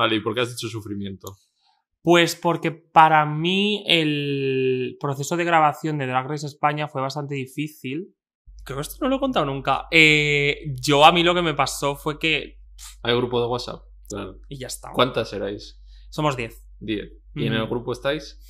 Vale, 0.00 0.16
¿y 0.16 0.20
por 0.20 0.34
qué 0.34 0.40
has 0.40 0.48
dicho 0.48 0.66
sufrimiento? 0.66 1.36
Pues 2.00 2.34
porque 2.34 2.70
para 2.70 3.26
mí 3.26 3.84
el 3.86 4.96
proceso 4.98 5.36
de 5.36 5.44
grabación 5.44 5.98
de 5.98 6.06
Drag 6.06 6.26
Race 6.26 6.46
España 6.46 6.88
fue 6.88 7.02
bastante 7.02 7.34
difícil. 7.34 8.16
Creo 8.64 8.78
que 8.78 8.80
esto 8.80 8.96
no 9.02 9.10
lo 9.10 9.16
he 9.16 9.20
contado 9.20 9.44
nunca. 9.44 9.88
Eh, 9.90 10.72
yo 10.80 11.04
a 11.04 11.12
mí 11.12 11.22
lo 11.22 11.34
que 11.34 11.42
me 11.42 11.52
pasó 11.52 11.96
fue 11.96 12.18
que... 12.18 12.62
¿Hay 13.02 13.14
grupo 13.14 13.42
de 13.42 13.48
WhatsApp? 13.48 13.82
Claro. 14.08 14.38
Y 14.48 14.58
ya 14.58 14.68
está. 14.68 14.90
¿Cuántas 14.94 15.34
erais? 15.34 15.78
Somos 16.08 16.34
10. 16.34 16.66
10. 16.78 17.12
¿Y 17.34 17.46
en 17.46 17.52
el 17.52 17.66
grupo 17.66 17.92
estáis? 17.92 18.40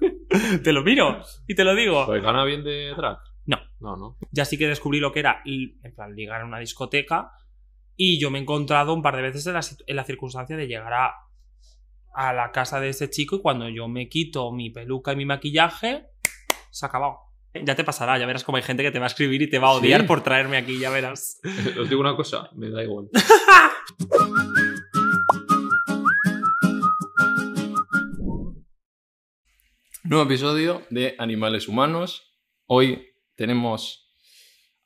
te 0.64 0.72
lo 0.72 0.82
miro 0.82 1.22
y 1.46 1.54
te 1.54 1.62
lo 1.62 1.76
digo. 1.76 2.06
Pues 2.06 2.24
gana 2.24 2.44
bien 2.44 2.64
de 2.64 2.92
drag. 2.96 3.18
No. 3.46 3.58
No, 3.78 3.96
no. 3.96 4.16
ya 4.32 4.44
sí 4.44 4.58
que 4.58 4.66
descubrí 4.66 4.98
lo 4.98 5.12
que 5.12 5.20
era 5.20 5.42
y, 5.44 5.78
en 5.84 5.94
plan, 5.94 6.12
ligar 6.12 6.40
en 6.40 6.48
una 6.48 6.58
discoteca. 6.58 7.30
Y 8.00 8.20
yo 8.20 8.30
me 8.30 8.38
he 8.38 8.42
encontrado 8.42 8.94
un 8.94 9.02
par 9.02 9.16
de 9.16 9.22
veces 9.22 9.44
en 9.48 9.54
la, 9.54 9.60
situ- 9.60 9.82
en 9.88 9.96
la 9.96 10.04
circunstancia 10.04 10.56
de 10.56 10.68
llegar 10.68 10.92
a, 10.92 11.14
a 12.14 12.32
la 12.32 12.52
casa 12.52 12.78
de 12.78 12.90
ese 12.90 13.10
chico 13.10 13.34
y 13.36 13.42
cuando 13.42 13.68
yo 13.68 13.88
me 13.88 14.08
quito 14.08 14.52
mi 14.52 14.70
peluca 14.70 15.12
y 15.12 15.16
mi 15.16 15.24
maquillaje, 15.26 16.06
se 16.70 16.86
ha 16.86 16.88
acabado. 16.88 17.16
Ya 17.64 17.74
te 17.74 17.82
pasará, 17.82 18.16
ya 18.16 18.26
verás 18.26 18.44
como 18.44 18.56
hay 18.56 18.62
gente 18.62 18.84
que 18.84 18.92
te 18.92 19.00
va 19.00 19.06
a 19.06 19.08
escribir 19.08 19.42
y 19.42 19.50
te 19.50 19.58
va 19.58 19.68
a 19.68 19.72
odiar 19.72 20.02
¿Sí? 20.02 20.06
por 20.06 20.22
traerme 20.22 20.58
aquí, 20.58 20.78
ya 20.78 20.90
verás. 20.90 21.40
Os 21.80 21.88
digo 21.88 22.00
una 22.00 22.14
cosa, 22.14 22.48
me 22.54 22.70
da 22.70 22.84
igual. 22.84 23.08
Nuevo 30.04 30.24
episodio 30.24 30.82
de 30.90 31.14
Animales 31.18 31.68
Humanos. 31.68 32.32
Hoy 32.66 33.06
tenemos 33.36 34.10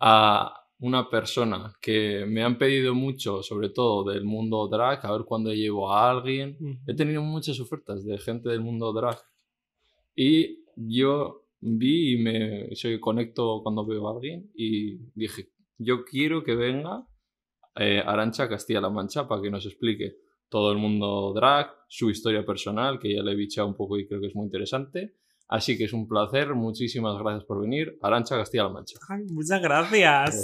a 0.01 0.62
una 0.83 1.09
persona 1.09 1.73
que 1.81 2.27
me 2.27 2.43
han 2.43 2.59
pedido 2.59 2.93
mucho, 2.93 3.41
sobre 3.43 3.71
todo 3.71 4.11
del 4.11 4.25
mundo 4.25 4.67
drag, 4.67 5.07
a 5.07 5.13
ver 5.13 5.23
cuándo 5.25 5.53
llevo 5.55 5.93
a 5.93 6.11
alguien. 6.11 6.59
He 6.89 6.95
tenido 6.95 7.23
muchas 7.23 7.61
ofertas 7.61 8.05
de 8.05 8.19
gente 8.19 8.49
del 8.49 8.63
mundo 8.63 8.93
drag. 8.93 9.17
Y 10.17 10.65
yo 10.75 11.47
vi 11.61 12.15
y 12.15 12.17
me 12.19 12.75
soy 12.75 12.99
conecto 12.99 13.61
cuando 13.63 13.87
veo 13.87 14.09
a 14.09 14.15
alguien 14.15 14.51
y 14.57 14.97
dije, 15.15 15.51
yo 15.79 16.05
quiero 16.05 16.43
que 16.43 16.57
venga 16.57 17.07
eh, 17.77 18.03
Arancha 18.05 18.49
Castilla-La 18.49 18.91
Mancha 18.91 19.29
para 19.29 19.41
que 19.41 19.51
nos 19.53 19.65
explique 19.65 20.17
todo 20.49 20.73
el 20.73 20.79
mundo 20.79 21.33
drag, 21.33 21.71
su 21.87 22.11
historia 22.11 22.45
personal, 22.45 22.99
que 22.99 23.15
ya 23.15 23.23
le 23.23 23.33
he 23.33 23.37
bichado 23.37 23.69
un 23.69 23.77
poco 23.77 23.99
y 23.99 24.09
creo 24.09 24.21
que 24.21 24.27
es 24.27 24.35
muy 24.35 24.47
interesante. 24.47 25.15
Así 25.49 25.79
que 25.79 25.85
es 25.85 25.93
un 25.93 26.09
placer, 26.09 26.55
muchísimas 26.55 27.17
gracias 27.19 27.45
por 27.45 27.61
venir. 27.61 27.99
Arancha 28.03 28.37
Castilla-La 28.37 28.71
Mancha. 28.71 28.99
Ay, 29.09 29.27
muchas 29.31 29.63
gracias. 29.63 30.43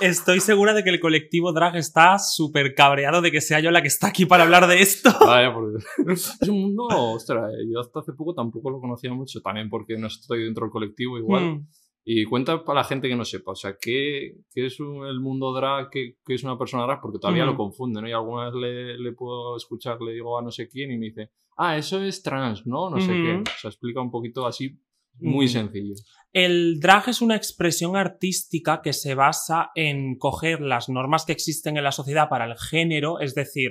Estoy 0.00 0.40
segura 0.40 0.74
de 0.74 0.84
que 0.84 0.90
el 0.90 1.00
colectivo 1.00 1.52
drag 1.52 1.76
está 1.76 2.18
súper 2.18 2.74
cabreado 2.74 3.20
de 3.20 3.32
que 3.32 3.40
sea 3.40 3.60
yo 3.60 3.70
la 3.70 3.82
que 3.82 3.88
está 3.88 4.08
aquí 4.08 4.26
para 4.26 4.44
hablar 4.44 4.66
de 4.68 4.80
esto. 4.80 5.10
Vaya, 5.26 5.52
porque 5.52 5.78
es 6.12 6.48
un 6.48 6.60
mundo, 6.60 6.86
ostras, 6.90 7.52
eh, 7.52 7.66
yo 7.72 7.80
hasta 7.80 8.00
hace 8.00 8.12
poco 8.12 8.34
tampoco 8.34 8.70
lo 8.70 8.80
conocía 8.80 9.12
mucho, 9.12 9.40
también 9.40 9.68
porque 9.68 9.96
no 9.98 10.06
estoy 10.06 10.44
dentro 10.44 10.64
del 10.66 10.70
colectivo 10.72 11.18
igual. 11.18 11.44
Mm. 11.44 11.68
Y 12.10 12.24
cuenta 12.24 12.64
para 12.64 12.80
la 12.80 12.84
gente 12.84 13.06
que 13.08 13.16
no 13.16 13.24
sepa, 13.24 13.50
o 13.52 13.54
sea, 13.54 13.76
¿qué, 13.78 14.36
qué 14.50 14.66
es 14.66 14.80
un- 14.80 15.04
el 15.06 15.20
mundo 15.20 15.52
drag? 15.52 15.90
¿Qué, 15.90 16.14
qué 16.24 16.34
es 16.34 16.42
una 16.44 16.56
persona 16.56 16.84
drag? 16.84 17.00
Porque 17.02 17.18
todavía 17.18 17.44
lo 17.44 17.54
confunden, 17.56 18.02
¿no? 18.04 18.08
Y 18.08 18.12
alguna 18.12 18.46
vez 18.46 18.54
le, 18.54 18.98
le 18.98 19.12
puedo 19.12 19.56
escuchar, 19.56 20.00
le 20.00 20.12
digo 20.12 20.38
a 20.38 20.42
no 20.42 20.50
sé 20.50 20.68
quién 20.68 20.90
y 20.90 20.96
me 20.96 21.06
dice, 21.06 21.32
ah, 21.58 21.76
eso 21.76 22.00
es 22.02 22.22
trans, 22.22 22.66
¿no? 22.66 22.88
No 22.88 22.98
sé 23.00 23.12
qué. 23.12 23.42
O 23.42 23.58
sea, 23.60 23.68
explica 23.68 24.00
un 24.00 24.10
poquito 24.10 24.46
así, 24.46 24.80
muy 25.20 25.48
sencillo. 25.48 25.94
El 26.32 26.78
drag 26.80 27.08
es 27.08 27.22
una 27.22 27.36
expresión 27.36 27.96
artística 27.96 28.82
que 28.82 28.92
se 28.92 29.14
basa 29.14 29.70
en 29.74 30.16
coger 30.18 30.60
las 30.60 30.88
normas 30.88 31.24
que 31.24 31.32
existen 31.32 31.76
en 31.76 31.84
la 31.84 31.92
sociedad 31.92 32.28
para 32.28 32.44
el 32.44 32.56
género, 32.58 33.20
es 33.20 33.34
decir, 33.34 33.70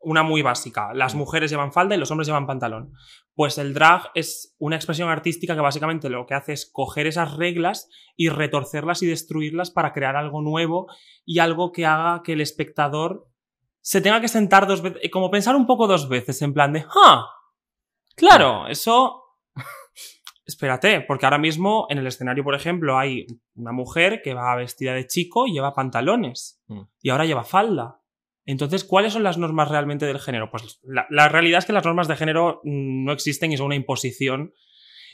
una 0.00 0.22
muy 0.22 0.42
básica, 0.42 0.92
las 0.94 1.14
mujeres 1.14 1.50
llevan 1.50 1.72
falda 1.72 1.94
y 1.94 1.98
los 1.98 2.10
hombres 2.10 2.28
llevan 2.28 2.46
pantalón. 2.46 2.92
Pues 3.34 3.58
el 3.58 3.74
drag 3.74 4.10
es 4.14 4.54
una 4.58 4.76
expresión 4.76 5.08
artística 5.08 5.54
que 5.54 5.60
básicamente 5.60 6.08
lo 6.08 6.26
que 6.26 6.34
hace 6.34 6.52
es 6.52 6.70
coger 6.70 7.06
esas 7.06 7.36
reglas 7.36 7.88
y 8.16 8.28
retorcerlas 8.28 9.02
y 9.02 9.06
destruirlas 9.06 9.70
para 9.70 9.92
crear 9.92 10.16
algo 10.16 10.40
nuevo 10.40 10.86
y 11.24 11.40
algo 11.40 11.72
que 11.72 11.86
haga 11.86 12.22
que 12.22 12.34
el 12.34 12.40
espectador 12.40 13.28
se 13.80 14.00
tenga 14.00 14.20
que 14.20 14.28
sentar 14.28 14.66
dos 14.66 14.82
veces, 14.82 15.10
como 15.12 15.30
pensar 15.30 15.56
un 15.56 15.66
poco 15.66 15.86
dos 15.86 16.08
veces, 16.08 16.42
en 16.42 16.54
plan 16.54 16.72
de, 16.72 16.84
¡ah! 16.94 17.26
Claro, 18.14 18.66
eso 18.68 19.27
Espérate, 20.48 21.02
porque 21.02 21.26
ahora 21.26 21.36
mismo 21.36 21.86
en 21.90 21.98
el 21.98 22.06
escenario, 22.06 22.42
por 22.42 22.54
ejemplo, 22.54 22.98
hay 22.98 23.26
una 23.54 23.70
mujer 23.70 24.22
que 24.24 24.32
va 24.32 24.56
vestida 24.56 24.94
de 24.94 25.06
chico 25.06 25.46
y 25.46 25.52
lleva 25.52 25.74
pantalones. 25.74 26.62
Mm. 26.68 26.80
Y 27.02 27.10
ahora 27.10 27.26
lleva 27.26 27.44
falda. 27.44 28.00
Entonces, 28.46 28.82
¿cuáles 28.82 29.12
son 29.12 29.22
las 29.24 29.36
normas 29.36 29.68
realmente 29.68 30.06
del 30.06 30.18
género? 30.18 30.50
Pues 30.50 30.80
la, 30.82 31.06
la 31.10 31.28
realidad 31.28 31.58
es 31.58 31.66
que 31.66 31.74
las 31.74 31.84
normas 31.84 32.08
de 32.08 32.16
género 32.16 32.62
mm, 32.64 33.04
no 33.04 33.12
existen 33.12 33.52
y 33.52 33.58
son 33.58 33.66
una 33.66 33.74
imposición. 33.74 34.54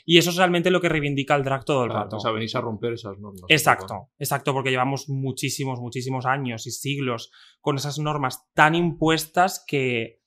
Y 0.05 0.19
eso 0.19 0.29
es 0.29 0.37
realmente 0.37 0.71
lo 0.71 0.79
que 0.79 0.87
reivindica 0.87 1.35
el 1.35 1.43
drag 1.43 1.65
todo 1.65 1.83
el 1.83 1.89
Claro, 1.89 2.03
rato. 2.05 2.15
o 2.15 2.19
sea, 2.21 2.31
venís 2.31 2.55
a 2.55 2.61
romper 2.61 2.93
esas 2.93 3.17
normas. 3.19 3.41
Exacto, 3.49 4.11
exacto, 4.17 4.53
porque 4.53 4.69
llevamos 4.69 5.09
muchísimos, 5.09 5.81
muchísimos 5.81 6.25
años 6.25 6.65
y 6.65 6.71
siglos 6.71 7.29
con 7.59 7.75
esas 7.75 7.99
normas 7.99 8.47
tan 8.53 8.73
impuestas 8.75 9.65
que 9.67 10.21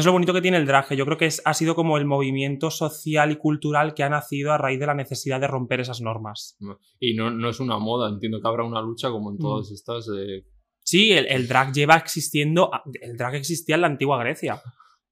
es 0.00 0.04
lo 0.06 0.12
bonito 0.12 0.32
que 0.32 0.40
tiene 0.42 0.56
el 0.56 0.66
drag. 0.66 0.88
que 0.88 0.96
Yo 0.96 1.04
creo 1.04 1.16
que 1.18 1.26
es- 1.26 1.42
ha 1.44 1.54
sido 1.54 1.74
como 1.76 1.96
el 1.98 2.04
movimiento 2.06 2.70
social 2.70 3.30
y 3.30 3.36
cultural 3.36 3.94
que 3.94 4.02
ha 4.02 4.08
nacido 4.08 4.50
a 4.52 4.58
raíz 4.58 4.80
de 4.80 4.86
la 4.86 4.94
necesidad 4.94 5.40
de 5.40 5.46
romper 5.46 5.80
esas 5.80 6.00
normas. 6.00 6.56
¿no? 6.60 6.78
Y 6.98 7.14
no, 7.14 7.30
no 7.30 7.48
es 7.50 7.60
una 7.60 7.78
moda, 7.78 8.08
entiendo 8.08 8.40
que 8.40 8.48
habrá 8.48 8.64
una 8.64 8.80
lucha 8.82 9.10
como 9.10 9.30
en 9.30 9.38
todas 9.38 9.70
Mm. 9.70 9.74
estas 9.74 10.06
de... 10.06 10.44
Sí, 10.84 11.12
el, 11.12 11.26
el 11.26 11.46
drag 11.46 11.72
lleva 11.72 11.96
existiendo, 11.96 12.70
el 13.00 13.16
drag 13.16 13.36
existía 13.36 13.76
en 13.76 13.82
la 13.82 13.86
antigua 13.86 14.18
Grecia. 14.18 14.60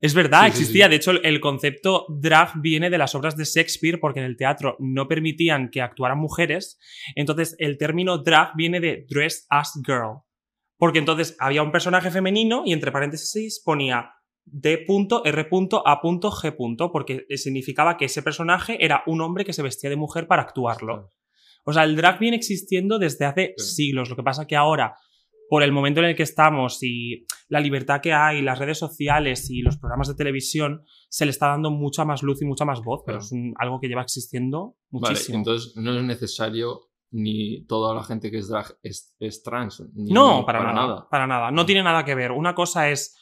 Es 0.00 0.14
verdad, 0.14 0.44
Sí, 0.44 0.48
existía. 0.48 0.86
sí. 0.86 0.90
De 0.90 0.96
hecho, 0.96 1.10
el, 1.10 1.20
el 1.24 1.40
concepto 1.40 2.06
drag 2.08 2.60
viene 2.62 2.88
de 2.90 2.96
las 2.98 3.14
obras 3.14 3.36
de 3.36 3.44
Shakespeare 3.44 4.00
porque 4.00 4.20
en 4.20 4.24
el 4.26 4.36
teatro 4.36 4.76
no 4.80 5.06
permitían 5.06 5.68
que 5.70 5.82
actuaran 5.82 6.18
mujeres. 6.18 6.78
Entonces, 7.14 7.54
el 7.58 7.76
término 7.76 8.16
drag 8.18 8.56
viene 8.56 8.80
de 8.80 9.04
dress 9.10 9.46
as 9.50 9.74
girl. 9.86 10.22
Porque 10.78 10.98
entonces 11.00 11.36
había 11.38 11.62
un 11.62 11.70
personaje 11.70 12.10
femenino 12.10 12.62
y 12.64 12.72
entre 12.72 12.90
paréntesis 12.92 13.60
ponía 13.62 14.10
D.R.A.G. 14.44 16.88
porque 16.92 17.26
significaba 17.36 17.96
que 17.96 18.04
ese 18.06 18.22
personaje 18.22 18.84
era 18.84 19.02
un 19.06 19.20
hombre 19.20 19.44
que 19.44 19.52
se 19.52 19.62
vestía 19.62 19.90
de 19.90 19.96
mujer 19.96 20.26
para 20.26 20.42
actuarlo. 20.42 21.10
O 21.64 21.72
sea, 21.72 21.84
el 21.84 21.96
drag 21.96 22.18
viene 22.18 22.36
existiendo 22.36 22.98
desde 22.98 23.24
hace 23.26 23.54
Sí. 23.56 23.74
siglos. 23.74 24.08
Lo 24.10 24.16
que 24.16 24.22
pasa 24.22 24.46
que 24.46 24.56
ahora, 24.56 24.94
por 25.48 25.62
el 25.62 25.72
momento 25.72 26.00
en 26.00 26.06
el 26.06 26.16
que 26.16 26.22
estamos 26.22 26.82
y 26.82 27.26
la 27.48 27.60
libertad 27.60 28.00
que 28.00 28.12
hay, 28.12 28.40
las 28.40 28.58
redes 28.58 28.78
sociales 28.78 29.50
y 29.50 29.60
los 29.62 29.76
programas 29.76 30.08
de 30.08 30.14
televisión, 30.14 30.84
se 31.08 31.24
le 31.26 31.30
está 31.32 31.48
dando 31.48 31.70
mucha 31.70 32.04
más 32.04 32.22
luz 32.22 32.40
y 32.40 32.46
mucha 32.46 32.64
más 32.64 32.80
voz, 32.82 33.02
pero 33.04 33.18
Claro. 33.18 33.26
es 33.26 33.32
un- 33.32 33.54
algo 33.58 33.80
que 33.80 33.88
lleva 33.88 34.02
existiendo 34.02 34.76
Vale, 34.90 35.12
muchísimo. 35.12 35.38
entonces 35.38 35.76
no 35.76 35.96
es 35.96 36.02
necesario 36.04 36.86
ni 37.12 37.64
toda 37.66 37.92
la 37.94 38.04
gente 38.04 38.30
que 38.30 38.38
es 38.38 38.48
drag 38.48 38.78
es, 38.84 39.14
es 39.18 39.42
trans. 39.42 39.82
ni- 39.94 40.12
no, 40.12 40.46
para, 40.46 40.72
nada, 40.72 41.08
Para 41.10 41.26
nada. 41.26 41.50
No 41.50 41.66
tiene 41.66 41.82
nada 41.82 42.04
que 42.04 42.14
ver. 42.14 42.30
Una 42.30 42.54
cosa 42.54 42.88
es 42.88 43.16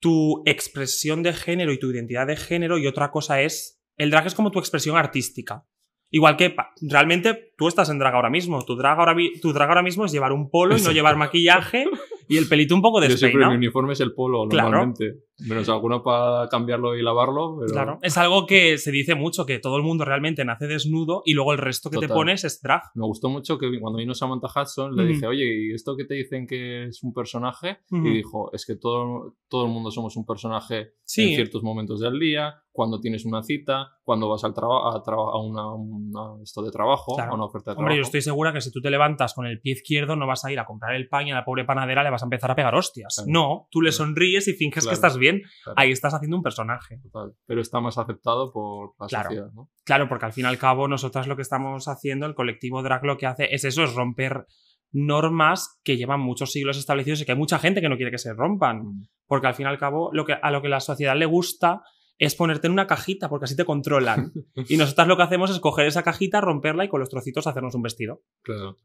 tu 0.00 0.42
expresión 0.46 1.22
de 1.22 1.32
género 1.32 1.72
y 1.72 1.78
tu 1.78 1.90
identidad 1.90 2.26
de 2.26 2.36
género 2.36 2.78
y 2.78 2.86
otra 2.86 3.10
cosa 3.10 3.40
es... 3.42 3.80
El 3.96 4.10
drag 4.10 4.26
es 4.26 4.34
como 4.34 4.50
tu 4.50 4.58
expresión 4.58 4.96
artística. 4.96 5.64
Igual 6.10 6.36
que 6.36 6.54
realmente 6.82 7.52
tú 7.56 7.66
estás 7.66 7.88
en 7.88 7.98
drag 7.98 8.14
ahora 8.14 8.30
mismo. 8.30 8.62
Tu 8.64 8.76
drag 8.76 8.98
ahora, 8.98 9.16
tu 9.40 9.52
drag 9.52 9.68
ahora 9.70 9.82
mismo 9.82 10.04
es 10.04 10.12
llevar 10.12 10.32
un 10.32 10.50
polo 10.50 10.76
y 10.76 10.82
no 10.82 10.92
llevar 10.92 11.16
maquillaje 11.16 11.86
y 12.28 12.36
el 12.36 12.46
pelito 12.46 12.74
un 12.74 12.82
poco 12.82 13.00
Yo 13.00 13.06
siempre 13.08 13.26
despeinado. 13.28 13.52
mi 13.52 13.56
uniforme 13.56 13.94
es 13.94 14.00
el 14.00 14.12
polo 14.14 14.46
Claro. 14.48 14.70
normalmente. 14.70 15.14
Menos 15.40 15.68
alguno 15.68 16.02
para 16.02 16.48
cambiarlo 16.48 16.96
y 16.96 17.02
lavarlo, 17.02 17.56
pero... 17.60 17.72
Claro. 17.72 17.98
Es 18.02 18.16
algo 18.16 18.46
que 18.46 18.78
se 18.78 18.90
dice 18.90 19.14
mucho, 19.14 19.44
que 19.44 19.58
todo 19.58 19.76
el 19.76 19.82
mundo 19.82 20.04
realmente 20.04 20.44
nace 20.44 20.66
desnudo 20.66 21.22
y 21.26 21.34
luego 21.34 21.52
el 21.52 21.58
resto 21.58 21.90
que 21.90 21.98
te 21.98 22.06
Total. 22.06 22.14
pones 22.16 22.44
es 22.44 22.60
drag. 22.62 22.82
Me 22.94 23.04
gustó 23.04 23.28
mucho 23.28 23.58
que 23.58 23.68
cuando 23.80 23.98
vino 23.98 24.14
Samantha 24.14 24.48
Hudson 24.54 24.96
le 24.96 25.02
Ujú. 25.04 25.12
dije, 25.12 25.26
oye, 25.26 25.44
¿y 25.68 25.74
esto 25.74 25.96
que 25.96 26.04
te 26.04 26.14
dicen 26.14 26.46
que 26.46 26.86
es 26.86 27.02
un 27.02 27.12
personaje? 27.12 27.78
Ujú. 27.90 28.06
Y 28.06 28.10
dijo, 28.14 28.50
es 28.52 28.64
que 28.64 28.76
todo, 28.76 29.36
todo 29.48 29.66
el 29.66 29.70
mundo 29.72 29.90
somos 29.90 30.16
un 30.16 30.24
personaje 30.24 30.92
Sí. 31.04 31.28
en 31.30 31.34
ciertos 31.36 31.62
momentos 31.62 32.00
del 32.00 32.18
día, 32.18 32.54
cuando 32.72 33.00
tienes 33.00 33.24
una 33.24 33.42
cita, 33.42 33.88
cuando 34.02 34.28
vas 34.28 34.44
al 34.44 34.52
a, 34.56 35.02
a 35.12 35.40
una, 35.40 35.72
una- 35.74 36.42
esto 36.42 36.62
de 36.62 36.70
trabajo, 36.70 37.14
Claro. 37.14 37.32
a 37.32 37.34
una 37.34 37.44
oferta 37.44 37.72
de 37.72 37.78
Hombre, 37.78 37.94
yo 37.94 38.00
trabajo. 38.00 38.08
estoy 38.08 38.20
segura 38.22 38.52
que 38.52 38.60
si 38.60 38.70
tú 38.70 38.80
te 38.80 38.90
levantas 38.90 39.32
con 39.34 39.46
el 39.46 39.60
pie 39.60 39.72
izquierdo 39.74 40.14
no 40.16 40.26
vas 40.26 40.44
a 40.44 40.52
ir 40.52 40.58
a 40.60 40.64
comprar 40.66 40.94
el 40.94 41.08
pan 41.08 41.26
y 41.26 41.32
a 41.32 41.36
la 41.36 41.44
pobre 41.44 41.64
panadera 41.64 42.02
le 42.02 42.10
vas 42.10 42.22
a 42.22 42.26
empezar 42.26 42.50
a 42.50 42.54
pegar 42.54 42.74
hostias. 42.74 43.14
Claro. 43.16 43.30
No, 43.30 43.68
tú 43.70 43.80
le 43.82 43.92
sonríes 43.92 44.48
y 44.48 44.52
finges 44.54 44.86
que 44.86 44.92
estás 44.94 45.16
bien. 45.16 45.25
Claro. 45.32 45.74
Ahí 45.76 45.90
estás 45.90 46.14
haciendo 46.14 46.36
un 46.36 46.42
personaje. 46.42 46.98
Total. 47.02 47.32
Pero 47.46 47.60
está 47.60 47.80
más 47.80 47.98
aceptado 47.98 48.52
por 48.52 48.94
la 48.98 49.06
Claro. 49.06 49.24
sociedad, 49.30 49.50
¿no? 49.54 49.70
Claro, 49.84 50.08
porque 50.08 50.26
al 50.26 50.32
fin 50.32 50.44
y 50.44 50.48
al 50.48 50.58
cabo 50.58 50.88
nosotras 50.88 51.26
lo 51.26 51.36
que 51.36 51.42
estamos 51.42 51.88
haciendo, 51.88 52.26
el 52.26 52.34
colectivo 52.34 52.82
drag 52.82 53.04
lo 53.04 53.16
que 53.18 53.26
hace 53.26 53.54
es 53.54 53.64
eso, 53.64 53.84
es 53.84 53.94
romper 53.94 54.46
normas 54.92 55.80
que 55.84 55.96
llevan 55.96 56.20
muchos 56.20 56.52
siglos 56.52 56.78
establecidos 56.78 57.20
y 57.20 57.24
que 57.26 57.32
hay 57.32 57.38
mucha 57.38 57.58
gente 57.58 57.80
que 57.80 57.88
no 57.88 57.96
quiere 57.96 58.10
que 58.10 58.18
se 58.18 58.32
rompan. 58.32 58.78
Mm. 58.84 59.08
Porque 59.26 59.46
al 59.48 59.54
fin 59.54 59.66
y 59.66 59.68
al 59.68 59.78
cabo 59.78 60.10
lo 60.12 60.24
que, 60.24 60.34
a 60.34 60.50
lo 60.50 60.62
que 60.62 60.68
la 60.68 60.80
sociedad 60.80 61.16
le 61.16 61.26
gusta 61.26 61.82
es 62.18 62.34
ponerte 62.34 62.66
en 62.66 62.72
una 62.72 62.86
cajita, 62.86 63.28
porque 63.28 63.44
así 63.44 63.56
te 63.56 63.64
controlan. 63.64 64.32
y 64.68 64.76
nosotras 64.76 65.06
lo 65.06 65.16
que 65.16 65.22
hacemos 65.24 65.50
es 65.50 65.60
coger 65.60 65.86
esa 65.86 66.02
cajita, 66.02 66.40
romperla 66.40 66.84
y 66.84 66.88
con 66.88 67.00
los 67.00 67.10
trocitos 67.10 67.46
hacernos 67.46 67.74
un 67.74 67.82
vestido. 67.82 68.22
Claro. 68.42 68.76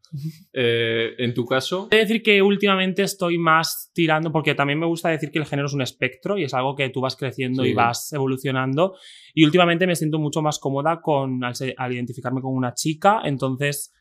Eh, 0.53 1.13
en 1.17 1.33
tu 1.33 1.45
caso, 1.45 1.87
He 1.91 1.95
de 1.95 2.01
decir 2.01 2.23
que 2.23 2.41
últimamente 2.41 3.03
estoy 3.03 3.37
más 3.37 3.89
tirando, 3.93 4.31
porque 4.31 4.53
también 4.55 4.79
me 4.79 4.85
gusta 4.85 5.09
decir 5.09 5.31
que 5.31 5.39
el 5.39 5.45
género 5.45 5.67
es 5.67 5.73
un 5.73 5.81
espectro 5.81 6.37
y 6.37 6.43
es 6.43 6.53
algo 6.53 6.75
que 6.75 6.89
tú 6.89 6.99
vas 7.01 7.15
creciendo 7.15 7.63
Sí. 7.63 7.69
y 7.69 7.73
vas 7.73 8.11
evolucionando. 8.11 8.95
Y 9.33 9.45
últimamente 9.45 9.87
me 9.87 9.95
siento 9.95 10.19
mucho 10.19 10.41
más 10.41 10.59
cómoda 10.59 10.99
con, 11.01 11.41
al, 11.43 11.93
identificarme 11.93 12.41
con 12.41 12.53
una 12.53 12.73
chica, 12.73 13.21
entonces 13.23 13.93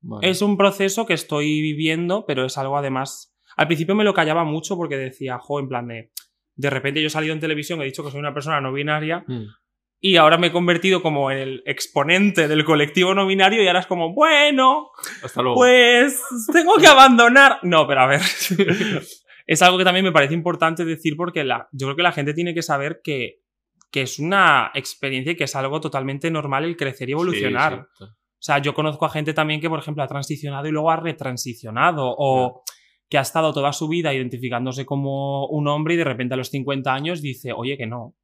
vale. 0.00 0.30
es 0.30 0.40
un 0.40 0.56
proceso 0.56 1.04
que 1.04 1.14
estoy 1.14 1.60
viviendo, 1.60 2.24
pero 2.26 2.46
es 2.46 2.56
algo 2.56 2.78
además. 2.78 3.34
Al 3.56 3.66
principio 3.66 3.94
me 3.94 4.04
lo 4.04 4.14
callaba 4.14 4.44
mucho 4.44 4.76
porque 4.76 4.96
decía, 4.96 5.38
jo, 5.38 5.60
en 5.60 5.68
plan 5.68 5.88
de. 5.88 6.12
De 6.60 6.70
repente 6.70 7.00
yo 7.00 7.06
he 7.06 7.10
salido 7.10 7.32
en 7.34 7.40
televisión, 7.40 7.80
he 7.80 7.84
dicho 7.84 8.04
que 8.04 8.10
soy 8.10 8.20
una 8.20 8.34
persona 8.34 8.60
no 8.60 8.72
binaria 8.72 9.24
Mm. 9.26 9.44
y 10.00 10.16
ahora 10.16 10.38
me 10.38 10.48
he 10.48 10.52
convertido 10.52 11.02
como 11.02 11.30
en 11.30 11.38
el 11.38 11.62
exponente 11.66 12.48
del 12.48 12.64
colectivo 12.64 13.14
no 13.14 13.26
binario 13.26 13.62
y 13.62 13.66
ahora 13.66 13.80
es 13.80 13.86
como, 13.86 14.14
bueno, 14.14 14.90
Hasta 15.22 15.42
luego. 15.42 15.56
pues 15.56 16.22
tengo 16.52 16.74
que 16.76 16.86
abandonar. 16.96 17.58
No, 17.62 17.86
pero 17.86 18.00
a 18.02 18.06
ver. 18.06 18.20
es 19.46 19.62
algo 19.62 19.78
que 19.78 19.84
también 19.84 20.04
me 20.04 20.12
parece 20.12 20.34
importante 20.34 20.84
decir 20.84 21.14
porque 21.16 21.44
la, 21.44 21.68
yo 21.72 21.86
creo 21.88 21.96
que 21.96 22.02
la 22.02 22.12
gente 22.12 22.34
tiene 22.34 22.54
que 22.54 22.62
saber 22.62 23.00
que, 23.02 23.40
que 23.90 24.02
es 24.02 24.18
una 24.18 24.70
experiencia 24.74 25.32
y 25.32 25.36
que 25.36 25.44
es 25.44 25.56
algo 25.56 25.80
totalmente 25.80 26.30
normal 26.30 26.64
el 26.64 26.76
crecer 26.76 27.08
y 27.08 27.12
evolucionar. 27.12 27.88
Sí. 27.98 28.04
O 28.04 28.42
sea, 28.42 28.58
yo 28.58 28.72
conozco 28.72 29.04
a 29.04 29.10
gente 29.10 29.34
también 29.34 29.60
que, 29.60 29.68
por 29.68 29.78
ejemplo, 29.80 30.02
ha 30.02 30.06
transicionado 30.06 30.66
y 30.66 30.70
luego 30.70 30.90
ha 30.90 30.96
retransicionado 30.96 32.14
o 32.16 32.62
que 33.10 33.18
ha 33.18 33.22
estado 33.22 33.52
toda 33.52 33.72
su 33.72 33.88
vida 33.88 34.14
identificándose 34.14 34.86
como 34.86 35.46
un 35.48 35.66
hombre 35.66 35.94
y 35.94 35.96
de 35.96 36.04
repente 36.04 36.34
a 36.34 36.36
los 36.36 36.48
50 36.48 36.94
años 36.94 37.20
dice, 37.20 37.52
oye, 37.52 37.76
que 37.76 37.86
no. 37.86 38.14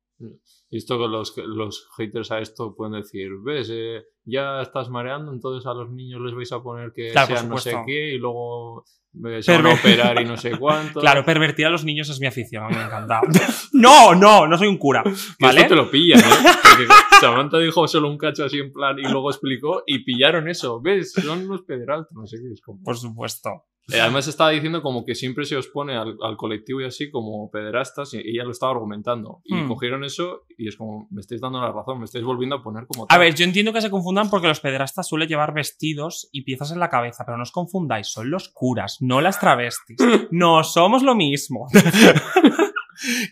Y 0.71 0.79
esto 0.79 0.99
que 0.99 1.09
los, 1.09 1.37
los 1.37 1.89
haters 1.97 2.31
a 2.31 2.39
esto 2.39 2.75
pueden 2.75 2.95
decir, 2.95 3.29
ves, 3.45 3.69
Eh, 3.71 4.05
ya 4.25 4.63
estás 4.63 4.89
mareando, 4.89 5.33
entonces 5.33 5.67
a 5.67 5.75
los 5.75 5.91
niños 5.91 6.21
les 6.21 6.35
vais 6.35 6.51
a 6.53 6.63
poner 6.63 6.93
que 6.93 7.11
Claro, 7.11 7.37
sean 7.37 7.49
no 7.49 7.59
sé 7.59 7.77
qué 7.85 8.15
y 8.15 8.19
luego 8.19 8.85
eh, 9.25 9.43
se 9.43 9.57
van 9.57 9.67
a 9.67 9.75
operar 9.75 10.21
y 10.21 10.25
no 10.25 10.37
sé 10.37 10.51
cuánto. 10.59 11.01
Claro, 11.01 11.25
pervertir 11.25 11.67
a 11.67 11.71
los 11.71 11.85
niños 11.85 12.09
es 12.09 12.21
mi 12.21 12.27
afición, 12.27 12.65
a 12.65 12.69
mí 12.69 12.77
me 12.77 12.85
encanta. 12.85 13.21
no, 13.73 14.15
no, 14.15 14.47
no 14.47 14.57
soy 14.57 14.69
un 14.69 14.79
cura. 14.79 15.03
¿Vale? 15.41 15.63
esto 15.63 15.75
te 15.75 15.81
lo 15.81 15.91
pillan, 15.91 16.21
¿eh? 16.21 16.23
Porque 16.63 16.87
Samantha 17.21 17.59
dijo 17.59 17.87
solo 17.89 18.09
un 18.09 18.19
cacho 18.19 18.45
así 18.45 18.59
en 18.59 18.73
plan 18.73 18.97
y 18.99 19.03
luego 19.03 19.31
explicó 19.31 19.83
y 19.85 20.05
pillaron 20.05 20.49
eso. 20.49 20.81
¿Ves? 20.81 21.13
Son 21.13 21.45
unos 21.45 21.63
pederastas, 21.63 22.13
no 22.17 22.27
sé 22.27 22.39
qué. 22.39 22.53
Es 22.53 22.61
como... 22.61 22.83
Por 22.83 22.97
supuesto. 22.97 23.51
Eh, 23.93 24.01
además 24.01 24.27
estaba 24.27 24.51
diciendo 24.51 24.83
como 24.83 25.05
que 25.05 25.15
siempre 25.15 25.45
se 25.45 25.57
os 25.57 25.69
pone 25.69 25.97
al, 25.97 26.17
al 26.21 26.37
colectivo 26.37 26.81
y 26.81 26.85
así 26.87 27.09
como 27.11 27.49
pederastas 27.53 28.15
y 28.15 28.19
ella 28.19 28.43
lo 28.45 28.51
estaba 28.51 28.73
argumentando. 28.73 29.41
Y 29.45 29.55
Hmm. 29.55 29.69
cogieron 29.69 30.03
eso 30.03 30.43
y 30.59 30.67
es 30.69 30.77
como, 30.77 31.07
me 31.13 31.21
estáis 31.21 31.41
dando 31.41 31.61
la 31.61 31.71
razón, 31.71 31.99
me 32.01 32.05
estáis 32.05 32.25
volviendo 32.25 32.57
a 32.57 32.63
poner 32.63 32.87
como 32.89 33.05
A 33.05 33.07
tal. 33.07 33.21
ver, 33.21 33.35
yo 33.35 33.45
entiendo 33.45 33.73
que 33.73 33.81
se 33.81 33.91
confundan 33.91 34.29
porque 34.29 34.49
los 34.49 34.59
pederastas 34.61 35.07
suelen 35.09 35.29
llevar 35.29 35.55
vestidos 35.55 36.29
y 36.33 36.43
piezas 36.43 36.73
en 36.73 36.81
la 36.81 36.89
cabeza, 36.89 37.25
pero 37.25 37.37
no 37.37 37.45
os 37.45 37.53
confundáis, 37.53 38.09
son 38.09 38.29
los 38.31 38.49
curas, 38.49 38.97
no 39.01 39.21
las 39.21 39.39
travestis. 39.39 39.97
No 40.33 40.65
somos 40.65 41.03
lo 41.05 41.15
mismo. 41.15 41.67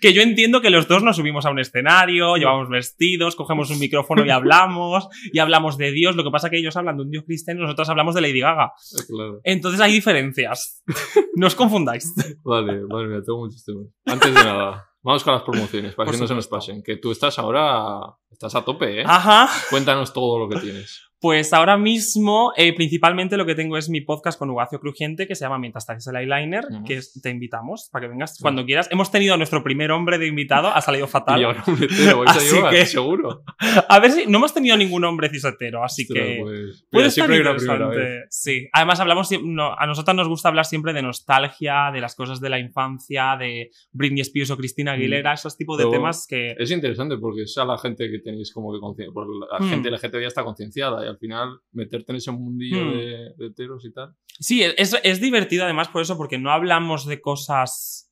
que 0.01 0.13
yo 0.13 0.23
entiendo 0.23 0.61
que 0.61 0.71
los 0.71 0.89
dos 0.89 1.03
nos 1.03 1.17
subimos 1.17 1.47
a 1.47 1.51
un 1.51 1.59
escenario, 1.59 2.37
llevamos 2.37 2.69
vestidos, 2.69 3.37
cogemos 3.37 3.71
un 3.71 3.79
micrófono 3.79 4.25
y 4.25 4.31
hablamos, 4.31 5.09
y 5.33 5.39
hablamos 5.39 5.79
de 5.79 5.93
Dios. 5.93 6.17
Lo 6.17 6.25
que 6.25 6.31
pasa 6.31 6.51
que 6.51 6.59
ellos 6.59 6.77
hablan 6.77 6.97
de 6.97 7.03
un 7.03 7.11
Dios 7.11 7.25
cristiano 7.25 7.61
y 7.61 7.63
nosotros 7.63 7.89
hablamos 7.89 8.15
de 8.15 8.21
Lady 8.21 8.41
Gaga. 8.41 8.73
Claro. 9.09 9.41
Entonces 9.45 9.81
hay 9.81 9.93
diferencias. 9.93 10.83
No 11.37 11.49
os 11.49 11.57
confundáis. 11.57 12.15
Vale, 12.45 12.83
vale, 12.89 13.09
mira, 13.09 13.23
tengo 13.25 13.41
muchos 13.41 13.65
temas. 13.65 13.87
Antes 14.07 14.33
de 14.33 14.45
nada, 14.45 14.89
vamos 15.03 15.25
con 15.25 15.35
las 15.35 15.43
promociones, 15.43 15.95
para 15.97 16.13
que 16.13 16.17
no 16.17 16.29
se 16.29 16.35
nos 16.35 16.47
pasen. 16.47 16.81
Que 16.81 16.97
tú 16.97 17.11
estás 17.11 17.41
ahora, 17.41 17.99
estás 18.31 18.55
a 18.55 18.65
tope, 18.65 19.01
¿eh? 19.01 19.05
Ajá. 19.05 19.49
Cuéntanos 19.69 20.13
todo 20.13 20.39
lo 20.39 20.49
que 20.49 20.61
tienes. 20.61 21.03
Pues 21.25 21.55
ahora 21.55 21.79
mismo, 21.79 22.53
eh, 22.55 22.75
principalmente 22.75 23.39
lo 23.39 23.47
que 23.47 23.55
tengo 23.55 23.79
es 23.79 23.89
mi 23.89 24.03
podcast 24.03 24.39
con 24.39 24.51
Ugacio 24.51 24.79
Crujiente, 24.79 25.27
que 25.27 25.35
se 25.35 25.47
llama 25.47 25.59
Mientras 25.59 25.89
haces 25.89 26.07
el 26.09 26.17
eyeliner, 26.17 26.67
que 26.87 27.01
te 27.23 27.31
invitamos 27.31 27.89
para 27.91 28.05
que 28.05 28.11
vengas 28.11 28.39
cuando 28.43 28.63
quieras. 28.67 28.89
Hemos 28.93 29.11
tenido 29.11 29.33
a 29.33 29.39
nuestro 29.39 29.63
primer 29.65 29.91
hombre 29.91 30.19
de 30.19 30.27
invitado, 30.27 30.69
ha 30.69 30.83
salido 30.83 31.07
fatal. 31.07 31.41
Y 31.41 31.45
ahora 31.45 31.65
un 31.67 31.81
letero, 31.81 32.19
vais 32.19 32.31
a 32.31 32.35
Así 32.35 32.55
llevar, 32.55 32.75
que- 32.75 32.85
seguro. 32.99 33.43
A 33.89 33.99
ver 34.01 34.11
si 34.11 34.27
no 34.27 34.37
hemos 34.37 34.53
tenido 34.53 34.77
ningún 34.77 35.03
hombre 35.07 35.31
cisetero, 35.31 35.83
así 35.83 36.07
que 36.07 36.41
pues, 36.43 36.87
puede 36.91 37.07
estar 37.07 37.33
interesante. 37.33 38.25
Sí, 38.29 38.69
además 38.75 39.01
hablamos 39.01 39.31
no, 39.43 39.73
a 39.79 39.87
nosotras 39.87 40.15
nos 40.15 40.29
gusta 40.29 40.51
hablar 40.51 40.67
siempre 40.67 40.93
de 40.93 41.01
nostalgia, 41.01 41.91
de 41.91 42.03
las 42.03 42.15
cosas 42.17 42.39
de 42.39 42.51
la 42.51 42.59
infancia, 42.59 43.35
de 43.41 43.71
Britney 43.93 44.21
Spears 44.21 44.51
o 44.51 44.59
Cristina 44.59 44.93
Aguilera, 44.93 45.33
esos 45.33 45.57
tipos 45.57 45.79
de 45.79 45.87
Mm. 45.87 45.91
Temas 45.91 46.27
que 46.29 46.55
Es 46.59 46.71
interesante 46.71 47.17
porque 47.17 47.45
es 47.45 47.57
a 47.57 47.65
la 47.65 47.79
gente 47.79 48.11
que 48.11 48.19
tenéis 48.19 48.53
como 48.53 48.75
que. 48.95 49.07
Porque 49.11 49.31
la 49.51 49.65
Hmm. 49.65 49.71
gente 49.71 49.89
LGTB 49.89 50.21
ya 50.21 50.29
está 50.29 50.45
concienciada 50.45 51.14
al 51.15 51.19
final 51.19 51.61
meterte 51.73 52.13
en 52.13 52.17
ese 52.17 52.31
mundillo 52.33 52.85
Hmm. 52.85 52.93
de, 52.99 53.33
de 53.37 53.47
heteros 53.47 53.85
y 53.85 53.93
tal. 53.93 54.15
Sí, 54.39 54.63
es, 54.63 54.97
es 55.03 55.21
divertido 55.21 55.65
además 55.65 55.89
por 55.89 56.03
eso, 56.03 56.17
porque 56.17 56.39
no 56.39 56.51
hablamos 56.51 57.07
de 57.07 57.21
cosas 57.21 58.11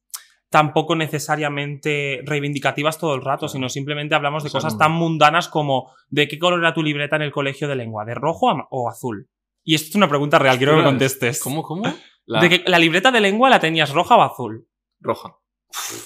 tampoco 0.50 0.94
necesariamente 0.96 2.20
reivindicativas 2.24 2.98
todo 2.98 3.14
el 3.14 3.22
rato, 3.22 3.40
Claro. 3.46 3.52
sino 3.52 3.68
simplemente 3.68 4.14
hablamos 4.14 4.42
de 4.42 4.48
O 4.48 4.50
sea, 4.50 4.60
cosas 4.60 4.78
tan 4.78 4.92
mundanas 4.92 5.48
como 5.48 5.92
¿de 6.10 6.28
qué 6.28 6.38
color 6.38 6.60
era 6.60 6.74
tu 6.74 6.82
libreta 6.82 7.16
en 7.16 7.22
el 7.22 7.32
colegio 7.32 7.68
de 7.68 7.76
lengua? 7.76 8.04
¿De 8.04 8.14
rojo 8.14 8.46
o 8.70 8.88
azul? 8.90 9.28
Y 9.64 9.74
esto 9.74 9.88
es 9.90 9.94
una 9.94 10.08
pregunta 10.08 10.38
real, 10.38 10.58
quiero 10.58 10.72
que 10.72 10.78
me 10.78 10.84
contestes. 10.84 11.40
¿Cómo, 11.42 11.62
cómo? 11.62 11.84
La 12.26 12.40
¿De 12.40 12.48
que 12.50 12.64
la 12.70 12.78
libreta 12.78 13.10
de 13.10 13.20
lengua 13.20 13.48
la 13.48 13.60
tenías 13.60 13.92
roja 13.92 14.16
o 14.16 14.22
azul? 14.22 14.66
roja. 15.00 15.36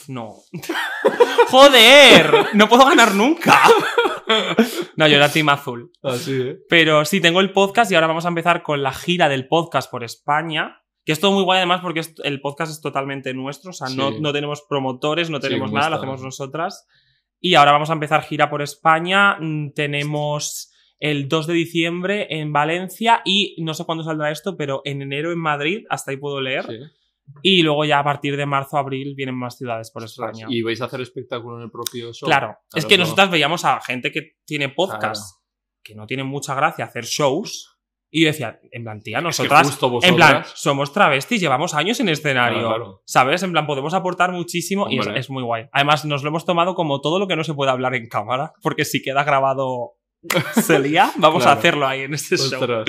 No. 0.09 0.37
¡Joder! 1.51 2.33
No 2.55 2.69
puedo 2.69 2.87
ganar 2.87 3.15
nunca. 3.15 3.61
No, 4.97 5.07
yo 5.07 5.17
era 5.17 5.31
team 5.31 5.49
azul. 5.49 5.91
Así, 6.03 6.33
¿eh? 6.41 6.59
Pero 6.69 7.05
sí, 7.05 7.21
tengo 7.21 7.41
el 7.41 7.53
podcast 7.53 7.91
y 7.91 7.95
ahora 7.95 8.07
vamos 8.07 8.25
a 8.25 8.29
empezar 8.29 8.63
con 8.63 8.83
la 8.83 8.93
gira 8.93 9.29
del 9.29 9.47
podcast 9.49 9.91
por 9.91 10.05
España. 10.05 10.83
Que 11.05 11.13
es 11.13 11.21
todo 11.21 11.33
muy 11.33 11.45
guay 11.45 11.59
además 11.59 11.81
porque 11.83 12.01
el 12.25 12.41
podcast 12.41 12.73
es 12.73 12.81
totalmente 12.81 13.33
nuestro. 13.35 13.71
O 13.71 13.75
sea, 13.75 13.89
no, 13.95 14.11
Sí. 14.11 14.19
no 14.21 14.33
tenemos 14.33 14.63
promotores, 14.69 15.31
no 15.31 15.39
tenemos 15.39 15.71
nada, 15.71 15.91
lo 15.91 15.97
hacemos 15.97 16.23
nosotras. 16.23 16.87
Y 17.41 17.55
ahora 17.55 17.73
vamos 17.73 17.91
a 17.91 17.93
empezar 17.93 18.23
gira 18.23 18.51
por 18.51 18.63
España. 18.63 19.37
Mm, 19.39 19.73
Tenemos 19.75 20.73
el 20.99 21.29
2 21.29 21.47
de 21.47 21.55
diciembre 21.55 22.27
en 22.31 22.53
Valencia 22.53 23.21
y 23.25 23.55
no 23.63 23.75
sé 23.75 23.85
cuándo 23.85 24.03
saldrá 24.03 24.31
esto, 24.31 24.57
pero 24.57 24.81
en 24.85 25.03
enero 25.03 25.31
en 25.31 25.39
Madrid, 25.39 25.85
hasta 25.91 26.11
ahí 26.11 26.17
puedo 26.17 26.41
leer. 26.41 26.65
Sí. 26.65 26.79
Y 27.43 27.63
luego 27.63 27.85
ya 27.85 27.99
a 27.99 28.05
partir 28.05 28.37
de 28.37 28.47
marzo, 28.47 28.79
abril 28.79 29.15
vienen 29.17 29.37
más 29.37 29.57
ciudades 29.57 29.91
por 29.91 30.05
Ostras, 30.05 30.31
España. 30.31 30.47
Y 30.49 30.63
vais 30.63 30.81
a 30.81 30.87
hacer 30.87 31.01
espectáculo 31.01 31.57
en 31.59 31.65
el 31.65 31.71
propio 31.71 32.13
show. 32.13 32.29
Claro, 32.29 32.57
es 32.75 32.87
que 32.87 32.97
no. 32.97 33.05
nosotras 33.05 33.31
veíamos 33.31 33.65
a 33.65 33.81
gente 33.81 34.11
que 34.13 34.37
tiene 34.45 34.69
podcast 34.69 35.37
que 35.87 35.95
no 35.95 36.07
tiene 36.07 36.25
mucha 36.25 36.55
gracia 36.55 36.85
hacer 36.85 37.05
shows. 37.05 37.79
Y 38.11 38.23
yo 38.23 38.29
decía, 38.29 38.59
en 38.71 38.83
plan, 38.83 39.01
tía, 39.01 39.19
Es 39.19 39.23
que 39.37 39.49
nosotras, 39.49 39.79
en 40.03 40.17
plan, 40.17 40.45
somos 40.55 40.93
travestis, 40.93 41.41
llevamos 41.41 41.75
años 41.75 42.01
en 42.01 42.09
escenario. 42.09 42.61
Claro, 42.61 42.77
claro. 42.77 43.03
¿Sabes? 43.05 43.43
En 43.43 43.53
plan, 43.53 43.67
podemos 43.67 43.95
aportar 43.95 44.33
muchísimo 44.33 44.89
y 44.89 44.99
es, 44.99 45.07
es 45.07 45.31
muy 45.31 45.43
guay. 45.43 45.67
Además, 45.73 46.05
nos 46.05 46.23
lo 46.23 46.29
hemos 46.29 46.45
tomado 46.45 46.75
como 46.75 47.01
todo 47.01 47.19
lo 47.19 47.29
que 47.29 47.37
no 47.37 47.45
se 47.45 47.55
puede 47.55 47.71
hablar 47.71 47.95
en 47.95 48.09
cámara, 48.09 48.53
porque 48.63 48.85
si 48.85 49.03
queda 49.03 49.25
grabado 49.25 49.97
se 50.55 50.79
lía, 50.79 51.11
vamos 51.19 51.43
Claro. 51.43 51.57
a 51.57 51.59
hacerlo 51.61 51.87
ahí 51.87 52.01
en 52.03 52.15
este 52.15 52.37
show. 52.37 52.85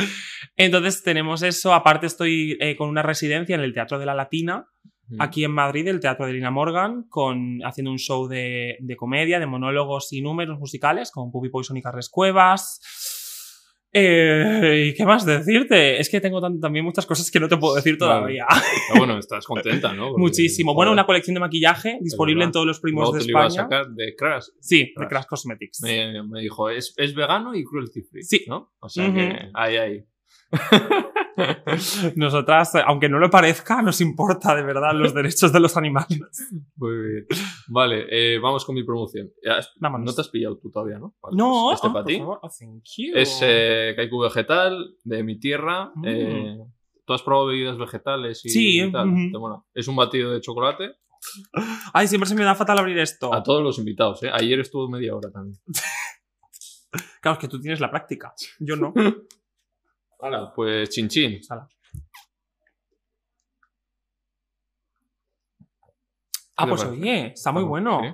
Entonces 0.55 1.03
tenemos 1.03 1.43
eso, 1.43 1.73
aparte 1.73 2.07
estoy 2.07 2.57
eh, 2.59 2.75
con 2.75 2.89
una 2.89 3.01
residencia 3.03 3.55
en 3.55 3.61
el 3.61 3.73
Teatro 3.73 3.99
de 3.99 4.05
la 4.05 4.15
Latina, 4.15 4.67
Mm. 5.09 5.21
aquí 5.21 5.45
en 5.45 5.51
Madrid, 5.51 5.87
el 5.87 6.01
Teatro 6.01 6.25
de 6.25 6.33
Lina 6.33 6.51
Morgan, 6.51 7.05
con, 7.07 7.59
haciendo 7.63 7.91
un 7.91 7.97
show 7.97 8.27
de, 8.27 8.75
de 8.81 8.95
comedia, 8.97 9.39
de 9.39 9.45
monólogos 9.45 10.11
y 10.11 10.21
números 10.21 10.59
musicales, 10.59 11.11
con 11.11 11.31
Puppy 11.31 11.47
Poison 11.47 11.77
y 11.77 11.81
Carles 11.81 12.09
Cuevas. 12.09 12.81
Eh, 13.93 14.89
¿Y 14.89 14.93
qué 14.93 15.05
más 15.05 15.25
decirte? 15.25 15.99
Es 15.99 16.09
que 16.09 16.19
tengo 16.21 16.41
también 16.59 16.83
muchas 16.83 17.05
cosas 17.05 17.31
que 17.31 17.39
no 17.39 17.47
te 17.47 17.57
puedo 17.57 17.75
decir 17.75 17.97
todavía. 17.97 18.45
Pero 18.49 18.99
bueno, 19.05 19.17
estás 19.17 19.45
contenta, 19.45 19.93
¿no? 19.93 20.09
Porque, 20.09 20.21
Muchísimo. 20.21 20.73
Bueno, 20.73 20.91
una 20.91 21.05
colección 21.05 21.33
de 21.33 21.39
maquillaje 21.39 21.97
disponible 22.01 22.43
en 22.43 22.51
todos 22.51 22.65
los 22.65 22.79
primos 22.79 23.11
de 23.13 23.19
te 23.19 23.25
lo 23.25 23.31
iba 23.31 23.43
a 23.43 23.47
España. 23.47 23.63
sacar 23.63 23.87
de 23.93 24.15
Crash. 24.15 24.45
Sí, 24.59 24.93
de 24.95 25.07
Crash. 25.07 25.25
Cosmetics. 25.25 25.81
Me, 25.81 26.23
me 26.23 26.41
dijo, 26.41 26.69
es, 26.69 26.93
es 26.97 27.15
vegano 27.15 27.55
y 27.55 27.63
cruelty 27.63 28.01
free. 28.03 28.23
Sí. 28.23 28.45
¿No? 28.47 28.73
O 28.79 28.89
sea 28.89 29.11
que, 29.13 29.49
ahí, 29.53 29.77
ahí. 29.77 30.03
Nosotras, 32.15 32.75
aunque 32.85 33.09
no 33.09 33.19
lo 33.19 33.29
parezca, 33.29 33.81
nos 33.81 34.01
importa 34.01 34.55
de 34.55 34.63
verdad 34.63 34.93
los 34.93 35.13
derechos 35.13 35.51
de 35.51 35.59
los 35.59 35.77
animales. 35.77 36.19
Muy 36.75 36.97
bien. 36.97 37.25
Vale, 37.67 38.05
eh, 38.09 38.39
vamos 38.39 38.65
con 38.65 38.75
mi 38.75 38.83
promoción. 38.83 39.31
Vámonos. 39.79 40.05
no 40.05 40.13
te 40.13 40.21
has 40.21 40.29
pillado 40.29 40.57
tú 40.57 40.71
todavía, 40.71 40.99
¿no? 40.99 41.15
Vale, 41.21 41.37
No, 41.37 41.65
pues 41.65 41.75
este 41.75 41.87
ah, 41.87 41.93
para 41.93 42.05
ti. 42.05 42.19
Oh. 42.21 42.39
Es 43.13 43.39
eh, 43.43 43.93
Kaiku 43.95 44.19
Vegetal, 44.19 44.95
de 45.03 45.23
mi 45.23 45.39
tierra. 45.39 45.91
Mm. 45.95 46.05
eh, 46.07 46.57
¿Tú 47.05 47.13
has 47.13 47.21
probado 47.21 47.47
bebidas 47.47 47.77
vegetales 47.77 48.45
y 48.45 48.49
Sí, 48.49 48.91
tal? 48.91 49.13
Es 49.73 49.87
un 49.87 49.95
batido 49.95 50.31
de 50.31 50.41
chocolate. 50.41 50.95
Ay, 51.93 52.07
siempre 52.07 52.27
se 52.27 52.35
me 52.35 52.43
da 52.43 52.53
fatal 52.53 52.77
abrir 52.79 52.97
esto. 52.97 53.33
A 53.33 53.41
todos 53.41 53.63
los 53.63 53.79
invitados, 53.79 54.21
¿eh? 54.23 54.29
Ayer 54.33 54.59
estuvo 54.59 54.89
media 54.89 55.15
hora 55.15 55.31
también. 55.31 55.57
Claro, 57.21 57.35
es 57.35 57.41
que 57.41 57.47
tú 57.49 57.59
tienes 57.59 57.81
la 57.81 57.91
práctica. 57.91 58.33
Yo 58.59 58.75
no. 58.75 58.93
Hala, 60.19 60.51
pues 60.55 60.89
chin 60.89 61.07
chin. 61.07 61.43
Sala. 61.43 61.67
¿Qué 65.59 66.63
Ah, 66.63 66.65
pues 66.67 66.83
parece? 66.83 67.01
oye, 67.01 67.27
está 67.33 67.51
muy 67.51 67.63
bueno. 67.63 67.99
Sí. 68.01 68.09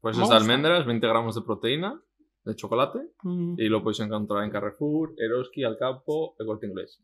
Pues 0.00 0.18
es 0.18 0.28
de 0.28 0.34
almendras, 0.34 0.86
20 0.86 1.06
gramos 1.06 1.34
de 1.36 1.42
proteína, 1.42 2.02
de 2.44 2.56
chocolate, 2.56 2.98
Mm. 3.22 3.54
y 3.58 3.68
lo 3.68 3.82
podéis 3.82 4.00
encontrar 4.00 4.42
en 4.44 4.50
Carrefour, 4.50 5.12
Eroski, 5.18 5.62
Alcapo, 5.62 6.34
El 6.38 6.46
Corte 6.46 6.66
Inglés. 6.66 7.00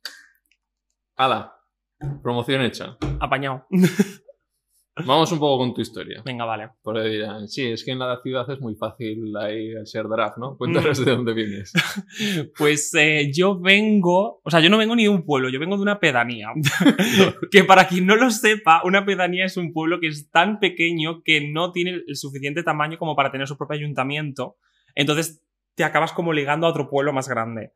¡Hala! 1.16 1.52
Promoción 2.22 2.62
hecha. 2.62 2.96
Apañado. 3.20 3.66
Vamos 5.04 5.30
un 5.30 5.38
poco 5.38 5.58
con 5.58 5.74
tu 5.74 5.82
historia. 5.82 6.22
Venga, 6.24 6.46
vale. 6.46 6.70
Porque 6.82 7.02
dirán, 7.02 7.48
sí, 7.48 7.66
es 7.66 7.84
que 7.84 7.90
en 7.90 7.98
la 7.98 8.18
ciudad 8.22 8.50
es 8.50 8.60
muy 8.60 8.76
fácil 8.76 9.36
ahí 9.36 9.74
ser 9.84 10.08
draft, 10.08 10.38
¿no? 10.38 10.56
Cuéntanos 10.56 11.04
de 11.04 11.10
dónde 11.10 11.34
vienes. 11.34 11.72
Pues 12.56 12.94
eh, 12.94 13.30
yo 13.34 13.58
vengo, 13.58 14.40
o 14.42 14.50
sea, 14.50 14.60
yo 14.60 14.70
no 14.70 14.78
vengo 14.78 14.96
ni 14.96 15.02
de 15.02 15.08
un 15.08 15.24
pueblo, 15.24 15.50
yo 15.50 15.60
vengo 15.60 15.76
de 15.76 15.82
una 15.82 16.00
pedanía. 16.00 16.48
que 17.50 17.64
para 17.64 17.86
quien 17.88 18.06
no 18.06 18.16
lo 18.16 18.30
sepa, 18.30 18.80
una 18.84 19.04
pedanía 19.04 19.44
es 19.44 19.56
un 19.56 19.72
pueblo 19.72 20.00
que 20.00 20.08
es 20.08 20.30
tan 20.30 20.58
pequeño 20.58 21.22
que 21.22 21.50
no 21.50 21.72
tiene 21.72 22.02
el 22.06 22.16
suficiente 22.16 22.62
tamaño 22.62 22.96
como 22.98 23.14
para 23.14 23.30
tener 23.30 23.46
su 23.46 23.58
propio 23.58 23.76
ayuntamiento. 23.78 24.56
Entonces 24.94 25.42
te 25.74 25.84
acabas 25.84 26.12
como 26.12 26.32
ligando 26.32 26.66
a 26.66 26.70
otro 26.70 26.88
pueblo 26.88 27.12
más 27.12 27.28
grande. 27.28 27.72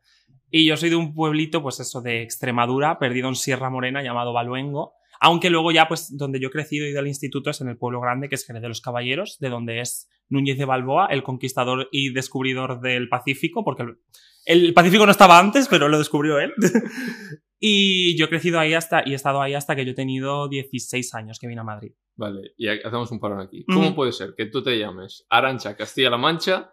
Y 0.49 0.65
yo 0.65 0.75
soy 0.75 0.89
de 0.89 0.95
un 0.95 1.13
pueblito, 1.13 1.61
pues 1.61 1.79
eso, 1.79 2.01
de 2.01 2.23
Extremadura, 2.23 2.99
perdido 2.99 3.29
en 3.29 3.35
Sierra 3.35 3.69
Morena, 3.69 4.03
llamado 4.03 4.33
Baluengo. 4.33 4.95
Aunque 5.23 5.51
luego 5.51 5.71
ya, 5.71 5.87
pues, 5.87 6.17
donde 6.17 6.39
yo 6.39 6.47
he 6.47 6.51
crecido 6.51 6.87
y 6.87 6.93
del 6.93 7.07
instituto 7.07 7.51
es 7.51 7.61
en 7.61 7.69
el 7.69 7.77
pueblo 7.77 8.01
grande, 8.01 8.27
que 8.27 8.33
es 8.33 8.45
Jerez 8.45 8.63
de 8.63 8.67
los 8.67 8.81
Caballeros, 8.81 9.37
de 9.39 9.49
donde 9.49 9.79
es 9.79 10.09
Núñez 10.29 10.57
de 10.57 10.65
Balboa, 10.65 11.07
el 11.11 11.21
conquistador 11.21 11.87
y 11.91 12.11
descubridor 12.11 12.81
del 12.81 13.07
Pacífico, 13.07 13.63
porque 13.63 13.83
el, 13.83 13.97
el 14.45 14.73
Pacífico 14.73 15.05
no 15.05 15.11
estaba 15.11 15.37
antes, 15.37 15.67
pero 15.67 15.87
lo 15.89 15.99
descubrió 15.99 16.39
él. 16.39 16.53
y 17.59 18.17
yo 18.17 18.25
he 18.25 18.29
crecido 18.29 18.59
ahí 18.59 18.73
hasta, 18.73 19.03
y 19.05 19.11
he 19.11 19.15
estado 19.15 19.43
ahí 19.43 19.53
hasta 19.53 19.75
que 19.75 19.85
yo 19.85 19.91
he 19.91 19.95
tenido 19.95 20.49
16 20.49 21.13
años 21.13 21.37
que 21.37 21.47
vine 21.47 21.61
a 21.61 21.65
Madrid. 21.65 21.91
Vale, 22.15 22.53
y 22.57 22.67
hacemos 22.67 23.11
un 23.11 23.19
parón 23.19 23.41
aquí. 23.41 23.63
¿Cómo 23.65 23.87
Ujú. 23.87 23.95
puede 23.95 24.11
ser 24.13 24.33
que 24.35 24.47
tú 24.47 24.63
te 24.63 24.79
llames 24.79 25.27
Arancha 25.29 25.75
Castilla-La 25.75 26.17
Mancha 26.17 26.71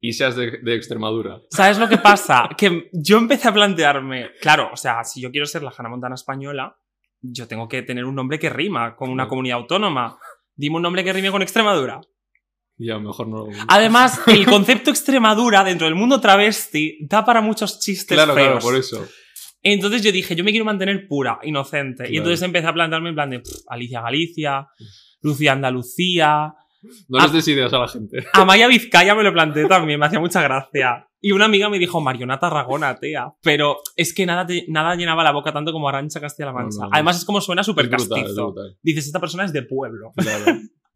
y 0.00 0.12
seas 0.12 0.36
de, 0.36 0.58
de 0.62 0.74
Extremadura? 0.76 1.40
¿Sabes 1.50 1.80
lo 1.80 1.88
que 1.88 1.98
pasa? 1.98 2.48
que 2.56 2.90
yo 2.92 3.18
empecé 3.18 3.48
a 3.48 3.52
plantearme, 3.52 4.30
claro, 4.40 4.70
o 4.72 4.76
sea, 4.76 5.02
si 5.02 5.20
yo 5.20 5.32
quiero 5.32 5.46
ser 5.46 5.64
la 5.64 5.74
Hannah 5.76 5.88
Montana 5.88 6.14
española, 6.14 6.78
yo 7.20 7.46
tengo 7.48 7.68
que 7.68 7.82
tener 7.82 8.04
un 8.04 8.14
nombre 8.14 8.38
que 8.38 8.50
rima 8.50 8.94
con 8.96 9.10
una 9.10 9.26
comunidad 9.28 9.58
autónoma. 9.58 10.18
Dime 10.54 10.76
un 10.76 10.82
nombre 10.82 11.04
que 11.04 11.12
rime 11.12 11.30
con 11.30 11.42
Extremadura. 11.42 12.00
Y 12.76 12.90
a 12.90 12.94
lo 12.94 13.00
mejor 13.00 13.26
no... 13.28 13.46
Además, 13.68 14.20
el 14.28 14.46
concepto 14.46 14.90
Extremadura 14.90 15.64
dentro 15.64 15.86
del 15.86 15.94
mundo 15.96 16.20
travesti 16.20 16.98
da 17.08 17.24
para 17.24 17.40
muchos 17.40 17.80
chistes 17.80 18.16
Claro, 18.16 18.34
feos. 18.34 18.46
claro, 18.48 18.60
por 18.60 18.76
eso. 18.76 19.06
Entonces 19.62 20.02
yo 20.02 20.12
dije, 20.12 20.36
yo 20.36 20.44
me 20.44 20.52
quiero 20.52 20.64
mantener 20.64 21.08
pura, 21.08 21.40
inocente. 21.42 22.08
Y 22.12 22.16
entonces 22.18 22.40
empecé 22.42 22.68
a 22.68 22.72
plantearme 22.72 23.08
en 23.08 23.14
plan 23.16 23.30
de 23.30 23.42
Alicia 23.68 24.00
Galicia, 24.00 24.68
Lucía 25.22 25.52
Andalucía, 25.52 26.54
No 27.08 27.18
Ah. 27.18 27.24
les 27.24 27.32
des 27.32 27.48
ideas 27.48 27.72
a 27.72 27.78
la 27.80 27.88
gente. 27.88 28.24
Amaya 28.34 28.68
Vizcaya 28.68 29.16
me 29.16 29.24
lo 29.24 29.32
planteé 29.32 29.66
también, 29.66 29.98
me 29.98 30.06
hacía 30.06 30.20
mucha 30.20 30.40
gracia. 30.42 31.07
Y 31.20 31.32
una 31.32 31.46
amiga 31.46 31.68
me 31.68 31.78
dijo, 31.78 32.00
Mariona 32.00 32.38
Tarragona, 32.38 32.94
tía. 32.96 33.34
Pero 33.42 33.78
es 33.96 34.14
que 34.14 34.24
nada, 34.26 34.46
te- 34.46 34.64
nada 34.68 34.94
llenaba 34.94 35.24
la 35.24 35.32
boca 35.32 35.52
tanto 35.52 35.72
como 35.72 35.88
Arancha 35.88 36.20
Castilla-La 36.20 36.52
Mancha. 36.52 36.76
No, 36.78 36.82
no, 36.84 36.88
no. 36.90 36.94
Además 36.94 37.16
es 37.18 37.24
como 37.24 37.40
suena 37.40 37.64
súper 37.64 37.86
Es 37.86 37.90
brutal, 37.90 38.18
es 38.18 38.22
castizo. 38.24 38.44
brutal. 38.52 38.78
Dices, 38.82 39.06
esta 39.06 39.18
persona 39.20 39.44
es 39.44 39.52
de 39.52 39.62
pueblo. 39.62 40.12
Claro. 40.16 40.44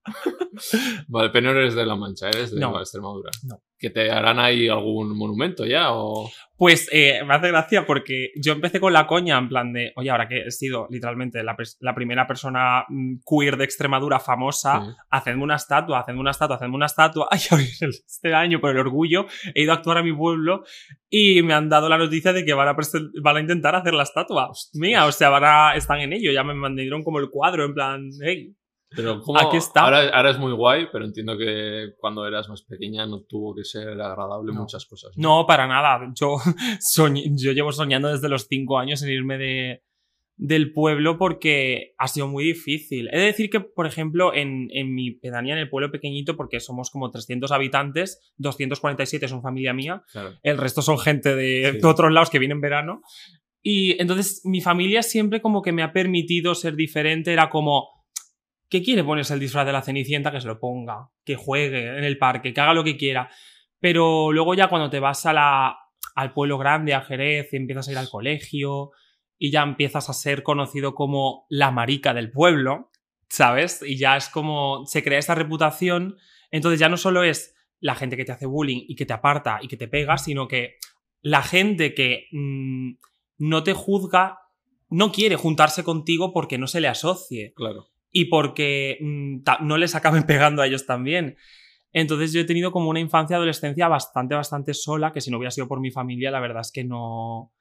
vale, 1.08 1.30
pero 1.30 1.52
no 1.52 1.58
eres 1.60 1.74
de 1.74 1.86
La 1.86 1.96
Mancha, 1.96 2.28
eres 2.28 2.54
de 2.54 2.60
No. 2.60 2.78
Extremadura. 2.78 3.30
No. 3.44 3.62
¿Que 3.78 3.90
te 3.90 4.10
harán 4.12 4.38
ahí 4.38 4.68
algún 4.68 5.16
monumento 5.16 5.66
ya 5.66 5.92
o...? 5.92 6.30
Pues 6.56 6.88
eh, 6.92 7.20
me 7.26 7.34
hace 7.34 7.48
gracia 7.48 7.84
porque 7.84 8.30
yo 8.40 8.52
empecé 8.52 8.78
con 8.78 8.92
la 8.92 9.08
coña 9.08 9.36
en 9.36 9.48
plan 9.48 9.72
de, 9.72 9.92
oye, 9.96 10.10
ahora 10.10 10.28
que 10.28 10.42
he 10.42 10.50
sido 10.52 10.86
literalmente 10.88 11.42
la, 11.42 11.56
la 11.80 11.92
primera 11.94 12.24
persona 12.28 12.84
mm, 12.88 13.16
queer 13.28 13.56
de 13.56 13.64
Extremadura 13.64 14.20
famosa, 14.20 14.80
Sí. 14.84 14.92
hacedme 15.10 15.42
una 15.42 15.56
estatua, 15.56 15.98
hacedme 16.00 16.20
una 16.20 16.30
estatua, 16.30 16.54
hacedme 16.56 16.76
una 16.76 16.86
estatua. 16.86 17.26
Ay, 17.32 17.40
este 17.80 18.32
año, 18.34 18.60
por 18.60 18.70
el 18.70 18.78
orgullo, 18.78 19.26
he 19.54 19.62
ido 19.62 19.72
a 19.72 19.76
actuar 19.76 19.98
a 19.98 20.02
mi 20.04 20.12
pueblo 20.12 20.62
y 21.10 21.42
me 21.42 21.54
han 21.54 21.68
dado 21.68 21.88
la 21.88 21.98
noticia 21.98 22.32
de 22.32 22.44
que 22.44 22.54
van 22.54 22.68
a, 22.68 22.76
van 23.22 23.36
a 23.36 23.40
intentar 23.40 23.74
hacer 23.74 23.94
la 23.94 24.04
estatua 24.04 24.48
mía. 24.74 25.06
O 25.06 25.10
sea, 25.12 25.28
van 25.30 25.44
a, 25.44 25.74
están 25.74 25.98
en 25.98 26.12
ello. 26.12 26.30
Ya 26.30 26.44
me 26.44 26.54
mandaron 26.54 27.02
como 27.02 27.18
el 27.18 27.28
cuadro, 27.30 27.64
en 27.64 27.74
plan, 27.74 28.08
hey. 28.24 28.54
Pero 28.96 29.20
¿cómo? 29.22 29.38
Aquí 29.40 29.56
está. 29.56 29.82
Ahora, 29.82 30.08
ahora 30.10 30.30
es 30.30 30.38
muy 30.38 30.52
guay, 30.52 30.86
pero 30.92 31.04
entiendo 31.04 31.36
que 31.38 31.94
cuando 31.98 32.26
eras 32.26 32.48
más 32.48 32.62
pequeña 32.62 33.06
no 33.06 33.22
tuvo 33.22 33.54
que 33.54 33.64
ser 33.64 33.88
agradable 33.88 34.52
No. 34.52 34.60
muchas 34.60 34.84
cosas. 34.86 35.12
No, 35.16 35.46
para 35.46 35.66
nada. 35.66 36.00
Yo, 36.14 36.36
soñ- 36.80 37.32
yo 37.36 37.52
llevo 37.52 37.72
soñando 37.72 38.08
desde 38.08 38.28
los 38.28 38.46
cinco 38.48 38.78
años 38.78 39.02
en 39.02 39.10
irme 39.10 39.38
de, 39.38 39.82
del 40.36 40.72
pueblo 40.72 41.18
porque 41.18 41.94
ha 41.98 42.08
sido 42.08 42.26
muy 42.26 42.44
difícil. 42.44 43.08
He 43.12 43.18
de 43.18 43.26
decir 43.26 43.48
que, 43.50 43.60
por 43.60 43.86
ejemplo, 43.86 44.34
en, 44.34 44.68
en 44.72 44.94
mi 44.94 45.10
pedanía, 45.12 45.54
en 45.54 45.60
el 45.60 45.68
pueblo 45.70 45.90
pequeñito, 45.92 46.36
porque 46.36 46.58
somos 46.60 46.90
como 46.90 47.10
300 47.10 47.52
habitantes, 47.52 48.32
247 48.38 49.28
son 49.28 49.42
familia 49.42 49.72
mía, 49.72 50.02
Claro. 50.12 50.32
el 50.42 50.58
resto 50.58 50.82
son 50.82 50.98
gente 50.98 51.34
de, 51.36 51.72
Sí. 51.74 51.78
de 51.78 51.86
otros 51.86 52.10
lados 52.12 52.30
que 52.30 52.38
vienen 52.38 52.56
en 52.58 52.62
verano. 52.62 53.02
Y 53.64 54.00
entonces 54.02 54.40
mi 54.44 54.60
familia 54.60 55.02
siempre 55.02 55.40
como 55.40 55.62
que 55.62 55.70
me 55.70 55.84
ha 55.84 55.92
permitido 55.92 56.54
ser 56.56 56.74
diferente, 56.74 57.32
era 57.32 57.48
como, 57.48 57.86
¿qué 58.72 58.82
quiere 58.82 59.04
ponerse 59.04 59.34
el 59.34 59.40
disfraz 59.40 59.66
de 59.66 59.72
la 59.72 59.82
Cenicienta? 59.82 60.32
Que 60.32 60.40
se 60.40 60.46
lo 60.46 60.58
ponga, 60.58 61.10
que 61.26 61.36
juegue 61.36 61.98
en 61.98 62.04
el 62.04 62.16
parque, 62.16 62.54
que 62.54 62.60
haga 62.62 62.72
lo 62.72 62.82
que 62.82 62.96
quiera. 62.96 63.28
Pero 63.80 64.32
luego 64.32 64.54
ya 64.54 64.68
cuando 64.68 64.88
te 64.88 64.98
vas 64.98 65.26
a 65.26 65.34
la, 65.34 65.76
al 66.14 66.32
pueblo 66.32 66.56
grande, 66.56 66.94
a 66.94 67.02
Jerez, 67.02 67.52
y 67.52 67.56
empiezas 67.56 67.86
a 67.86 67.92
ir 67.92 67.98
al 67.98 68.08
colegio 68.08 68.92
y 69.38 69.50
ya 69.50 69.62
empiezas 69.62 70.08
a 70.08 70.14
ser 70.14 70.42
conocido 70.42 70.94
como 70.94 71.44
la 71.50 71.70
marica 71.70 72.14
del 72.14 72.30
pueblo, 72.30 72.90
¿sabes? 73.28 73.82
Y 73.86 73.98
ya 73.98 74.16
es 74.16 74.30
como 74.30 74.86
se 74.86 75.04
crea 75.04 75.18
esa 75.18 75.34
reputación. 75.34 76.16
Entonces 76.50 76.80
ya 76.80 76.88
no 76.88 76.96
solo 76.96 77.24
es 77.24 77.54
la 77.78 77.94
gente 77.94 78.16
que 78.16 78.24
te 78.24 78.32
hace 78.32 78.46
bullying 78.46 78.86
y 78.88 78.96
que 78.96 79.04
te 79.04 79.12
aparta 79.12 79.58
y 79.60 79.68
que 79.68 79.76
te 79.76 79.86
pega, 79.86 80.16
sino 80.16 80.48
que 80.48 80.76
la 81.20 81.42
gente 81.42 81.92
que 81.92 82.28
mm, 82.32 82.92
no 83.36 83.64
te 83.64 83.74
juzga 83.74 84.38
no 84.88 85.12
quiere 85.12 85.36
juntarse 85.36 85.84
contigo 85.84 86.32
porque 86.32 86.56
no 86.56 86.66
se 86.66 86.80
le 86.80 86.88
asocie 86.88 87.52
Claro. 87.54 87.91
Y 88.12 88.26
porque 88.26 88.98
mm, 89.00 89.38
no 89.62 89.76
les 89.78 89.94
acaben 89.94 90.22
pegando 90.26 90.62
a 90.62 90.66
ellos 90.66 90.86
también. 90.86 91.36
Entonces 91.94 92.32
yo 92.32 92.40
he 92.40 92.44
tenido 92.44 92.72
como 92.72 92.88
una 92.88 93.00
infancia 93.00 93.36
adolescencia 93.36 93.88
bastante, 93.88 94.34
bastante 94.34 94.72
sola, 94.74 95.12
que 95.12 95.20
si 95.20 95.30
no 95.30 95.38
hubiera 95.38 95.50
sido 95.50 95.68
por 95.68 95.80
mi 95.80 95.90
familia, 95.90 96.30
la 96.30 96.40
verdad 96.40 96.60
es 96.60 96.72
que 96.72 96.84
no... 96.84 97.52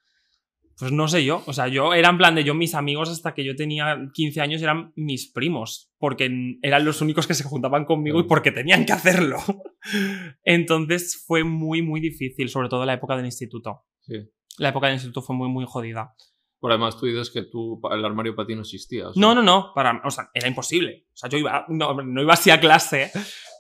Pues 0.78 0.92
no 0.92 1.08
sé 1.08 1.24
yo, 1.24 1.44
o 1.46 1.54
sea, 1.54 1.68
yo 1.68 1.94
era 1.94 2.10
en 2.10 2.18
plan 2.18 2.34
de 2.34 2.44
yo, 2.44 2.56
mis 2.56 2.74
amigos 2.74 3.10
hasta 3.10 3.36
que 3.36 3.44
yo 3.44 3.56
tenía 3.56 4.10
15 4.14 4.42
años 4.42 4.62
eran 4.64 4.94
mis 4.96 5.32
primos, 5.32 5.92
porque 6.00 6.58
eran 6.64 6.86
los 6.86 7.02
únicos 7.02 7.28
que 7.28 7.36
se 7.36 7.44
juntaban 7.44 7.86
conmigo 7.86 8.20
y 8.20 8.24
Mm. 8.24 8.28
porque 8.28 8.52
tenían 8.52 8.86
que 8.86 8.94
hacerlo. 8.94 9.38
Entonces 10.44 11.24
fue 11.28 11.44
muy, 11.44 11.84
muy 11.84 12.00
difícil, 12.00 12.50
sobre 12.50 12.70
todo 12.70 12.86
la 12.86 12.94
época 12.94 13.16
del 13.16 13.26
instituto. 13.26 13.84
Sí. 14.00 14.16
La 14.58 14.70
época 14.70 14.88
del 14.88 14.96
instituto 14.96 15.22
fue 15.22 15.36
muy, 15.36 15.50
muy 15.50 15.66
jodida. 15.68 16.16
Por 16.62 16.72
además 16.72 16.98
tú 16.98 17.08
dices 17.08 17.30
que 17.32 17.42
tú, 17.42 17.82
el 17.92 18.06
armario 18.06 18.34
para 18.36 18.46
ti 18.48 18.56
no 18.56 18.62
existía. 18.62 19.10
o 19.10 19.14
No, 19.18 19.36
no, 19.36 19.42
no, 19.44 19.72
para, 19.76 20.00
o 20.06 20.12
sea, 20.12 20.30
era 20.34 20.48
imposible. 20.48 21.08
O 21.12 21.18
sea, 21.18 21.28
yo 21.30 21.38
iba, 21.40 21.66
no, 21.68 21.96
no 21.96 22.22
iba 22.22 22.34
así 22.34 22.50
a 22.52 22.60
clase, 22.62 23.12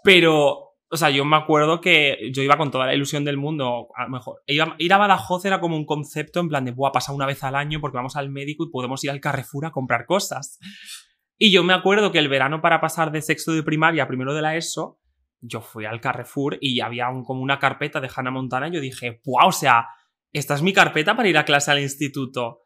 pero, 0.04 0.76
o 0.90 0.98
sea, 0.98 1.10
yo 1.10 1.26
me 1.26 1.36
acuerdo 1.36 1.82
que 1.82 2.30
yo 2.34 2.44
iba 2.44 2.58
con 2.58 2.70
toda 2.72 2.86
la 2.86 2.94
ilusión 2.96 3.26
del 3.26 3.38
mundo, 3.38 3.88
a 3.96 4.04
lo 4.04 4.10
mejor. 4.10 4.42
Ir 4.46 4.94
a 4.94 4.98
Badajoz 4.98 5.44
era 5.46 5.60
como 5.60 5.76
un 5.76 5.86
concepto 5.86 6.40
en 6.40 6.50
plan 6.50 6.64
de, 6.64 6.72
buah, 6.72 6.92
pasa 6.92 7.12
una 7.12 7.26
vez 7.26 7.44
al 7.44 7.56
año 7.56 7.80
porque 7.82 7.98
vamos 7.98 8.16
al 8.16 8.30
médico 8.30 8.64
y 8.66 8.70
podemos 8.72 9.04
ir 9.04 9.10
al 9.10 9.20
Carrefour 9.20 9.66
a 9.66 9.72
comprar 9.72 10.06
cosas. 10.06 10.60
Y 11.38 11.52
yo 11.52 11.64
me 11.64 11.74
acuerdo 11.74 12.12
que 12.12 12.20
el 12.20 12.30
verano 12.30 12.62
para 12.62 12.80
pasar 12.82 13.12
de 13.12 13.24
sexto 13.24 13.52
de 13.52 13.64
primaria 13.64 14.04
a 14.04 14.08
primero 14.08 14.34
de 14.36 14.44
la 14.44 14.56
ESO, 14.56 15.00
yo 15.40 15.60
fui 15.62 15.86
al 15.86 16.00
Carrefour 16.02 16.60
y 16.62 16.82
había 16.82 17.10
un- 17.10 17.24
como 17.24 17.42
una 17.42 17.58
carpeta 17.58 18.00
de 18.00 18.12
Hannah 18.16 18.30
Montana 18.30 18.68
y 18.68 18.74
yo 18.74 18.80
dije, 18.80 19.22
¡buah! 19.26 19.48
O 19.48 19.52
sea, 19.52 19.88
esta 20.32 20.54
es 20.54 20.62
mi 20.62 20.72
carpeta 20.72 21.16
para 21.16 21.30
ir 21.30 21.38
a 21.40 21.46
clase 21.46 21.72
al 21.72 21.80
instituto. 21.80 22.60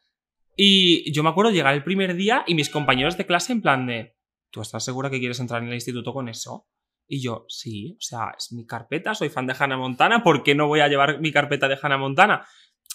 Y 0.55 1.11
yo 1.13 1.23
me 1.23 1.29
acuerdo 1.29 1.51
llegar 1.51 1.73
el 1.73 1.83
primer 1.83 2.15
día 2.15 2.43
y 2.47 2.55
mis 2.55 2.69
compañeros 2.69 3.17
de 3.17 3.25
clase 3.25 3.51
en 3.53 3.61
plan 3.61 3.85
de, 3.87 4.15
¿tú 4.51 4.61
estás 4.61 4.83
segura 4.85 5.09
que 5.09 5.19
quieres 5.19 5.39
entrar 5.39 5.61
en 5.61 5.67
el 5.69 5.73
instituto 5.75 6.13
con 6.13 6.29
eso? 6.29 6.67
Y 7.07 7.21
yo, 7.21 7.45
sí, 7.49 7.95
o 7.99 8.01
sea, 8.01 8.33
es 8.37 8.51
mi 8.53 8.65
carpeta, 8.65 9.13
soy 9.13 9.29
fan 9.29 9.45
de 9.47 9.55
Hannah 9.57 9.77
Montana, 9.77 10.23
¿por 10.23 10.43
qué 10.43 10.55
no 10.55 10.67
voy 10.67 10.79
a 10.79 10.87
llevar 10.87 11.19
mi 11.19 11.31
carpeta 11.31 11.67
de 11.67 11.77
Hannah 11.81 11.97
Montana? 11.97 12.45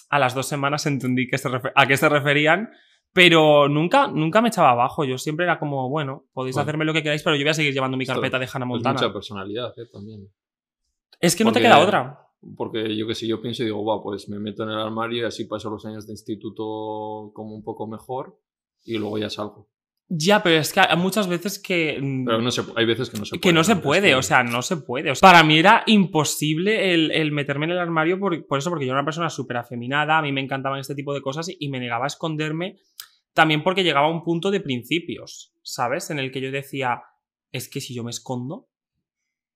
A 0.09 0.19
las 0.19 0.33
dos 0.35 0.47
semanas 0.47 0.85
entendí 0.85 1.27
que 1.27 1.37
se 1.37 1.49
a 1.75 1.85
qué 1.87 1.95
se 1.95 2.09
referían, 2.09 2.69
pero 3.13 3.69
nunca, 3.69 4.07
nunca 4.07 4.41
me 4.41 4.49
echaba 4.49 4.71
abajo. 4.71 5.05
Yo 5.05 5.17
siempre 5.17 5.45
era 5.45 5.59
como, 5.59 5.89
bueno, 5.89 6.25
podéis 6.33 6.55
Bueno. 6.55 6.63
hacerme 6.63 6.85
lo 6.85 6.93
que 6.93 7.03
queráis, 7.03 7.23
pero 7.23 7.35
yo 7.37 7.43
voy 7.43 7.51
a 7.51 7.53
seguir 7.53 7.73
llevando 7.73 7.95
mi 7.95 8.03
Esto 8.03 8.15
carpeta 8.15 8.37
de 8.39 8.49
Hannah 8.51 8.65
Es 8.65 8.69
Montana. 8.69 8.93
mucha 8.99 9.13
personalidad, 9.13 9.69
¿eh? 9.77 9.85
También. 9.91 10.27
Es 11.19 11.35
que 11.35 11.43
no 11.45 11.51
te 11.53 11.61
queda 11.61 11.79
otra. 11.79 12.17
Porque 12.57 12.95
yo 12.95 13.07
que 13.07 13.15
sé, 13.15 13.27
yo 13.27 13.41
pienso 13.41 13.63
y 13.63 13.67
digo, 13.67 13.81
guau, 13.81 14.01
pues 14.01 14.27
me 14.29 14.39
meto 14.39 14.63
en 14.63 14.69
el 14.69 14.79
armario 14.79 15.23
y 15.23 15.25
así 15.25 15.45
paso 15.45 15.69
los 15.69 15.85
años 15.85 16.07
de 16.07 16.13
instituto 16.13 17.31
como 17.33 17.55
un 17.55 17.63
poco 17.63 17.87
mejor 17.87 18.39
y 18.83 18.97
luego 18.97 19.17
ya 19.17 19.29
salgo. 19.29 19.69
Ya, 20.13 20.43
pero 20.43 20.57
es 20.57 20.73
que 20.73 20.81
hay 20.81 20.97
muchas 20.97 21.27
veces 21.29 21.57
que... 21.57 21.97
mm, 22.01 22.25
Pero 22.25 22.41
no 22.41 22.51
se, 22.51 22.63
hay 22.75 22.85
veces 22.85 23.09
que 23.09 23.17
no 23.17 23.23
se 23.23 23.31
puede. 23.31 23.41
que 23.41 23.53
no 23.53 23.63
se 23.63 23.75
puede, 23.77 24.15
o 24.15 24.21
sea, 24.21 24.43
no 24.43 24.61
se 24.61 24.75
puede. 24.75 25.11
O 25.11 25.15
sea, 25.15 25.29
para 25.31 25.41
mí 25.41 25.57
era 25.57 25.83
imposible 25.85 26.93
el, 26.93 27.11
el 27.11 27.31
meterme 27.31 27.65
en 27.65 27.71
el 27.71 27.79
armario 27.79 28.19
por, 28.19 28.45
por 28.45 28.59
eso, 28.59 28.69
porque 28.69 28.85
yo 28.85 28.91
era 28.91 28.99
una 28.99 29.05
persona 29.05 29.29
súper 29.29 29.55
afeminada, 29.55 30.17
a 30.17 30.21
mí 30.21 30.33
me 30.33 30.41
encantaban 30.41 30.79
este 30.79 30.95
tipo 30.95 31.13
de 31.13 31.21
cosas 31.21 31.47
y, 31.57 31.69
me 31.69 31.79
negaba 31.79 32.03
a 32.03 32.07
esconderme 32.07 32.75
también 33.31 33.63
porque 33.63 33.85
llegaba 33.85 34.07
a 34.07 34.11
un 34.11 34.25
punto 34.25 34.51
de 34.51 34.59
principios, 34.59 35.53
¿sabes? 35.63 36.09
En 36.09 36.19
el 36.19 36.31
que 36.33 36.41
yo 36.41 36.51
decía, 36.51 37.03
es 37.53 37.69
que 37.69 37.79
si 37.79 37.93
yo 37.93 38.03
me 38.03 38.11
escondo, 38.11 38.67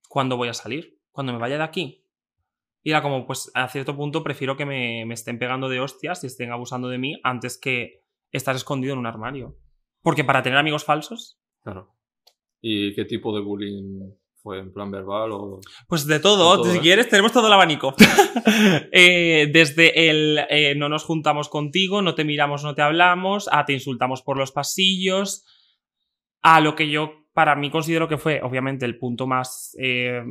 ¿cuándo 0.07 0.37
voy 0.37 0.47
a 0.47 0.53
salir? 0.53 1.01
Cuando 1.11 1.33
me 1.33 1.39
vaya 1.39 1.57
de 1.57 1.63
aquí. 1.63 2.04
Y 2.85 2.91
era 2.91 3.01
como, 3.01 3.25
pues 3.25 3.51
a 3.55 3.67
cierto 3.67 3.97
punto 3.97 4.23
prefiero 4.23 4.55
que 4.55 4.65
me, 4.65 5.05
me 5.07 5.15
estén 5.15 5.39
pegando 5.39 5.69
de 5.69 5.79
hostias 5.79 6.23
y 6.23 6.27
estén 6.27 6.51
abusando 6.51 6.87
de 6.87 6.99
mí 6.99 7.19
antes 7.23 7.57
que 7.57 8.03
estar 8.31 8.55
escondido 8.55 8.93
en 8.93 8.99
un 8.99 9.07
armario. 9.07 9.57
Porque 10.03 10.23
para 10.23 10.43
tener 10.43 10.59
amigos 10.59 10.85
falsos, 10.85 11.39
Claro. 11.65 11.95
¿Y 12.61 12.93
qué 12.93 13.05
tipo 13.05 13.35
de 13.35 13.41
bullying 13.41 14.11
fue? 14.35 14.59
¿En 14.59 14.71
plan 14.71 14.91
verbal 14.91 15.31
o...? 15.31 15.59
pues 15.87 16.05
de 16.05 16.19
todo, 16.19 16.57
De 16.57 16.63
todo, 16.63 16.71
si 16.71 16.77
¿eh? 16.77 16.81
quieres, 16.81 17.09
tenemos 17.09 17.31
todo 17.31 17.47
el 17.47 17.53
abanico. 17.53 17.95
Eh, 18.91 19.49
desde 19.51 20.09
el 20.09 20.39
eh, 20.49 20.75
no 20.75 20.89
nos 20.89 21.03
juntamos 21.03 21.49
contigo, 21.49 22.01
no 22.01 22.13
te 22.13 22.23
miramos, 22.23 22.63
no 22.63 22.75
te 22.75 22.83
hablamos, 22.83 23.49
a 23.51 23.65
te 23.65 23.73
insultamos 23.73 24.21
por 24.21 24.37
los 24.37 24.51
pasillos, 24.51 25.45
a 26.41 26.61
lo 26.61 26.75
que 26.75 26.89
yo 26.89 27.24
para 27.35 27.55
mí 27.55 27.69
considero 27.69 28.07
que 28.07 28.17
fue 28.17 28.39
obviamente 28.41 28.85
el 28.85 28.97
punto 28.97 29.27
más 29.27 29.75
eh, 29.79 30.23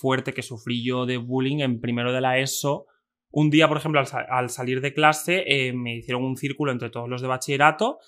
fuerte 0.00 0.32
que 0.32 0.42
sufrí 0.42 0.82
yo 0.82 1.04
de 1.04 1.16
bullying 1.18 1.58
en 1.58 1.80
primero 1.80 2.12
de 2.12 2.20
la 2.22 2.38
ESO. 2.38 2.86
Un 3.30 3.50
día, 3.50 3.68
por 3.68 3.76
ejemplo, 3.76 4.00
al, 4.00 4.06
sa- 4.06 4.24
al 4.30 4.48
salir 4.48 4.80
de 4.80 4.94
clase, 4.94 5.42
eh, 5.46 5.72
me 5.74 5.96
hicieron 5.96 6.24
un 6.24 6.36
círculo 6.36 6.72
entre 6.72 6.88
todos 6.90 7.08
los 7.08 7.20
de 7.20 7.28
bachillerato 7.28 7.98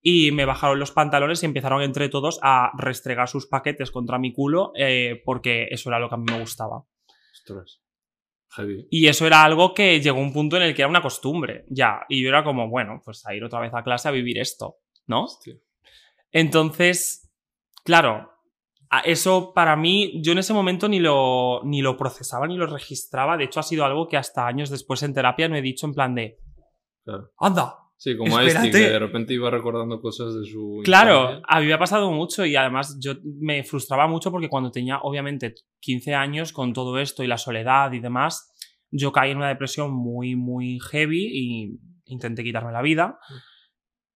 y 0.00 0.30
me 0.32 0.44
bajaron 0.44 0.78
los 0.78 0.92
pantalones 0.92 1.42
y 1.42 1.46
empezaron 1.46 1.82
entre 1.82 2.08
todos 2.08 2.38
a 2.42 2.70
restregar 2.78 3.26
sus 3.28 3.46
paquetes 3.48 3.90
contra 3.90 4.18
mi 4.18 4.32
culo 4.32 4.70
eh, 4.76 5.20
porque 5.24 5.66
eso 5.70 5.90
era 5.90 5.98
lo 5.98 6.08
que 6.08 6.14
a 6.14 6.18
mí 6.18 6.26
me 6.30 6.38
gustaba. 6.38 6.84
Ostras. 7.32 7.80
Heavy. 8.50 8.86
Y 8.90 9.08
eso 9.08 9.26
era 9.26 9.42
algo 9.44 9.74
que 9.74 10.00
llegó 10.00 10.18
a 10.18 10.22
un 10.22 10.32
punto 10.32 10.56
en 10.56 10.62
el 10.62 10.74
que 10.74 10.82
era 10.82 10.88
una 10.90 11.02
costumbre, 11.02 11.64
ya. 11.68 12.00
Y 12.08 12.22
yo 12.22 12.28
era 12.28 12.44
como, 12.44 12.68
bueno, 12.68 13.00
pues 13.04 13.26
a 13.26 13.34
ir 13.34 13.42
otra 13.44 13.60
vez 13.60 13.72
a 13.74 13.82
clase 13.82 14.08
a 14.08 14.12
vivir 14.12 14.38
esto, 14.38 14.76
¿no? 15.06 15.24
Hostia. 15.24 15.54
Entonces, 16.32 17.27
claro, 17.88 18.30
eso 19.04 19.52
para 19.54 19.76
mí, 19.76 20.20
yo 20.22 20.32
en 20.32 20.38
ese 20.38 20.52
momento 20.52 20.88
ni 20.88 21.00
lo, 21.00 21.62
ni 21.64 21.80
lo 21.80 21.96
procesaba 21.96 22.46
ni 22.46 22.56
lo 22.58 22.66
registraba. 22.66 23.38
De 23.38 23.44
hecho, 23.44 23.60
ha 23.60 23.62
sido 23.62 23.86
algo 23.86 24.06
que 24.08 24.18
hasta 24.18 24.46
años 24.46 24.68
después 24.68 25.02
en 25.02 25.14
terapia 25.14 25.48
me 25.48 25.60
he 25.60 25.62
dicho 25.62 25.86
en 25.86 25.94
plan 25.94 26.14
de, 26.14 26.36
Claro. 27.02 27.30
anda. 27.38 27.76
Sí, 27.96 28.14
como 28.16 28.36
a 28.36 28.44
este, 28.44 28.70
que 28.70 28.78
de 28.78 28.98
repente 28.98 29.32
iba 29.34 29.50
recordando 29.50 30.00
cosas 30.02 30.34
de 30.34 30.44
su 30.44 30.82
Claro, 30.84 31.22
infancia. 31.22 31.42
a 31.48 31.60
mí 31.60 31.66
me 31.66 31.72
ha 31.72 31.78
pasado 31.78 32.12
mucho 32.12 32.44
y 32.44 32.54
además 32.56 32.98
yo 33.00 33.14
me 33.40 33.64
frustraba 33.64 34.06
mucho 34.06 34.30
porque 34.30 34.48
cuando 34.50 34.70
tenía 34.70 34.98
obviamente 34.98 35.54
15 35.80 36.14
años 36.14 36.52
con 36.52 36.72
todo 36.74 36.98
esto 36.98 37.24
y 37.24 37.26
la 37.26 37.38
soledad 37.38 37.90
y 37.92 38.00
demás, 38.00 38.54
yo 38.90 39.10
caí 39.12 39.30
en 39.32 39.38
una 39.38 39.48
depresión 39.48 39.90
muy, 39.92 40.36
muy 40.36 40.78
heavy 40.90 41.26
y 41.26 41.80
intenté 42.04 42.44
quitarme 42.44 42.70
la 42.72 42.82
vida. 42.82 43.18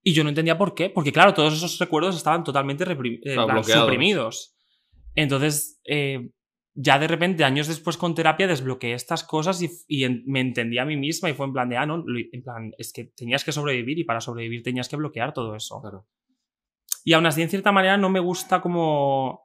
Y 0.03 0.13
yo 0.15 0.23
no 0.25 0.31
entendía 0.31 0.59
por 0.59 0.75
qué, 0.75 0.91
porque 0.91 1.13
claro, 1.13 1.33
todos 1.35 1.55
esos 1.55 1.79
recuerdos 1.79 2.17
estaban 2.17 2.43
totalmente 2.45 2.85
eh, 2.85 3.35
Claro, 3.35 3.63
suprimidos. 3.63 4.57
Entonces, 5.15 5.81
eh, 5.85 6.31
ya 6.75 6.99
de 6.99 7.07
repente, 7.07 7.45
años 7.45 7.69
después 7.69 7.97
con 7.97 8.15
terapia, 8.15 8.47
desbloqueé 8.47 8.95
estas 8.95 9.23
cosas 9.23 9.61
y, 9.63 9.71
y 9.87 10.05
en- 10.05 10.23
me 10.27 10.41
entendí 10.41 10.79
a 10.79 10.85
mí 10.85 10.97
misma 10.97 11.31
y 11.31 11.35
fue 11.35 11.47
en 11.47 11.53
plan 11.53 11.69
de, 11.69 11.77
ah, 11.77 11.87
no, 11.87 12.03
en 12.33 12.43
plan, 12.43 12.73
es 12.79 12.93
que 12.93 13.05
tenías 13.05 13.45
que 13.45 13.53
sobrevivir 13.53 13.99
y 13.99 14.05
para 14.05 14.21
sobrevivir 14.21 14.63
tenías 14.63 14.89
que 14.89 14.97
bloquear 14.97 15.33
todo 15.35 15.55
eso. 15.55 15.81
Claro. 15.81 16.07
Y 17.05 17.13
aún 17.13 17.27
así, 17.27 17.43
en 17.43 17.51
cierta 17.51 17.73
manera, 17.73 17.97
no 17.97 18.09
me 18.11 18.21
gusta 18.21 18.61
como 18.63 19.41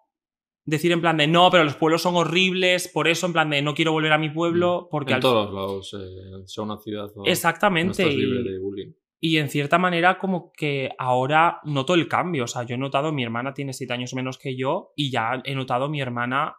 decir 0.63 0.91
en 0.91 1.01
plan 1.01 1.17
de 1.17 1.27
no, 1.27 1.49
pero 1.51 1.63
los 1.63 1.75
pueblos 1.75 2.01
son 2.01 2.15
horribles, 2.15 2.87
por 2.87 3.07
eso 3.07 3.25
en 3.27 3.33
plan 3.33 3.49
de 3.49 3.61
no 3.61 3.73
quiero 3.73 3.91
volver 3.91 4.11
a 4.13 4.17
mi 4.17 4.29
pueblo, 4.29 4.87
porque 4.91 5.11
Mm. 5.11 5.13
en 5.13 5.15
al- 5.15 5.21
todos 5.21 5.53
lados, 5.53 5.93
eh, 5.99 6.43
sea 6.45 6.63
una 6.63 6.77
ciudad 6.77 7.09
o 7.15 7.23
no 7.23 7.25
Exactamente. 7.25 8.03
estás 8.03 8.15
libre 8.15 8.43
de 8.43 8.59
bullying. 8.59 8.91
Y 9.19 9.37
en 9.37 9.49
cierta 9.49 9.77
manera, 9.79 10.19
como 10.19 10.51
que 10.53 10.91
ahora 10.99 11.59
noto 11.63 11.95
el 11.95 12.07
cambio. 12.07 12.43
O 12.43 12.47
sea, 12.47 12.63
yo 12.63 12.75
he 12.75 12.77
notado, 12.77 13.11
mi 13.11 13.23
hermana 13.23 13.53
tiene 13.53 13.73
siete 13.73 13.93
años 13.93 14.13
menos 14.13 14.37
que 14.37 14.55
yo, 14.55 14.91
y 14.95 15.09
ya 15.11 15.41
he 15.43 15.55
notado 15.55 15.89
mi 15.89 16.01
hermana. 16.01 16.55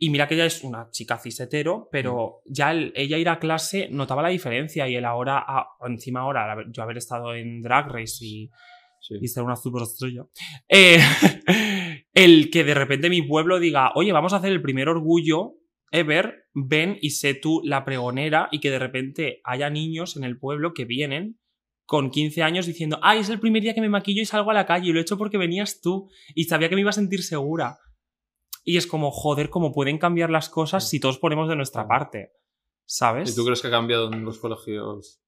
Y 0.00 0.10
mira 0.10 0.28
que 0.28 0.34
ella 0.34 0.46
es 0.46 0.62
una 0.62 0.90
chica 0.90 1.18
cisetero, 1.18 1.88
pero 1.90 2.40
ya 2.46 2.70
el- 2.72 2.92
ella 2.94 3.18
ir 3.18 3.28
a 3.28 3.38
clase 3.38 3.88
notaba 3.90 4.22
la 4.22 4.28
diferencia. 4.28 4.88
Y 4.88 4.94
el 4.96 5.04
ahora, 5.04 5.44
ah, 5.46 5.66
encima 5.86 6.20
ahora, 6.20 6.56
yo 6.72 6.82
haber 6.82 6.98
estado 6.98 7.34
en 7.34 7.62
Drag 7.62 7.88
Race 7.88 8.24
y, 8.24 8.50
Sí. 9.00 9.14
y 9.20 9.28
ser 9.28 9.44
una 9.44 9.54
superestrella. 9.56 10.22
Eh, 10.68 10.98
el 12.14 12.50
que 12.50 12.64
de 12.64 12.74
repente 12.74 13.10
mi 13.10 13.22
pueblo 13.22 13.60
diga, 13.60 13.92
oye, 13.94 14.10
vamos 14.12 14.32
a 14.32 14.36
hacer 14.36 14.50
el 14.50 14.62
primer 14.62 14.88
orgullo 14.88 15.54
ever, 15.90 16.44
ven 16.54 16.98
y 17.00 17.10
sé 17.10 17.34
tú 17.34 17.60
la 17.64 17.84
pregonera 17.84 18.48
y 18.52 18.60
que 18.60 18.70
de 18.70 18.78
repente 18.78 19.40
haya 19.44 19.70
niños 19.70 20.16
en 20.16 20.24
el 20.24 20.38
pueblo 20.38 20.74
que 20.74 20.84
vienen 20.84 21.38
con 21.86 22.10
15 22.10 22.42
años 22.42 22.66
diciendo, 22.66 22.98
ay, 23.02 23.20
es 23.20 23.30
el 23.30 23.40
primer 23.40 23.62
día 23.62 23.74
que 23.74 23.80
me 23.80 23.88
maquillo 23.88 24.20
y 24.20 24.26
salgo 24.26 24.50
a 24.50 24.54
la 24.54 24.66
calle 24.66 24.88
y 24.88 24.92
lo 24.92 24.98
he 24.98 25.02
hecho 25.02 25.16
porque 25.16 25.38
venías 25.38 25.80
tú 25.80 26.10
y 26.34 26.44
sabía 26.44 26.68
que 26.68 26.74
me 26.74 26.82
iba 26.82 26.90
a 26.90 26.92
sentir 26.92 27.22
segura. 27.22 27.78
Y 28.62 28.76
es 28.76 28.86
como, 28.86 29.10
joder, 29.10 29.48
cómo 29.48 29.72
pueden 29.72 29.96
cambiar 29.96 30.28
las 30.28 30.50
cosas 30.50 30.86
si 30.88 31.00
todos 31.00 31.18
ponemos 31.18 31.48
de 31.48 31.56
nuestra 31.56 31.88
parte. 31.88 32.32
¿Sabes? 32.84 33.32
¿Y 33.32 33.34
tú 33.34 33.44
crees 33.44 33.62
que 33.62 33.68
ha 33.68 33.70
cambiado 33.70 34.12
en 34.12 34.22
los 34.24 34.38
colegios? 34.38 35.22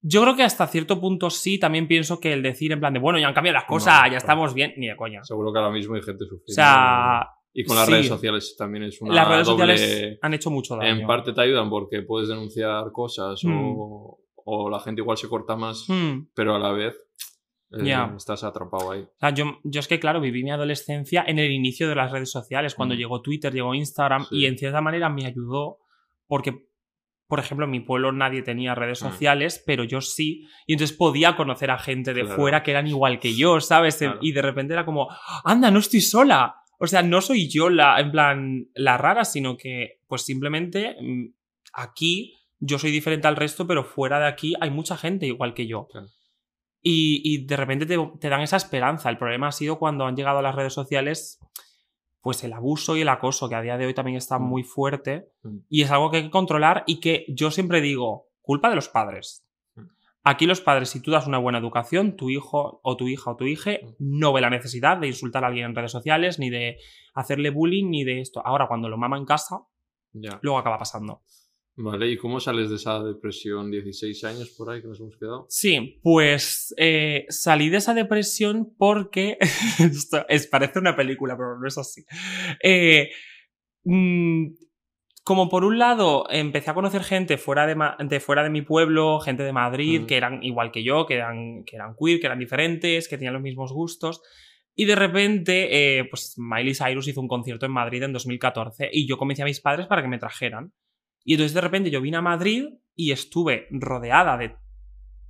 Yo 0.00 0.22
creo 0.22 0.36
que 0.36 0.42
hasta 0.42 0.66
cierto 0.66 1.00
punto 1.00 1.30
sí, 1.30 1.58
también 1.58 1.86
pienso 1.86 2.18
que 2.18 2.32
el 2.32 2.42
decir 2.42 2.72
en 2.72 2.80
plan 2.80 2.92
de, 2.92 3.00
bueno, 3.00 3.18
ya 3.18 3.28
han 3.28 3.34
cambiado 3.34 3.54
las 3.54 3.64
cosas, 3.64 4.02
No, 4.02 4.10
ya 4.10 4.18
estamos 4.18 4.54
bien, 4.54 4.74
ni 4.76 4.88
de 4.88 4.96
coña. 4.96 5.22
Seguro 5.24 5.52
que 5.52 5.58
ahora 5.58 5.72
mismo 5.72 5.94
hay 5.94 6.02
gente 6.02 6.24
sufriendo. 6.24 6.52
O 6.52 6.54
sea, 6.54 7.28
y 7.60 7.64
con 7.64 7.76
las 7.76 7.86
sí. 7.86 7.92
redes 7.92 8.06
sociales 8.08 8.54
también 8.56 8.84
es 8.84 9.00
una 9.02 9.14
las 9.14 9.28
redes 9.28 9.46
doble... 9.46 9.76
sociales 9.76 10.18
han 10.22 10.34
hecho 10.34 10.50
mucho 10.50 10.76
daño. 10.76 11.00
En 11.00 11.06
parte 11.06 11.32
te 11.32 11.40
ayudan 11.40 11.68
porque 11.70 12.02
puedes 12.02 12.28
denunciar 12.28 12.92
cosas 12.92 13.42
Mm. 13.42 13.52
o, 13.76 14.18
o 14.50 14.70
la 14.70 14.80
gente 14.80 15.00
igual 15.00 15.16
se 15.16 15.28
corta 15.28 15.56
más, 15.56 15.84
Hmm. 15.88 16.28
pero 16.34 16.54
a 16.54 16.58
la 16.58 16.72
vez 16.72 16.94
eh, 17.70 17.84
Ya. 17.84 18.14
estás 18.16 18.44
atrapado 18.44 18.92
ahí. 18.92 19.00
O 19.02 19.18
sea, 19.20 19.30
yo, 19.30 19.58
yo 19.62 19.80
es 19.80 19.88
que, 19.88 20.00
claro, 20.00 20.20
viví 20.22 20.42
mi 20.42 20.50
adolescencia 20.50 21.22
en 21.26 21.38
el 21.38 21.50
inicio 21.52 21.86
de 21.88 21.94
las 21.96 22.10
redes 22.12 22.30
sociales, 22.30 22.74
cuando 22.74 22.94
Mm. 22.94 22.98
llegó 22.98 23.20
Twitter, 23.20 23.52
llegó 23.52 23.74
Instagram, 23.74 24.24
Sí. 24.24 24.36
y 24.38 24.46
en 24.46 24.56
cierta 24.56 24.80
manera 24.80 25.08
me 25.10 25.26
ayudó 25.26 25.78
porque, 26.26 26.66
por 27.26 27.40
ejemplo, 27.40 27.66
en 27.66 27.72
mi 27.72 27.80
pueblo 27.80 28.10
nadie 28.12 28.40
tenía 28.42 28.74
redes 28.74 29.02
Mm. 29.02 29.08
sociales, 29.10 29.62
pero 29.66 29.84
yo 29.84 30.00
sí, 30.00 30.46
y 30.66 30.72
entonces 30.74 30.96
podía 30.96 31.36
conocer 31.36 31.70
a 31.70 31.78
gente 31.78 32.14
de 32.14 32.22
Claro. 32.22 32.36
fuera 32.36 32.62
que 32.62 32.70
eran 32.70 32.86
igual 32.86 33.18
que 33.20 33.34
yo, 33.36 33.60
¿sabes? 33.60 33.96
Claro. 33.98 34.18
Y 34.22 34.32
de 34.32 34.40
repente 34.42 34.72
era 34.72 34.86
como, 34.86 35.08
anda, 35.44 35.70
no 35.70 35.80
estoy 35.80 36.00
sola. 36.00 36.54
O 36.78 36.86
sea, 36.86 37.02
no 37.02 37.20
soy 37.20 37.48
yo 37.48 37.70
la, 37.70 37.98
en 38.00 38.10
plan, 38.12 38.68
la 38.74 38.96
rara, 38.96 39.24
sino 39.24 39.56
que, 39.56 40.00
pues 40.06 40.22
simplemente 40.22 40.96
mm, 41.00 41.34
aquí 41.72 42.34
yo 42.60 42.78
soy 42.78 42.90
diferente 42.90 43.26
al 43.28 43.36
resto, 43.36 43.66
pero 43.66 43.84
fuera 43.84 44.18
de 44.20 44.26
aquí 44.26 44.54
hay 44.60 44.70
mucha 44.70 44.96
gente 44.96 45.26
igual 45.26 45.54
que 45.54 45.66
yo. 45.66 45.86
Claro. 45.88 46.06
Y, 46.80 47.20
y 47.24 47.46
de 47.46 47.56
repente 47.56 47.86
te, 47.86 47.96
te 48.20 48.28
dan 48.28 48.40
esa 48.42 48.56
esperanza. 48.56 49.10
El 49.10 49.18
problema 49.18 49.48
ha 49.48 49.52
sido 49.52 49.78
cuando 49.78 50.06
han 50.06 50.16
llegado 50.16 50.38
a 50.38 50.42
las 50.42 50.54
redes 50.54 50.72
sociales, 50.72 51.40
pues 52.20 52.44
el 52.44 52.52
abuso 52.52 52.96
y 52.96 53.00
el 53.00 53.08
acoso, 53.08 53.48
que 53.48 53.56
a 53.56 53.62
día 53.62 53.76
de 53.76 53.86
hoy 53.86 53.94
también 53.94 54.16
está 54.16 54.38
Mm. 54.38 54.42
muy 54.48 54.62
fuerte. 54.62 55.28
Mm. 55.42 55.58
Y 55.68 55.82
es 55.82 55.90
algo 55.90 56.10
que 56.10 56.18
hay 56.18 56.22
que 56.24 56.30
controlar 56.30 56.84
y 56.86 57.00
que 57.00 57.24
yo 57.28 57.50
siempre 57.50 57.80
digo, 57.80 58.28
culpa 58.40 58.70
de 58.70 58.76
los 58.76 58.88
padres. 58.88 59.44
Aquí 60.30 60.44
los 60.44 60.60
padres, 60.60 60.90
si 60.90 61.00
tú 61.00 61.10
das 61.10 61.26
una 61.26 61.38
buena 61.38 61.58
educación, 61.58 62.14
tu 62.14 62.28
hijo 62.28 62.80
o 62.82 62.96
tu 62.98 63.08
hija 63.08 63.30
o 63.30 63.36
tu 63.36 63.46
hija 63.46 63.78
no 63.98 64.34
ve 64.34 64.42
la 64.42 64.50
necesidad 64.50 64.98
de 64.98 65.06
insultar 65.06 65.42
a 65.42 65.46
alguien 65.46 65.64
en 65.64 65.74
redes 65.74 65.90
sociales, 65.90 66.38
ni 66.38 66.50
de 66.50 66.76
hacerle 67.14 67.48
bullying, 67.48 67.88
ni 67.88 68.04
de 68.04 68.20
esto. 68.20 68.46
Ahora, 68.46 68.68
cuando 68.68 68.90
lo 68.90 68.98
mama 68.98 69.16
en 69.16 69.24
casa, 69.24 69.60
Ya. 70.12 70.38
luego 70.42 70.58
acaba 70.58 70.76
pasando. 70.78 71.22
Vale, 71.76 72.10
¿y 72.10 72.18
cómo 72.18 72.40
sales 72.40 72.68
de 72.68 72.76
esa 72.76 73.02
depresión 73.02 73.70
16 73.70 74.22
años 74.24 74.50
por 74.50 74.68
ahí 74.70 74.82
que 74.82 74.88
nos 74.88 75.00
hemos 75.00 75.16
quedado? 75.16 75.46
Sí, 75.48 75.98
pues 76.02 76.74
eh, 76.76 77.24
salí 77.30 77.70
de 77.70 77.78
esa 77.78 77.94
depresión 77.94 78.74
porque. 78.76 79.38
Esto 79.78 80.26
es, 80.28 80.46
parece 80.46 80.78
una 80.78 80.94
película, 80.94 81.38
pero 81.38 81.58
no 81.58 81.66
es 81.66 81.78
así. 81.78 82.04
Eh, 82.62 83.08
mm, 83.84 84.46
como 85.28 85.50
por 85.50 85.62
un 85.62 85.78
lado 85.78 86.24
empecé 86.30 86.70
a 86.70 86.74
conocer 86.74 87.04
gente 87.04 87.36
fuera 87.36 87.66
de, 87.66 88.18
fuera 88.18 88.42
de 88.42 88.48
mi 88.48 88.62
pueblo, 88.62 89.20
gente 89.20 89.42
de 89.42 89.52
Madrid, 89.52 90.00
Mm. 90.00 90.06
que 90.06 90.16
eran 90.16 90.42
igual 90.42 90.72
que 90.72 90.82
yo, 90.82 91.04
que 91.04 91.16
eran, 91.16 91.64
que 91.66 91.76
eran 91.76 91.94
queer, 92.00 92.18
que 92.18 92.24
eran 92.28 92.38
diferentes, 92.38 93.08
que 93.08 93.18
tenían 93.18 93.34
los 93.34 93.42
mismos 93.42 93.70
gustos. 93.70 94.22
Y 94.74 94.86
de 94.86 94.94
repente, 94.94 95.98
eh, 95.98 96.06
pues 96.06 96.36
Miley 96.38 96.74
Cyrus 96.74 97.08
hizo 97.08 97.20
un 97.20 97.28
concierto 97.28 97.66
en 97.66 97.72
Madrid 97.72 98.02
en 98.04 98.14
2014 98.14 98.88
y 98.90 99.06
yo 99.06 99.18
convencí 99.18 99.42
a 99.42 99.44
mis 99.44 99.60
padres 99.60 99.86
para 99.86 100.00
que 100.00 100.08
me 100.08 100.16
trajeran. 100.16 100.72
Y 101.22 101.34
entonces 101.34 101.52
de 101.52 101.60
repente 101.60 101.90
yo 101.90 102.00
vine 102.00 102.16
a 102.16 102.22
Madrid 102.22 102.64
y 102.94 103.12
estuve 103.12 103.66
rodeada 103.70 104.38
de... 104.38 104.56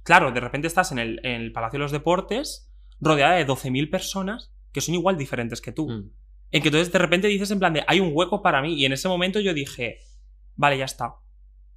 Claro, 0.04 0.30
de 0.30 0.38
repente 0.38 0.68
estás 0.68 0.92
en 0.92 1.00
el, 1.00 1.18
en 1.24 1.40
el 1.40 1.50
Palacio 1.50 1.80
de 1.80 1.82
los 1.82 1.90
Deportes, 1.90 2.72
rodeada 3.00 3.34
de 3.34 3.48
12.000 3.48 3.90
personas 3.90 4.54
que 4.72 4.80
son 4.80 4.94
igual 4.94 5.18
diferentes 5.18 5.61
que 5.61 5.72
tú. 5.72 5.88
Mm. 5.88 6.11
En 6.50 6.62
que 6.62 6.68
entonces 6.68 6.92
de 6.92 6.98
repente 6.98 7.28
dices 7.28 7.50
en 7.50 7.58
plan 7.58 7.72
de, 7.74 7.84
hay 7.87 8.00
un 8.00 8.11
hueco 8.12 8.42
para 8.42 8.62
mí. 8.62 8.74
Y 8.74 8.84
en 8.84 8.92
ese 8.92 9.08
momento 9.08 9.40
yo 9.40 9.52
dije, 9.54 9.98
vale, 10.56 10.78
ya 10.78 10.84
está. 10.87 11.14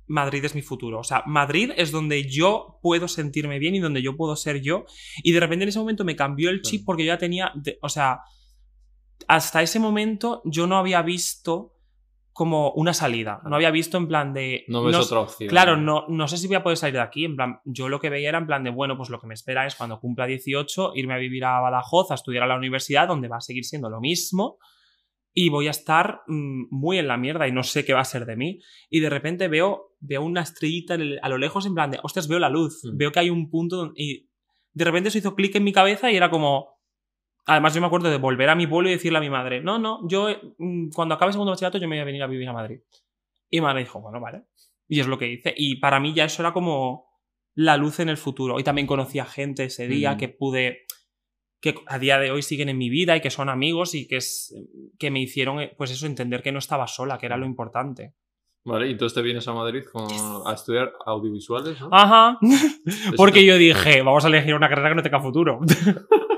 Madrid 0.08 0.44
es 0.44 0.56
mi 0.56 0.62
futuro. 0.62 1.00
O 1.00 1.04
sea, 1.04 1.24
Madrid 1.26 1.72
es 1.78 1.92
donde 1.92 2.30
yo 2.30 2.80
puedo 2.82 3.08
sentirme 3.08 3.60
bien 3.60 3.76
y 3.76 3.80
donde 3.80 4.02
yo 4.02 4.16
puedo 4.18 4.36
ser 4.36 4.62
yo. 4.62 4.86
Y 5.24 5.32
de 5.32 5.40
repente 5.40 5.64
en 5.64 5.70
ese 5.70 5.80
momento 5.80 6.04
me 6.04 6.16
cambió 6.16 6.50
el 6.50 6.62
chip 6.62 6.84
porque 6.86 7.04
yo 7.06 7.14
ya 7.14 7.18
tenía, 7.18 7.52
de- 7.56 7.78
o 7.82 7.90
sea, 7.90 8.22
hasta 9.28 9.62
ese 9.62 9.80
momento 9.80 10.42
yo 10.46 10.68
no 10.68 10.78
había 10.78 11.02
visto 11.02 11.76
como 12.34 12.72
una 12.72 12.94
salida. 12.94 13.42
No 13.46 13.56
había 13.56 13.72
visto 13.72 13.98
en 13.98 14.08
plan 14.08 14.34
de... 14.34 14.64
No 14.68 14.84
ves 14.84 14.96
no- 14.96 15.02
otra 15.04 15.20
opción. 15.20 15.50
Claro, 15.50 15.76
no, 15.78 16.06
no 16.08 16.28
sé 16.28 16.38
si 16.38 16.48
voy 16.48 16.56
a 16.56 16.64
poder 16.64 16.78
salir 16.78 16.96
de 16.96 17.02
aquí. 17.02 17.26
En 17.26 17.36
plan, 17.36 17.60
yo 17.66 17.90
lo 17.90 18.00
que 18.00 18.10
veía 18.10 18.30
era 18.30 18.38
en 18.38 18.48
plan 18.48 18.64
de, 18.64 18.70
bueno, 18.70 18.96
pues 18.98 19.10
lo 19.10 19.20
que 19.20 19.28
me 19.28 19.34
espera 19.34 19.66
es 19.68 19.76
cuando 19.76 20.00
cumpla 20.00 20.26
18, 20.26 20.94
irme 20.96 21.14
a 21.14 21.18
vivir 21.18 21.44
a 21.44 21.60
Badajoz, 21.60 22.10
a 22.12 22.16
estudiar 22.16 22.44
a 22.44 22.48
la 22.48 22.56
universidad, 22.58 23.08
donde 23.08 23.28
va 23.28 23.38
a 23.38 23.42
seguir 23.42 23.66
siendo 23.66 23.90
lo 23.90 24.00
mismo. 24.00 24.58
y 25.34 25.48
voy 25.48 25.68
a 25.68 25.72
estar 25.72 26.24
mm, 26.28 26.66
muy 26.72 26.98
en 26.98 27.08
la 27.08 27.16
mierda 27.16 27.48
y 27.48 27.54
no 27.54 27.64
sé 27.64 27.86
qué 27.86 27.94
va 27.94 28.02
a 28.02 28.06
ser 28.06 28.26
de 28.26 28.36
mí. 28.36 28.60
Y 28.90 29.00
de 29.00 29.10
repente 29.10 29.48
veo, 29.48 29.94
veo 30.02 30.22
una 30.24 30.42
estrellita 30.42 30.96
el- 30.96 31.20
a 31.24 31.30
lo 31.30 31.38
lejos 31.38 31.66
en 31.66 31.74
plan 31.74 31.90
de, 31.90 32.00
hostias, 32.04 32.28
veo 32.28 32.38
la 32.38 32.50
luz, 32.50 32.82
Mm. 32.84 32.98
veo 32.98 33.12
que 33.14 33.20
hay 33.22 33.30
un 33.30 33.50
punto 33.50 33.78
donde- 33.78 33.94
y 33.96 34.30
de 34.74 34.84
repente 34.86 35.08
eso 35.08 35.18
hizo 35.20 35.34
clic 35.34 35.56
en 35.56 35.64
mi 35.64 35.72
cabeza 35.72 36.12
y 36.12 36.18
era 36.18 36.30
como... 36.30 36.81
Además 37.46 37.74
yo 37.74 37.82
me 37.82 37.88
acuerdo 37.88 38.10
de 38.10 38.18
volver 38.18 38.50
a 38.50 38.56
mi 38.56 38.68
pueblo 38.68 38.90
y 38.90 38.94
decirle 38.94 39.18
a 39.18 39.22
mi 39.22 39.30
madre, 39.30 39.62
no, 39.62 39.80
no, 39.80 40.08
yo 40.08 40.28
mm, 40.58 40.90
cuando 40.94 41.16
acabe 41.16 41.32
segundo 41.32 41.52
bachillerato 41.52 41.78
yo 41.80 41.88
me 41.88 41.96
voy 41.96 42.02
a 42.02 42.06
venir 42.06 42.22
a 42.24 42.28
vivir 42.28 42.48
a 42.48 42.54
Madrid. 42.54 42.80
Y 43.50 43.58
mi 43.58 43.62
madre 43.66 43.80
dijo, 43.82 44.00
bueno, 44.00 44.20
vale. 44.22 44.44
Y 44.88 45.00
es 45.00 45.08
lo 45.08 45.18
que 45.18 45.28
hice. 45.28 45.54
Y 45.58 45.78
para 45.78 46.00
mí 46.00 46.14
ya 46.14 46.26
eso 46.26 46.42
era 46.42 46.54
como 46.54 47.10
la 47.56 47.78
luz 47.78 48.00
en 48.00 48.10
el 48.10 48.18
futuro. 48.18 48.60
Y 48.60 48.64
también 48.64 48.88
conocí 48.88 49.20
a 49.20 49.26
gente 49.26 49.66
ese 49.66 49.88
día 49.88 50.14
Mm. 50.14 50.18
que 50.18 50.30
pude 50.30 50.86
que 51.60 51.76
a 51.88 52.00
día 52.00 52.18
de 52.18 52.32
hoy 52.32 52.42
siguen 52.42 52.70
en 52.70 52.78
mi 52.80 52.90
vida 52.90 53.16
y 53.16 53.22
que 53.22 53.30
son 53.30 53.48
amigos 53.48 53.94
y 53.94 54.08
que, 54.08 54.18
es, 54.18 54.52
que 54.98 55.12
me 55.12 55.20
hicieron, 55.22 55.60
eh, 55.60 55.72
pues 55.78 55.92
eso, 55.92 56.08
entender 56.08 56.42
que 56.42 56.52
no 56.52 56.58
estaba 56.58 56.88
sola, 56.88 57.20
que 57.20 57.28
era 57.28 57.38
lo 57.38 57.46
importante. 57.46 58.16
Vale, 58.66 58.88
y 58.88 58.92
entonces 58.94 59.14
te 59.16 59.22
vienes 59.22 59.48
a 59.48 59.54
Madrid 59.54 59.84
con- 59.92 60.08
a 60.48 60.54
estudiar 60.54 60.92
audiovisuales, 61.06 61.80
¿no? 61.80 61.90
Ajá. 61.92 62.40
Porque 63.18 63.46
yo 63.46 63.58
dije, 63.58 64.02
vamos 64.02 64.26
a 64.26 64.28
elegir 64.30 64.56
una 64.56 64.70
carrera 64.70 64.90
que 64.90 64.96
no 64.96 65.04
tenga 65.04 65.20
futuro. 65.20 65.60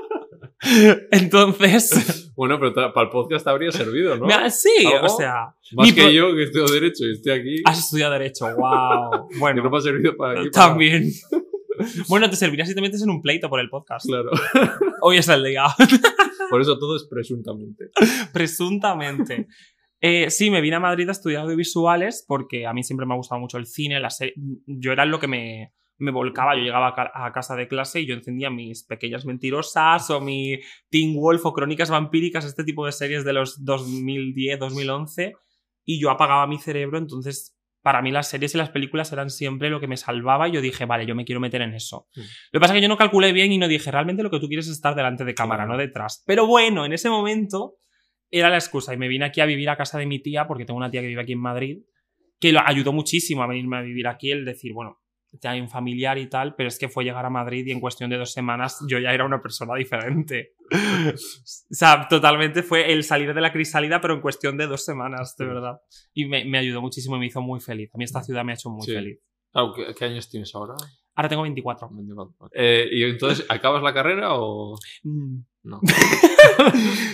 Entonces, 1.10 2.32
Bueno, 2.36 2.58
pero 2.58 2.72
para 2.92 3.06
el 3.06 3.10
podcast 3.10 3.44
te 3.44 3.50
habría 3.50 3.70
servido, 3.70 4.16
¿no? 4.16 4.26
sí, 4.50 4.68
¿Algo? 4.86 5.06
o 5.06 5.16
sea, 5.16 5.54
Más 5.72 5.92
que 5.92 6.12
yo, 6.12 6.34
que 6.34 6.42
estudio 6.44 6.66
Derecho 6.66 7.04
y 7.04 7.12
estoy 7.12 7.32
aquí, 7.32 7.62
has 7.64 7.78
estudiado 7.78 8.12
Derecho, 8.12 8.46
wow. 8.56 9.28
que 9.30 9.38
Bueno, 9.38 9.62
no 9.62 9.70
me 9.70 9.76
ha 9.78 9.80
servido 9.80 10.16
para 10.16 10.40
aquí. 10.40 10.50
para- 10.50 10.68
también. 10.68 11.10
Bueno, 12.08 12.30
te 12.30 12.36
serviría 12.36 12.64
si 12.64 12.72
te 12.72 12.80
metes 12.80 13.02
en 13.02 13.10
un 13.10 13.20
pleito 13.20 13.48
por 13.50 13.58
el 13.58 13.68
podcast. 13.68 14.06
Claro. 14.06 14.30
Hoy 15.02 15.16
es 15.16 15.26
el 15.28 15.42
día. 15.42 15.64
Por 16.48 16.60
eso 16.60 16.78
todo 16.78 16.94
es 16.94 17.04
presuntamente. 17.10 17.86
Presuntamente. 18.32 19.48
Eh, 20.00 20.30
sí, 20.30 20.50
me 20.52 20.60
vine 20.60 20.76
a 20.76 20.80
Madrid 20.80 21.08
a 21.08 21.12
estudiar 21.12 21.42
audiovisuales 21.42 22.24
porque 22.28 22.64
a 22.66 22.72
mí 22.72 22.84
siempre 22.84 23.06
me 23.06 23.14
ha 23.14 23.16
gustado 23.16 23.40
mucho 23.40 23.58
el 23.58 23.66
cine, 23.66 23.98
la 23.98 24.10
serie. 24.10 24.34
Yo 24.66 24.92
era 24.92 25.04
lo 25.04 25.18
que 25.18 25.26
me, 25.26 25.72
me 25.98 26.10
volcaba. 26.10 26.56
Yo 26.56 26.62
llegaba 26.62 26.88
a, 26.88 26.94
ca- 26.94 27.12
a 27.14 27.32
casa 27.32 27.54
de 27.56 27.68
clase 27.68 28.00
y 28.00 28.06
yo 28.06 28.14
encendía 28.14 28.50
mis 28.50 28.84
pequeñas 28.84 29.24
mentirosas 29.26 30.10
o 30.10 30.20
mi 30.20 30.58
Teen 30.90 31.14
Wolf 31.14 31.44
o 31.46 31.52
Crónicas 31.52 31.90
Vampíricas, 31.90 32.44
este 32.44 32.64
tipo 32.64 32.84
de 32.86 32.92
series 32.92 33.24
de 33.24 33.32
los 33.32 33.64
2010, 33.64 34.58
2011, 34.58 35.34
y 35.84 36.00
yo 36.00 36.10
apagaba 36.10 36.46
mi 36.46 36.58
cerebro. 36.58 36.98
Entonces, 36.98 37.56
para 37.82 38.00
mí 38.00 38.10
las 38.10 38.28
series 38.30 38.54
y 38.54 38.58
las 38.58 38.70
películas 38.70 39.12
eran 39.12 39.28
siempre 39.30 39.68
lo 39.68 39.78
que 39.78 39.86
me 39.86 39.96
salvaba 39.98 40.48
y 40.48 40.52
yo 40.52 40.60
dije, 40.62 40.86
vale, 40.86 41.04
yo 41.06 41.14
me 41.14 41.24
quiero 41.26 41.40
meter 41.40 41.60
en 41.62 41.74
eso. 41.74 42.08
Mm. 42.16 42.20
Lo 42.20 42.26
que 42.52 42.60
pasa 42.60 42.72
es 42.72 42.78
que 42.78 42.82
yo 42.82 42.88
no 42.88 42.96
calculé 42.96 43.32
bien 43.32 43.52
y 43.52 43.58
no 43.58 43.68
dije, 43.68 43.90
realmente 43.90 44.22
lo 44.22 44.30
que 44.30 44.40
tú 44.40 44.48
quieres 44.48 44.66
es 44.66 44.72
estar 44.72 44.94
delante 44.94 45.24
de 45.24 45.34
cámara, 45.34 45.66
no 45.66 45.76
detrás. 45.76 46.22
Pero 46.26 46.46
bueno, 46.46 46.86
en 46.86 46.92
ese 46.94 47.10
momento 47.10 47.74
era 48.30 48.48
la 48.48 48.56
excusa 48.56 48.94
y 48.94 48.96
me 48.96 49.06
vine 49.06 49.26
aquí 49.26 49.40
a 49.42 49.46
vivir 49.46 49.68
a 49.68 49.76
casa 49.76 49.98
de 49.98 50.06
mi 50.06 50.18
tía 50.20 50.46
porque 50.46 50.64
tengo 50.64 50.78
una 50.78 50.90
tía 50.90 51.02
que 51.02 51.06
vive 51.08 51.20
aquí 51.22 51.32
en 51.32 51.40
Madrid 51.40 51.78
que 52.40 52.52
lo 52.52 52.60
ayudó 52.66 52.92
muchísimo 52.92 53.42
a 53.42 53.46
venirme 53.46 53.76
a 53.76 53.82
vivir 53.82 54.08
aquí 54.08 54.30
el 54.32 54.44
decir, 54.44 54.72
bueno, 54.72 54.98
ya 55.42 55.50
hay 55.50 55.60
un 55.60 55.68
familiar 55.68 56.16
y 56.18 56.28
tal, 56.28 56.54
pero 56.54 56.68
es 56.68 56.78
que 56.78 56.88
fue 56.88 57.04
llegar 57.04 57.24
a 57.26 57.30
Madrid 57.30 57.66
y 57.66 57.70
en 57.72 57.80
cuestión 57.80 58.10
de 58.10 58.16
dos 58.16 58.32
semanas 58.32 58.84
yo 58.88 58.98
ya 58.98 59.12
era 59.12 59.24
una 59.24 59.40
persona 59.42 59.74
diferente. 59.74 60.54
o 60.70 61.14
sea, 61.74 62.06
totalmente 62.08 62.62
fue 62.62 62.92
el 62.92 63.04
salir 63.04 63.34
de 63.34 63.40
la 63.40 63.52
crisálida, 63.52 64.00
pero 64.00 64.14
en 64.14 64.20
cuestión 64.20 64.56
de 64.56 64.66
dos 64.66 64.84
semanas, 64.84 65.36
de 65.36 65.44
verdad. 65.46 65.80
Y 66.12 66.26
me, 66.26 66.44
me 66.44 66.58
ayudó 66.58 66.80
muchísimo 66.80 67.16
y 67.16 67.20
me 67.20 67.26
hizo 67.26 67.40
muy 67.42 67.60
feliz. 67.60 67.90
A 67.94 67.98
mí 67.98 68.04
esta 68.04 68.22
ciudad 68.22 68.44
me 68.44 68.52
ha 68.52 68.54
hecho 68.54 68.70
muy 68.70 68.86
Sí. 68.86 68.92
feliz. 68.94 69.18
Claro, 69.52 69.72
¿qué, 69.74 69.94
qué 69.96 70.04
años 70.06 70.28
tienes 70.28 70.54
ahora? 70.54 70.74
Ahora 71.14 71.28
tengo 71.28 71.42
24. 71.42 71.90
Eh, 72.52 72.88
¿Y 72.90 73.04
entonces 73.04 73.46
acabas 73.48 73.82
la 73.82 73.94
carrera 73.94 74.34
o...? 74.34 74.76
Mm. 75.02 75.38
No. 75.62 75.80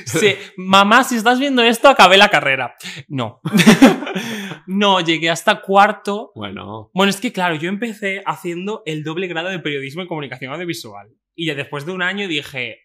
Sí, 0.05 0.35
mamá, 0.57 1.05
si 1.05 1.15
estás 1.15 1.39
viendo 1.39 1.63
esto, 1.63 1.89
acabé 1.89 2.19
la 2.19 2.29
carrera. 2.29 2.75
No. 3.07 3.41
no, 4.67 5.01
llegué 5.01 5.31
hasta 5.31 5.63
cuarto. 5.63 6.33
Bueno, 6.35 6.91
Bueno, 6.93 7.11
es 7.11 7.21
que 7.21 7.33
claro, 7.33 7.55
yo 7.55 7.69
empecé 7.69 8.23
haciendo 8.27 8.83
el 8.87 9.05
doble 9.05 9.29
grado 9.29 9.49
de 9.49 9.61
periodismo 9.61 10.03
y 10.03 10.09
comunicación 10.09 10.53
audiovisual. 10.53 11.11
Y 11.37 11.47
ya 11.47 11.55
después 11.55 11.87
de 11.87 11.93
un 11.93 12.03
año 12.03 12.27
dije. 12.27 12.81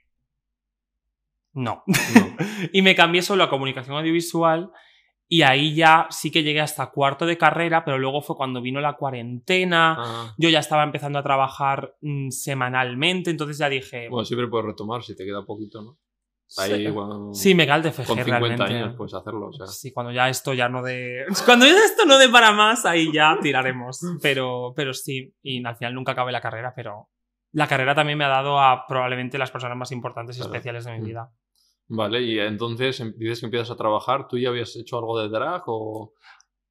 No. 1.54 1.84
no. 1.88 2.38
y 2.72 2.84
me 2.84 2.94
cambié 2.94 3.24
solo 3.24 3.44
a 3.44 3.50
comunicación 3.50 3.98
audiovisual. 3.98 4.72
Y 5.28 5.42
ahí 5.42 5.74
ya 5.74 6.06
sí 6.12 6.30
que 6.32 6.44
llegué 6.44 6.62
hasta 6.62 6.92
cuarto 6.92 7.26
de 7.26 7.38
carrera, 7.38 7.84
pero 7.84 7.98
luego 7.98 8.22
fue 8.22 8.36
cuando 8.36 8.62
vino 8.62 8.80
la 8.80 8.94
cuarentena. 8.94 9.96
Ah, 9.98 10.34
Yo 10.38 10.50
ya 10.50 10.60
estaba 10.60 10.84
empezando 10.84 11.18
a 11.20 11.24
trabajar 11.24 11.96
mm, 12.02 12.30
semanalmente, 12.30 13.32
entonces 13.32 13.58
ya 13.58 13.70
dije. 13.70 14.08
bueno, 14.10 14.26
siempre 14.26 14.48
puedes 14.48 14.68
retomar 14.68 15.02
si 15.04 15.16
te 15.16 15.26
queda 15.26 15.44
poquito, 15.46 15.82
¿no? 15.82 15.98
Ahí, 16.58 16.86
sí, 16.86 16.92
bueno, 16.92 17.34
sí, 17.34 17.56
me 17.56 17.66
cae 17.66 17.78
el 17.78 17.84
TFG 17.92 18.06
con 18.06 18.18
50 18.18 18.28
realmente. 18.40 18.64
años 18.64 18.94
puedes 18.96 19.16
hacerlo, 19.16 19.48
o 19.48 19.52
sea. 19.52 19.66
Sí, 19.66 19.92
cuando 19.92 20.12
ya 20.12 20.30
esto 20.30 20.54
ya 20.54 20.70
no 20.70 20.84
de. 20.84 21.26
Cuando 21.46 21.66
ya 21.66 21.84
esto 21.84 22.06
no 22.06 22.20
de 22.20 22.30
para 22.30 22.52
más, 22.52 22.86
ahí 22.86 23.12
ya 23.12 23.36
tiraremos. 23.42 24.00
Pero, 24.22 24.72
pero 24.76 24.94
sí, 24.94 25.34
y 25.42 25.66
al 25.66 25.76
final 25.76 25.96
nunca 25.96 26.12
acabé 26.12 26.32
la 26.32 26.42
carrera, 26.42 26.72
pero 26.76 27.10
la 27.52 27.68
carrera 27.68 27.96
también 27.96 28.20
me 28.20 28.26
ha 28.26 28.30
dado 28.30 28.60
a 28.60 28.86
probablemente 28.88 29.40
las 29.40 29.50
personas 29.50 29.76
más 29.76 29.92
importantes 29.92 30.36
y 30.38 30.42
Claro. 30.42 30.54
especiales 30.54 30.86
de 30.86 30.92
mi 30.92 31.00
Mm. 31.00 31.04
vida. 31.04 31.32
Vale, 31.88 32.22
y 32.22 32.40
entonces 32.40 33.00
em- 33.00 33.14
dices 33.18 33.40
que 33.40 33.46
empiezas 33.46 33.72
a 33.72 33.78
trabajar, 33.78 34.28
¿tú 34.28 34.38
ya 34.38 34.50
habías 34.50 34.76
hecho 34.76 34.98
algo 34.98 35.20
de 35.20 35.30
drag 35.30 35.64
o...? 35.68 36.14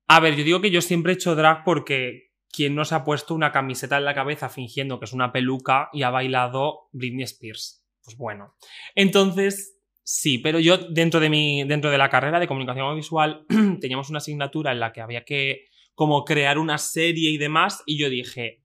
A 0.09 0.21
ver, 0.21 0.37
yo 0.37 0.45
digo 0.45 0.61
que 0.61 0.71
yo 0.71 0.81
siempre 0.81 1.13
he 1.13 1.15
hecho 1.15 1.35
drag 1.35 1.65
porque 1.65 2.33
¿quién 2.51 2.75
no 2.75 2.85
se 2.85 2.95
ha 2.95 3.05
puesto 3.05 3.35
una 3.35 3.53
camiseta 3.53 3.97
en 3.97 4.05
la 4.05 4.15
cabeza 4.15 4.49
fingiendo 4.49 4.99
que 4.99 5.07
es 5.07 5.13
una 5.13 5.33
peluca 5.33 5.89
y 5.93 6.03
ha 6.03 6.11
bailado 6.11 6.89
Britney 6.93 7.25
Spears? 7.25 7.85
Pues 8.03 8.17
bueno. 8.17 8.55
Entonces, 8.95 9.79
sí, 10.03 10.39
pero 10.39 10.59
yo 10.59 10.79
dentro 10.79 11.21
de 11.21 11.31
mi, 11.31 11.65
dentro 11.65 11.91
de 11.91 11.99
la 11.99 12.11
carrera 12.11 12.39
de 12.39 12.47
comunicación 12.47 12.87
audiovisual 12.87 13.47
teníamos 13.81 14.11
una 14.11 14.19
asignatura 14.19 14.73
en 14.73 14.81
la 14.81 14.93
que 14.93 15.01
había 15.01 15.25
que 15.25 15.67
como 15.95 16.25
crear 16.25 16.59
una 16.59 16.79
serie 16.79 17.31
y 17.31 17.39
demás, 17.39 17.83
y 17.87 17.99
yo 17.99 18.11
dije, 18.11 18.65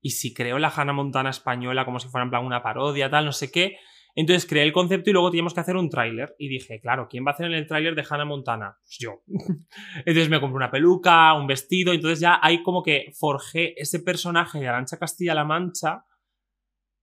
¿y 0.00 0.10
si 0.10 0.32
creo 0.32 0.58
la 0.58 0.72
Hannah 0.74 0.94
Montana 0.94 1.28
española 1.28 1.84
como 1.84 2.00
si 2.00 2.08
fuera 2.08 2.24
en 2.24 2.30
plan 2.30 2.46
una 2.46 2.62
parodia, 2.62 3.10
tal, 3.10 3.26
no 3.26 3.32
sé 3.32 3.50
qué? 3.50 3.76
Entonces 4.14 4.48
creé 4.48 4.64
el 4.64 4.72
concepto 4.72 5.10
y 5.10 5.12
luego 5.12 5.30
teníamos 5.30 5.54
que 5.54 5.60
hacer 5.60 5.76
un 5.76 5.88
tráiler. 5.88 6.34
Y 6.38 6.48
dije, 6.48 6.80
claro, 6.80 7.06
¿quién 7.08 7.24
va 7.24 7.30
a 7.30 7.34
hacer 7.34 7.52
el 7.52 7.66
tráiler 7.66 7.94
de 7.94 8.04
Hannah 8.08 8.24
Montana? 8.24 8.76
Pues 8.82 8.98
yo. 8.98 9.22
entonces 9.98 10.28
me 10.28 10.40
compré 10.40 10.56
una 10.56 10.70
peluca, 10.70 11.34
un 11.34 11.46
vestido, 11.46 11.92
entonces 11.92 12.20
ya 12.20 12.38
ahí 12.42 12.62
como 12.62 12.82
que 12.82 13.12
forjé 13.18 13.80
ese 13.80 14.00
personaje 14.00 14.58
de 14.58 14.68
Arancha 14.68 14.98
Castilla-La 14.98 15.44
Mancha. 15.44 16.04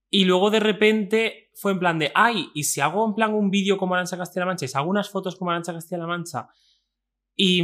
Y 0.09 0.25
luego 0.25 0.49
de 0.49 0.59
repente 0.59 1.51
fue 1.55 1.73
en 1.73 1.79
plan 1.79 1.99
de, 1.99 2.11
ay, 2.15 2.49
¿y 2.53 2.63
si 2.63 2.81
hago 2.81 3.05
en 3.05 3.13
plan 3.13 3.33
un 3.33 3.49
vídeo 3.49 3.77
como 3.77 3.95
Arancha 3.95 4.17
Castilla-La 4.17 4.47
Mancha? 4.47 4.65
¿Y 4.65 4.69
si 4.69 4.77
hago 4.77 4.89
unas 4.89 5.09
fotos 5.09 5.35
como 5.35 5.51
Arancha 5.51 5.73
Castilla-La 5.73 6.07
Mancha? 6.07 6.47
Y, 7.35 7.63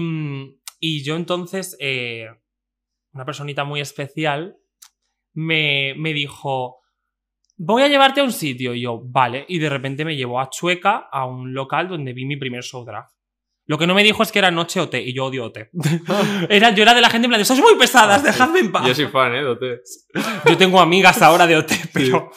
y 0.80 1.04
yo 1.04 1.16
entonces, 1.16 1.76
eh, 1.80 2.28
una 3.14 3.26
personita 3.26 3.64
muy 3.64 3.82
especial, 3.82 4.58
me, 5.34 5.96
me 5.98 6.14
dijo, 6.14 6.83
voy 7.66 7.82
a 7.84 7.88
llevarte 7.88 8.22
a 8.22 8.24
un 8.24 8.32
sitio. 8.32 8.74
Y 8.74 8.82
yo, 8.82 9.02
vale. 9.04 9.46
Y 9.48 9.60
de 9.60 9.70
repente 9.70 10.06
me 10.06 10.16
llevó 10.16 10.40
a 10.40 10.50
Chueca, 10.50 11.08
a 11.12 11.26
un 11.26 11.54
local 11.54 11.88
donde 11.88 12.14
vi 12.14 12.26
mi 12.26 12.38
primer 12.38 12.64
show 12.64 12.84
drag. 12.86 13.06
Lo 13.66 13.78
que 13.78 13.88
no 13.88 13.94
me 13.94 14.04
dijo 14.04 14.22
es 14.24 14.32
que 14.34 14.40
era 14.40 14.52
noche 14.52 14.82
OT, 14.82 14.96
y 14.96 15.14
yo 15.16 15.24
odio 15.26 15.46
OT. 15.46 15.70
era, 16.50 16.72
yo 16.72 16.84
era 16.84 16.94
de 16.94 17.00
la 17.00 17.10
gente 17.10 17.28
en 17.28 17.30
plan 17.30 17.40
de, 17.40 17.46
sois 17.46 17.62
muy 17.62 17.76
pesadas, 17.76 18.18
Ah, 18.18 18.20
sí. 18.20 18.26
dejadme 18.26 18.60
en 18.60 18.72
paz. 18.74 18.86
Yo 18.86 18.94
soy 18.94 19.08
fan, 19.08 19.34
¿eh? 19.36 19.42
Dote. 19.42 19.80
Yo 20.50 20.58
tengo 20.58 20.82
amigas 20.82 21.22
ahora 21.22 21.48
de 21.48 21.56
OT, 21.56 21.72
pero, 21.94 22.30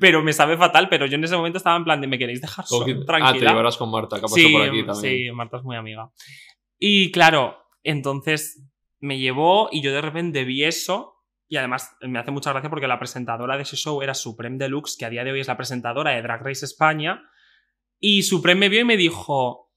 pero 0.00 0.22
me 0.22 0.32
sabe 0.32 0.56
fatal, 0.56 0.88
pero 0.88 1.06
yo 1.06 1.16
en 1.16 1.24
ese 1.24 1.34
momento 1.36 1.58
estaba 1.58 1.76
en 1.76 1.82
plan 1.82 2.00
de, 2.00 2.06
¿me 2.06 2.18
queréis 2.18 2.40
dejar 2.40 2.64
Como 2.68 2.82
so- 2.82 2.86
que- 2.86 2.92
Ah, 2.92 2.98
te 3.00 3.04
tranquila? 3.04 3.50
llevarás 3.50 3.76
con 3.76 3.90
Marta, 3.90 4.16
que 4.16 4.20
ha 4.20 4.22
pasado 4.22 4.36
sí, 4.36 4.52
por 4.52 4.62
aquí 4.62 4.86
también. 4.86 5.14
sí, 5.26 5.32
Marta 5.32 5.56
es 5.56 5.64
muy 5.64 5.74
amiga. 5.76 6.08
Y 6.78 7.10
claro, 7.10 7.56
entonces 7.82 8.64
me 9.00 9.18
llevó 9.18 9.70
y 9.72 9.82
yo 9.82 9.92
de 9.92 10.00
repente 10.02 10.44
vi 10.44 10.62
eso. 10.62 11.14
Y 11.50 11.56
además 11.56 11.96
me 12.02 12.20
hace 12.20 12.30
mucha 12.30 12.52
gracia 12.52 12.70
porque 12.70 12.86
la 12.86 13.00
presentadora 13.00 13.56
de 13.56 13.64
ese 13.64 13.76
show 13.76 14.00
era 14.02 14.14
Supreme 14.14 14.56
Deluxe, 14.56 14.96
que 14.96 15.04
a 15.04 15.10
día 15.10 15.24
de 15.24 15.32
hoy 15.32 15.40
es 15.40 15.48
la 15.48 15.56
presentadora 15.56 16.12
de 16.12 16.22
Drag 16.22 16.46
Race 16.46 16.64
España. 16.64 17.28
Y 17.98 18.22
Supreme 18.22 18.60
me 18.60 18.68
vio 18.68 18.82
y 18.82 18.84
me 18.84 18.96
dijo: 18.96 19.72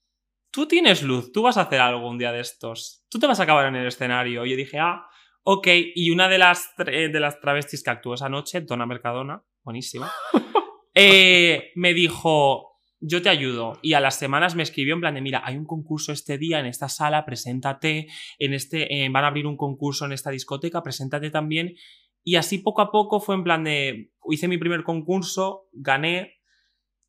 Tú 0.51 0.67
tienes 0.67 1.01
luz, 1.01 1.31
tú 1.31 1.41
vas 1.41 1.57
a 1.57 1.61
hacer 1.61 1.81
algo 1.81 2.07
un 2.07 2.19
día 2.19 2.31
de 2.31 2.41
estos. 2.41 3.03
Tú 3.09 3.17
te 3.17 3.25
vas 3.25 3.39
a 3.39 3.43
acabar 3.43 3.65
en 3.65 3.75
el 3.75 3.87
escenario. 3.87 4.45
Y 4.45 4.51
yo 4.51 4.55
dije: 4.55 4.77
Ah, 4.77 5.07
ok. 5.41 5.67
Y 5.95 6.11
una 6.11 6.29
de 6.29 6.37
las, 6.37 6.75
de 6.77 7.19
las 7.19 7.39
travestis 7.39 7.83
que 7.83 7.89
actuó 7.89 8.13
esa 8.13 8.29
noche, 8.29 8.61
Donna 8.61 8.85
Mercadona, 8.85 9.43
buenísima, 9.63 10.11
eh, 10.93 11.71
me 11.73 11.95
dijo: 11.95 12.72
yo 13.05 13.21
te 13.21 13.29
ayudo. 13.29 13.77
Y 13.81 13.93
a 13.93 13.99
las 13.99 14.17
semanas 14.17 14.55
me 14.55 14.63
escribió 14.63 14.93
en 14.93 15.01
plan 15.01 15.13
de, 15.13 15.21
mira, 15.21 15.41
hay 15.43 15.57
un 15.57 15.65
concurso 15.65 16.13
este 16.13 16.37
día 16.37 16.59
en 16.59 16.65
esta 16.65 16.87
sala, 16.87 17.25
preséntate, 17.25 18.07
en 18.39 18.53
este, 18.53 19.03
eh, 19.03 19.09
van 19.09 19.25
a 19.25 19.27
abrir 19.27 19.45
un 19.45 19.57
concurso 19.57 20.05
en 20.05 20.13
esta 20.13 20.31
discoteca, 20.31 20.81
preséntate 20.81 21.29
también. 21.29 21.75
Y 22.23 22.35
así 22.35 22.59
poco 22.59 22.81
a 22.81 22.91
poco 22.91 23.19
fue 23.19 23.35
en 23.35 23.43
plan 23.43 23.65
de, 23.65 24.11
hice 24.29 24.47
mi 24.47 24.57
primer 24.57 24.83
concurso, 24.83 25.67
gané 25.73 26.39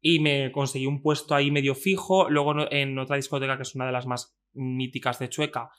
y 0.00 0.18
me 0.18 0.50
conseguí 0.50 0.87
un 0.87 1.00
puesto 1.00 1.37
ahí 1.37 1.52
medio 1.52 1.76
fijo. 1.76 2.28
Luego 2.28 2.54
en 2.72 2.98
otra 2.98 3.14
discoteca, 3.14 3.57
que 3.57 3.62
es 3.62 3.76
una 3.76 3.87
de 3.87 3.92
las 3.92 4.07
más 4.07 4.37
míticas 4.52 5.20
de 5.20 5.28
Chueca, 5.28 5.70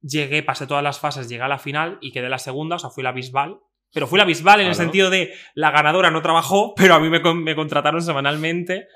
llegué, 0.00 0.42
pasé 0.42 0.66
todas 0.66 0.82
las 0.82 0.98
fases, 0.98 1.28
llegué 1.28 1.42
a 1.42 1.48
la 1.48 1.58
final 1.58 1.98
y 2.00 2.10
quedé 2.10 2.28
la 2.28 2.38
segunda, 2.38 2.76
o 2.76 2.78
sea, 2.80 2.90
fui 2.90 3.04
la 3.04 3.12
Bisbal. 3.12 3.60
Pero 3.92 4.08
fui 4.08 4.18
la 4.18 4.24
Bisbal 4.24 4.60
en 4.60 4.68
el 4.68 4.74
sentido 4.74 5.10
de 5.10 5.32
la 5.54 5.70
ganadora 5.70 6.10
no 6.10 6.22
trabajó, 6.22 6.74
pero 6.76 6.94
a 6.94 7.00
mí 7.00 7.08
me 7.08 7.54
contrataron 7.54 8.02
semanalmente. 8.02 8.88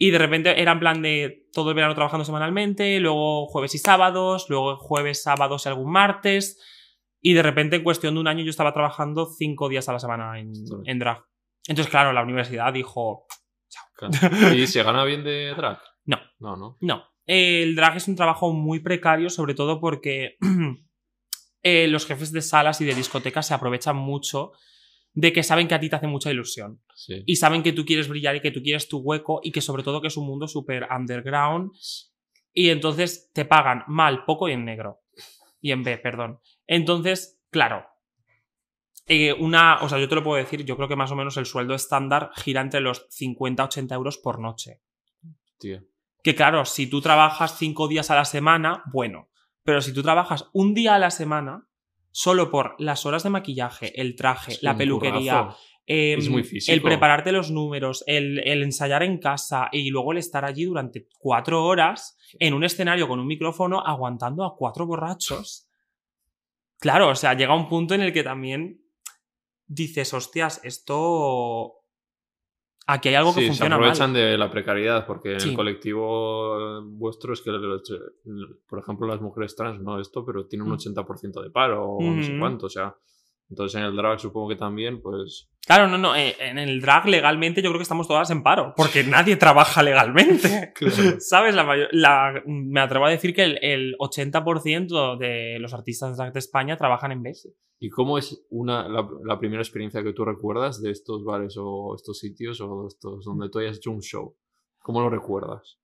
Y 0.00 0.12
de 0.12 0.18
repente 0.18 0.62
era 0.62 0.72
en 0.72 0.78
plan 0.78 1.02
de 1.02 1.48
todo 1.52 1.70
el 1.70 1.74
verano 1.74 1.94
trabajando 1.94 2.24
semanalmente, 2.24 3.00
luego 3.00 3.46
jueves 3.46 3.74
y 3.74 3.78
sábados, 3.78 4.46
luego 4.48 4.76
jueves, 4.76 5.22
sábados 5.22 5.66
y 5.66 5.68
algún 5.68 5.90
martes. 5.90 6.62
Y 7.20 7.32
de 7.32 7.42
repente, 7.42 7.76
en 7.76 7.82
cuestión 7.82 8.14
de 8.14 8.20
un 8.20 8.28
año, 8.28 8.44
yo 8.44 8.50
estaba 8.50 8.72
trabajando 8.72 9.26
cinco 9.26 9.68
días 9.68 9.88
a 9.88 9.92
la 9.92 9.98
semana 9.98 10.38
en, 10.38 10.52
en 10.84 10.98
drag. 11.00 11.24
Entonces, 11.66 11.90
claro, 11.90 12.12
la 12.12 12.22
universidad 12.22 12.72
dijo. 12.72 13.26
¿Y 14.54 14.68
se 14.68 14.84
gana 14.84 15.04
bien 15.04 15.24
de 15.24 15.52
drag? 15.56 15.80
No. 16.04 16.18
No, 16.38 16.56
no. 16.56 16.76
no, 16.80 17.04
el 17.26 17.74
drag 17.74 17.96
es 17.96 18.06
un 18.06 18.14
trabajo 18.14 18.52
muy 18.52 18.78
precario, 18.78 19.28
sobre 19.28 19.54
todo 19.54 19.80
porque 19.80 20.36
eh, 21.62 21.88
los 21.88 22.06
jefes 22.06 22.30
de 22.32 22.40
salas 22.40 22.80
y 22.80 22.84
de 22.84 22.94
discotecas 22.94 23.48
se 23.48 23.54
aprovechan 23.54 23.96
mucho 23.96 24.52
de 25.20 25.32
que 25.32 25.42
saben 25.42 25.66
que 25.66 25.74
a 25.74 25.80
ti 25.80 25.88
te 25.88 25.96
hace 25.96 26.06
mucha 26.06 26.30
ilusión. 26.30 26.80
Sí. 26.94 27.24
Y 27.26 27.36
saben 27.36 27.64
que 27.64 27.72
tú 27.72 27.84
quieres 27.84 28.06
brillar 28.06 28.36
y 28.36 28.40
que 28.40 28.52
tú 28.52 28.62
quieres 28.62 28.88
tu 28.88 28.98
hueco 28.98 29.40
y 29.42 29.50
que 29.50 29.60
sobre 29.60 29.82
todo 29.82 30.00
que 30.00 30.06
es 30.06 30.16
un 30.16 30.26
mundo 30.26 30.46
súper 30.46 30.86
underground. 30.96 31.72
Y 32.52 32.70
entonces 32.70 33.28
te 33.34 33.44
pagan 33.44 33.82
mal, 33.88 34.24
poco 34.24 34.48
y 34.48 34.52
en 34.52 34.64
negro. 34.64 35.00
Y 35.60 35.72
en 35.72 35.82
B, 35.82 35.98
perdón. 35.98 36.38
Entonces, 36.68 37.42
claro. 37.50 37.84
eh, 39.08 39.32
una, 39.32 39.78
o 39.82 39.88
sea, 39.88 39.98
yo 39.98 40.08
te 40.08 40.14
lo 40.14 40.22
puedo 40.22 40.36
decir, 40.36 40.64
yo 40.64 40.76
creo 40.76 40.86
que 40.86 40.94
más 40.94 41.10
o 41.10 41.16
menos 41.16 41.36
el 41.36 41.46
sueldo 41.46 41.74
estándar 41.74 42.30
gira 42.36 42.60
entre 42.60 42.80
los 42.80 43.06
50 43.10 43.64
80 43.64 43.94
euros 43.96 44.18
por 44.18 44.38
noche. 44.38 44.82
Tío. 45.58 45.82
Que 46.22 46.36
claro, 46.36 46.64
si 46.64 46.86
tú 46.86 47.00
trabajas 47.00 47.58
cinco 47.58 47.88
días 47.88 48.12
a 48.12 48.14
la 48.14 48.24
semana, 48.24 48.84
bueno. 48.92 49.30
Pero 49.64 49.80
si 49.80 49.92
tú 49.92 50.04
trabajas 50.04 50.48
un 50.52 50.74
día 50.74 50.94
a 50.94 51.00
la 51.00 51.10
semana, 51.10 51.67
solo 52.10 52.50
por 52.50 52.74
las 52.78 53.06
horas 53.06 53.22
de 53.22 53.30
maquillaje, 53.30 54.00
el 54.00 54.16
traje, 54.16 54.52
Es 54.52 54.62
la 54.62 54.76
peluquería, 54.76 55.40
currazo. 55.42 55.58
eh, 55.86 56.16
Es 56.18 56.28
muy 56.28 56.42
físico. 56.44 56.74
el 56.74 56.82
prepararte 56.82 57.32
los 57.32 57.50
números, 57.50 58.04
el, 58.06 58.38
el 58.40 58.62
ensayar 58.62 59.02
en 59.02 59.18
casa 59.18 59.68
y 59.72 59.90
luego 59.90 60.12
el 60.12 60.18
estar 60.18 60.44
allí 60.44 60.64
durante 60.64 61.06
cuatro 61.18 61.64
horas 61.64 62.16
en 62.38 62.54
un 62.54 62.64
escenario 62.64 63.08
con 63.08 63.20
un 63.20 63.26
micrófono 63.26 63.80
aguantando 63.80 64.44
a 64.44 64.56
cuatro 64.56 64.86
borrachos. 64.86 65.68
Claro, 66.80 67.08
o 67.08 67.14
sea, 67.14 67.34
llega 67.34 67.54
un 67.54 67.68
punto 67.68 67.94
en 67.94 68.02
el 68.02 68.12
que 68.12 68.22
también 68.22 68.82
dices, 69.66 70.14
hostias, 70.14 70.60
esto... 70.64 71.74
Aquí 72.90 73.10
hay 73.10 73.16
algo 73.16 73.34
que 73.34 73.40
Sí, 73.40 73.46
se 73.46 73.48
funciona 73.50 73.76
aprovechan 73.76 74.12
mal. 74.12 74.20
de 74.22 74.38
la 74.38 74.50
precariedad, 74.50 75.06
porque 75.06 75.34
en 75.34 75.40
Sí. 75.40 75.50
el 75.50 75.54
colectivo 75.56 76.80
vuestro 76.84 77.34
es 77.34 77.42
que, 77.42 77.50
por 78.66 78.78
ejemplo, 78.78 79.06
las 79.06 79.20
mujeres 79.20 79.54
trans, 79.54 79.80
no 79.82 80.00
esto, 80.00 80.24
pero 80.24 80.46
tienen 80.46 80.66
un 80.66 80.72
Mm. 80.72 80.76
80% 80.76 81.42
de 81.42 81.50
paro 81.50 81.84
o 81.86 82.02
no 82.02 82.22
sé 82.22 82.32
Mm. 82.32 82.38
cuánto, 82.38 82.66
o 82.66 82.70
sea. 82.70 82.96
Entonces 83.50 83.78
en 83.78 83.86
el 83.86 83.94
drag 83.94 84.18
supongo 84.18 84.48
que 84.48 84.56
también, 84.56 85.02
pues. 85.02 85.50
Claro, 85.68 85.86
no, 85.86 85.98
no, 85.98 86.16
eh, 86.16 86.34
en 86.40 86.58
el 86.58 86.80
drag 86.80 87.06
legalmente 87.06 87.62
yo 87.62 87.68
creo 87.68 87.78
que 87.78 87.82
estamos 87.84 88.08
todas 88.08 88.30
en 88.30 88.42
paro, 88.42 88.72
porque 88.76 89.04
nadie 89.04 89.36
trabaja 89.36 89.82
legalmente. 89.82 90.72
¿Sabes? 91.20 91.54
La 91.54 91.62
mayor- 91.62 91.90
la- 91.92 92.42
me 92.46 92.80
atrevo 92.80 93.04
a 93.04 93.10
decir 93.10 93.34
que 93.34 93.44
el, 93.44 93.58
el 93.62 93.94
80% 93.98 95.18
de 95.18 95.58
los 95.60 95.74
artistas 95.74 96.16
drag 96.16 96.32
de 96.32 96.38
España 96.38 96.76
trabajan 96.76 97.12
en 97.12 97.22
Base. 97.22 97.50
¿Y 97.78 97.90
cómo 97.90 98.18
es 98.18 98.42
una, 98.50 98.88
la, 98.88 99.06
la 99.24 99.38
primera 99.38 99.62
experiencia 99.62 100.02
que 100.02 100.12
tú 100.14 100.24
recuerdas 100.24 100.80
de 100.82 100.90
estos 100.90 101.22
bares 101.22 101.54
o 101.58 101.94
estos 101.94 102.18
sitios 102.18 102.60
o 102.60 102.86
estos 102.88 103.24
donde 103.24 103.48
tú 103.50 103.58
hayas 103.60 103.76
hecho 103.76 103.90
un 103.90 104.00
show? 104.00 104.34
¿Cómo 104.80 105.00
lo 105.02 105.10
recuerdas? 105.10 105.78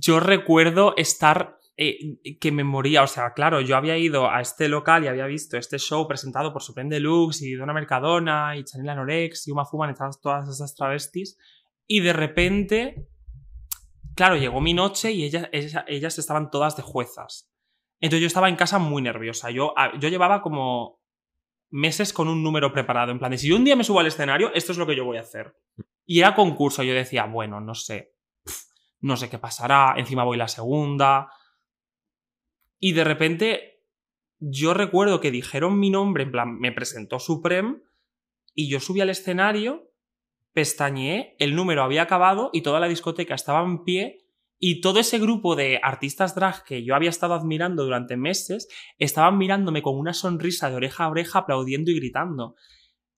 Yo 0.00 0.20
recuerdo 0.20 0.94
estar 0.96 1.58
eh, 1.76 2.36
que 2.40 2.52
me 2.52 2.62
moría, 2.64 3.02
o 3.02 3.06
sea, 3.06 3.32
claro, 3.34 3.60
yo 3.60 3.76
había 3.76 3.96
ido 3.98 4.30
a 4.30 4.40
este 4.40 4.68
local 4.68 5.04
y 5.04 5.08
había 5.08 5.26
visto 5.26 5.56
este 5.56 5.78
show 5.78 6.06
presentado 6.06 6.52
por 6.52 6.62
Supreme 6.62 6.90
Deluxe 6.90 7.42
y 7.42 7.54
Donna 7.54 7.72
Mercadona 7.72 8.56
y 8.56 8.64
Chanel 8.64 8.88
Anorex 8.90 9.48
y 9.48 9.50
Uma 9.52 9.64
Fuman 9.64 9.90
y 9.90 9.94
todas, 10.20 10.48
esas 10.48 10.74
travestis 10.74 11.36
y 11.86 12.00
de 12.00 12.12
repente, 12.12 13.08
claro, 14.14 14.36
llegó 14.36 14.60
mi 14.60 14.74
noche 14.74 15.12
y 15.12 15.24
ellas, 15.24 15.48
ellas, 15.52 15.84
ellas 15.88 16.18
estaban 16.18 16.50
todas 16.50 16.76
de 16.76 16.82
juezas. 16.82 17.50
Entonces 18.00 18.20
yo 18.22 18.26
estaba 18.26 18.48
en 18.48 18.56
casa 18.56 18.78
muy 18.78 19.02
nerviosa. 19.02 19.50
Yo, 19.50 19.72
a- 19.78 19.98
yo 19.98 20.08
llevaba 20.08 20.42
como 20.42 21.00
meses 21.70 22.12
con 22.12 22.28
un 22.28 22.42
número 22.42 22.72
preparado. 22.72 23.12
En 23.12 23.18
plan, 23.18 23.30
de 23.30 23.38
si 23.38 23.48
yo 23.48 23.56
un 23.56 23.64
día 23.64 23.76
me 23.76 23.84
subo 23.84 24.00
al 24.00 24.06
escenario, 24.06 24.52
esto 24.54 24.72
es 24.72 24.78
lo 24.78 24.86
que 24.86 24.94
yo 24.96 25.04
voy 25.04 25.16
a 25.16 25.22
hacer. 25.22 25.56
Y 26.06 26.20
era 26.20 26.34
concurso. 26.34 26.82
Yo 26.82 26.92
decía, 26.94 27.24
bueno, 27.24 27.60
no 27.60 27.74
sé. 27.74 28.12
No 29.00 29.16
sé 29.16 29.30
qué 29.30 29.38
pasará. 29.38 29.94
Encima 29.96 30.22
voy 30.24 30.36
la 30.36 30.48
segunda. 30.48 31.28
Y 32.84 32.92
de 32.92 33.02
repente, 33.02 33.80
yo 34.40 34.74
recuerdo 34.74 35.18
que 35.22 35.30
dijeron 35.30 35.78
mi 35.78 35.88
nombre. 35.88 36.24
En 36.24 36.30
plan, 36.30 36.58
me 36.58 36.70
presentó 36.70 37.18
Supreme. 37.18 37.78
Y 38.54 38.68
yo 38.68 38.78
subí 38.78 39.00
al 39.00 39.08
escenario. 39.08 39.90
Pestañeé. 40.52 41.34
El 41.38 41.54
número 41.56 41.82
había 41.82 42.02
acabado. 42.02 42.50
Y 42.52 42.60
toda 42.60 42.80
la 42.80 42.88
discoteca 42.88 43.34
estaba 43.34 43.64
en 43.64 43.84
pie. 43.84 44.26
Y 44.58 44.82
todo 44.82 45.00
ese 45.00 45.18
grupo 45.18 45.56
de 45.56 45.80
artistas 45.82 46.34
drag 46.34 46.62
que 46.64 46.84
yo 46.84 46.94
había 46.94 47.08
estado 47.08 47.32
admirando 47.32 47.84
durante 47.84 48.18
meses 48.18 48.68
estaban 48.98 49.38
mirándome 49.38 49.80
con 49.80 49.98
una 49.98 50.12
sonrisa 50.12 50.68
de 50.68 50.76
oreja 50.76 51.04
a 51.04 51.08
oreja, 51.08 51.38
aplaudiendo 51.38 51.90
y 51.90 51.96
gritando. 51.96 52.54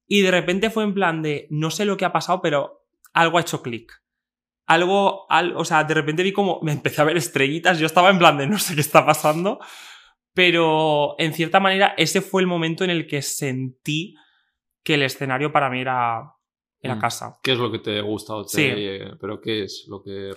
Y 0.06 0.20
de 0.20 0.30
repente 0.30 0.70
fue 0.70 0.84
en 0.84 0.94
plan 0.94 1.22
de, 1.22 1.48
no 1.50 1.72
sé 1.72 1.86
lo 1.86 1.96
que 1.96 2.04
ha 2.04 2.12
pasado, 2.12 2.40
pero 2.40 2.86
algo 3.12 3.38
ha 3.38 3.40
hecho 3.40 3.62
clic. 3.62 4.00
Algo, 4.66 5.26
al- 5.30 5.56
o 5.56 5.64
sea, 5.64 5.84
de 5.84 5.94
repente 5.94 6.22
vi 6.22 6.32
como, 6.32 6.58
me 6.62 6.72
empecé 6.72 7.00
a 7.00 7.04
ver 7.04 7.16
estrellitas, 7.16 7.78
yo 7.78 7.86
estaba 7.86 8.10
en 8.10 8.18
plan 8.18 8.36
de, 8.36 8.46
no 8.46 8.58
sé 8.58 8.74
qué 8.74 8.80
está 8.80 9.06
pasando, 9.06 9.58
pero 10.34 11.14
en 11.18 11.32
cierta 11.32 11.60
manera 11.60 11.94
ese 11.96 12.20
fue 12.20 12.42
el 12.42 12.46
momento 12.48 12.84
en 12.84 12.90
el 12.90 13.06
que 13.06 13.22
sentí 13.22 14.14
que 14.82 14.94
el 14.94 15.02
escenario 15.02 15.52
para 15.52 15.70
mí 15.70 15.80
era, 15.80 16.32
era 16.80 16.94
Mm. 16.96 17.00
casa. 17.00 17.38
¿Qué 17.42 17.52
es 17.52 17.58
lo 17.58 17.70
que 17.72 17.78
te 17.78 18.00
gusta? 18.00 18.34
O 18.34 18.44
te- 18.44 18.50
Sí. 18.50 19.14
¿Pero 19.20 19.40
qué 19.40 19.64
es 19.64 19.86
lo 19.88 20.02
que 20.02 20.32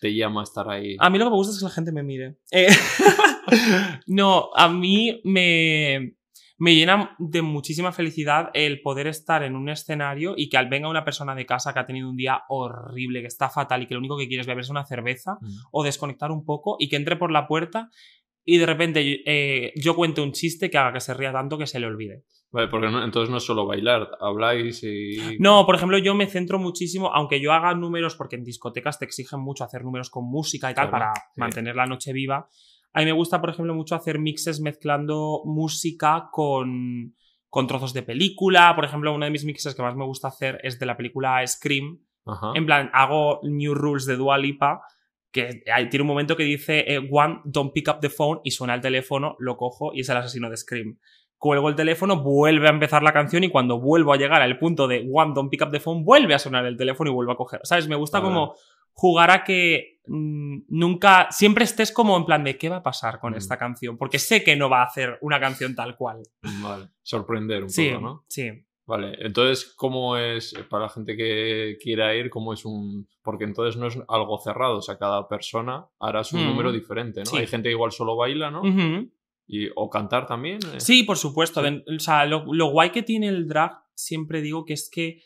te 0.00 0.14
llama 0.14 0.40
a 0.42 0.44
estar 0.44 0.68
ahí? 0.68 0.96
A 0.98 1.10
mí 1.10 1.18
lo 1.18 1.24
que 1.24 1.30
me 1.30 1.36
gusta 1.36 1.52
es 1.52 1.58
que 1.58 1.64
la 1.64 1.70
gente 1.70 1.92
me 1.92 2.02
mire. 2.02 2.36
Eh, 2.50 2.68
no, 4.06 4.50
a 4.54 4.68
mí 4.68 5.20
me, 5.24 6.14
me 6.64 6.76
llena 6.76 7.16
de 7.18 7.42
muchísima 7.42 7.90
felicidad 7.90 8.50
el 8.54 8.82
poder 8.82 9.08
estar 9.08 9.42
en 9.42 9.56
un 9.56 9.68
escenario 9.68 10.34
y 10.36 10.48
que 10.48 10.56
al 10.58 10.68
venga 10.68 10.88
una 10.88 11.04
persona 11.04 11.34
de 11.34 11.44
casa 11.44 11.72
que 11.72 11.80
ha 11.80 11.86
tenido 11.86 12.08
un 12.08 12.16
día 12.16 12.42
horrible, 12.48 13.20
que 13.20 13.26
está 13.26 13.48
fatal 13.50 13.82
y 13.82 13.86
que 13.86 13.94
lo 13.94 14.00
único 14.00 14.16
que 14.16 14.28
quiere 14.28 14.42
es 14.42 14.46
beberse 14.46 14.70
una 14.70 14.84
cerveza 14.84 15.38
Mm. 15.40 15.48
o 15.72 15.82
desconectar 15.82 16.30
un 16.30 16.44
poco 16.44 16.76
y 16.78 16.88
que 16.88 16.94
entre 16.96 17.16
por 17.16 17.32
la 17.32 17.48
puerta 17.48 17.90
y 18.44 18.58
de 18.58 18.66
repente 18.66 19.22
eh, 19.26 19.72
yo 19.76 19.96
cuente 19.96 20.20
un 20.20 20.30
chiste 20.32 20.70
que 20.70 20.78
haga 20.78 20.92
que 20.92 21.00
se 21.00 21.14
ría 21.14 21.32
tanto 21.32 21.58
que 21.58 21.66
se 21.66 21.80
le 21.80 21.86
olvide. 21.86 22.22
Vale, 22.52 22.68
porque 22.68 22.90
no- 22.90 23.02
entonces 23.02 23.30
no 23.30 23.38
es 23.38 23.44
solo 23.44 23.64
bailar, 23.66 24.08
habláis 24.20 24.82
y... 24.84 25.38
No, 25.40 25.64
por 25.64 25.74
ejemplo, 25.74 25.96
yo 25.98 26.14
me 26.14 26.26
centro 26.26 26.58
muchísimo, 26.58 27.10
aunque 27.14 27.40
yo 27.40 27.50
haga 27.52 27.74
números, 27.74 28.14
porque 28.14 28.36
en 28.36 28.44
discotecas 28.44 28.98
te 28.98 29.06
exigen 29.06 29.40
mucho 29.40 29.64
hacer 29.64 29.82
números 29.84 30.10
con 30.10 30.26
música 30.28 30.70
y 30.70 30.74
tal 30.74 30.90
Claro, 30.90 31.06
para 31.06 31.14
sí. 31.14 31.22
mantener 31.40 31.74
la 31.76 31.86
noche 31.86 32.12
viva. 32.12 32.48
A 32.94 33.00
mí 33.00 33.06
me 33.06 33.12
gusta, 33.12 33.40
por 33.40 33.50
ejemplo, 33.50 33.74
mucho 33.74 33.94
hacer 33.94 34.18
mixes 34.18 34.60
mezclando 34.60 35.42
música 35.44 36.28
con, 36.30 37.14
con 37.48 37.66
trozos 37.66 37.92
de 37.92 38.02
película. 38.02 38.74
Por 38.74 38.84
ejemplo, 38.84 39.14
uno 39.14 39.24
de 39.24 39.30
mis 39.30 39.44
mixes 39.44 39.74
que 39.74 39.82
más 39.82 39.96
me 39.96 40.04
gusta 40.04 40.28
hacer 40.28 40.60
es 40.62 40.78
de 40.78 40.86
la 40.86 40.96
película 40.96 41.46
Scream. 41.46 42.00
Ajá. 42.26 42.52
En 42.54 42.66
plan, 42.66 42.90
hago 42.92 43.40
New 43.42 43.74
Rules 43.74 44.06
de 44.06 44.16
Dua 44.16 44.38
Lipa, 44.38 44.82
que 45.32 45.62
hay- 45.74 45.88
tiene 45.88 46.02
un 46.02 46.08
momento 46.08 46.36
que 46.36 46.44
dice 46.44 46.84
eh, 46.86 47.08
One, 47.10 47.40
don't 47.44 47.72
pick 47.72 47.88
up 47.88 48.00
the 48.00 48.10
phone, 48.10 48.40
y 48.44 48.50
suena 48.50 48.74
el 48.74 48.80
teléfono, 48.80 49.36
lo 49.38 49.56
cojo 49.56 49.92
y 49.94 50.00
es 50.00 50.08
el 50.08 50.18
asesino 50.18 50.50
de 50.50 50.56
Scream. 50.58 50.98
Cuelgo 51.38 51.68
el 51.68 51.74
teléfono, 51.74 52.22
vuelve 52.22 52.68
a 52.68 52.70
empezar 52.70 53.02
la 53.02 53.12
canción 53.12 53.42
y 53.42 53.48
cuando 53.48 53.80
vuelvo 53.80 54.12
a 54.12 54.16
llegar 54.16 54.42
al 54.42 54.58
punto 54.58 54.86
de 54.86 55.04
One, 55.12 55.32
don't 55.34 55.50
pick 55.50 55.62
up 55.62 55.72
the 55.72 55.80
phone, 55.80 56.04
vuelve 56.04 56.34
a 56.34 56.38
sonar 56.38 56.64
el 56.66 56.76
teléfono 56.76 57.10
y 57.10 57.12
vuelvo 57.14 57.32
a 57.32 57.36
coger. 57.36 57.60
¿Sabes? 57.64 57.88
Me 57.88 57.96
gusta 57.96 58.20
como 58.22 58.54
jugar 58.92 59.30
a 59.30 59.44
que 59.44 60.00
mm, 60.06 60.62
nunca, 60.68 61.28
siempre 61.30 61.64
estés 61.64 61.92
como 61.92 62.16
en 62.16 62.24
plan 62.24 62.42
de 62.42 62.58
qué 62.58 62.68
va 62.68 62.76
a 62.78 62.82
pasar 62.82 63.20
con 63.20 63.34
Mm. 63.34 63.36
esta 63.36 63.56
canción, 63.56 63.96
porque 63.96 64.18
sé 64.18 64.42
que 64.42 64.56
no 64.56 64.68
va 64.68 64.82
a 64.82 64.86
hacer 64.86 65.16
una 65.20 65.38
canción 65.38 65.74
tal 65.76 65.96
cual. 65.96 66.22
Vale. 66.60 66.88
Sorprender 67.02 67.62
un 67.62 67.70
Sí, 67.70 67.88
poco, 67.90 68.00
¿no? 68.00 68.24
sí. 68.28 68.50
Vale, 68.84 69.14
entonces, 69.20 69.72
¿cómo 69.76 70.16
es, 70.16 70.54
para 70.68 70.82
la 70.84 70.88
gente 70.88 71.16
que 71.16 71.78
quiera 71.80 72.14
ir, 72.16 72.28
cómo 72.30 72.52
es 72.52 72.64
un... 72.64 73.06
Porque 73.22 73.44
entonces 73.44 73.76
no 73.80 73.86
es 73.86 73.96
algo 74.08 74.38
cerrado, 74.40 74.78
o 74.78 74.82
sea, 74.82 74.98
cada 74.98 75.28
persona 75.28 75.86
hará 76.00 76.24
su 76.24 76.36
Mm. 76.36 76.44
número 76.46 76.72
diferente, 76.72 77.20
¿no? 77.20 77.26
Sí. 77.26 77.36
Hay 77.38 77.46
gente 77.46 77.68
que 77.68 77.74
igual 77.74 77.92
solo 77.92 78.16
baila, 78.16 78.50
¿no? 78.50 78.62
Y, 79.46 79.68
o 79.76 79.88
cantar 79.88 80.26
también. 80.26 80.58
eh. 80.74 80.80
Sí, 80.80 81.04
por 81.04 81.16
supuesto. 81.16 81.62
Sí. 81.62 81.84
O 81.96 81.98
sea, 82.00 82.26
lo, 82.26 82.44
lo 82.52 82.66
guay 82.72 82.90
que 82.90 83.02
tiene 83.04 83.28
el 83.28 83.46
drag, 83.46 83.72
siempre 83.94 84.40
digo 84.42 84.64
que 84.64 84.72
es 84.72 84.90
que 84.92 85.22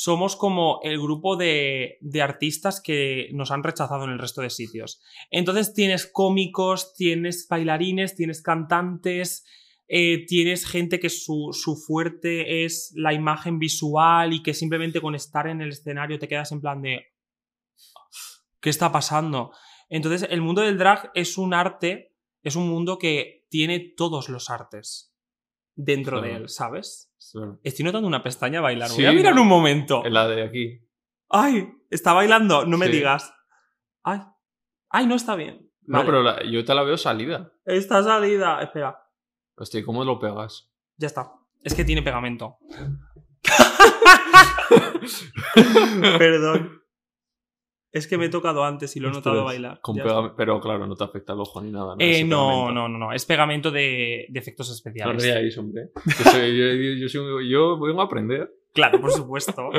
somos 0.00 0.36
como 0.36 0.78
el 0.84 1.00
grupo 1.00 1.36
de, 1.36 1.98
artistas 2.22 2.80
que 2.80 3.30
nos 3.32 3.50
han 3.50 3.64
rechazado 3.64 4.04
en 4.04 4.10
el 4.10 4.20
resto 4.20 4.42
de 4.42 4.50
sitios. 4.50 5.00
Entonces 5.28 5.74
tienes 5.74 6.06
cómicos, 6.06 6.94
tienes 6.94 7.48
bailarines, 7.50 8.14
tienes 8.14 8.40
cantantes, 8.40 9.44
eh, 9.88 10.24
tienes 10.26 10.66
gente 10.66 11.00
que 11.00 11.10
su, 11.10 11.50
su 11.52 11.74
fuerte 11.74 12.64
es 12.64 12.92
la 12.94 13.12
imagen 13.12 13.58
visual 13.58 14.32
y 14.32 14.40
que 14.44 14.54
simplemente 14.54 15.00
con 15.00 15.16
estar 15.16 15.48
en 15.48 15.62
el 15.62 15.70
escenario 15.70 16.20
te 16.20 16.28
quedas 16.28 16.52
en 16.52 16.60
plan 16.60 16.80
de... 16.80 17.06
¿Qué 18.60 18.70
está 18.70 18.92
pasando? 18.92 19.50
Entonces 19.88 20.28
el 20.30 20.42
mundo 20.42 20.62
del 20.62 20.78
drag 20.78 21.10
es 21.14 21.36
un 21.38 21.54
arte, 21.54 22.14
es 22.44 22.54
un 22.54 22.68
mundo 22.68 22.98
que 22.98 23.46
tiene 23.50 23.80
todos 23.80 24.28
los 24.28 24.48
artes 24.48 25.07
dentro 25.80 26.20
de 26.20 26.34
él, 26.34 26.48
¿sabes? 26.48 27.12
Estoy 27.62 27.84
notando 27.84 28.08
una 28.08 28.22
pestaña 28.22 28.60
bailar. 28.60 28.88
Sí, 28.88 28.96
Voy 29.02 29.06
a 29.06 29.12
mirar 29.12 29.34
no. 29.34 29.42
un 29.42 29.48
momento. 29.48 30.04
En 30.04 30.12
la 30.12 30.26
de 30.26 30.42
aquí. 30.42 30.80
¡Ay! 31.30 31.68
Está 31.90 32.12
bailando, 32.12 32.66
no 32.66 32.76
me 32.78 32.86
Sí. 32.86 32.92
digas. 32.92 33.32
¡Ay! 34.02 34.20
¡Ay, 34.90 35.06
no 35.06 35.14
está 35.14 35.36
bien! 35.36 35.70
No, 35.82 35.98
Vale. 35.98 36.10
pero 36.10 36.22
la- 36.22 36.42
yo 36.44 36.64
te 36.64 36.74
la 36.74 36.82
veo 36.82 36.96
salida. 36.96 37.52
Está 37.64 38.02
salida. 38.02 38.60
Espera, 38.60 38.98
Hostia, 39.56 39.84
¿cómo 39.84 40.04
lo 40.04 40.18
pegas? 40.18 40.72
ya 40.96 41.06
está. 41.06 41.32
Es 41.62 41.74
que 41.74 41.84
tiene 41.84 42.02
pegamento. 42.02 42.58
Perdón. 46.18 46.82
Es 47.98 48.06
que 48.06 48.16
me 48.16 48.26
he 48.26 48.28
tocado 48.28 48.64
antes 48.64 48.96
y 48.96 49.00
lo 49.00 49.08
he 49.08 49.12
notado 49.12 49.44
bailar. 49.44 49.80
con 49.82 49.96
pega-. 49.96 50.34
Pero 50.36 50.60
claro, 50.60 50.86
no 50.86 50.94
te 50.94 51.04
afecta 51.04 51.32
el 51.34 51.40
ojo 51.40 51.60
ni 51.60 51.70
nada. 51.70 51.94
¿no? 51.94 51.96
Eh, 51.98 52.24
no, 52.24 52.70
no, 52.72 52.88
no, 52.88 52.98
no. 52.98 53.12
Es 53.12 53.24
pegamento 53.26 53.70
de, 53.70 54.26
de 54.28 54.38
efectos 54.38 54.68
No 54.68 54.74
especiales. 54.74 55.22
ríais, 55.22 55.58
hombre. 55.58 55.90
Yo, 56.06 56.30
soy- 56.30 56.56
yo, 56.56 56.66
yo- 56.74 56.94
yo 57.00 57.08
soy- 57.08 57.50
yo 57.50 57.78
vengo 57.78 58.00
a 58.00 58.04
aprender. 58.04 58.50
Claro, 58.72 59.00
por 59.00 59.10
supuesto. 59.26 59.70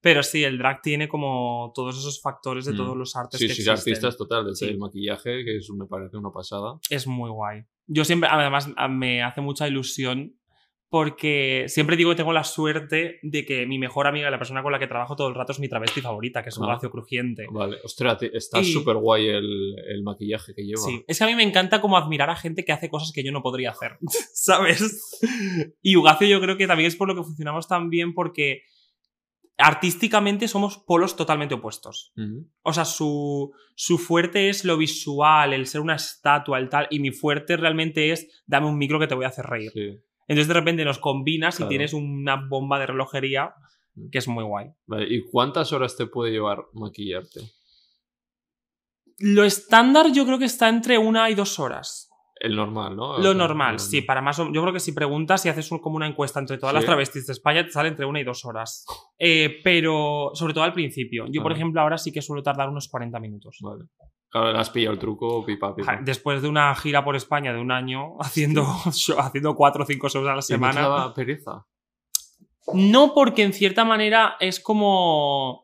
Pero 0.00 0.22
sí, 0.22 0.44
el 0.44 0.58
drag 0.58 0.82
tiene 0.82 1.08
como 1.08 1.72
todos 1.74 1.98
esos 1.98 2.20
factores 2.20 2.64
de 2.66 2.72
Mm. 2.72 2.76
todos 2.76 2.96
los 2.96 3.16
artes 3.16 3.40
Sí, 3.40 3.46
que 3.48 3.54
sí, 3.54 3.62
existen. 3.62 3.92
artistas 3.92 4.16
total, 4.16 4.44
desde 4.46 4.66
Sí. 4.66 4.72
el 4.72 4.78
maquillaje, 4.78 5.44
que 5.44 5.58
me 5.74 5.86
parece 5.86 6.16
una 6.16 6.30
pasada. 6.30 6.78
Es 6.90 7.06
muy 7.06 7.30
guay. 7.30 7.62
Yo 7.86 8.04
siempre, 8.04 8.28
además, 8.30 8.68
me 8.90 9.22
hace 9.22 9.40
mucha 9.40 9.66
ilusión 9.68 10.34
porque 10.88 11.64
siempre 11.68 11.96
digo 11.96 12.10
que 12.10 12.16
tengo 12.16 12.32
la 12.32 12.44
suerte 12.44 13.18
de 13.22 13.44
que 13.44 13.66
mi 13.66 13.78
mejor 13.78 14.06
amiga, 14.06 14.30
la 14.30 14.38
persona 14.38 14.62
con 14.62 14.70
la 14.70 14.78
que 14.78 14.86
trabajo 14.86 15.16
todo 15.16 15.26
el 15.28 15.34
rato, 15.34 15.50
es 15.52 15.58
mi 15.58 15.68
travesti 15.68 16.00
favorita, 16.00 16.42
que 16.42 16.50
es 16.50 16.58
un 16.58 16.70
Ah. 16.70 16.78
Crujiente. 16.80 17.46
Vale, 17.50 17.78
ostras, 17.82 18.18
está 18.22 18.60
Y- 18.60 18.72
súper 18.72 18.96
guay 18.96 19.28
el, 19.28 19.74
el 19.88 20.02
maquillaje 20.04 20.54
que 20.54 20.62
lleva. 20.64 20.80
Sí, 20.82 21.02
es 21.08 21.18
que 21.18 21.24
a 21.24 21.26
mí 21.26 21.34
me 21.34 21.42
encanta 21.42 21.80
como 21.80 21.96
admirar 21.96 22.30
a 22.30 22.36
gente 22.36 22.64
que 22.64 22.72
hace 22.72 22.88
cosas 22.88 23.10
que 23.12 23.24
yo 23.24 23.32
no 23.32 23.42
podría 23.42 23.70
hacer, 23.70 23.98
¿sabes? 24.34 25.20
Y 25.82 25.96
Ugacio 25.96 26.28
yo 26.28 26.40
creo 26.40 26.56
que 26.56 26.66
también 26.66 26.86
es 26.88 26.96
por 26.96 27.08
lo 27.08 27.14
que 27.16 27.22
funcionamos 27.24 27.66
tan 27.66 27.90
bien 27.90 28.14
porque 28.14 28.62
artísticamente 29.56 30.48
somos 30.48 30.78
polos 30.78 31.16
totalmente 31.16 31.54
opuestos. 31.54 32.12
O 32.62 32.72
sea, 32.72 32.84
su, 32.84 33.52
su 33.76 33.98
fuerte 33.98 34.48
es 34.48 34.64
lo 34.64 34.76
visual, 34.76 35.52
el 35.52 35.66
ser 35.66 35.80
una 35.80 35.94
estatua, 35.94 36.58
el 36.58 36.68
tal, 36.68 36.88
y 36.90 36.98
mi 36.98 37.12
fuerte 37.12 37.56
realmente 37.56 38.10
es 38.10 38.42
dame 38.46 38.66
un 38.66 38.78
micro 38.78 38.98
que 38.98 39.06
te 39.06 39.14
voy 39.14 39.24
a 39.24 39.28
hacer 39.28 39.46
reír. 39.46 39.70
Sí. 39.72 39.98
Entonces 40.28 40.48
de 40.48 40.54
repente 40.54 40.84
nos 40.84 40.98
combinas 40.98 41.56
Claro. 41.56 41.68
y 41.68 41.70
tienes 41.70 41.92
una 41.92 42.36
bomba 42.48 42.78
de 42.78 42.86
relojería 42.86 43.54
que 44.10 44.18
es 44.18 44.26
muy 44.28 44.42
guay. 44.44 44.70
Vale, 44.86 45.06
¿Y 45.08 45.22
cuántas 45.30 45.72
horas 45.72 45.96
te 45.96 46.06
puede 46.06 46.32
llevar 46.32 46.64
maquillarte? 46.72 47.40
Lo 49.18 49.44
estándar 49.44 50.10
yo 50.12 50.24
creo 50.26 50.38
que 50.38 50.44
está 50.46 50.68
entre 50.68 50.98
una 50.98 51.30
y 51.30 51.34
dos 51.34 51.58
horas. 51.60 52.10
El 52.44 52.56
normal, 52.56 52.94
¿no? 52.96 53.18
Lo 53.18 53.32
normal, 53.34 53.74
no- 53.74 53.78
sí, 53.78 54.02
para 54.02 54.20
más 54.20 54.36
Yo 54.36 54.50
creo 54.62 54.72
que 54.72 54.80
si 54.80 54.92
preguntas 54.92 55.44
y 55.46 55.48
haces 55.48 55.68
como 55.80 55.96
una 55.96 56.06
encuesta 56.06 56.40
entre 56.40 56.58
todas 56.58 56.74
las 56.74 56.84
travestis 56.84 57.26
de 57.26 57.32
España, 57.32 57.64
te 57.64 57.70
sale 57.70 57.88
entre 57.88 58.04
una 58.04 58.20
y 58.20 58.24
dos 58.24 58.44
horas. 58.44 58.84
Eh, 59.18 59.60
pero 59.64 60.32
sobre 60.34 60.52
todo 60.52 60.64
al 60.64 60.72
principio. 60.74 61.24
Yo, 61.30 61.40
por 61.42 61.52
ejemplo, 61.52 61.80
ahora 61.80 61.96
sí 61.96 62.12
que 62.12 62.20
suelo 62.20 62.42
tardar 62.42 62.68
unos 62.68 62.88
40 62.88 63.18
minutos. 63.20 63.58
Vale. 63.62 63.84
Claro, 64.28 64.52
le 64.52 64.58
has 64.58 64.68
pillado 64.68 64.92
el 64.92 64.98
truco, 64.98 65.44
pipa, 65.46 65.74
pipa. 65.74 66.00
Después 66.02 66.42
de 66.42 66.48
una 66.48 66.74
gira 66.74 67.04
por 67.04 67.14
España 67.16 67.52
de 67.54 67.60
un 67.60 67.70
año, 67.70 68.16
haciendo, 68.20 68.64
show- 68.92 69.18
haciendo 69.18 69.54
cuatro 69.54 69.84
o 69.84 69.86
cinco 69.86 70.08
shows 70.08 70.26
a 70.26 70.30
la 70.30 70.34
¿Y 70.34 70.36
no 70.36 70.40
te 70.40 70.44
semana. 70.46 70.80
daba 70.82 71.14
pereza? 71.14 71.64
No, 72.74 73.12
porque 73.14 73.42
en 73.44 73.52
cierta 73.52 73.84
manera 73.84 74.36
es 74.40 74.58
como. 74.60 75.63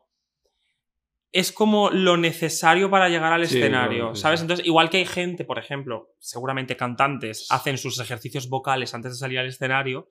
Es 1.33 1.51
como 1.51 1.89
lo 1.89 2.17
necesario 2.17 2.89
para 2.89 3.07
llegar 3.07 3.31
al 3.31 3.47
Sí, 3.47 3.57
escenario, 3.59 3.99
claro, 3.99 4.15
¿sabes? 4.15 4.39
sí. 4.39 4.43
Entonces, 4.43 4.65
igual 4.65 4.89
que 4.89 4.97
hay 4.97 5.05
gente, 5.05 5.45
por 5.45 5.59
ejemplo, 5.59 6.13
seguramente 6.19 6.75
cantantes, 6.75 7.47
hacen 7.49 7.77
sus 7.77 7.99
ejercicios 7.99 8.49
vocales 8.49 8.93
antes 8.93 9.13
de 9.13 9.17
salir 9.17 9.39
al 9.39 9.47
escenario, 9.47 10.09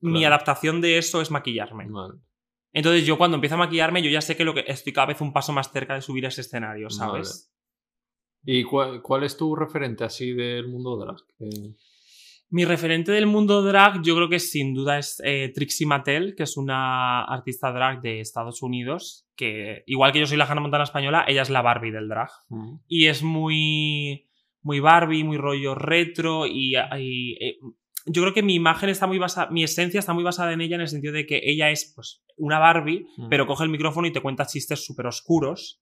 mi 0.00 0.24
adaptación 0.24 0.80
de 0.80 0.98
eso 0.98 1.20
es 1.20 1.30
maquillarme. 1.30 1.86
Vale. 1.88 2.14
Entonces, 2.72 3.06
yo 3.06 3.16
cuando 3.16 3.36
empiezo 3.36 3.54
a 3.54 3.58
maquillarme, 3.58 4.02
yo 4.02 4.10
ya 4.10 4.20
sé 4.20 4.36
que, 4.36 4.44
lo 4.44 4.52
que 4.52 4.64
estoy 4.66 4.92
cada 4.92 5.06
vez 5.06 5.20
un 5.20 5.32
paso 5.32 5.52
más 5.52 5.70
cerca 5.70 5.94
de 5.94 6.02
subir 6.02 6.24
a 6.24 6.28
ese 6.28 6.40
escenario, 6.40 6.90
¿sabes? 6.90 7.52
¿Y 8.42 8.64
cuál, 8.64 9.00
cuál 9.00 9.22
es 9.22 9.36
tu 9.36 9.54
referente 9.54 10.04
así 10.04 10.32
del 10.32 10.68
mundo 10.68 10.96
drag? 10.96 11.16
Eh, 11.40 11.74
Mi 12.54 12.64
referente 12.64 13.10
del 13.10 13.26
mundo 13.26 13.62
drag, 13.62 14.00
yo 14.04 14.14
creo 14.14 14.28
que 14.28 14.38
sin 14.38 14.74
duda 14.74 14.96
es 14.98 15.20
eh, 15.24 15.50
Trixie 15.52 15.88
Mattel, 15.88 16.36
que 16.36 16.44
es 16.44 16.56
una 16.56 17.24
artista 17.24 17.72
drag 17.72 18.00
de 18.00 18.20
Estados 18.20 18.62
Unidos, 18.62 19.26
que 19.34 19.82
igual 19.88 20.12
que 20.12 20.20
yo 20.20 20.26
soy 20.26 20.36
la 20.36 20.44
Hannah 20.44 20.60
Montana 20.60 20.84
española, 20.84 21.24
ella 21.26 21.42
es 21.42 21.50
la 21.50 21.62
Barbie 21.62 21.90
del 21.90 22.08
drag. 22.08 22.30
ujú. 22.50 22.80
Y 22.86 23.06
es 23.06 23.24
muy, 23.24 24.28
muy 24.62 24.78
Barbie, 24.78 25.24
muy 25.24 25.36
rollo 25.36 25.74
retro 25.74 26.46
y, 26.46 26.76
y, 26.98 27.32
eh, 27.44 27.56
yo 28.06 28.22
creo 28.22 28.34
que 28.34 28.42
mi 28.44 28.54
imagen 28.54 28.88
está 28.88 29.08
muy 29.08 29.18
basada, 29.18 29.50
mi 29.50 29.64
esencia 29.64 29.98
está 29.98 30.12
muy 30.12 30.22
basada 30.22 30.52
en 30.52 30.60
ella 30.60 30.76
en 30.76 30.82
el 30.82 30.88
sentido 30.88 31.12
de 31.14 31.26
que 31.26 31.40
ella 31.42 31.70
es 31.70 31.92
pues 31.94 32.22
una 32.36 32.60
Barbie, 32.60 33.06
Mm. 33.16 33.28
pero 33.30 33.46
coge 33.48 33.64
el 33.64 33.70
micrófono 33.70 34.06
y 34.06 34.12
te 34.12 34.20
cuenta 34.20 34.46
chistes 34.46 34.84
súper 34.84 35.06
oscuros. 35.06 35.80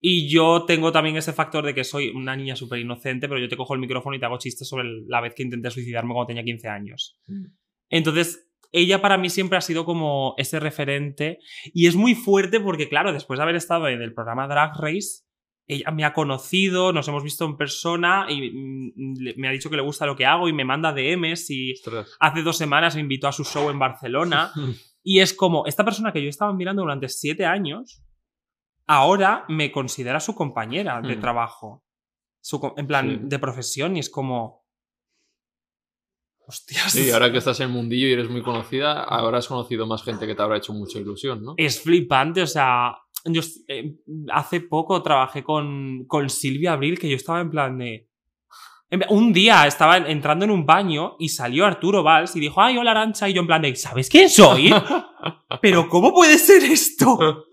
Y 0.00 0.28
yo 0.28 0.64
tengo 0.66 0.92
también 0.92 1.16
ese 1.16 1.32
factor 1.32 1.64
de 1.64 1.74
que 1.74 1.84
soy 1.84 2.10
una 2.10 2.36
niña 2.36 2.56
súper 2.56 2.78
inocente, 2.78 3.28
pero 3.28 3.40
yo 3.40 3.48
te 3.48 3.56
cojo 3.56 3.74
el 3.74 3.80
micrófono 3.80 4.14
y 4.14 4.18
te 4.18 4.26
hago 4.26 4.38
chistes 4.38 4.68
sobre 4.68 4.84
la 5.06 5.20
vez 5.20 5.34
que 5.34 5.42
intenté 5.42 5.70
suicidarme 5.70 6.12
cuando 6.12 6.28
tenía 6.28 6.44
15 6.44 6.68
años. 6.68 7.18
Mm. 7.26 7.46
Entonces, 7.88 8.50
ella 8.72 9.00
para 9.00 9.16
mí 9.16 9.30
siempre 9.30 9.56
ha 9.56 9.60
sido 9.60 9.84
como 9.84 10.34
ese 10.36 10.60
referente. 10.60 11.38
Y 11.72 11.86
es 11.86 11.96
muy 11.96 12.14
fuerte 12.14 12.60
porque, 12.60 12.88
claro, 12.88 13.12
después 13.12 13.38
de 13.38 13.44
haber 13.44 13.56
estado 13.56 13.88
en 13.88 14.02
el 14.02 14.12
programa 14.12 14.48
Drag 14.48 14.72
Race, 14.76 15.22
ella 15.66 15.90
me 15.92 16.04
ha 16.04 16.12
conocido, 16.12 16.92
nos 16.92 17.08
hemos 17.08 17.22
visto 17.22 17.44
en 17.44 17.56
persona 17.56 18.26
y 18.28 18.50
mm, 18.50 19.38
me 19.38 19.48
ha 19.48 19.52
dicho 19.52 19.70
que 19.70 19.76
le 19.76 19.82
gusta 19.82 20.06
lo 20.06 20.16
que 20.16 20.26
hago 20.26 20.48
y 20.48 20.52
me 20.52 20.64
manda 20.64 20.92
DMs 20.92 21.50
y 21.50 21.72
Ostras. 21.72 22.16
hace 22.20 22.42
dos 22.42 22.58
semanas 22.58 22.94
me 22.94 23.00
invitó 23.00 23.28
a 23.28 23.32
su 23.32 23.44
show 23.44 23.70
en 23.70 23.78
Barcelona. 23.78 24.52
Y 25.06 25.20
es 25.20 25.34
como, 25.34 25.66
esta 25.66 25.84
persona 25.84 26.14
que 26.14 26.22
yo 26.22 26.30
estaba 26.30 26.54
mirando 26.54 26.80
durante 26.80 27.10
siete 27.10 27.44
años, 27.44 28.02
ahora 28.86 29.44
me 29.48 29.70
considera 29.72 30.20
su 30.20 30.34
compañera 30.34 31.00
de 31.00 31.16
Hmm. 31.16 31.20
trabajo. 31.20 31.82
Su 32.40 32.60
en 32.76 32.86
plan, 32.86 33.08
Sí. 33.10 33.18
de 33.22 33.38
profesión, 33.38 33.96
y 33.96 34.00
es 34.00 34.10
como. 34.10 34.64
Hostias. 36.46 36.92
Sí, 36.92 37.10
ahora 37.10 37.32
que 37.32 37.38
estás 37.38 37.58
en 37.60 37.68
el 37.68 37.72
mundillo 37.72 38.06
y 38.06 38.12
eres 38.12 38.28
muy 38.28 38.42
conocida, 38.42 39.02
ahora 39.02 39.38
has 39.38 39.48
conocido 39.48 39.86
más 39.86 40.02
gente 40.02 40.26
que 40.26 40.34
te 40.34 40.42
habrá 40.42 40.58
hecho 40.58 40.74
mucha 40.74 40.98
ilusión, 40.98 41.42
¿no? 41.42 41.54
Es 41.56 41.80
flipante, 41.80 42.42
o 42.42 42.46
sea. 42.46 42.96
Yo 43.26 43.40
eh, 43.68 43.96
hace 44.30 44.60
poco 44.60 45.02
trabajé 45.02 45.42
con, 45.42 46.04
con 46.06 46.28
Silvia 46.28 46.74
Abril, 46.74 46.98
que 46.98 47.08
yo 47.08 47.16
estaba 47.16 47.40
en 47.40 47.50
plan 47.50 47.78
de. 47.78 48.10
Un 49.08 49.32
día 49.32 49.66
estaba 49.66 49.96
en- 49.96 50.06
entrando 50.06 50.44
en 50.44 50.50
un 50.50 50.66
baño 50.66 51.16
y 51.18 51.30
salió 51.30 51.64
Arturo 51.64 52.02
Valls 52.02 52.36
y 52.36 52.40
dijo, 52.40 52.60
ay, 52.60 52.76
hola 52.76 52.90
Arancha, 52.90 53.26
y 53.28 53.32
yo 53.32 53.40
en 53.40 53.46
plan 53.46 53.62
de, 53.62 53.74
¿sabes 53.76 54.10
quién 54.10 54.28
soy? 54.28 54.68
Pero 55.62 55.88
¿cómo 55.88 56.12
puede 56.12 56.38
ser 56.38 56.62
esto? 56.64 57.46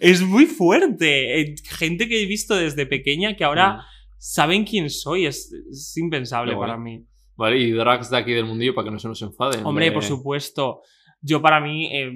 es 0.00 0.22
muy 0.22 0.46
fuerte. 0.46 1.40
Eh, 1.40 1.54
Gente 1.68 2.08
que 2.08 2.22
he 2.22 2.26
visto 2.26 2.54
desde 2.54 2.86
pequeña 2.86 3.36
que 3.36 3.44
ahora 3.44 3.84
saben 4.18 4.64
quién 4.64 4.90
soy. 4.90 5.26
Es, 5.26 5.52
es 5.52 5.96
impensable 5.96 6.54
guay. 6.54 6.68
para 6.68 6.78
mí. 6.78 7.04
Vale, 7.36 7.58
y 7.58 7.72
drags 7.72 8.10
de 8.10 8.16
aquí 8.18 8.32
del 8.32 8.44
mundillo 8.44 8.74
para 8.74 8.86
que 8.86 8.90
no 8.92 8.98
se 8.98 9.08
nos 9.08 9.20
enfaden. 9.22 9.64
Hombre, 9.66 9.90
por 9.92 10.04
supuesto. 10.04 10.82
Yo 11.20 11.42
para 11.42 11.60
mí, 11.60 11.88
eh, 11.92 12.12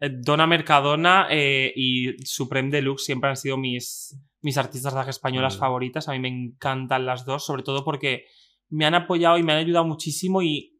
eh, 0.00 0.10
Donna 0.20 0.46
Mercadona 0.46 1.28
eh, 1.30 1.72
y 1.76 2.16
Supreme 2.24 2.70
Deluxe 2.70 3.04
siempre 3.04 3.30
han 3.30 3.36
sido 3.36 3.56
mis, 3.56 4.18
mis 4.42 4.56
artistas 4.58 4.92
drag 4.92 5.08
españolas 5.08 5.56
Mm. 5.56 5.60
favoritas. 5.60 6.08
A 6.08 6.12
mí 6.12 6.18
me 6.18 6.28
encantan 6.28 7.06
las 7.06 7.24
dos, 7.24 7.44
sobre 7.46 7.62
todo 7.62 7.84
porque 7.84 8.24
me 8.68 8.84
han 8.86 8.94
apoyado 8.94 9.38
y 9.38 9.42
me 9.44 9.52
han 9.52 9.58
ayudado 9.58 9.84
muchísimo 9.86 10.42
y 10.42 10.75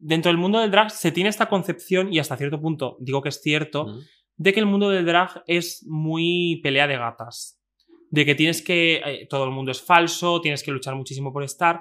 dentro 0.00 0.30
del 0.30 0.38
mundo 0.38 0.58
del 0.60 0.70
drag 0.70 0.90
se 0.90 1.12
tiene 1.12 1.30
esta 1.30 1.48
concepción 1.48 2.12
y 2.12 2.18
hasta 2.18 2.36
cierto 2.36 2.60
punto 2.60 2.96
digo 3.00 3.22
que 3.22 3.28
es 3.28 3.40
cierto 3.40 3.86
Mm. 3.86 3.98
de 4.36 4.52
que 4.52 4.60
el 4.60 4.66
mundo 4.66 4.88
del 4.90 5.04
drag 5.06 5.44
es 5.46 5.84
muy 5.86 6.60
pelea 6.62 6.86
de 6.86 6.96
gatas. 6.96 7.60
De 8.10 8.24
que 8.24 8.34
tienes 8.34 8.60
que. 8.62 8.96
eh, 9.04 9.26
todo 9.30 9.44
el 9.44 9.50
mundo 9.50 9.70
es 9.70 9.80
falso, 9.82 10.40
tienes 10.40 10.62
que 10.64 10.72
luchar 10.72 10.96
muchísimo 10.96 11.32
por 11.32 11.44
estar. 11.44 11.80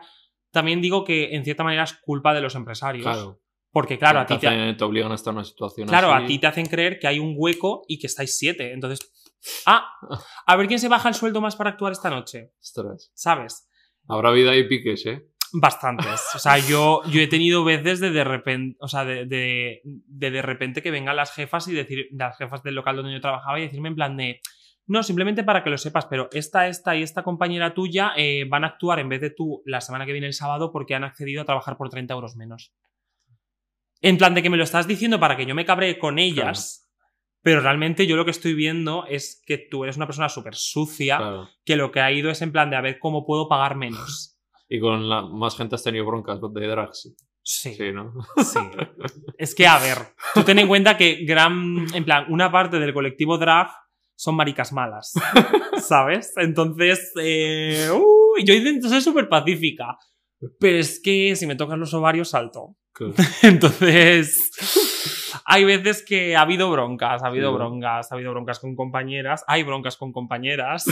También 0.51 0.81
digo 0.81 1.03
que 1.03 1.33
en 1.35 1.43
cierta 1.43 1.63
manera 1.63 1.83
es 1.83 1.93
culpa 1.93 2.33
de 2.33 2.41
los 2.41 2.53
empresarios. 2.55 3.03
Claro. 3.03 3.39
Porque, 3.71 3.97
claro, 3.97 4.19
a 4.19 4.25
ti 4.25 4.37
te, 4.37 4.47
hacen- 4.47 4.75
te 4.77 4.83
obligan 4.83 5.11
a 5.11 5.15
estar 5.15 5.31
en 5.31 5.37
una 5.37 5.45
situación 5.45 5.87
claro, 5.87 6.11
así. 6.11 6.23
a 6.23 6.27
ti 6.27 6.39
te 6.39 6.47
hacen 6.47 6.65
creer 6.65 6.99
que 6.99 7.07
hay 7.07 7.19
un 7.19 7.33
hueco 7.37 7.83
y 7.87 7.97
que 7.99 8.07
estáis 8.07 8.37
siete. 8.37 8.73
Entonces. 8.73 8.99
Ah, 9.65 9.87
a 10.45 10.55
ver 10.57 10.67
quién 10.67 10.79
se 10.79 10.89
baja 10.89 11.07
el 11.07 11.15
sueldo 11.15 11.39
más 11.39 11.55
para 11.55 11.69
actuar 11.69 11.93
esta 11.93 12.09
noche. 12.09 12.51
Ostras. 12.61 13.11
¿Sabes? 13.13 13.69
Habrá 14.07 14.31
vida 14.31 14.55
y 14.55 14.67
piques, 14.67 15.05
¿eh? 15.05 15.28
Bastantes. 15.53 16.21
O 16.35 16.39
sea, 16.39 16.57
yo, 16.57 17.01
yo 17.09 17.21
he 17.21 17.27
tenido 17.27 17.63
veces 17.63 17.99
de 17.99 18.11
de 18.11 18.23
repente, 18.23 18.77
o 18.81 18.87
sea, 18.87 19.05
de, 19.05 19.25
de, 19.25 19.81
de 19.83 20.31
de 20.31 20.41
repente 20.41 20.81
que 20.81 20.91
vengan 20.91 21.15
las 21.15 21.31
jefas 21.33 21.67
y 21.67 21.73
decir, 21.73 22.07
las 22.11 22.37
jefas 22.37 22.63
del 22.63 22.75
local 22.75 22.95
donde 22.97 23.13
yo 23.13 23.21
trabajaba 23.21 23.59
y 23.59 23.63
decirme 23.63 23.89
en 23.89 23.95
plan 23.95 24.17
de, 24.17 24.41
no, 24.85 25.03
simplemente 25.03 25.43
para 25.43 25.63
que 25.63 25.69
lo 25.69 25.77
sepas, 25.77 26.05
pero 26.07 26.29
esta, 26.33 26.67
esta 26.67 26.95
y 26.95 27.03
esta 27.03 27.23
compañera 27.23 27.73
tuya 27.73 28.13
eh, 28.15 28.45
van 28.49 28.63
a 28.63 28.67
actuar 28.67 28.99
en 28.99 29.09
vez 29.09 29.21
de 29.21 29.29
tú 29.29 29.61
la 29.65 29.81
semana 29.81 30.05
que 30.05 30.11
viene 30.13 30.27
el 30.27 30.33
sábado 30.33 30.71
porque 30.71 30.95
han 30.95 31.03
accedido 31.03 31.41
a 31.41 31.45
trabajar 31.45 31.77
por 31.77 31.89
30 31.89 32.13
euros 32.13 32.35
menos. 32.35 32.73
En 34.01 34.17
plan 34.17 34.33
de 34.33 34.41
que 34.41 34.49
me 34.49 34.57
lo 34.57 34.63
estás 34.63 34.87
diciendo 34.87 35.19
para 35.19 35.35
que 35.35 35.45
yo 35.45 35.53
me 35.55 35.65
cabre 35.65 35.99
con 35.99 36.19
ellas, 36.19 36.89
pero 37.41 37.61
realmente 37.61 38.07
yo 38.07 38.15
lo 38.15 38.25
que 38.25 38.31
estoy 38.31 38.53
viendo 38.53 39.05
es 39.07 39.41
que 39.45 39.57
tú 39.57 39.83
eres 39.83 39.97
una 39.97 40.05
persona 40.05 40.29
súper 40.29 40.55
sucia, 40.55 41.17
Claro. 41.17 41.49
que 41.65 41.75
lo 41.75 41.91
que 41.91 41.99
ha 42.01 42.11
ido 42.11 42.29
es 42.31 42.41
en 42.41 42.51
plan 42.51 42.69
de 42.69 42.77
a 42.77 42.81
ver 42.81 42.99
cómo 42.99 43.25
puedo 43.25 43.47
pagar 43.47 43.75
menos. 43.75 44.38
Y 44.69 44.79
con 44.79 45.09
la, 45.09 45.23
más 45.23 45.57
gente 45.57 45.75
has 45.75 45.83
tenido 45.83 46.05
broncas 46.05 46.39
de 46.39 46.67
drags. 46.67 47.13
Sí. 47.41 47.73
Sí, 47.73 47.91
¿no? 47.91 48.13
Sí. 48.37 48.59
Es 49.37 49.55
que, 49.55 49.65
a 49.65 49.79
ver, 49.79 49.97
tú 50.35 50.43
ten 50.43 50.59
en 50.59 50.67
cuenta 50.67 50.95
que 50.95 51.25
gran, 51.25 51.87
en 51.93 52.05
plan, 52.05 52.25
una 52.29 52.51
parte 52.51 52.77
del 52.77 52.93
colectivo 52.93 53.37
drag 53.39 53.67
son 54.15 54.35
maricas 54.35 54.71
malas, 54.71 55.13
¿sabes? 55.77 56.33
Entonces, 56.37 57.11
eh, 57.19 57.89
uh, 57.91 58.43
yo 58.45 58.53
intento 58.53 58.89
ser 58.89 59.01
súper 59.01 59.27
pacífica, 59.29 59.97
pero 60.59 60.77
es 60.77 61.01
que 61.01 61.35
si 61.35 61.47
me 61.47 61.55
tocan 61.55 61.79
los 61.79 61.93
ovarios 61.93 62.29
salto. 62.29 62.75
Claro. 62.91 63.13
Entonces, 63.41 64.51
hay 65.45 65.63
veces 65.63 66.03
que 66.05 66.35
ha 66.35 66.41
habido 66.41 66.69
broncas, 66.69 67.23
ha 67.23 67.27
habido 67.27 67.51
Sí. 67.51 67.57
broncas, 67.57 68.11
ha 68.11 68.15
habido 68.15 68.31
broncas 68.31 68.59
con 68.59 68.75
compañeras, 68.75 69.43
hay 69.47 69.63
broncas 69.63 69.97
con 69.97 70.11
compañeras. 70.11 70.85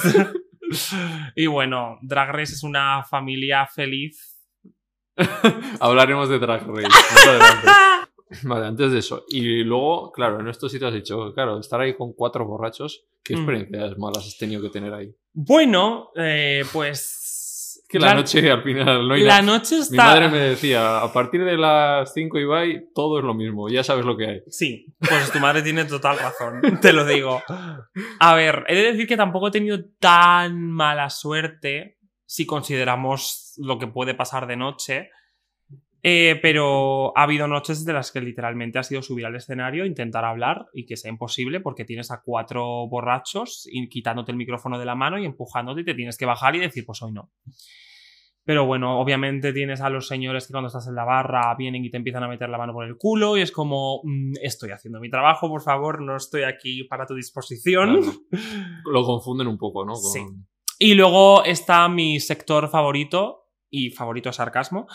y 1.36 1.46
bueno, 1.48 1.98
Drag 2.02 2.30
Race 2.30 2.54
es 2.54 2.64
una 2.64 3.04
familia 3.04 3.66
feliz. 3.68 4.36
Hablaremos 5.80 6.30
de 6.30 6.40
Drag 6.40 6.66
Race. 6.68 6.88
más 6.88 7.28
adelante. 7.28 7.68
Vale, 8.44 8.66
antes 8.68 8.92
de 8.92 9.00
eso. 9.00 9.26
Y 9.30 9.64
luego, 9.64 10.12
claro, 10.12 10.40
en 10.42 10.48
esto 10.50 10.68
sí 10.68 10.80
te 10.80 10.86
has 10.86 10.94
dicho, 10.94 11.34
claro, 11.34 11.60
estar 11.60 11.80
ahí 11.80 11.96
con 11.96 12.14
cuatro 12.14 12.46
borrachos, 12.46 13.06
¿qué 13.24 13.36
Mm. 13.36 13.38
experiencias 13.40 13.98
malas 13.98 14.28
has 14.28 14.38
tenido 14.38 14.62
que 14.62 14.70
tener 14.70 14.94
ahí? 14.94 15.16
Bueno, 15.34 16.10
eh, 16.16 16.64
pues... 16.74 17.24
Que 17.88 18.00
la 18.00 18.14
noche 18.14 18.52
al 18.52 18.64
final 18.64 19.08
no 19.08 19.14
hay 19.14 19.24
La 19.24 19.42
noche 19.42 19.76
Mi 19.76 19.82
está... 19.82 20.04
madre 20.04 20.28
me 20.28 20.40
decía, 20.40 21.00
a 21.00 21.14
partir 21.14 21.46
de 21.46 21.58
las 21.58 22.14
5 22.14 22.38
y 22.38 22.42
Ibai, 22.42 22.90
todo 22.94 23.20
es 23.20 23.24
lo 23.24 23.34
mismo, 23.34 23.70
ya 23.70 23.82
sabes 23.84 24.04
lo 24.04 24.18
que 24.18 24.28
hay. 24.28 24.42
Sí, 24.48 24.94
pues 25.00 25.32
tu 25.32 25.40
madre 25.40 25.62
tiene 25.62 25.86
total 25.86 26.20
razón, 26.20 26.62
te 26.82 26.92
lo 26.92 27.06
digo. 27.06 27.42
A 28.20 28.36
ver, 28.36 28.66
he 28.68 28.76
de 28.76 28.92
decir 28.92 29.08
que 29.08 29.16
tampoco 29.16 29.48
he 29.48 29.52
tenido 29.52 29.80
tan 30.00 30.70
mala 30.70 31.10
suerte 31.10 31.98
si 32.26 32.46
consideramos 32.46 33.54
lo 33.58 33.80
que 33.80 33.88
puede 33.88 34.14
pasar 34.14 34.48
de 34.48 34.58
noche. 34.58 35.10
Eh, 36.10 36.40
pero 36.42 37.12
ha 37.18 37.24
habido 37.24 37.50
noches 37.50 37.84
de 37.84 37.92
las 37.92 38.14
que 38.14 38.22
literalmente 38.22 38.80
ha 38.80 38.84
sido 38.84 39.02
subir 39.02 39.26
al 39.26 39.36
escenario, 39.36 39.86
intentar 39.86 40.24
hablar 40.24 40.68
y 40.74 40.86
que 40.86 40.96
sea 40.96 41.12
imposible 41.12 41.60
porque 41.60 41.84
tienes 41.84 42.12
a 42.12 42.22
cuatro 42.24 42.88
borrachos 42.88 43.68
y 43.70 43.90
quitándote 43.90 44.32
el 44.32 44.38
micrófono 44.38 44.80
de 44.80 44.86
la 44.86 44.96
mano 44.96 45.20
y 45.20 45.26
empujándote 45.26 45.82
y 45.82 45.84
te 45.84 45.96
tienes 45.96 46.18
que 46.18 46.26
bajar 46.26 46.56
y 46.56 46.60
decir, 46.60 46.86
pues 46.86 47.02
hoy 47.02 47.12
no. 47.12 47.30
Pero 48.46 48.66
bueno, 48.66 49.02
obviamente 49.02 49.52
tienes 49.52 49.82
a 49.82 49.90
los 49.90 50.08
señores 50.08 50.48
que 50.48 50.54
cuando 50.54 50.68
estás 50.68 50.88
en 50.88 50.96
la 50.96 51.04
barra 51.04 51.54
vienen 51.58 51.84
y 51.84 51.92
te 51.92 51.98
empiezan 51.98 52.24
a 52.24 52.30
meter 52.30 52.48
la 52.48 52.58
mano 52.58 52.72
por 52.72 52.86
el 52.86 52.96
culo 52.98 53.36
y 53.36 53.42
es 53.42 53.52
como, 53.52 54.00
"Mm, 54.06 54.36
estoy 54.42 54.72
haciendo 54.72 55.02
mi 55.02 55.10
trabajo, 55.10 55.50
por 55.50 55.62
favor, 55.62 56.02
no 56.02 56.16
estoy 56.16 56.44
aquí 56.44 56.86
para 56.86 57.06
tu 57.06 57.16
disposición. 57.16 58.00
Claro. 58.02 58.14
Lo 58.86 59.04
confunden 59.04 59.48
un 59.48 59.58
poco, 59.58 59.84
¿no? 59.84 59.92
Con- 59.92 60.02
Sí. 60.14 60.22
Y 60.80 60.94
luego 60.94 61.44
está 61.44 61.90
mi 61.90 62.22
sector 62.22 62.70
favorito, 62.70 63.47
y 63.70 63.92
favorito 63.92 64.32
sarcasmo, 64.32 64.88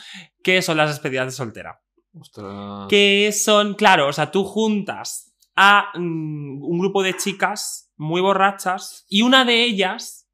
que 0.43 0.63
son 0.63 0.77
las 0.77 0.91
despedidas 0.91 1.27
de 1.27 1.33
soltera. 1.33 1.81
Ostras. 2.15 2.87
Que 2.89 3.31
son, 3.33 3.75
claro, 3.75 4.09
o 4.09 4.13
sea, 4.13 4.31
tú 4.31 4.45
juntas 4.45 5.33
a 5.57 5.91
mm, 5.95 6.63
un 6.63 6.79
grupo 6.79 7.03
de 7.03 7.17
chicas 7.17 7.93
muy 7.97 8.21
borrachas 8.21 9.07
y 9.09 9.23
una 9.23 9.45
de 9.45 9.65
ellas, 9.65 10.29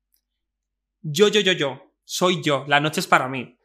yo, 1.00 1.28
yo, 1.28 1.40
yo, 1.40 1.52
yo, 1.52 1.92
soy 2.04 2.42
yo, 2.42 2.64
la 2.66 2.80
noche 2.80 3.00
es 3.00 3.06
para 3.06 3.28
mí. 3.28 3.58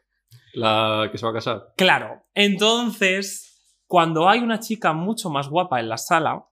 La 0.53 1.09
que 1.11 1.17
se 1.17 1.25
va 1.25 1.31
a 1.31 1.35
casar. 1.35 1.73
Claro, 1.77 2.25
entonces, 2.33 3.79
cuando 3.87 4.29
hay 4.29 4.39
una 4.39 4.59
chica 4.59 4.93
mucho 4.93 5.29
más 5.29 5.49
guapa 5.49 5.79
en 5.79 5.89
la 5.89 5.97
sala, 5.97 6.45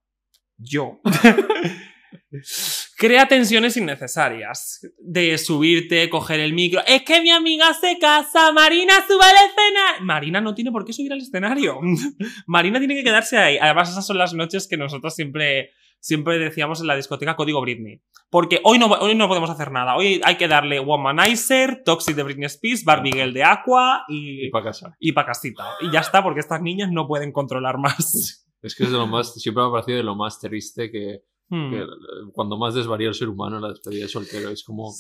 yo, 0.58 1.02
crea 3.02 3.28
tensiones 3.28 3.76
innecesarias. 3.78 4.88
De 5.00 5.36
subirte, 5.40 6.08
coger 6.08 6.40
el 6.40 6.54
micro. 6.54 6.82
Es 6.86 7.02
que 7.02 7.20
mi 7.20 7.32
amiga 7.32 7.74
se 7.74 7.98
casa, 7.98 8.52
Marina 8.52 8.94
sube 9.08 9.26
al 9.26 9.50
escenario. 9.50 10.06
Marina 10.06 10.40
no 10.40 10.54
tiene 10.54 10.72
por 10.72 10.86
qué 10.86 10.94
subir 10.94 11.12
al 11.12 11.20
escenario. 11.20 11.80
Marina 12.46 12.78
tiene 12.78 12.94
que 12.94 13.04
quedarse 13.04 13.40
ahí. 13.40 13.58
Además, 13.60 13.90
esas 13.90 14.06
son 14.06 14.20
las 14.20 14.36
noches 14.36 14.68
que 14.68 14.78
nosotros 14.78 15.16
siempre, 15.16 15.72
siempre 16.00 16.38
decíamos 16.38 16.80
en 16.80 16.88
la 16.88 16.96
discoteca 16.96 17.36
Código 17.36 17.60
Britney. 17.62 18.04
Porque 18.30 18.62
hoy 18.64 18.78
no, 18.78 18.86
hoy 18.86 19.16
no 19.16 19.28
podemos 19.28 19.50
hacer 19.50 19.72
nada. 19.72 19.96
Hoy 19.96 20.22
hay 20.24 20.36
que 20.36 20.48
darle 20.48 20.80
Womanizer, 20.80 21.82
Toxic 21.84 22.16
de 22.16 22.22
Britney 22.22 22.46
Spears, 22.46 22.84
Barbie 22.84 23.14
Girl 23.14 23.34
de 23.34 23.44
Aqua 23.44 24.06
y, 24.10 24.46
Y 24.46 24.50
para 24.52 24.66
casar. 24.66 24.94
y 25.00 25.12
pa' 25.12 25.26
casita. 25.26 25.64
Y 25.82 25.92
ya 25.92 26.02
está, 26.02 26.22
porque 26.22 26.40
estas 26.40 26.62
niñas 26.62 26.92
no 26.92 27.08
pueden 27.08 27.32
controlar 27.32 27.80
más. 27.80 28.46
Es 28.62 28.76
que 28.76 28.84
es 28.84 28.92
de 28.92 28.98
lo 29.00 29.08
más, 29.08 29.34
siempre 29.42 29.64
me 29.64 29.70
ha 29.70 29.72
parecido 29.72 29.98
de 29.98 30.04
lo 30.04 30.16
más 30.16 30.40
triste 30.40 30.92
que, 30.92 31.24
Hmm. 31.54 31.70
que, 31.70 31.80
eh, 31.82 31.86
cuando 32.34 32.58
más 32.58 32.74
desvaría 32.74 33.10
el 33.10 33.14
ser 33.14 33.28
humano 33.30 33.58
en 33.58 33.62
la 33.64 33.70
despedida 33.70 34.04
de 34.04 34.08
soltero. 34.10 34.50
Es 34.50 34.64
como, 34.64 34.92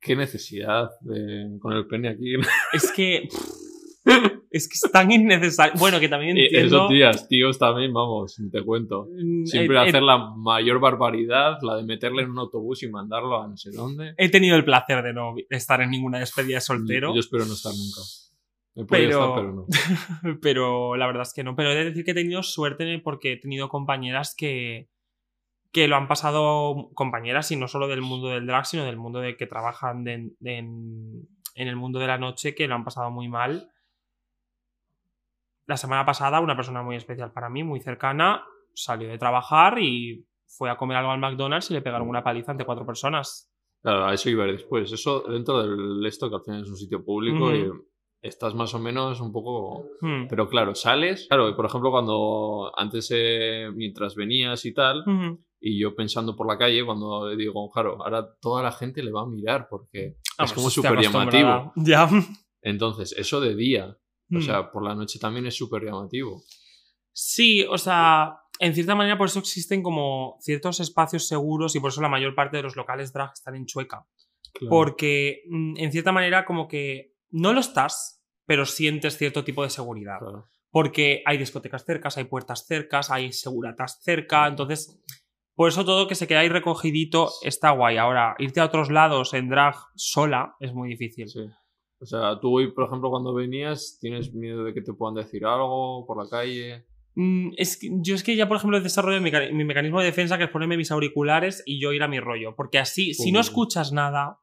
qué 0.00 0.16
necesidad 0.16 0.88
de- 1.02 1.58
con 1.60 1.74
el 1.74 1.86
pene 1.86 2.08
aquí. 2.08 2.32
Es 2.72 2.90
que. 2.92 3.28
Es 4.54 4.68
que 4.68 4.74
es 4.74 4.92
tan 4.92 5.10
innecesario. 5.10 5.72
Bueno, 5.78 5.98
que 5.98 6.10
también 6.10 6.36
Y 6.36 6.42
entiendo. 6.42 6.76
Eso, 6.76 6.88
tías, 6.88 7.26
tíos 7.26 7.58
también, 7.58 7.90
vamos, 7.94 8.36
te 8.52 8.62
cuento. 8.62 9.06
mm, 9.10 9.46
Siempre 9.46 9.76
he- 9.78 9.80
hacer 9.88 10.02
la 10.02 10.18
mayor 10.36 10.78
barbaridad, 10.78 11.56
la 11.62 11.76
de 11.76 11.84
meterle 11.84 12.22
en 12.24 12.30
un 12.32 12.38
autobús 12.38 12.82
y 12.82 12.90
mandarlo 12.90 13.40
a 13.42 13.48
no 13.48 13.56
sé 13.56 13.70
dónde. 13.70 14.12
he 14.18 14.28
tenido 14.30 14.56
el 14.56 14.64
placer 14.66 15.02
de 15.02 15.14
no 15.14 15.34
estar 15.48 15.80
en 15.80 15.88
ninguna 15.90 16.18
despedida 16.18 16.56
de 16.56 16.60
soltero. 16.60 17.14
Yo 17.14 17.20
espero 17.20 17.46
no 17.46 17.54
estar 17.54 17.72
nunca. 17.72 18.00
Me 18.74 18.84
Pero- 18.84 19.08
estar, 19.24 19.34
pero 19.36 19.52
no. 19.54 19.66
pero 20.42 20.96
la 20.96 21.06
verdad 21.06 21.22
es 21.22 21.32
que 21.32 21.44
no. 21.44 21.56
Pero 21.56 21.70
he 21.70 21.74
de 21.76 21.84
decir 21.86 22.04
que 22.04 22.10
he 22.10 22.14
tenido 22.14 22.42
suerte 22.42 23.00
porque 23.02 23.32
he 23.32 23.36
tenido 23.38 23.70
compañeras 23.70 24.34
que, 24.36 24.88
que 25.72 25.88
lo 25.88 25.96
han 25.96 26.06
pasado, 26.06 26.90
compañeras, 26.94 27.50
y 27.50 27.56
no 27.56 27.66
solo 27.66 27.88
del 27.88 28.02
mundo 28.02 28.28
del 28.28 28.46
drag, 28.46 28.66
sino 28.66 28.84
del 28.84 28.96
mundo 28.98 29.20
de 29.20 29.36
que 29.36 29.46
trabajan 29.46 30.04
de- 30.04 30.32
de- 30.38 30.58
en, 30.58 31.28
en 31.54 31.68
el 31.68 31.76
mundo 31.76 31.98
de 31.98 32.06
la 32.06 32.18
noche, 32.18 32.54
que 32.54 32.68
lo 32.68 32.74
han 32.74 32.84
pasado 32.84 33.10
muy 33.10 33.28
mal. 33.28 33.70
La 35.66 35.76
semana 35.76 36.04
pasada, 36.04 36.40
una 36.40 36.56
persona 36.56 36.82
muy 36.82 36.96
especial 36.96 37.32
para 37.32 37.48
mí, 37.48 37.62
muy 37.62 37.80
cercana, 37.80 38.44
salió 38.74 39.08
de 39.08 39.18
trabajar 39.18 39.78
y 39.78 40.26
fue 40.46 40.68
a 40.70 40.76
comer 40.76 40.98
algo 40.98 41.12
al 41.12 41.20
McDonald's 41.20 41.70
y 41.70 41.74
le 41.74 41.82
pegaron 41.82 42.08
una 42.08 42.22
paliza 42.24 42.52
ante 42.52 42.64
cuatro 42.64 42.84
personas. 42.84 43.50
Claro, 43.80 44.06
a 44.06 44.12
eso 44.14 44.28
iba 44.28 44.44
a 44.44 44.48
ir 44.48 44.54
después. 44.54 44.92
Eso 44.92 45.20
dentro 45.28 45.62
del 45.62 46.04
esto, 46.04 46.28
que 46.28 46.36
al 46.36 46.42
final 46.42 46.62
es 46.62 46.68
un 46.68 46.76
sitio 46.76 47.04
público 47.04 47.50
y 47.54 47.70
estás 48.20 48.54
más 48.54 48.74
o 48.74 48.78
menos 48.78 49.20
un 49.20 49.32
poco... 49.32 49.86
Hmm. 50.00 50.26
Pero 50.28 50.48
claro, 50.48 50.74
sales... 50.74 51.26
Claro, 51.28 51.56
por 51.56 51.64
ejemplo, 51.66 51.90
cuando 51.90 52.72
antes, 52.76 53.10
eh, 53.14 53.68
mientras 53.74 54.14
venías 54.14 54.64
y 54.66 54.74
tal. 54.74 55.04
Y 55.62 55.80
yo 55.80 55.94
pensando 55.94 56.34
por 56.34 56.46
la 56.46 56.58
calle, 56.58 56.84
cuando 56.84 57.30
digo, 57.36 57.70
claro, 57.70 58.02
ahora 58.02 58.26
toda 58.40 58.62
la 58.62 58.72
gente 58.72 59.02
le 59.02 59.12
va 59.12 59.22
a 59.22 59.26
mirar 59.26 59.68
porque 59.70 60.18
Ah, 60.38 60.44
es 60.44 60.52
pues 60.52 60.52
como 60.52 60.70
súper 60.70 61.00
llamativo. 61.00 61.72
Ya. 61.76 62.08
Entonces, 62.62 63.14
eso 63.16 63.40
de 63.40 63.54
día, 63.54 63.96
o 64.34 64.40
sea, 64.40 64.70
por 64.70 64.84
la 64.84 64.94
noche 64.94 65.18
también 65.18 65.46
es 65.46 65.56
súper 65.56 65.84
llamativo. 65.84 66.42
Sí, 67.12 67.66
o 67.68 67.76
sea, 67.76 68.38
en 68.58 68.74
cierta 68.74 68.94
manera 68.94 69.18
por 69.18 69.26
eso 69.26 69.40
existen 69.40 69.82
como 69.82 70.38
ciertos 70.40 70.80
espacios 70.80 71.26
seguros 71.26 71.74
y 71.76 71.80
por 71.80 71.90
eso 71.90 72.00
la 72.00 72.08
mayor 72.08 72.34
parte 72.34 72.56
de 72.56 72.62
los 72.62 72.76
locales 72.76 73.12
drag 73.12 73.32
están 73.34 73.56
en 73.56 73.66
Chueca. 73.66 74.06
Claro. 74.54 74.70
Porque 74.70 75.42
mm, 75.50 75.76
en 75.76 75.92
cierta 75.92 76.12
manera 76.12 76.44
como 76.44 76.68
que 76.68 77.14
no 77.30 77.52
lo 77.52 77.60
estás, 77.60 78.22
pero 78.46 78.64
sientes 78.64 79.18
cierto 79.18 79.44
tipo 79.44 79.62
de 79.64 79.70
seguridad. 79.70 80.18
Claro. 80.20 80.46
Porque 80.70 81.22
hay 81.26 81.36
discotecas 81.36 81.84
cercas, 81.84 82.16
hay 82.16 82.24
puertas 82.24 82.64
cercas, 82.66 83.10
hay 83.10 83.32
seguratas 83.32 84.00
cerca, 84.02 84.46
entonces 84.46 85.02
por 85.62 85.68
eso 85.68 85.84
todo 85.84 86.08
que 86.08 86.16
se 86.16 86.26
queda 86.26 86.40
ahí 86.40 86.48
recogidito 86.48 87.30
está 87.42 87.70
guay. 87.70 87.96
Ahora, 87.96 88.34
irte 88.40 88.58
a 88.58 88.64
otros 88.64 88.90
lados 88.90 89.32
en 89.32 89.48
drag 89.48 89.76
sola 89.94 90.56
es 90.58 90.74
muy 90.74 90.88
difícil. 90.88 91.28
Sí. 91.28 91.38
O 92.00 92.04
sea, 92.04 92.40
tú 92.40 92.56
hoy, 92.56 92.72
por 92.72 92.86
ejemplo, 92.86 93.10
cuando 93.10 93.32
venías, 93.32 93.96
¿tienes 94.00 94.34
miedo 94.34 94.64
de 94.64 94.74
que 94.74 94.82
te 94.82 94.92
puedan 94.92 95.14
decir 95.14 95.44
algo 95.46 96.04
por 96.04 96.20
la 96.20 96.28
calle? 96.28 96.84
Mm, 97.14 97.50
es 97.56 97.78
que, 97.78 97.90
yo 98.00 98.16
es 98.16 98.24
que 98.24 98.34
ya, 98.34 98.48
por 98.48 98.56
ejemplo, 98.56 98.76
he 98.76 98.80
desarrollado 98.80 99.22
mi, 99.22 99.30
mi 99.56 99.64
mecanismo 99.64 100.00
de 100.00 100.06
defensa, 100.06 100.36
que 100.36 100.42
es 100.42 100.50
ponerme 100.50 100.76
mis 100.76 100.90
auriculares 100.90 101.62
y 101.64 101.80
yo 101.80 101.92
ir 101.92 102.02
a 102.02 102.08
mi 102.08 102.18
rollo. 102.18 102.56
Porque 102.56 102.80
así, 102.80 103.14
si 103.14 103.30
no 103.30 103.38
escuchas 103.38 103.92
nada, 103.92 104.40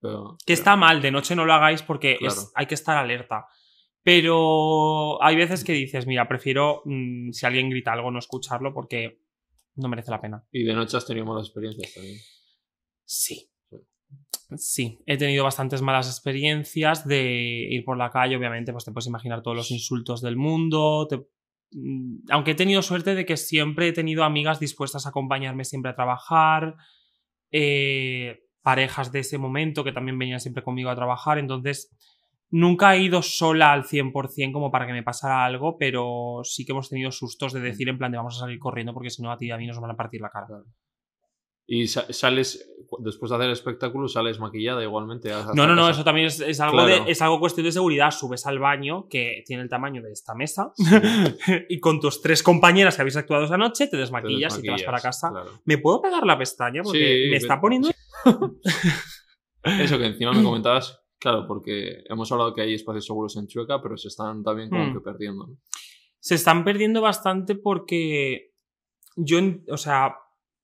Pero, 0.00 0.36
que 0.46 0.52
está 0.52 0.76
mal, 0.76 1.02
de 1.02 1.10
noche 1.10 1.34
no 1.34 1.46
lo 1.46 1.52
hagáis 1.52 1.82
porque 1.82 2.16
es- 2.20 2.52
hay 2.54 2.66
que 2.66 2.74
estar 2.76 2.96
alerta. 2.96 3.46
Pero 4.04 5.20
hay 5.20 5.34
veces 5.34 5.64
que 5.64 5.72
dices, 5.72 6.06
mira, 6.06 6.28
prefiero 6.28 6.82
mm, 6.84 7.32
si 7.32 7.44
alguien 7.44 7.70
grita 7.70 7.92
algo 7.92 8.12
no 8.12 8.20
escucharlo 8.20 8.72
porque 8.72 9.18
no 9.78 9.88
merece 9.88 10.10
la 10.10 10.20
pena. 10.20 10.44
Y 10.52 10.64
de 10.64 10.74
noche 10.74 10.96
has 10.96 11.06
tenido 11.06 11.26
malas 11.26 11.46
experiencias 11.46 11.92
también. 11.94 12.18
Sí. 13.04 13.50
Sí, 14.56 14.98
he 15.04 15.18
tenido 15.18 15.44
bastantes 15.44 15.82
malas 15.82 16.08
experiencias 16.08 17.06
de 17.06 17.66
ir 17.70 17.84
por 17.84 17.98
la 17.98 18.10
calle, 18.10 18.34
obviamente, 18.36 18.72
pues 18.72 18.84
te 18.84 18.92
puedes 18.92 19.06
imaginar 19.06 19.42
todos 19.42 19.56
los 19.56 19.70
insultos 19.70 20.22
del 20.22 20.36
mundo. 20.36 21.06
te- 21.08 21.26
mm, 21.72 22.20
Aunque 22.30 22.52
he 22.52 22.54
tenido 22.54 22.80
suerte 22.80 23.14
de 23.14 23.26
que 23.26 23.36
siempre 23.36 23.88
he 23.88 23.92
tenido 23.92 24.24
amigas 24.24 24.58
dispuestas 24.58 25.04
a 25.04 25.10
acompañarme 25.10 25.64
siempre 25.64 25.90
a 25.90 25.94
trabajar, 25.94 26.76
eh, 27.50 28.40
parejas 28.62 29.12
de 29.12 29.20
ese 29.20 29.36
momento 29.38 29.84
que 29.84 29.92
también 29.92 30.18
venían 30.18 30.40
siempre 30.40 30.62
conmigo 30.62 30.88
a 30.90 30.96
trabajar, 30.96 31.38
entonces 31.38 31.90
nunca 32.50 32.94
he 32.94 33.00
ido 33.02 33.22
sola 33.22 33.72
al 33.72 33.84
100% 33.84 34.52
como 34.52 34.70
para 34.70 34.86
que 34.86 34.92
me 34.92 35.02
pasara 35.02 35.44
algo, 35.44 35.76
pero 35.78 36.40
sí 36.44 36.64
que 36.64 36.72
hemos 36.72 36.88
tenido 36.88 37.10
sustos 37.10 37.52
de 37.52 37.60
decir 37.60 37.88
en 37.88 37.98
plan 37.98 38.10
de 38.12 38.18
vamos 38.18 38.36
a 38.36 38.40
salir 38.40 38.58
corriendo 38.58 38.92
porque 38.94 39.10
si 39.10 39.22
no 39.22 39.30
a 39.32 39.36
ti 39.36 39.46
y 39.46 39.50
a 39.50 39.56
mí 39.58 39.66
nos 39.66 39.80
van 39.80 39.90
a 39.90 39.96
partir 39.96 40.20
la 40.20 40.30
cara. 40.30 40.46
Y 41.70 41.86
sa- 41.86 42.10
sales, 42.10 42.66
después 43.00 43.28
de 43.28 43.36
hacer 43.36 43.46
el 43.48 43.52
espectáculo, 43.52 44.08
sales 44.08 44.40
maquillada 44.40 44.82
igualmente. 44.82 45.28
No, 45.52 45.66
no, 45.66 45.74
no, 45.74 45.82
casa. 45.82 45.90
eso 45.90 46.04
también 46.04 46.28
es, 46.28 46.40
es 46.40 46.60
algo 46.60 46.78
Claro. 46.82 47.04
de, 47.04 47.10
es 47.12 47.20
algo 47.20 47.38
cuestión 47.40 47.66
de 47.66 47.72
seguridad. 47.72 48.10
Subes 48.10 48.46
al 48.46 48.58
baño, 48.58 49.06
que 49.10 49.42
tiene 49.44 49.64
el 49.64 49.68
tamaño 49.68 50.00
de 50.00 50.10
esta 50.12 50.34
mesa, 50.34 50.72
y 51.68 51.78
con 51.78 52.00
tus 52.00 52.22
tres 52.22 52.42
compañeras 52.42 52.96
que 52.96 53.02
habéis 53.02 53.16
actuado 53.18 53.44
esa 53.44 53.58
noche, 53.58 53.84
te 53.84 53.90
Te 53.90 53.96
desmaquillas 53.98 54.58
y 54.58 54.62
te 54.62 54.70
vas 54.70 54.82
para 54.82 54.98
casa. 54.98 55.28
claro. 55.30 55.50
¿Me 55.66 55.76
puedo 55.76 56.00
pegar 56.00 56.24
la 56.24 56.38
pestaña? 56.38 56.80
Porque 56.82 57.24
Sí, 57.24 57.30
me 57.32 57.36
está 57.36 57.60
poniendo. 57.60 57.90
Eso 59.62 59.98
que 59.98 60.06
encima 60.06 60.32
me 60.32 60.42
comentabas, 60.42 60.98
claro, 61.18 61.46
porque 61.46 62.02
hemos 62.08 62.30
hablado 62.32 62.54
que 62.54 62.62
hay 62.62 62.74
espacios 62.74 63.06
seguros 63.06 63.36
en 63.36 63.46
Chueca, 63.46 63.80
pero 63.82 63.96
se 63.96 64.08
están 64.08 64.42
también 64.42 64.70
como 64.70 64.84
Hmm. 64.86 64.92
que 64.94 65.00
perdiendo. 65.00 65.46
¿no? 65.46 65.56
Se 66.20 66.34
están 66.34 66.64
perdiendo 66.64 67.00
bastante 67.00 67.54
porque 67.54 68.52
yo, 69.16 69.38
o 69.70 69.76
sea, 69.76 70.16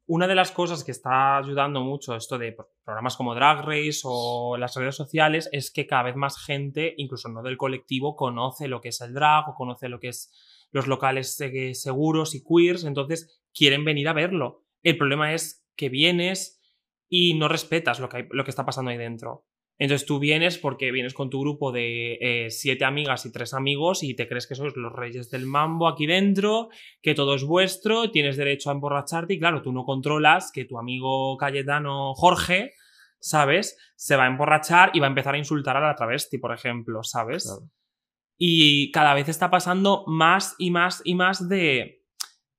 una 0.07 0.27
de 0.27 0.35
las 0.35 0.51
cosas 0.53 0.85
que 0.85 0.91
está 0.93 1.39
ayudando 1.39 1.81
mucho 1.81 2.15
esto 2.15 2.37
de 2.39 2.55
programas 2.85 3.17
como 3.17 3.35
Drag 3.35 3.65
Race 3.65 4.01
o 4.05 4.57
las 4.59 4.77
redes 4.77 4.95
sociales 4.97 5.49
es 5.53 5.71
que 5.71 5.87
cada 5.87 6.03
vez 6.03 6.17
más 6.17 6.37
gente, 6.45 6.93
incluso 6.99 7.29
no 7.31 7.43
del 7.43 7.57
colectivo, 7.57 8.15
conoce 8.15 8.69
lo 8.69 8.81
que 8.83 8.91
es 8.91 9.01
el 9.01 9.15
drag 9.15 9.49
o 9.49 9.55
conoce 9.55 9.89
lo 9.89 9.99
que 10.01 10.09
es 10.09 10.69
los 10.73 10.87
locales 10.89 11.41
eh, 11.41 11.75
seguros 11.75 12.35
y 12.35 12.43
queers, 12.45 12.85
entonces 12.85 13.43
quieren 13.55 13.85
venir 13.85 14.09
a 14.09 14.13
verlo. 14.13 14.65
El 14.83 14.99
problema 14.99 15.33
es 15.33 15.65
que 15.77 15.89
vienes 15.89 16.61
y 17.09 17.35
no 17.39 17.49
respetas 17.49 17.99
lo 18.01 18.09
que, 18.09 18.17
hay- 18.19 18.29
lo 18.31 18.45
que 18.45 18.51
está 18.51 18.67
pasando 18.67 18.91
ahí 18.91 18.99
dentro. 18.99 19.47
Entonces 19.79 20.07
tú 20.07 20.19
vienes 20.21 20.57
porque 20.59 20.93
vienes 20.93 21.15
con 21.15 21.31
tu 21.31 21.41
grupo 21.41 21.73
de 21.73 22.19
eh, 22.21 22.51
siete 22.51 22.85
amigas 22.85 23.27
y 23.27 23.33
tres 23.33 23.55
amigos 23.55 24.03
y 24.03 24.15
te 24.15 24.29
crees 24.29 24.47
que 24.47 24.55
sois 24.55 24.77
los 24.77 24.93
reyes 24.93 25.31
del 25.31 25.47
mambo 25.47 25.89
aquí 25.89 26.07
dentro, 26.07 26.69
que 27.03 27.15
todo 27.15 27.35
es 27.35 27.45
vuestro, 27.45 28.11
tienes 28.11 28.37
derecho 28.37 28.71
a 28.71 28.75
emborracharte 28.75 29.35
y 29.35 29.39
claro, 29.39 29.63
tú 29.63 29.73
no 29.73 29.85
controlas 29.85 30.53
que 30.53 30.65
tu 30.65 30.79
amigo 30.79 31.37
Cayetano 31.37 32.15
Jorge, 32.15 32.73
¿sabes? 33.19 33.77
Se 33.97 34.17
va 34.17 34.25
a 34.25 34.29
emborrachar 34.29 34.91
y 34.95 35.01
va 35.01 35.07
a 35.07 35.09
empezar 35.09 35.35
a 35.35 35.39
insultar 35.39 35.77
a 35.77 35.81
la 35.81 35.97
travesti, 35.97 36.39
por 36.39 36.55
ejemplo, 36.55 37.03
¿sabes? 37.03 37.45
Claro. 37.45 37.69
Y 38.37 38.91
cada 38.93 39.15
vez 39.15 39.29
está 39.29 39.51
pasando 39.51 40.05
más 40.07 40.55
y 40.59 40.71
más 40.71 41.03
y 41.05 41.15
más 41.15 41.49
de... 41.49 42.03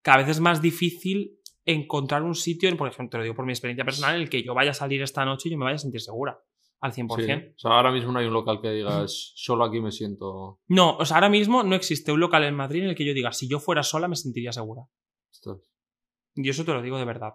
Cada 0.02 0.18
vez 0.18 0.30
es 0.30 0.40
más 0.40 0.62
difícil 0.62 1.40
encontrar 1.66 2.24
un 2.24 2.36
sitio, 2.36 2.76
por 2.78 2.88
ejemplo, 2.88 3.12
te 3.12 3.18
lo 3.18 3.24
digo 3.24 3.36
por 3.36 3.46
mi 3.46 3.54
experiencia 3.54 3.84
personal, 3.84 4.16
en 4.16 4.22
el 4.22 4.30
que 4.30 4.44
yo 4.44 4.54
vaya 4.54 4.72
a 4.72 4.76
salir 4.76 5.02
esta 5.02 5.26
noche 5.26 5.50
y 5.50 5.52
yo 5.54 5.58
me 5.58 5.66
vaya 5.66 5.76
a 5.76 5.80
sentir 5.80 6.02
segura. 6.02 6.40
Al 6.82 6.92
100%. 6.92 7.26
Sí. 7.26 7.54
O 7.56 7.60
sea, 7.60 7.72
ahora 7.72 7.92
mismo 7.92 8.12
no 8.12 8.20
hay 8.20 8.28
un 8.28 8.34
local 8.34 8.60
que 8.62 8.70
digas, 8.70 9.32
solo 9.36 9.64
aquí 9.64 9.80
me 9.82 9.92
siento. 9.92 10.60
No, 10.68 10.98
o 10.98 11.06
sea, 11.06 11.18
ahora 11.18 11.30
mismo 11.30 11.64
no 11.64 11.76
existe 11.76 12.12
un 12.12 12.20
local 12.20 12.44
en 12.44 12.56
Madrid 12.56 12.84
en 12.84 12.90
el 12.90 12.96
que 12.96 13.06
yo 13.06 13.14
diga, 13.14 13.32
si 13.32 13.48
yo 13.48 13.60
fuera 13.60 13.84
sola 13.84 14.08
me 14.08 14.16
sentiría 14.16 14.52
segura. 14.52 14.84
Ostras. 15.32 15.72
Y 16.36 16.50
eso 16.50 16.66
te 16.66 16.74
lo 16.74 16.82
digo 16.82 16.98
de 16.98 17.06
verdad. 17.06 17.34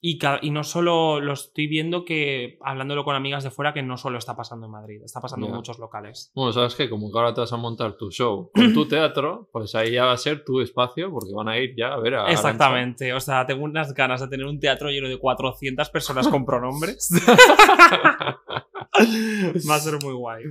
Y, 0.00 0.18
no 0.50 0.62
solo 0.62 1.20
lo 1.20 1.32
estoy 1.32 1.66
viendo 1.66 2.04
que, 2.04 2.58
hablándolo 2.60 3.04
con 3.04 3.16
amigas 3.16 3.44
de 3.44 3.50
fuera, 3.50 3.72
que 3.72 3.82
no 3.82 3.96
solo 3.96 4.18
está 4.18 4.36
pasando 4.36 4.66
en 4.66 4.72
Madrid, 4.72 5.00
está 5.02 5.20
pasando 5.20 5.46
en 5.46 5.54
muchos 5.54 5.78
locales. 5.78 6.30
Bueno, 6.34 6.52
¿sabes 6.52 6.74
qué? 6.74 6.88
Como 6.88 7.10
que 7.10 7.18
ahora 7.18 7.34
te 7.34 7.40
vas 7.40 7.52
a 7.52 7.56
montar 7.56 7.96
tu 7.96 8.10
show 8.10 8.50
con 8.54 8.72
tu 8.72 8.86
teatro, 8.88 9.48
pues 9.52 9.74
ahí 9.74 9.92
ya 9.92 10.04
va 10.04 10.12
a 10.12 10.16
ser 10.16 10.44
tu 10.44 10.60
espacio 10.60 11.10
porque 11.10 11.34
van 11.34 11.48
a 11.48 11.58
ir 11.58 11.74
ya 11.76 11.94
a 11.94 11.98
ver 11.98 12.14
a. 12.14 12.30
Exactamente. 12.30 13.12
O 13.14 13.20
sea, 13.20 13.46
tengo 13.46 13.64
unas 13.64 13.94
ganas 13.94 14.20
de 14.20 14.28
tener 14.28 14.46
un 14.46 14.60
teatro 14.60 14.90
lleno 14.90 15.08
de 15.08 15.18
400 15.18 15.90
personas 15.90 16.28
con 16.28 16.44
pronombres. 16.44 17.10
Va 19.68 19.74
a 19.74 19.80
ser 19.80 20.02
muy 20.02 20.14
guay. 20.14 20.44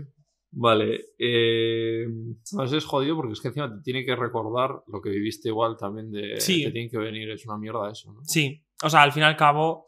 Vale. 0.52 1.02
Eh, 1.20 2.06
además 2.54 2.74
es 2.74 2.86
jodido 2.86 3.16
porque 3.16 3.34
es 3.34 3.42
que 3.42 3.50
encima 3.50 3.70
te 3.70 3.82
tiene 3.84 4.06
que 4.06 4.16
recordar 4.16 4.84
lo 4.88 5.02
que 5.02 5.10
viviste 5.10 5.50
igual 5.50 5.76
también 5.78 6.12
de. 6.12 6.40
Sí. 6.40 6.64
Te 6.64 6.72
tiene 6.72 6.90
que 6.90 6.98
venir, 6.98 7.30
es 7.30 7.46
una 7.46 7.58
mierda 7.58 7.92
eso, 7.92 8.14
¿no? 8.14 8.22
Sí, 8.24 8.65
o 8.84 8.90
sea, 8.90 9.02
al 9.04 9.12
fin 9.12 9.24
y 9.24 9.26
al 9.26 9.38
cabo. 9.38 9.86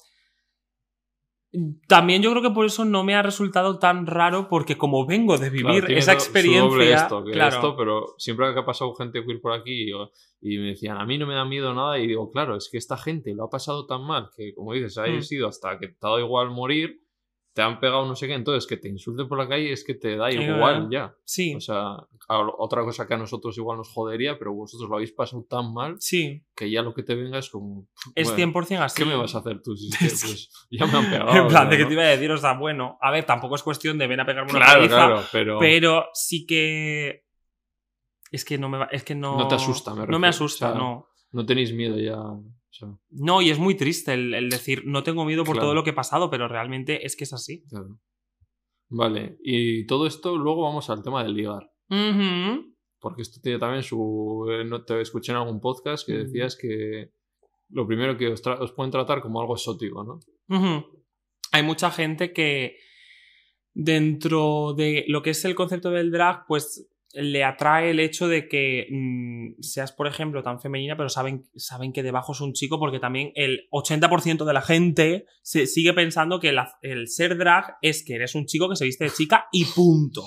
También 1.88 2.22
yo 2.22 2.30
creo 2.32 2.44
que 2.44 2.52
por 2.52 2.66
eso 2.66 2.84
no 2.84 3.04
me 3.06 3.16
ha 3.16 3.22
resultado 3.24 3.80
tan 3.80 4.06
raro, 4.06 4.50
porque 4.50 4.78
como 4.78 5.06
vengo 5.06 5.38
de 5.38 5.50
vivir 5.50 5.86
Claro, 5.86 5.88
esa 5.88 6.12
experiencia. 6.14 6.96
esto, 6.96 7.24
que 7.24 7.32
claro, 7.32 7.56
esto, 7.56 7.76
pero 7.78 8.06
siempre 8.18 8.54
que 8.54 8.60
ha 8.60 8.66
pasado 8.66 8.94
gente 8.96 9.24
queer 9.26 9.40
por 9.42 9.54
aquí 9.54 9.92
o- 9.94 10.12
y 10.42 10.58
me 10.58 10.68
decían, 10.68 10.98
a 10.98 11.06
mí 11.06 11.18
no 11.18 11.26
me 11.26 11.34
da 11.34 11.46
miedo 11.46 11.74
nada, 11.74 11.98
y 12.00 12.06
digo, 12.08 12.30
claro, 12.32 12.58
es 12.58 12.70
que 12.70 12.78
esta 12.78 12.98
gente 12.98 13.34
lo 13.34 13.46
ha 13.46 13.50
pasado 13.50 13.86
tan 13.88 14.04
mal 14.04 14.30
que, 14.36 14.54
como 14.54 14.74
dices, 14.74 14.98
ha 14.98 15.08
Mm. 15.08 15.22
sido 15.24 15.48
hasta 15.48 15.80
que 15.80 15.88
te 15.88 15.94
ha 16.02 16.10
dado 16.10 16.20
igual 16.20 16.52
morir, 16.52 17.02
te 17.58 17.64
han 17.64 17.80
pegado 17.80 18.06
no 18.06 18.16
sé 18.16 18.28
qué, 18.28 18.36
entonces 18.36 18.68
que 18.68 18.78
te 18.78 18.88
insulten 18.88 19.28
por 19.28 19.36
la 19.40 19.48
calle 19.50 19.72
es 19.72 19.84
que 19.84 19.96
te 19.96 20.16
da 20.16 20.32
igual 20.32 20.90
ya. 20.92 21.16
Sí, 21.26 21.56
O 21.56 21.60
sea, 21.60 21.96
otra 22.30 22.84
cosa 22.84 23.08
que 23.08 23.16
a 23.16 23.18
nosotros 23.18 23.58
igual 23.58 23.78
nos 23.80 23.90
jodería, 23.90 24.38
pero 24.38 24.54
vosotros 24.54 24.88
lo 24.88 24.98
habéis 24.98 25.12
pasado 25.12 25.44
tan 25.50 25.74
mal 25.74 25.96
sí. 26.00 26.44
que 26.56 26.70
ya 26.70 26.84
lo 26.84 26.94
que 26.94 27.02
te 27.02 27.16
venga 27.16 27.40
es 27.40 27.50
como. 27.50 27.88
Es 28.14 28.28
bueno, 28.32 28.54
100% 28.54 28.80
así. 28.84 29.02
¿Qué 29.02 29.10
me 29.10 29.16
vas 29.16 29.34
a 29.34 29.40
hacer 29.40 29.60
tú? 29.64 29.76
Si 29.76 29.88
es 29.92 29.98
que, 29.98 30.06
Es 30.06 30.22
que- 30.22 30.28
pues, 30.28 30.68
ya 30.70 30.86
me 30.86 30.98
han 31.00 31.10
pegado. 31.10 31.36
en 31.36 31.48
plan, 31.48 31.64
ya, 31.64 31.70
de 31.72 31.78
que 31.78 31.82
¿no? 31.84 31.88
te 31.88 31.94
iba 31.96 32.04
a 32.04 32.08
decir, 32.10 32.32
o 32.32 32.38
sea, 32.38 32.54
bueno, 32.60 33.00
a 33.02 33.10
ver, 33.10 33.26
tampoco 33.26 33.56
es 33.56 33.64
cuestión 33.64 33.98
de 33.98 34.06
ven 34.06 34.20
a 34.20 34.26
pegarme 34.28 34.52
una 34.52 34.60
Claro, 34.60 34.80
paliza, 34.82 34.96
claro, 34.96 35.22
pero. 35.32 35.58
pero 35.58 36.06
sí 36.14 36.46
que. 36.46 37.26
Es 38.32 38.46
que 38.46 38.60
no 38.60 38.70
me 38.70 38.78
va- 38.78 38.90
es 38.92 39.04
que 39.04 39.16
no. 39.16 39.36
No 39.36 39.48
te 39.48 39.56
asusta, 39.56 39.92
me 39.94 39.96
No 39.98 40.02
refiero. 40.04 40.20
me 40.20 40.28
asusta, 40.28 40.68
O 40.68 40.72
sea, 40.74 40.78
no. 40.80 41.08
No 41.32 41.44
tenéis 41.44 41.74
miedo 41.74 41.98
ya. 41.98 42.18
No, 43.10 43.42
y 43.42 43.50
es 43.50 43.58
muy 43.60 43.76
triste 43.76 44.14
el, 44.14 44.34
el 44.34 44.50
decir, 44.50 44.84
no 44.86 45.04
tengo 45.04 45.26
miedo 45.26 45.44
por 45.44 45.54
Claro. 45.56 45.68
todo 45.68 45.76
lo 45.76 45.84
que 45.84 45.90
he 45.92 45.94
pasado, 45.94 46.30
pero 46.30 46.48
realmente 46.48 47.06
es 47.06 47.16
que 47.16 47.24
es 47.24 47.34
así. 47.34 47.64
claro. 47.70 48.00
Vale, 48.90 49.38
y 49.44 49.86
todo 49.86 50.08
esto 50.08 50.38
luego 50.38 50.62
vamos 50.64 50.90
al 50.90 51.04
tema 51.04 51.22
del 51.24 51.34
ligar. 51.34 51.70
Porque 53.00 53.22
esto 53.22 53.40
tiene 53.42 53.60
también 53.60 53.84
su. 53.84 54.48
eh, 54.50 54.64
No 54.64 54.84
te 54.86 55.02
escuché 55.02 55.32
en 55.34 55.38
algún 55.40 55.60
podcast 55.60 56.06
que 56.08 56.14
decías 56.14 56.56
que 56.56 57.12
lo 57.70 57.86
primero 57.86 58.16
que 58.18 58.28
os, 58.30 58.42
os 58.48 58.72
pueden 58.72 58.92
tratar 58.92 59.22
como 59.22 59.42
algo 59.42 59.56
exótico, 59.56 60.04
¿no? 60.04 60.20
Hay 61.52 61.64
mucha 61.64 61.92
gente 61.92 62.32
que 62.32 62.78
dentro 63.74 64.74
de 64.74 65.06
lo 65.08 65.22
que 65.22 65.32
es 65.32 65.44
el 65.46 65.56
concepto 65.56 65.92
del 65.92 66.12
drag, 66.12 66.46
pues 66.48 66.88
le 67.14 67.44
atrae 67.44 67.92
el 67.92 68.00
hecho 68.00 68.28
de 68.28 68.48
que 68.48 68.88
mm, 68.92 69.62
seas, 69.62 69.92
por 69.92 70.08
ejemplo, 70.08 70.44
tan 70.44 70.60
femenina, 70.60 70.98
pero 70.98 71.10
saben, 71.10 71.50
saben 71.56 71.94
que 71.94 72.04
debajo 72.04 72.34
es 72.34 72.42
un 72.42 72.54
chico, 72.54 72.80
porque 72.80 73.00
también 73.00 73.32
el 73.36 73.68
80% 73.72 74.46
de 74.46 74.54
la 74.54 74.62
gente 74.62 75.26
se 75.42 75.68
sigue 75.68 75.94
pensando 75.94 76.40
que 76.40 76.52
la- 76.52 76.78
el 76.82 77.08
ser 77.08 77.38
drag 77.38 77.78
es 77.82 78.04
que 78.06 78.16
eres 78.16 78.36
un 78.36 78.46
chico 78.46 78.70
que 78.70 78.76
se 78.76 78.86
viste 78.86 79.06
de 79.06 79.12
chica 79.12 79.46
y 79.52 79.66
punto. 79.66 80.24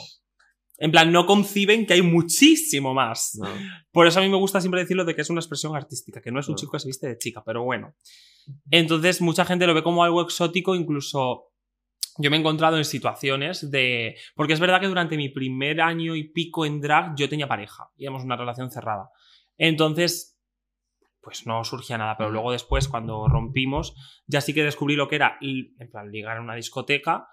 En 0.83 0.91
plan, 0.91 1.13
no 1.13 1.27
conciben 1.27 1.85
que 1.85 1.93
hay 1.93 2.01
muchísimo 2.03 2.95
más. 2.95 3.39
No. 3.39 3.47
Por 3.93 4.07
eso 4.07 4.19
a 4.19 4.23
mí 4.23 4.31
me 4.31 4.39
gusta 4.39 4.63
siempre 4.63 4.81
decirlo 4.81 5.05
de 5.05 5.15
que 5.15 5.21
es 5.21 5.29
una 5.29 5.41
expresión 5.41 5.77
artística, 5.77 6.23
que 6.23 6.33
no 6.33 6.41
es 6.41 6.49
un 6.49 6.55
chico 6.57 6.73
que 6.73 6.79
se 6.81 6.89
viste 6.89 7.07
de 7.07 7.19
chica, 7.19 7.43
pero 7.45 7.63
bueno. 7.63 7.95
Entonces, 8.71 9.21
mucha 9.21 9.45
gente 9.45 9.67
lo 9.67 9.75
ve 9.75 9.83
como 9.83 10.03
algo 10.03 10.23
exótico, 10.23 10.75
incluso 10.75 11.50
yo 12.19 12.31
me 12.31 12.37
he 12.37 12.41
encontrado 12.41 12.77
en 12.77 12.85
situaciones 12.85 13.71
de... 13.71 14.17
Porque 14.35 14.53
es 14.53 14.61
verdad 14.61 14.81
que 14.81 14.89
durante 14.89 15.17
mi 15.17 15.29
primer 15.29 15.81
año 15.81 16.15
y 16.15 16.25
pico 16.25 16.67
en 16.67 16.81
drag 16.81 17.15
yo 17.17 17.29
tenía 17.29 17.49
pareja, 17.49 17.91
y 17.97 18.05
éramos 18.05 18.25
una 18.25 18.37
relación 18.37 18.71
cerrada. 18.71 19.11
Entonces, 19.57 20.39
pues 21.21 21.47
no 21.47 21.65
surgía 21.65 21.99
nada, 21.99 22.17
pero 22.17 22.31
luego 22.31 22.53
después, 22.53 22.89
cuando 22.89 23.29
rompimos, 23.29 23.95
ya 24.27 24.41
sí 24.41 24.55
que 24.55 24.65
descubrí 24.65 24.97
lo 24.97 25.09
que 25.09 25.17
era, 25.17 25.39
en 25.41 25.91
plan, 25.91 26.11
ligar 26.11 26.37
en 26.37 26.45
una 26.45 26.55
discoteca, 26.55 27.29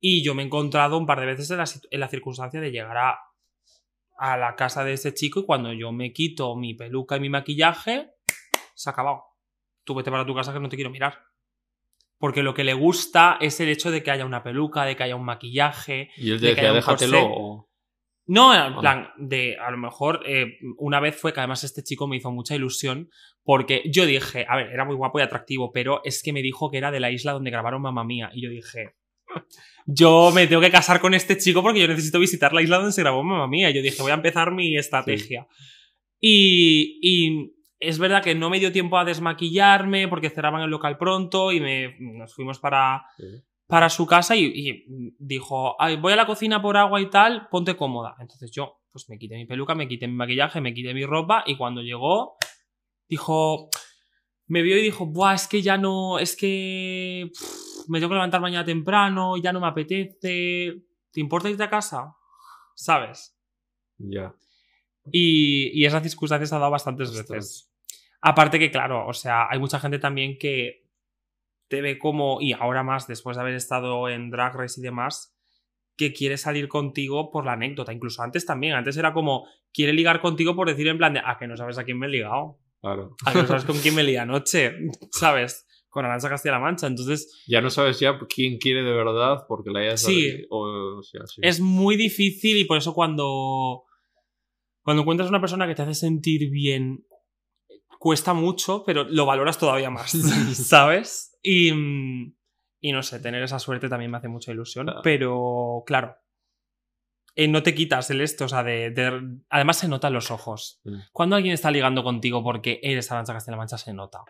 y 0.00 0.22
yo 0.22 0.34
me 0.34 0.42
he 0.42 0.46
encontrado 0.46 0.96
un 0.96 1.06
par 1.06 1.20
de 1.20 1.26
veces 1.26 1.50
en 1.50 1.58
la, 1.58 1.64
en 1.90 2.00
la 2.00 2.08
circunstancia 2.08 2.60
de 2.60 2.70
llegar 2.70 2.96
a, 2.96 3.18
a 4.18 4.36
la 4.36 4.56
casa 4.56 4.84
de 4.84 4.92
ese 4.92 5.14
chico 5.14 5.40
y 5.40 5.46
cuando 5.46 5.72
yo 5.72 5.92
me 5.92 6.12
quito 6.12 6.54
mi 6.56 6.74
peluca 6.74 7.16
y 7.16 7.20
mi 7.20 7.30
maquillaje, 7.30 8.10
se 8.74 8.90
ha 8.90 8.92
acabado. 8.92 9.24
Tú 9.84 9.94
vete 9.94 10.10
para 10.10 10.26
tu 10.26 10.34
casa 10.34 10.52
que 10.52 10.60
no 10.60 10.68
te 10.68 10.76
quiero 10.76 10.90
mirar. 10.90 11.27
Porque 12.18 12.42
lo 12.42 12.52
que 12.54 12.64
le 12.64 12.74
gusta 12.74 13.38
es 13.40 13.60
el 13.60 13.68
hecho 13.68 13.90
de 13.90 14.02
que 14.02 14.10
haya 14.10 14.26
una 14.26 14.42
peluca, 14.42 14.84
de 14.84 14.96
que 14.96 15.04
haya 15.04 15.16
un 15.16 15.24
maquillaje. 15.24 16.10
Y 16.16 16.30
él 16.32 16.40
De 16.40 16.54
que 16.56 16.62
déjatelo. 16.70 17.24
o- 17.24 17.68
No, 18.26 18.52
en 18.54 18.60
Ah. 18.74 18.80
plan, 18.80 19.08
de 19.16 19.56
a 19.56 19.70
lo 19.70 19.78
mejor 19.78 20.20
eh, 20.26 20.58
una 20.76 21.00
vez 21.00 21.16
fue 21.16 21.32
que 21.32 21.40
además 21.40 21.64
este 21.64 21.82
chico 21.82 22.06
me 22.06 22.16
hizo 22.16 22.30
mucha 22.30 22.54
ilusión 22.54 23.08
porque 23.42 23.82
yo 23.90 24.04
dije, 24.04 24.44
a 24.46 24.56
ver, 24.56 24.66
era 24.70 24.84
muy 24.84 24.96
guapo 24.96 25.18
y 25.18 25.22
atractivo, 25.22 25.72
pero 25.72 26.02
es 26.04 26.22
que 26.22 26.34
me 26.34 26.42
dijo 26.42 26.70
que 26.70 26.76
era 26.76 26.90
de 26.90 27.00
la 27.00 27.10
isla 27.10 27.32
donde 27.32 27.50
grabaron 27.50 27.80
Mamma 27.80 28.04
Mía. 28.04 28.30
Y 28.34 28.42
yo 28.42 28.50
dije, 28.50 28.96
yo 29.86 30.30
me 30.34 30.46
tengo 30.46 30.60
que 30.60 30.70
casar 30.70 31.00
con 31.00 31.14
este 31.14 31.38
chico 31.38 31.62
porque 31.62 31.80
yo 31.80 31.88
necesito 31.88 32.18
visitar 32.18 32.52
la 32.52 32.60
isla 32.60 32.76
donde 32.76 32.92
se 32.92 33.00
grabó 33.00 33.22
Mamma 33.22 33.46
Mía. 33.48 33.70
Y 33.70 33.74
yo 33.74 33.80
dije, 33.82 34.02
voy 34.02 34.10
a 34.10 34.14
empezar 34.16 34.52
mi 34.52 34.76
estrategia. 34.76 35.46
Y, 36.20 36.98
y 37.00 37.52
es 37.80 37.98
verdad 37.98 38.22
que 38.22 38.34
no 38.34 38.50
me 38.50 38.58
dio 38.58 38.72
tiempo 38.72 38.98
a 38.98 39.04
desmaquillarme 39.04 40.08
porque 40.08 40.30
cerraban 40.30 40.62
el 40.62 40.70
local 40.70 40.98
pronto 40.98 41.52
y 41.52 41.60
me, 41.60 41.96
nos 42.00 42.34
fuimos 42.34 42.58
para, 42.58 43.04
Sí. 43.16 43.24
para 43.66 43.88
su 43.90 44.06
casa 44.06 44.34
y, 44.36 44.44
y 44.46 44.84
dijo, 45.18 45.80
"Ay, 45.80 45.96
voy 45.96 46.12
a 46.12 46.16
la 46.16 46.26
cocina 46.26 46.60
por 46.62 46.76
agua 46.76 47.00
y 47.00 47.10
tal, 47.10 47.48
ponte 47.50 47.76
cómoda. 47.76 48.16
Entonces 48.18 48.50
yo, 48.50 48.80
pues 48.90 49.08
me 49.08 49.18
quité 49.18 49.36
mi 49.36 49.46
peluca, 49.46 49.74
me 49.74 49.86
quité 49.86 50.08
mi 50.08 50.14
maquillaje, 50.14 50.60
me 50.60 50.72
quité 50.74 50.94
mi 50.94 51.04
ropa 51.04 51.44
y 51.46 51.56
cuando 51.56 51.82
llegó, 51.82 52.36
dijo, 53.08 53.68
me 54.46 54.62
vio 54.62 54.78
y 54.78 54.82
dijo, 54.82 55.06
Buah, 55.06 55.34
es 55.34 55.46
que 55.46 55.60
ya 55.62 55.76
no, 55.76 56.18
es 56.18 56.34
que 56.36 57.30
pff, 57.32 57.88
me 57.88 57.98
tengo 58.00 58.08
que 58.10 58.14
levantar 58.14 58.40
mañana 58.40 58.64
temprano, 58.64 59.36
ya 59.36 59.52
no 59.52 59.60
me 59.60 59.66
apetece, 59.68 60.82
¿te 61.12 61.20
importa 61.20 61.48
irte 61.50 61.62
a 61.62 61.70
casa? 61.70 62.14
¿Sabes? 62.74 63.36
Ya. 63.98 64.34
Y, 65.10 65.70
y 65.80 65.84
esa 65.86 66.00
circunstancia 66.00 66.46
se 66.46 66.54
ha 66.54 66.58
dado 66.58 66.70
bastantes 66.70 67.08
Ostras. 67.10 67.28
veces. 67.28 67.67
Aparte 68.20 68.58
que, 68.58 68.70
claro, 68.70 69.06
o 69.06 69.12
sea, 69.12 69.48
hay 69.48 69.58
mucha 69.58 69.78
gente 69.78 69.98
también 69.98 70.38
que 70.38 70.88
te 71.68 71.80
ve 71.80 71.98
como, 71.98 72.40
y 72.40 72.52
ahora 72.52 72.82
más 72.82 73.06
después 73.06 73.36
de 73.36 73.42
haber 73.42 73.54
estado 73.54 74.08
en 74.08 74.30
Drag 74.30 74.54
Race 74.56 74.80
y 74.80 74.82
demás, 74.82 75.34
que 75.96 76.12
quiere 76.12 76.36
salir 76.38 76.68
contigo 76.68 77.30
por 77.30 77.44
la 77.44 77.52
anécdota. 77.52 77.92
Incluso 77.92 78.22
antes 78.22 78.46
también, 78.46 78.74
antes 78.74 78.96
era 78.96 79.12
como, 79.12 79.46
quiere 79.72 79.92
ligar 79.92 80.20
contigo 80.20 80.54
por 80.54 80.68
decir 80.68 80.88
en 80.88 80.96
plan 80.96 81.12
de, 81.12 81.20
ah, 81.24 81.36
que 81.38 81.46
no 81.46 81.56
sabes 81.56 81.76
a 81.78 81.84
quién 81.84 81.98
me 81.98 82.06
he 82.06 82.10
ligado. 82.10 82.58
Claro. 82.80 83.16
Ah, 83.26 83.32
que 83.32 83.42
no 83.42 83.46
sabes 83.46 83.64
con 83.66 83.76
quién 83.78 83.94
me 83.94 84.04
lié 84.04 84.18
anoche, 84.18 84.74
¿sabes? 85.10 85.66
Con 85.88 86.04
Arancha 86.04 86.28
Castilla-La 86.28 86.60
Mancha. 86.60 86.86
Entonces, 86.86 87.44
Ya 87.46 87.60
no 87.60 87.70
sabes 87.70 87.98
ya 87.98 88.18
quién 88.28 88.58
quiere 88.58 88.82
de 88.82 88.92
verdad 88.92 89.44
porque 89.48 89.70
la 89.70 89.80
hayas... 89.80 90.02
Sí. 90.02 90.46
O, 90.50 90.98
o 90.98 91.02
sea, 91.02 91.26
sí. 91.26 91.40
es 91.42 91.60
muy 91.60 91.96
difícil 91.96 92.56
y 92.56 92.64
por 92.64 92.78
eso 92.78 92.94
cuando, 92.94 93.84
cuando 94.82 95.02
encuentras 95.02 95.28
una 95.28 95.40
persona 95.40 95.66
que 95.66 95.74
te 95.74 95.82
hace 95.82 95.94
sentir 95.94 96.48
bien, 96.50 97.04
cuesta 97.98 98.32
mucho, 98.34 98.84
pero 98.84 99.04
lo 99.04 99.26
valoras 99.26 99.58
todavía 99.58 99.90
más, 99.90 100.12
¿sabes? 100.54 101.36
Y, 101.42 101.72
mm, 101.72 102.34
y 102.80 102.92
no 102.92 103.02
sé, 103.02 103.20
tener 103.20 103.42
esa 103.42 103.58
suerte 103.58 103.88
también 103.88 104.10
me 104.10 104.18
hace 104.18 104.28
mucha 104.28 104.52
ilusión, 104.52 104.86
Claro. 104.86 105.00
pero 105.02 105.82
claro, 105.86 106.16
eh, 107.34 107.48
no 107.48 107.62
te 107.62 107.74
quitas 107.74 108.10
el 108.10 108.20
esto, 108.20 108.46
o 108.46 108.48
sea, 108.48 108.62
de, 108.64 108.90
de- 108.90 109.38
además 109.48 109.76
se 109.78 109.88
nota 109.88 110.08
en 110.08 110.14
los 110.14 110.30
ojos. 110.30 110.80
Mm. 110.84 110.96
Cuando 111.12 111.36
alguien 111.36 111.54
está 111.54 111.70
ligando 111.70 112.02
contigo 112.02 112.42
porque 112.42 112.80
eres 112.82 113.10
Arancha 113.12 113.32
Castilla-La 113.32 113.58
Mancha, 113.58 113.78
se 113.78 113.92
nota. 113.92 114.20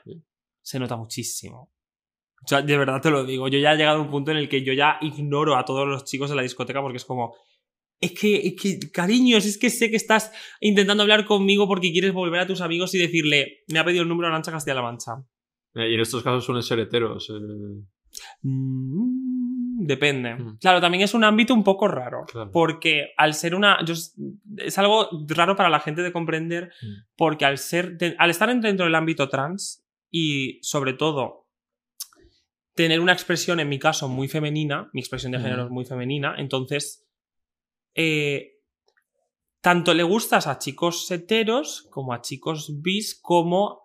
Se 0.61 0.79
nota 0.79 0.97
muchísimo. 0.97 1.73
O 2.45 2.47
sea, 2.47 2.61
de 2.63 2.77
verdad 2.79 3.01
te 3.01 3.11
lo 3.11 3.25
digo. 3.25 3.49
Yo 3.49 3.59
ya 3.59 3.73
he 3.73 3.77
llegado 3.77 3.99
a 3.99 4.03
un 4.03 4.11
punto 4.11 4.31
en 4.31 4.37
el 4.37 4.49
que 4.49 4.63
yo 4.63 4.73
ya 4.75 4.99
ignoro 5.01 5.57
a 5.57 5.65
todos 5.65 5.89
los 5.89 6.05
chicos 6.05 6.29
de 6.31 6.37
la 6.37 6.43
discoteca 6.43 6.81
porque 6.83 6.99
es 6.99 7.05
como. 7.05 7.35
Es 8.01 8.13
que, 8.13 8.37
es 8.37 8.55
que, 8.61 8.91
cariños, 8.93 9.45
es 9.45 9.59
que 9.59 9.71
sé 9.71 9.91
que 9.91 9.97
estás 9.97 10.31
intentando 10.61 11.03
hablar 11.03 11.25
conmigo 11.25 11.67
porque 11.67 11.91
quieres 11.93 12.13
volver 12.13 12.41
a 12.41 12.47
tus 12.47 12.61
amigos 12.61 12.95
y 12.95 12.99
decirle, 12.99 13.65
me 13.69 13.79
ha 13.79 13.85
pedido 13.85 14.03
el 14.03 14.09
número 14.09 14.29
Arancha 14.29 14.53
Castilla-La 14.53 14.83
Mancha. 14.83 15.13
Eh, 15.75 15.91
Y 15.91 15.95
en 15.95 16.01
estos 16.01 16.23
casos 16.23 16.45
suelen 16.45 16.63
ser 16.63 16.79
heteros. 16.79 17.29
eh, 17.31 17.83
Mm, 18.43 19.85
depende. 19.85 20.35
Mm. 20.35 20.59
Claro, 20.59 20.81
también 20.81 21.05
es 21.05 21.15
un 21.15 21.25
ámbito 21.25 21.55
un 21.55 21.65
poco 21.65 21.89
raro. 21.89 22.25
Claro. 22.31 22.51
Porque 22.53 23.13
al 23.17 23.35
ser 23.35 23.55
una. 23.55 23.85
yo 23.85 23.95
es, 23.95 24.79
algo 24.79 25.09
raro 25.29 25.57
para 25.57 25.69
la 25.69 25.81
gente 25.81 26.03
de 26.03 26.13
comprender. 26.13 26.73
Mm. 26.81 26.87
Porque 27.17 27.45
al 27.45 27.59
ser. 27.59 27.97
al 28.19 28.31
estar 28.31 28.49
dentro 28.61 28.87
del 28.87 28.95
ámbito 28.95 29.29
trans 29.29 29.85
y 30.11 30.59
sobre 30.63 30.95
todo 30.95 31.47
tener 32.75 33.01
una 33.01 33.13
expresión, 33.13 33.59
en 33.61 33.69
mi 33.69 33.79
caso, 33.79 34.09
muy 34.09 34.29
femenina, 34.29 34.89
mi 34.93 35.01
expresión 35.01 35.33
de 35.33 35.41
género 35.41 35.65
es 35.65 35.71
muy 35.71 35.85
femenina, 35.85 36.35
entonces. 36.39 37.05
Eh, 37.95 38.53
tanto 39.61 39.93
le 39.95 40.03
gustas 40.03 40.47
a 40.47 40.59
chicos 40.59 41.11
heteros 41.11 41.87
como 41.91 42.13
a 42.13 42.21
chicos 42.21 42.81
bis 42.83 43.19
como 43.21 43.81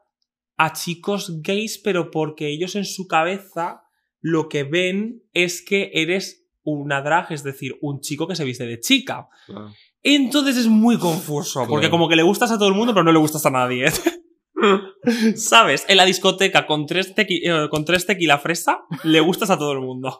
a 0.57 0.71
chicos 0.73 1.41
gays, 1.41 1.77
pero 1.79 2.11
porque 2.11 2.47
ellos 2.49 2.75
en 2.75 2.85
su 2.85 3.07
cabeza 3.07 3.81
lo 4.21 4.47
que 4.49 4.63
ven 4.63 5.23
es 5.33 5.61
que 5.61 5.89
eres 5.93 6.45
una 6.63 7.01
drag, 7.01 7.31
es 7.31 7.43
decir, 7.43 7.77
un 7.81 7.99
chico 7.99 8.27
que 8.27 8.35
se 8.35 8.45
viste 8.45 8.65
de 8.65 8.79
chica. 8.79 9.27
claro. 9.47 9.73
Entonces 10.05 10.57
es 10.57 10.67
muy 10.67 10.97
confuso, 10.99 11.61
porque 11.67 11.83
Claro. 11.87 11.91
como 11.91 12.09
que 12.09 12.15
le 12.17 12.23
gustas 12.23 12.51
a 12.51 12.57
todo 12.57 12.67
el 12.67 12.73
mundo, 12.75 12.93
pero 12.93 13.03
no 13.05 13.11
le 13.13 13.19
gustas 13.19 13.45
a 13.45 13.49
nadie. 13.49 13.85
¿Sabes? 15.35 15.85
En 15.87 15.97
la 15.97 16.05
discoteca 16.05 16.65
con 16.65 16.85
tres, 16.85 17.15
tequi- 17.15 17.41
eh, 17.43 17.69
con 17.69 17.83
tres 17.85 18.05
tequila 18.05 18.37
fresa, 18.37 18.81
le 19.03 19.19
gustas 19.21 19.49
a 19.49 19.57
todo 19.57 19.71
el 19.73 19.79
mundo. 19.79 20.19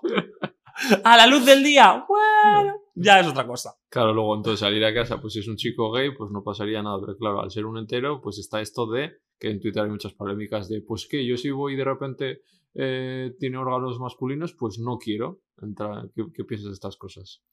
A 1.04 1.18
la 1.18 1.28
luz 1.28 1.46
del 1.46 1.64
día, 1.64 2.06
bueno, 2.08 2.82
ya 2.96 3.20
es 3.20 3.28
otra 3.28 3.46
cosa. 3.46 3.76
Claro, 3.90 4.14
luego 4.14 4.36
entonces 4.36 4.60
salir 4.60 4.84
a 4.86 4.94
casa, 4.94 5.22
pues 5.22 5.34
si 5.34 5.40
es 5.40 5.48
un 5.48 5.56
chico 5.56 5.92
gay, 5.92 6.16
pues 6.16 6.32
no 6.32 6.44
pasaría 6.44 6.82
nada. 6.82 7.00
Pero 7.00 7.18
claro, 7.18 7.42
al 7.42 7.52
ser 7.52 7.66
un 7.66 7.78
entero, 7.78 8.22
pues 8.22 8.40
está 8.40 8.62
esto 8.62 8.90
de 8.90 9.18
que 9.40 9.50
en 9.50 9.60
Twitter 9.60 9.84
hay 9.84 9.90
muchas 9.90 10.14
polémicas 10.14 10.70
de, 10.70 10.82
pues 10.82 11.08
que 11.08 11.26
yo 11.26 11.38
si 11.38 11.52
voy 11.52 11.74
y 11.74 11.76
de 11.76 11.84
repente 11.84 12.42
eh, 12.74 13.36
tiene 13.40 13.58
órganos 13.58 14.00
masculinos, 14.00 14.54
pues 14.54 14.80
no 14.80 14.98
quiero 14.98 15.42
entrar. 15.62 16.10
¿Qué, 16.16 16.26
qué 16.34 16.44
piensas 16.44 16.70
de 16.70 16.74
estas 16.74 16.98
cosas? 16.98 17.44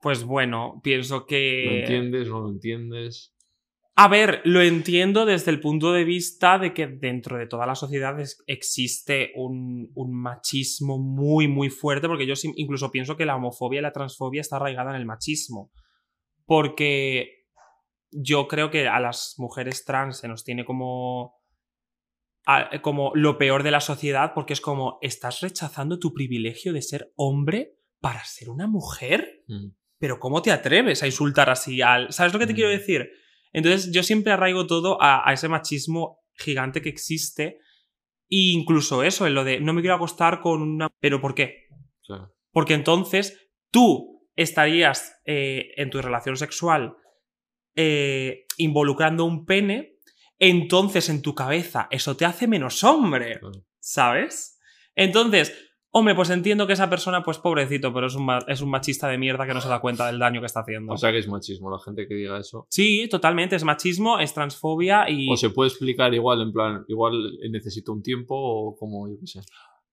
Pues 0.00 0.24
bueno, 0.24 0.80
pienso 0.82 1.24
que... 1.24 1.64
¿Lo 1.66 1.72
entiendes? 1.72 2.28
¿No 2.28 2.40
lo 2.40 2.50
entiendes? 2.50 3.33
A 3.96 4.08
ver, 4.08 4.40
lo 4.44 4.60
entiendo 4.60 5.24
desde 5.24 5.52
el 5.52 5.60
punto 5.60 5.92
de 5.92 6.02
vista 6.04 6.58
de 6.58 6.74
que 6.74 6.88
dentro 6.88 7.38
de 7.38 7.46
toda 7.46 7.64
la 7.64 7.76
sociedad 7.76 8.18
es- 8.20 8.42
existe 8.48 9.30
un, 9.36 9.90
un 9.94 10.12
machismo 10.12 10.98
muy, 10.98 11.46
muy 11.46 11.70
fuerte, 11.70 12.08
porque 12.08 12.26
yo 12.26 12.34
incluso 12.56 12.90
pienso 12.90 13.16
que 13.16 13.24
la 13.24 13.36
homofobia 13.36 13.78
y 13.78 13.82
la 13.82 13.92
transfobia 13.92 14.40
está 14.40 14.56
arraigada 14.56 14.90
en 14.90 14.96
el 14.96 15.06
machismo. 15.06 15.70
Porque 16.44 17.46
yo 18.10 18.48
creo 18.48 18.70
que 18.70 18.88
a 18.88 18.98
las 18.98 19.34
mujeres 19.38 19.84
trans 19.84 20.18
se 20.18 20.26
nos 20.28 20.42
tiene 20.42 20.64
como, 20.64 21.34
a- 22.46 22.80
como 22.82 23.12
lo 23.14 23.38
peor 23.38 23.62
de 23.62 23.70
la 23.70 23.80
sociedad, 23.80 24.32
porque 24.34 24.54
es 24.54 24.60
como, 24.60 24.98
estás 25.02 25.40
rechazando 25.40 26.00
tu 26.00 26.12
privilegio 26.12 26.72
de 26.72 26.82
ser 26.82 27.12
hombre 27.16 27.76
para 28.00 28.24
ser 28.24 28.50
una 28.50 28.66
mujer 28.66 29.42
Mm. 29.46 29.68
pero 29.98 30.18
¿cómo 30.18 30.42
te 30.42 30.50
atreves 30.50 31.02
a 31.02 31.06
insultar 31.06 31.48
así 31.48 31.80
al... 31.80 32.12
¿Sabes 32.12 32.32
lo 32.32 32.38
que 32.40 32.46
te 32.46 32.52
Mm. 32.52 32.56
quiero 32.56 32.70
decir? 32.70 33.08
Entonces 33.54 33.90
yo 33.92 34.02
siempre 34.02 34.32
arraigo 34.32 34.66
todo 34.66 35.00
a, 35.00 35.26
a 35.26 35.32
ese 35.32 35.48
machismo 35.48 36.18
gigante 36.34 36.82
que 36.82 36.90
existe. 36.90 37.58
E 38.28 38.52
incluso 38.52 39.02
eso, 39.02 39.26
en 39.26 39.34
lo 39.34 39.44
de 39.44 39.60
no 39.60 39.72
me 39.72 39.80
quiero 39.80 39.94
acostar 39.94 40.40
con 40.40 40.60
una... 40.60 40.90
¿Pero 41.00 41.20
por 41.20 41.34
qué? 41.34 41.68
Porque 42.50 42.74
entonces 42.74 43.48
tú 43.70 44.28
estarías 44.36 45.20
eh, 45.24 45.72
en 45.76 45.90
tu 45.90 46.02
relación 46.02 46.36
sexual 46.36 46.96
eh, 47.76 48.46
involucrando 48.56 49.24
un 49.24 49.44
pene, 49.46 49.98
entonces 50.38 51.08
en 51.08 51.22
tu 51.22 51.34
cabeza 51.34 51.86
eso 51.90 52.16
te 52.16 52.24
hace 52.24 52.46
menos 52.48 52.82
hombre. 52.82 53.40
¿Sabes? 53.78 54.58
Entonces, 54.96 55.63
hombre, 55.96 56.14
pues 56.14 56.28
entiendo 56.30 56.66
que 56.66 56.72
esa 56.74 56.90
persona, 56.90 57.22
pues 57.22 57.38
pobrecito, 57.38 57.94
pero 57.94 58.08
es 58.08 58.14
un, 58.14 58.28
es 58.48 58.60
un 58.60 58.68
machista 58.70 59.08
de 59.08 59.16
mierda 59.16 59.46
que 59.46 59.54
no 59.54 59.60
se 59.60 59.68
da 59.68 59.80
cuenta 59.80 60.06
del 60.08 60.18
daño 60.18 60.40
que 60.40 60.46
está 60.46 60.60
haciendo. 60.60 60.92
O 60.92 60.96
sea 60.96 61.12
que 61.12 61.18
es 61.18 61.28
machismo 61.28 61.70
la 61.70 61.78
gente 61.78 62.06
que 62.08 62.14
diga 62.14 62.38
eso. 62.38 62.66
sí, 62.68 63.08
totalmente, 63.08 63.56
es 63.56 63.64
machismo, 63.64 64.18
es 64.18 64.34
transfobia 64.34 65.08
y... 65.08 65.30
O 65.32 65.36
se 65.36 65.50
puede 65.50 65.68
explicar 65.70 66.12
igual, 66.12 66.42
en 66.42 66.52
plan, 66.52 66.84
igual 66.88 67.38
necesito 67.50 67.92
un 67.92 68.02
tiempo 68.02 68.34
o 68.36 68.76
como, 68.76 69.08
yo 69.08 69.14
qué 69.20 69.26
sé. 69.26 69.40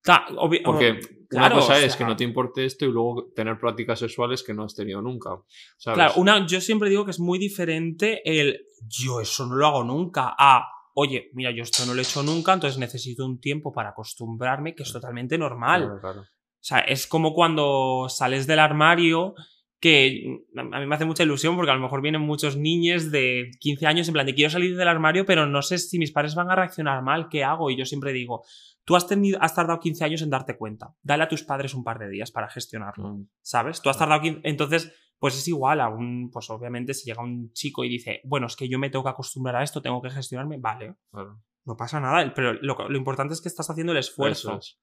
Ta- 0.04 0.26
Porque 0.66 1.00
claro, 1.30 1.56
una 1.58 1.62
cosa 1.62 1.74
o 1.74 1.76
es 1.78 1.92
sea, 1.94 1.98
que 2.00 2.06
no 2.06 2.16
te 2.16 2.24
importe 2.24 2.66
esto 2.66 2.86
y 2.86 2.92
luego 2.92 3.28
tener 3.36 3.60
prácticas 3.60 4.00
sexuales 4.00 4.42
que 4.42 4.52
no 4.56 4.64
has 4.64 4.74
tenido 4.74 5.00
nunca. 5.02 5.30
¿sabes? 5.78 5.96
Claro, 5.96 6.14
una, 6.18 6.48
yo 6.48 6.60
siempre 6.60 6.90
digo 6.90 7.06
que 7.06 7.12
es 7.12 7.20
muy 7.20 7.38
diferente 7.38 8.22
el 8.26 8.66
yo 8.88 9.22
eso 9.22 9.46
no 9.46 9.54
lo 9.56 9.68
hago 9.68 9.84
nunca 9.84 10.34
a 10.36 10.64
oye, 10.94 11.30
mira, 11.34 11.52
yo 11.52 11.64
esto 11.64 11.86
no 11.86 11.94
lo 11.94 12.00
he 12.00 12.04
hecho 12.04 12.24
nunca, 12.24 12.54
entonces 12.54 12.80
necesito 12.80 13.26
un 13.26 13.40
tiempo 13.40 13.72
para 13.72 13.90
acostumbrarme, 13.90 14.76
que 14.76 14.84
es 14.84 14.92
totalmente 14.92 15.38
normal. 15.38 15.84
Claro, 15.84 16.02
claro. 16.02 16.22
O 16.22 16.64
sea, 16.64 16.80
es 16.80 17.08
como 17.08 17.34
cuando 17.34 18.08
sales 18.08 18.46
del 18.46 18.60
armario, 18.60 19.34
que 19.82 20.44
a 20.56 20.80
mí 20.80 20.86
me 20.86 20.96
hace 20.96 21.06
mucha 21.06 21.24
ilusión 21.24 21.56
porque 21.56 21.72
a 21.72 21.74
lo 21.74 21.82
mejor 21.82 22.04
vienen 22.04 22.22
muchos 22.22 22.56
niños 22.56 23.10
de 23.10 23.50
15 23.60 23.88
años 23.88 24.08
en 24.08 24.14
plan 24.14 24.28
de 24.28 24.36
quiero 24.36 24.52
salir 24.52 24.78
del 24.78 24.88
armario, 24.88 25.26
pero 25.26 25.48
no 25.48 25.64
sé 25.64 25.80
si 25.80 25.98
mis 25.98 26.12
padres 26.12 26.36
van 26.36 26.52
a 26.52 26.56
reaccionar 26.56 27.02
mal, 27.02 27.30
¿qué 27.30 27.44
hago? 27.44 27.72
Y 27.72 27.78
yo 27.78 27.86
siempre 27.86 28.14
digo, 28.14 28.44
tú 28.86 28.96
has, 28.96 29.08
tenido, 29.08 29.42
has 29.42 29.56
tardado 29.56 29.80
15 29.80 30.04
años 30.04 30.22
en 30.22 30.30
darte 30.30 30.56
cuenta, 30.56 30.94
dale 31.02 31.24
a 31.24 31.28
tus 31.28 31.42
padres 31.42 31.74
un 31.74 31.84
par 31.84 31.98
de 31.98 32.10
días 32.10 32.30
para 32.30 32.48
gestionarlo. 32.48 33.10
Mm. 33.10 33.28
¿sabes? 33.42 33.82
Tú 33.82 33.90
has 33.90 33.98
tardado 33.98 34.22
15... 34.22 34.42
Entonces, 34.44 34.94
pues 35.22 35.38
es 35.38 35.48
igual 35.48 35.80
a 35.82 35.88
un... 35.88 36.32
Pues 36.32 36.50
obviamente 36.50 36.96
si 36.96 37.06
llega 37.06 37.22
un 37.24 37.54
chico 37.54 37.84
y 37.84 37.90
dice, 37.90 38.22
bueno, 38.24 38.48
es 38.48 38.56
que 38.56 38.68
yo 38.68 38.80
me 38.80 38.90
tengo 38.90 39.04
que 39.04 39.12
acostumbrar 39.12 39.58
a 39.58 39.64
esto, 39.64 39.80
tengo 39.80 40.02
que 40.02 40.10
gestionarme, 40.10 40.58
vale, 40.58 40.96
Claro. 41.12 41.40
no 41.64 41.78
pasa 41.78 42.00
nada, 42.00 42.34
pero 42.34 42.54
lo, 42.54 42.90
lo 42.90 42.98
importante 42.98 43.36
es 43.36 43.40
que 43.42 43.48
estás 43.50 43.70
haciendo 43.70 43.92
el 43.92 44.00
esfuerzo. 44.00 44.58
Es. 44.58 44.80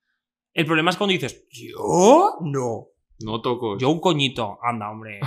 El 0.55 0.65
problema 0.65 0.91
es 0.91 0.97
cuando 0.97 1.13
dices, 1.13 1.49
yo 1.51 2.37
no. 2.43 2.87
No 3.19 3.41
toco. 3.43 3.77
Yo 3.79 3.91
un 3.91 3.99
coñito, 4.01 4.61
anda, 4.63 4.89
hombre. 4.93 5.19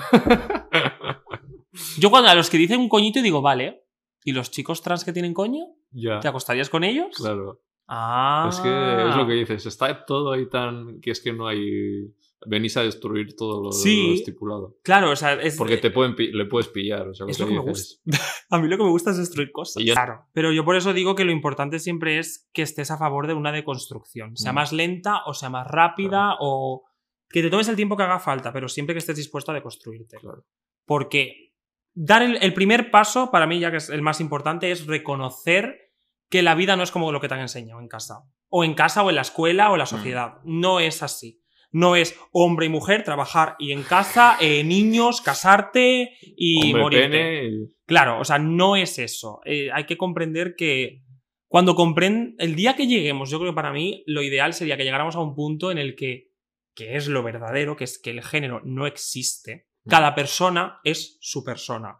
yo 1.97 2.09
cuando 2.09 2.29
a 2.29 2.35
los 2.35 2.49
que 2.49 2.57
dicen 2.57 2.79
un 2.79 2.87
coñito 2.87 3.21
digo, 3.21 3.41
vale, 3.41 3.83
¿y 4.23 4.31
los 4.31 4.49
chicos 4.49 4.81
trans 4.81 5.03
que 5.03 5.11
tienen 5.13 5.33
coño? 5.33 5.65
ya. 5.91 6.21
¿Te 6.21 6.29
acostarías 6.29 6.69
con 6.69 6.85
ellos? 6.85 7.15
Claro. 7.17 7.59
Ah. 7.85 8.47
Es 8.49 8.59
que 8.61 8.69
es 9.09 9.15
lo 9.17 9.27
que 9.27 9.33
dices. 9.33 9.65
Está 9.65 10.05
todo 10.05 10.31
ahí 10.31 10.47
tan. 10.47 11.01
que 11.01 11.11
es 11.11 11.19
que 11.19 11.33
no 11.33 11.47
hay. 11.47 12.05
Venís 12.47 12.75
a 12.77 12.81
destruir 12.83 13.35
todo 13.35 13.61
lo, 13.63 13.71
Sí. 13.71 14.07
lo 14.07 14.13
estipulado. 14.15 14.77
Claro, 14.83 15.11
o 15.11 15.15
sea, 15.15 15.33
es... 15.33 15.55
Porque 15.57 15.77
te 15.77 15.91
pueden 15.91 16.15
le 16.17 16.45
puedes 16.45 16.67
pillar. 16.69 17.07
O 17.09 17.13
sea, 17.13 17.27
Es 17.29 17.39
lo 17.39 17.47
que 17.47 17.53
me 17.53 17.65
dices. 17.65 18.01
A 18.49 18.57
mí 18.59 18.67
lo 18.67 18.77
que 18.77 18.83
me 18.83 18.89
gusta 18.89 19.11
es 19.11 19.17
destruir 19.17 19.51
cosas. 19.51 19.83
Yo- 19.83 19.93
Claro. 19.93 20.25
Pero 20.33 20.51
yo 20.51 20.65
por 20.65 20.75
eso 20.75 20.93
digo 20.93 21.13
que 21.15 21.23
lo 21.25 21.31
importante 21.31 21.77
siempre 21.79 22.17
es 22.19 22.49
que 22.53 22.61
estés 22.63 22.89
a 22.91 22.97
favor 22.97 23.27
de 23.27 23.33
una 23.35 23.51
deconstrucción. 23.51 24.35
Sea 24.37 24.51
Mm. 24.51 24.55
más 24.55 24.73
lenta 24.73 25.21
o 25.25 25.33
sea 25.33 25.49
más 25.49 25.67
rápida 25.67 26.35
o 26.39 26.83
que 27.29 27.41
te 27.41 27.49
tomes 27.49 27.67
el 27.69 27.75
tiempo 27.75 27.95
que 27.95 28.03
haga 28.03 28.19
falta, 28.19 28.51
pero 28.51 28.67
siempre 28.67 28.93
que 28.95 28.99
estés 28.99 29.15
dispuesto 29.15 29.51
a 29.51 29.55
deconstruirte. 29.55 30.17
Claro. 30.17 30.43
Porque 30.85 31.53
dar 31.93 32.21
el, 32.23 32.37
el 32.41 32.53
primer 32.53 32.91
paso, 32.91 33.29
para 33.31 33.47
mí 33.47 33.59
ya 33.59 33.71
que 33.71 33.77
es 33.77 33.89
el 33.89 34.01
más 34.01 34.19
importante, 34.19 34.71
es 34.71 34.87
reconocer 34.87 35.91
que 36.29 36.41
la 36.41 36.55
vida 36.55 36.75
no 36.75 36.83
es 36.83 36.91
como 36.91 37.11
lo 37.11 37.19
que 37.21 37.27
te 37.27 37.33
han 37.35 37.41
enseñado 37.41 37.79
en 37.81 37.87
casa. 37.87 38.23
O 38.49 38.63
en 38.65 38.73
casa 38.73 39.03
o 39.03 39.09
en 39.09 39.15
la 39.15 39.21
escuela 39.21 39.69
o 39.69 39.73
en 39.75 39.79
la 39.79 39.85
sociedad. 39.85 40.39
No 40.43 40.79
es 40.81 41.03
así. 41.03 41.40
No 41.71 41.95
es 41.95 42.17
hombre 42.31 42.65
y 42.65 42.69
mujer, 42.69 43.03
trabajar 43.03 43.55
y 43.59 43.71
en 43.71 43.83
casa, 43.83 44.37
eh, 44.41 44.63
niños, 44.63 45.21
casarte 45.21 46.17
y 46.35 46.71
y- 46.99 47.69
Claro, 47.85 48.19
o 48.19 48.25
sea, 48.25 48.39
no 48.39 48.75
es 48.75 48.99
eso. 48.99 49.39
Eh, 49.45 49.69
hay 49.73 49.85
que 49.85 49.97
comprender 49.97 50.55
que 50.57 51.03
Cuando 51.47 51.75
comprenden, 51.75 52.35
el 52.39 52.55
día 52.55 52.77
que 52.77 52.87
lleguemos, 52.87 53.29
yo 53.29 53.37
creo 53.37 53.51
que 53.51 53.55
para 53.55 53.73
mí 53.73 54.03
lo 54.07 54.21
ideal 54.23 54.53
sería 54.53 54.77
que 54.77 54.85
llegáramos 54.85 55.17
a 55.17 55.19
un 55.19 55.35
punto 55.35 55.69
en 55.69 55.77
el 55.79 55.95
que, 55.97 56.29
que 56.73 56.95
es 56.95 57.09
lo 57.09 57.23
verdadero, 57.23 57.75
que 57.75 57.83
es 57.83 57.99
que 57.99 58.11
el 58.11 58.23
género 58.23 58.61
no 58.63 58.87
existe. 58.87 59.67
Cada 59.85 60.15
persona 60.15 60.79
es 60.85 61.17
su 61.19 61.43
persona. 61.43 61.99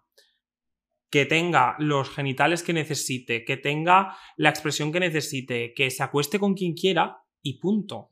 Que 1.09 1.25
tenga 1.25 1.75
los 1.79 2.09
genitales 2.09 2.63
que 2.63 2.71
necesite, 2.71 3.43
que 3.43 3.57
tenga 3.57 4.15
la 4.37 4.49
expresión 4.49 4.93
que 4.93 5.01
necesite, 5.01 5.73
que 5.75 5.89
se 5.91 6.01
acueste 6.03 6.39
con 6.39 6.53
quien 6.53 6.73
quiera 6.73 7.17
y 7.43 7.59
punto. 7.59 8.07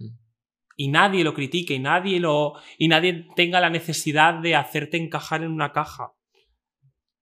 Y 0.82 0.88
nadie 0.88 1.26
lo 1.26 1.34
critique 1.34 1.74
y 1.74 1.80
nadie 1.80 2.22
lo. 2.22 2.54
y 2.78 2.88
nadie 2.88 3.28
tenga 3.36 3.60
la 3.60 3.70
necesidad 3.70 4.36
de 4.36 4.56
hacerte 4.56 4.96
encajar 4.96 5.44
en 5.44 5.52
una 5.52 5.74
caja. 5.74 6.14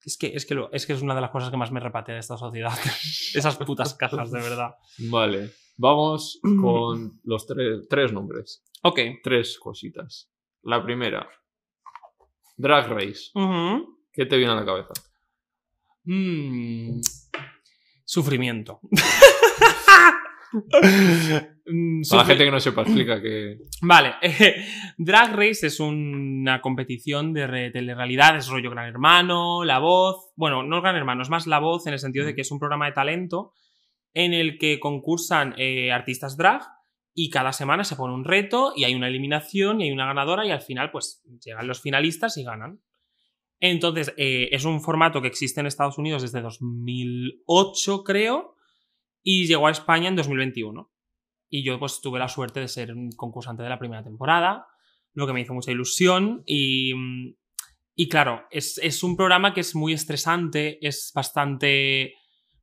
Es 0.06 0.16
que 0.16 0.28
es, 0.36 0.46
que 0.46 0.54
lo- 0.54 0.72
es 0.72 0.86
que 0.86 0.94
es 0.94 1.02
una 1.02 1.16
de 1.16 1.22
las 1.22 1.32
cosas 1.32 1.50
que 1.50 1.58
más 1.58 1.72
me 1.72 1.80
repatea 1.80 2.14
de 2.14 2.20
esta 2.20 2.38
sociedad. 2.38 2.72
Esas 3.34 3.58
putas 3.58 3.96
cajas, 3.96 4.30
de 4.32 4.42
verdad. 4.42 4.76
Vale. 5.10 5.50
Vamos 5.78 6.40
con 6.62 7.20
los 7.24 7.48
tre- 7.50 7.88
tres 7.90 8.14
nombres. 8.14 8.64
Ok. 8.84 9.00
Tres 9.24 9.58
cositas. 9.58 10.30
La 10.62 10.84
primera. 10.84 11.28
Drag 12.58 12.88
Race. 12.90 13.32
¿Qué 14.14 14.28
te 14.28 14.38
viene 14.38 14.52
a 14.52 14.56
la 14.56 14.66
cabeza? 14.66 14.94
Mm. 16.04 17.00
Sufrimiento. 18.06 18.82
Mm, 20.54 22.02
Para 22.10 22.22
la 22.24 22.28
gente 22.28 22.46
que 22.46 22.52
no 22.52 22.60
sepa, 22.60 22.82
explica 22.84 23.22
que. 23.22 23.58
Vale, 23.82 24.14
Drag 24.98 25.34
Race 25.36 25.68
es 25.68 25.80
una 25.80 26.62
competición 26.62 27.34
de 27.34 27.46
re- 27.48 27.72
telerrealidad, 27.72 28.38
es 28.38 28.48
rollo 28.48 28.72
Gran 28.72 28.88
Hermano, 28.88 29.64
La 29.66 29.80
Voz. 29.80 30.32
Bueno, 30.36 30.64
no 30.64 30.82
Gran 30.82 30.96
Hermano, 30.96 31.24
es 31.24 31.30
más 31.30 31.46
La 31.48 31.60
Voz 31.60 31.86
en 31.88 31.94
el 31.94 32.00
sentido 32.00 32.26
de 32.26 32.36
que 32.36 32.42
es 32.42 32.52
un 32.52 32.60
programa 32.60 32.86
de 32.86 32.94
talento 32.94 33.52
en 34.14 34.34
el 34.34 34.58
que 34.58 34.80
concursan 34.80 35.54
eh, 35.58 35.92
artistas 35.92 36.38
drag 36.38 36.62
y 37.14 37.30
cada 37.30 37.52
semana 37.52 37.84
se 37.84 37.96
pone 37.96 38.14
un 38.14 38.24
reto 38.24 38.72
y 38.76 38.84
hay 38.86 38.96
una 38.96 39.08
eliminación 39.10 39.82
y 39.82 39.86
hay 39.86 39.92
una 39.92 40.06
ganadora 40.06 40.46
y 40.46 40.52
al 40.52 40.62
final 40.62 40.92
pues 40.92 41.22
llegan 41.44 41.68
los 41.68 41.82
finalistas 41.82 42.38
y 42.38 42.44
ganan. 42.44 42.80
Entonces, 43.60 44.14
eh, 44.18 44.50
es 44.52 44.66
un 44.66 44.82
formato 44.82 45.20
que 45.22 45.28
existe 45.28 45.60
en 45.60 45.66
Estados 45.68 45.98
Unidos 45.98 46.22
desde 46.22 46.42
2008, 46.42 48.04
creo, 48.04 48.56
y 49.28 49.48
llegó 49.48 49.68
a 49.68 49.72
España 49.72 50.08
en 50.08 50.16
2021. 50.16 50.92
Y 51.50 51.64
yo 51.64 51.80
pues 51.80 52.00
tuve 52.02 52.20
la 52.20 52.30
suerte 52.30 52.60
de 52.60 52.68
ser 52.68 52.94
un 52.94 53.12
concursante 53.12 53.64
de 53.64 53.70
la 53.70 53.80
primera 53.80 54.04
temporada, 54.04 54.68
lo 55.14 55.26
que 55.28 55.34
me 55.34 55.42
hizo 55.42 55.54
mucha 55.54 55.72
ilusión 55.72 56.44
y... 56.46 56.94
Y 58.00 58.10
claro, 58.10 58.46
es, 58.52 58.78
es 58.84 59.02
un 59.02 59.18
programa 59.18 59.56
que 59.56 59.62
es 59.62 59.74
muy 59.76 59.92
estresante, 59.92 60.78
es 60.86 61.12
bastante... 61.16 62.14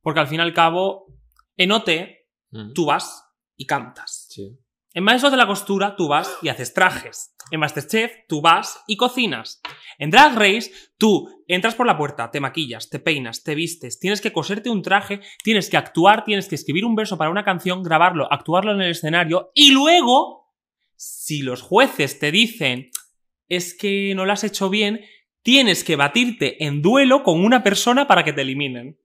Porque 0.01 0.21
al 0.21 0.27
fin 0.27 0.39
y 0.39 0.43
al 0.43 0.53
cabo, 0.53 1.07
en 1.57 1.73
OT 1.73 1.89
Mm, 2.55 2.73
tú 2.73 2.85
vas 2.85 3.25
y 3.57 3.65
cantas. 3.65 4.27
Sí. 4.29 4.57
En 4.93 5.03
Maestros 5.03 5.31
de 5.31 5.37
la 5.37 5.47
Costura 5.47 5.95
tú 5.95 6.07
vas 6.07 6.37
y 6.41 6.47
haces 6.47 6.73
trajes. 6.73 7.34
En 7.51 7.59
Masterchef 7.59 8.11
tú 8.27 8.41
vas 8.41 8.83
y 8.87 8.97
cocinas. 8.97 9.61
En 9.97 10.09
Drag 10.09 10.35
Race 10.35 10.71
tú 10.97 11.29
entras 11.47 11.75
por 11.75 11.85
la 11.85 11.97
puerta, 11.97 12.31
te 12.31 12.39
maquillas, 12.39 12.89
te 12.89 12.99
peinas, 12.99 13.43
te 13.43 13.55
vistes, 13.55 13.99
tienes 13.99 14.21
que 14.21 14.33
coserte 14.33 14.69
un 14.69 14.81
traje, 14.81 15.19
tienes 15.43 15.69
que 15.69 15.77
actuar, 15.77 16.23
tienes 16.23 16.47
que 16.47 16.55
escribir 16.55 16.85
un 16.85 16.95
verso 16.95 17.17
para 17.17 17.29
una 17.29 17.45
canción, 17.45 17.83
grabarlo, 17.83 18.31
actuarlo 18.31 18.73
en 18.73 18.81
el 18.81 18.91
escenario 18.91 19.51
y 19.53 19.71
luego, 19.71 20.51
si 20.95 21.41
los 21.41 21.61
jueces 21.61 22.19
te 22.19 22.31
dicen 22.31 22.91
es 23.47 23.75
que 23.75 24.13
no 24.15 24.25
lo 24.25 24.33
has 24.33 24.43
hecho 24.43 24.69
bien, 24.69 25.01
tienes 25.43 25.83
que 25.83 25.95
batirte 25.95 26.65
en 26.65 26.81
duelo 26.81 27.23
con 27.23 27.43
una 27.43 27.61
persona 27.61 28.07
para 28.07 28.23
que 28.23 28.33
te 28.33 28.41
eliminen. 28.41 28.99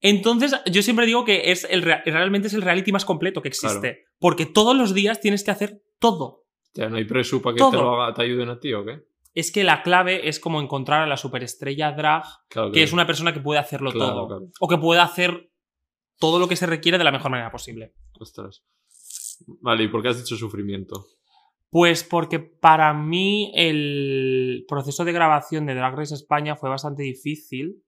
Entonces, 0.00 0.56
yo 0.66 0.82
siempre 0.82 1.06
digo 1.06 1.24
que 1.24 1.52
es 1.52 1.64
el, 1.70 1.82
realmente 1.82 2.48
es 2.48 2.54
el 2.54 2.62
reality 2.62 2.90
más 2.90 3.04
completo 3.04 3.40
que 3.40 3.48
existe. 3.48 3.80
Claro. 3.80 4.10
Porque 4.18 4.46
todos 4.46 4.76
los 4.76 4.94
días 4.94 5.20
tienes 5.20 5.44
que 5.44 5.52
hacer 5.52 5.84
todo. 6.00 6.41
No 6.76 6.96
hay 6.96 7.04
presu 7.04 7.42
para 7.42 7.54
que 7.56 7.62
te 7.70 7.76
lo 7.76 8.00
haga, 8.02 8.14
te 8.14 8.22
ayuden 8.22 8.48
a 8.48 8.58
ti 8.58 8.72
o 8.72 8.84
qué. 8.84 9.04
Es 9.34 9.50
que 9.50 9.64
la 9.64 9.82
clave 9.82 10.28
es 10.28 10.38
como 10.40 10.60
encontrar 10.60 11.02
a 11.02 11.06
la 11.06 11.16
superestrella 11.16 11.92
drag, 11.92 12.24
Claro 12.48 12.70
que 12.72 12.82
es 12.82 12.92
una 12.92 13.06
persona 13.06 13.32
que 13.32 13.40
puede 13.40 13.60
hacerlo 13.60 13.90
Claro, 13.92 14.12
todo. 14.12 14.26
claro. 14.28 14.46
O 14.60 14.68
que 14.68 14.76
puede 14.78 15.00
hacer 15.00 15.50
todo 16.18 16.38
lo 16.38 16.48
que 16.48 16.56
se 16.56 16.66
requiere 16.66 16.98
de 16.98 17.04
la 17.04 17.12
mejor 17.12 17.30
manera 17.30 17.50
posible. 17.50 17.94
Ostras. 18.20 18.62
Vale, 19.60 19.84
¿y 19.84 19.88
por 19.88 20.02
qué 20.02 20.08
has 20.08 20.18
dicho 20.18 20.36
sufrimiento? 20.36 21.06
Pues 21.70 22.04
porque 22.04 22.38
para 22.38 22.92
mí 22.92 23.50
el 23.54 24.64
proceso 24.68 25.04
de 25.06 25.12
grabación 25.12 25.64
de 25.66 25.74
Drag 25.74 25.96
Race 25.96 26.14
España 26.14 26.54
fue 26.54 26.68
bastante 26.68 27.02
difícil. 27.02 27.82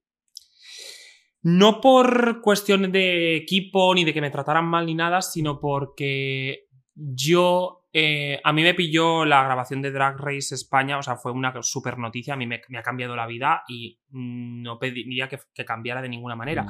No 1.42 1.82
por 1.82 2.40
cuestiones 2.40 2.90
de 2.92 3.36
equipo 3.36 3.94
ni 3.94 4.04
de 4.04 4.14
que 4.14 4.22
me 4.22 4.30
trataran 4.30 4.64
mal 4.64 4.86
ni 4.86 4.94
nada, 4.94 5.20
sino 5.20 5.60
porque 5.60 6.66
yo. 6.94 7.83
Eh, 7.94 8.40
a 8.44 8.52
mí 8.52 8.62
me 8.62 8.74
pilló 8.74 9.24
la 9.24 9.42
grabación 9.44 9.80
de 9.80 9.92
Drag 9.92 10.18
Race 10.18 10.54
España, 10.54 10.98
o 10.98 11.02
sea, 11.02 11.16
fue 11.16 11.32
una 11.32 11.54
super 11.62 11.96
noticia, 11.96 12.34
a 12.34 12.36
mí 12.36 12.46
me, 12.46 12.60
me 12.68 12.78
ha 12.78 12.82
cambiado 12.82 13.16
la 13.16 13.26
vida 13.26 13.62
y 13.68 14.00
no 14.10 14.78
pediría 14.78 15.28
que, 15.28 15.38
que 15.54 15.64
cambiara 15.64 16.02
de 16.02 16.08
ninguna 16.08 16.36
manera 16.36 16.66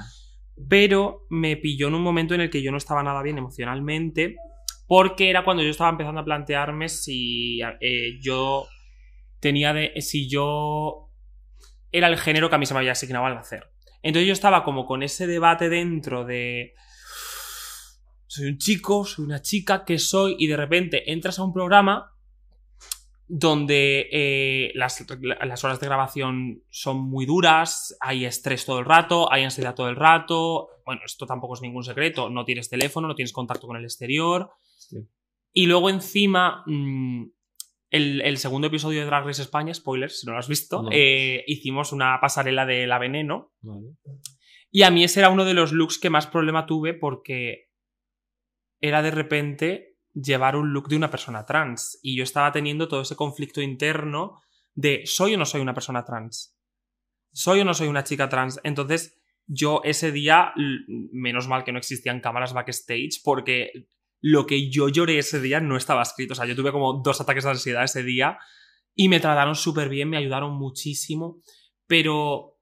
Mm. 0.56 0.68
pero 0.68 1.26
me 1.30 1.56
pilló 1.56 1.88
en 1.88 1.94
un 1.94 2.02
momento 2.02 2.34
en 2.34 2.40
el 2.42 2.50
que 2.50 2.62
yo 2.62 2.70
no 2.70 2.76
estaba 2.76 3.02
nada 3.02 3.22
bien 3.22 3.38
emocionalmente, 3.38 4.36
porque 4.86 5.30
era 5.30 5.44
cuando 5.44 5.62
yo 5.62 5.70
estaba 5.70 5.90
empezando 5.90 6.20
a 6.20 6.24
plantearme 6.24 6.88
si 6.88 7.60
eh, 7.80 8.18
yo 8.20 8.66
tenía 9.40 9.72
de. 9.72 10.00
si 10.00 10.28
yo 10.28 11.10
era 11.90 12.08
el 12.08 12.18
género 12.18 12.48
que 12.48 12.56
a 12.56 12.58
mí 12.58 12.66
se 12.66 12.74
me 12.74 12.80
había 12.80 12.92
asignado 12.92 13.26
al 13.26 13.34
nacer. 13.34 13.70
Entonces 14.02 14.26
yo 14.26 14.32
estaba 14.32 14.64
como 14.64 14.84
con 14.84 15.02
ese 15.02 15.26
debate 15.26 15.68
dentro 15.68 16.24
de. 16.24 16.74
Soy 18.34 18.46
un 18.46 18.58
chico, 18.58 19.04
soy 19.04 19.26
una 19.26 19.40
chica, 19.40 19.84
¿qué 19.84 19.96
soy? 19.96 20.34
Y 20.40 20.48
de 20.48 20.56
repente 20.56 21.12
entras 21.12 21.38
a 21.38 21.44
un 21.44 21.52
programa 21.52 22.10
donde 23.28 24.08
eh, 24.10 24.72
las, 24.74 25.06
las 25.44 25.62
horas 25.62 25.78
de 25.78 25.86
grabación 25.86 26.64
son 26.68 26.98
muy 26.98 27.26
duras, 27.26 27.96
hay 28.00 28.24
estrés 28.24 28.66
todo 28.66 28.80
el 28.80 28.86
rato, 28.86 29.32
hay 29.32 29.44
ansiedad 29.44 29.76
todo 29.76 29.88
el 29.88 29.94
rato. 29.94 30.68
Bueno, 30.84 31.02
esto 31.06 31.26
tampoco 31.26 31.54
es 31.54 31.62
ningún 31.62 31.84
secreto. 31.84 32.28
No 32.28 32.44
tienes 32.44 32.68
teléfono, 32.68 33.06
no 33.06 33.14
tienes 33.14 33.32
contacto 33.32 33.68
con 33.68 33.76
el 33.76 33.84
exterior. 33.84 34.50
Sí. 34.78 34.96
Y 35.52 35.66
luego 35.66 35.88
encima, 35.88 36.64
mm, 36.66 37.26
el, 37.90 38.20
el 38.20 38.38
segundo 38.38 38.66
episodio 38.66 38.98
de 38.98 39.06
Drag 39.06 39.24
Race 39.26 39.42
España, 39.42 39.72
spoilers, 39.72 40.18
si 40.20 40.26
no 40.26 40.32
lo 40.32 40.40
has 40.40 40.48
visto, 40.48 40.82
No. 40.82 40.88
eh, 40.92 41.44
hicimos 41.46 41.92
una 41.92 42.18
pasarela 42.20 42.66
de 42.66 42.88
la 42.88 42.98
veneno. 42.98 43.52
Vale. 43.60 43.94
Y 44.72 44.82
a 44.82 44.90
mí 44.90 45.04
ese 45.04 45.20
era 45.20 45.28
uno 45.30 45.44
de 45.44 45.54
los 45.54 45.70
looks 45.70 46.00
que 46.00 46.10
más 46.10 46.26
problema 46.26 46.66
tuve 46.66 46.94
porque 46.94 47.63
era 48.88 49.00
de 49.02 49.10
repente 49.10 49.96
llevar 50.12 50.56
un 50.56 50.72
look 50.72 50.88
de 50.88 50.96
una 50.96 51.10
persona 51.10 51.46
trans. 51.46 51.98
Y 52.02 52.16
yo 52.16 52.22
estaba 52.22 52.52
teniendo 52.52 52.86
todo 52.86 53.00
ese 53.00 53.16
conflicto 53.16 53.60
interno 53.62 54.40
de 54.74 55.02
¿soy 55.06 55.34
o 55.34 55.38
no 55.38 55.46
soy 55.46 55.60
una 55.62 55.74
persona 55.74 56.04
trans? 56.04 56.56
¿Soy 57.32 57.60
o 57.60 57.64
no 57.64 57.72
soy 57.74 57.88
una 57.88 58.04
chica 58.04 58.28
trans? 58.28 58.60
Entonces 58.62 59.18
yo 59.46 59.80
ese 59.84 60.12
día, 60.12 60.52
menos 61.12 61.48
mal 61.48 61.64
que 61.64 61.72
no 61.72 61.78
existían 61.78 62.20
cámaras 62.20 62.52
backstage 62.52 63.22
porque 63.24 63.88
lo 64.20 64.46
que 64.46 64.70
yo 64.70 64.88
lloré 64.88 65.18
ese 65.18 65.40
día 65.40 65.60
no 65.60 65.76
estaba 65.76 66.02
escrito. 66.02 66.32
O 66.32 66.36
sea, 66.36 66.46
yo 66.46 66.54
tuve 66.54 66.72
como 66.72 67.00
dos 67.02 67.20
ataques 67.20 67.44
de 67.44 67.50
ansiedad 67.50 67.84
ese 67.84 68.02
día 68.02 68.38
y 68.94 69.08
me 69.08 69.20
trataron 69.20 69.54
súper 69.54 69.88
bien, 69.88 70.10
me 70.10 70.18
ayudaron 70.18 70.54
muchísimo. 70.56 71.40
Pero 71.86 72.58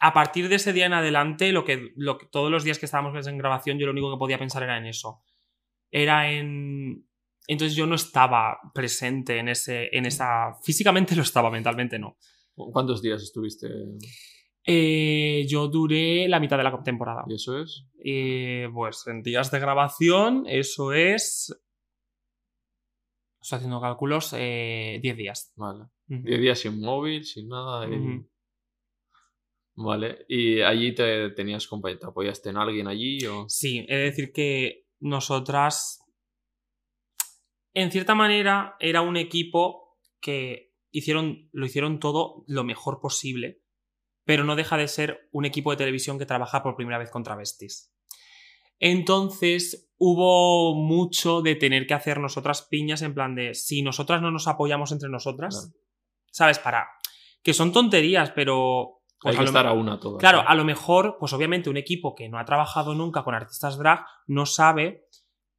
a 0.00 0.12
partir 0.12 0.48
de 0.48 0.56
ese 0.56 0.72
día 0.72 0.86
en 0.86 0.94
adelante, 0.94 1.52
lo 1.52 1.64
que, 1.64 1.92
lo 1.96 2.16
que- 2.18 2.26
todos 2.26 2.50
los 2.50 2.64
días 2.64 2.78
que 2.78 2.86
estábamos 2.86 3.26
en 3.26 3.38
grabación, 3.38 3.78
yo 3.78 3.86
lo 3.86 3.92
único 3.92 4.10
que 4.12 4.18
podía 4.18 4.38
pensar 4.38 4.62
era 4.62 4.78
en 4.78 4.86
eso. 4.86 5.22
Era 5.90 6.30
en. 6.32 7.06
Entonces 7.46 7.76
yo 7.76 7.86
no 7.86 7.96
estaba 7.96 8.58
presente 8.74 9.38
en 9.38 9.48
ese. 9.48 9.88
en 9.92 10.06
esa. 10.06 10.54
Físicamente 10.62 11.16
lo 11.16 11.22
estaba, 11.22 11.50
mentalmente 11.50 11.98
no. 11.98 12.16
¿Cuántos 12.54 13.00
días 13.02 13.22
estuviste? 13.22 13.68
Eh, 14.64 15.46
yo 15.48 15.68
duré 15.68 16.28
la 16.28 16.38
mitad 16.38 16.56
de 16.58 16.64
la 16.64 16.82
temporada. 16.82 17.24
¿Y 17.28 17.34
eso 17.34 17.58
es? 17.58 17.86
Eh, 18.04 18.68
pues 18.72 19.06
en 19.06 19.22
días 19.22 19.50
de 19.50 19.58
grabación, 19.58 20.44
eso 20.46 20.92
es. 20.92 21.56
Estoy 23.40 23.56
haciendo 23.56 23.80
cálculos, 23.80 24.34
eh, 24.36 25.00
10 25.02 25.16
días. 25.16 25.52
Vale. 25.56 25.84
Ujú. 26.08 26.22
10 26.24 26.40
días 26.40 26.58
sin 26.58 26.78
móvil, 26.80 27.24
sin 27.24 27.48
nada. 27.48 27.88
y-. 27.88 28.26
Vale. 29.76 30.26
¿Y 30.28 30.60
allí 30.60 30.94
te 30.94 31.30
tenías 31.30 31.66
compañía? 31.66 31.98
¿Te 31.98 32.06
apoyaste 32.06 32.50
en 32.50 32.58
alguien 32.58 32.86
allí? 32.86 33.24
O... 33.26 33.46
Sí, 33.48 33.86
he 33.88 33.96
de 33.96 34.02
decir 34.04 34.30
que 34.32 34.79
nosotras, 35.00 36.04
en 37.74 37.90
cierta 37.90 38.14
manera, 38.14 38.76
era 38.80 39.00
un 39.00 39.16
equipo 39.16 39.98
que 40.20 40.74
hicieron, 40.90 41.48
lo 41.52 41.66
hicieron 41.66 41.98
todo 41.98 42.44
lo 42.46 42.64
mejor 42.64 43.00
posible, 43.00 43.62
pero 44.24 44.44
no 44.44 44.56
deja 44.56 44.76
de 44.76 44.88
ser 44.88 45.28
un 45.32 45.44
equipo 45.44 45.70
de 45.70 45.78
televisión 45.78 46.18
que 46.18 46.26
trabaja 46.26 46.62
por 46.62 46.76
primera 46.76 46.98
vez 46.98 47.10
con 47.10 47.22
travestis. 47.22 47.92
Entonces 48.78 49.90
hubo 49.98 50.74
mucho 50.74 51.42
de 51.42 51.54
tener 51.54 51.86
que 51.86 51.94
hacer 51.94 52.20
nosotras 52.20 52.62
piñas 52.62 53.02
en 53.02 53.14
plan 53.14 53.34
de 53.34 53.54
si 53.54 53.82
nosotras 53.82 54.22
no 54.22 54.30
nos 54.30 54.46
apoyamos 54.46 54.92
entre 54.92 55.10
nosotras. 55.10 55.72
¿sabes? 56.30 56.58
Para 56.58 56.88
que 57.42 57.54
son 57.54 57.72
tonterías, 57.72 58.30
pero 58.30 58.99
Pues 59.20 59.34
Hay 59.36 59.40
que 59.40 59.46
estar 59.46 59.66
a 59.66 59.72
una. 59.72 60.00
Claro, 60.18 60.42
a 60.46 60.54
lo 60.54 60.64
mejor, 60.64 61.16
pues 61.20 61.32
obviamente 61.32 61.68
un 61.68 61.76
equipo 61.76 62.14
que 62.14 62.28
no 62.28 62.38
ha 62.38 62.44
trabajado 62.44 62.94
nunca 62.94 63.22
con 63.22 63.34
artistas 63.34 63.76
drag 63.76 64.06
no 64.26 64.46
sabe 64.46 65.06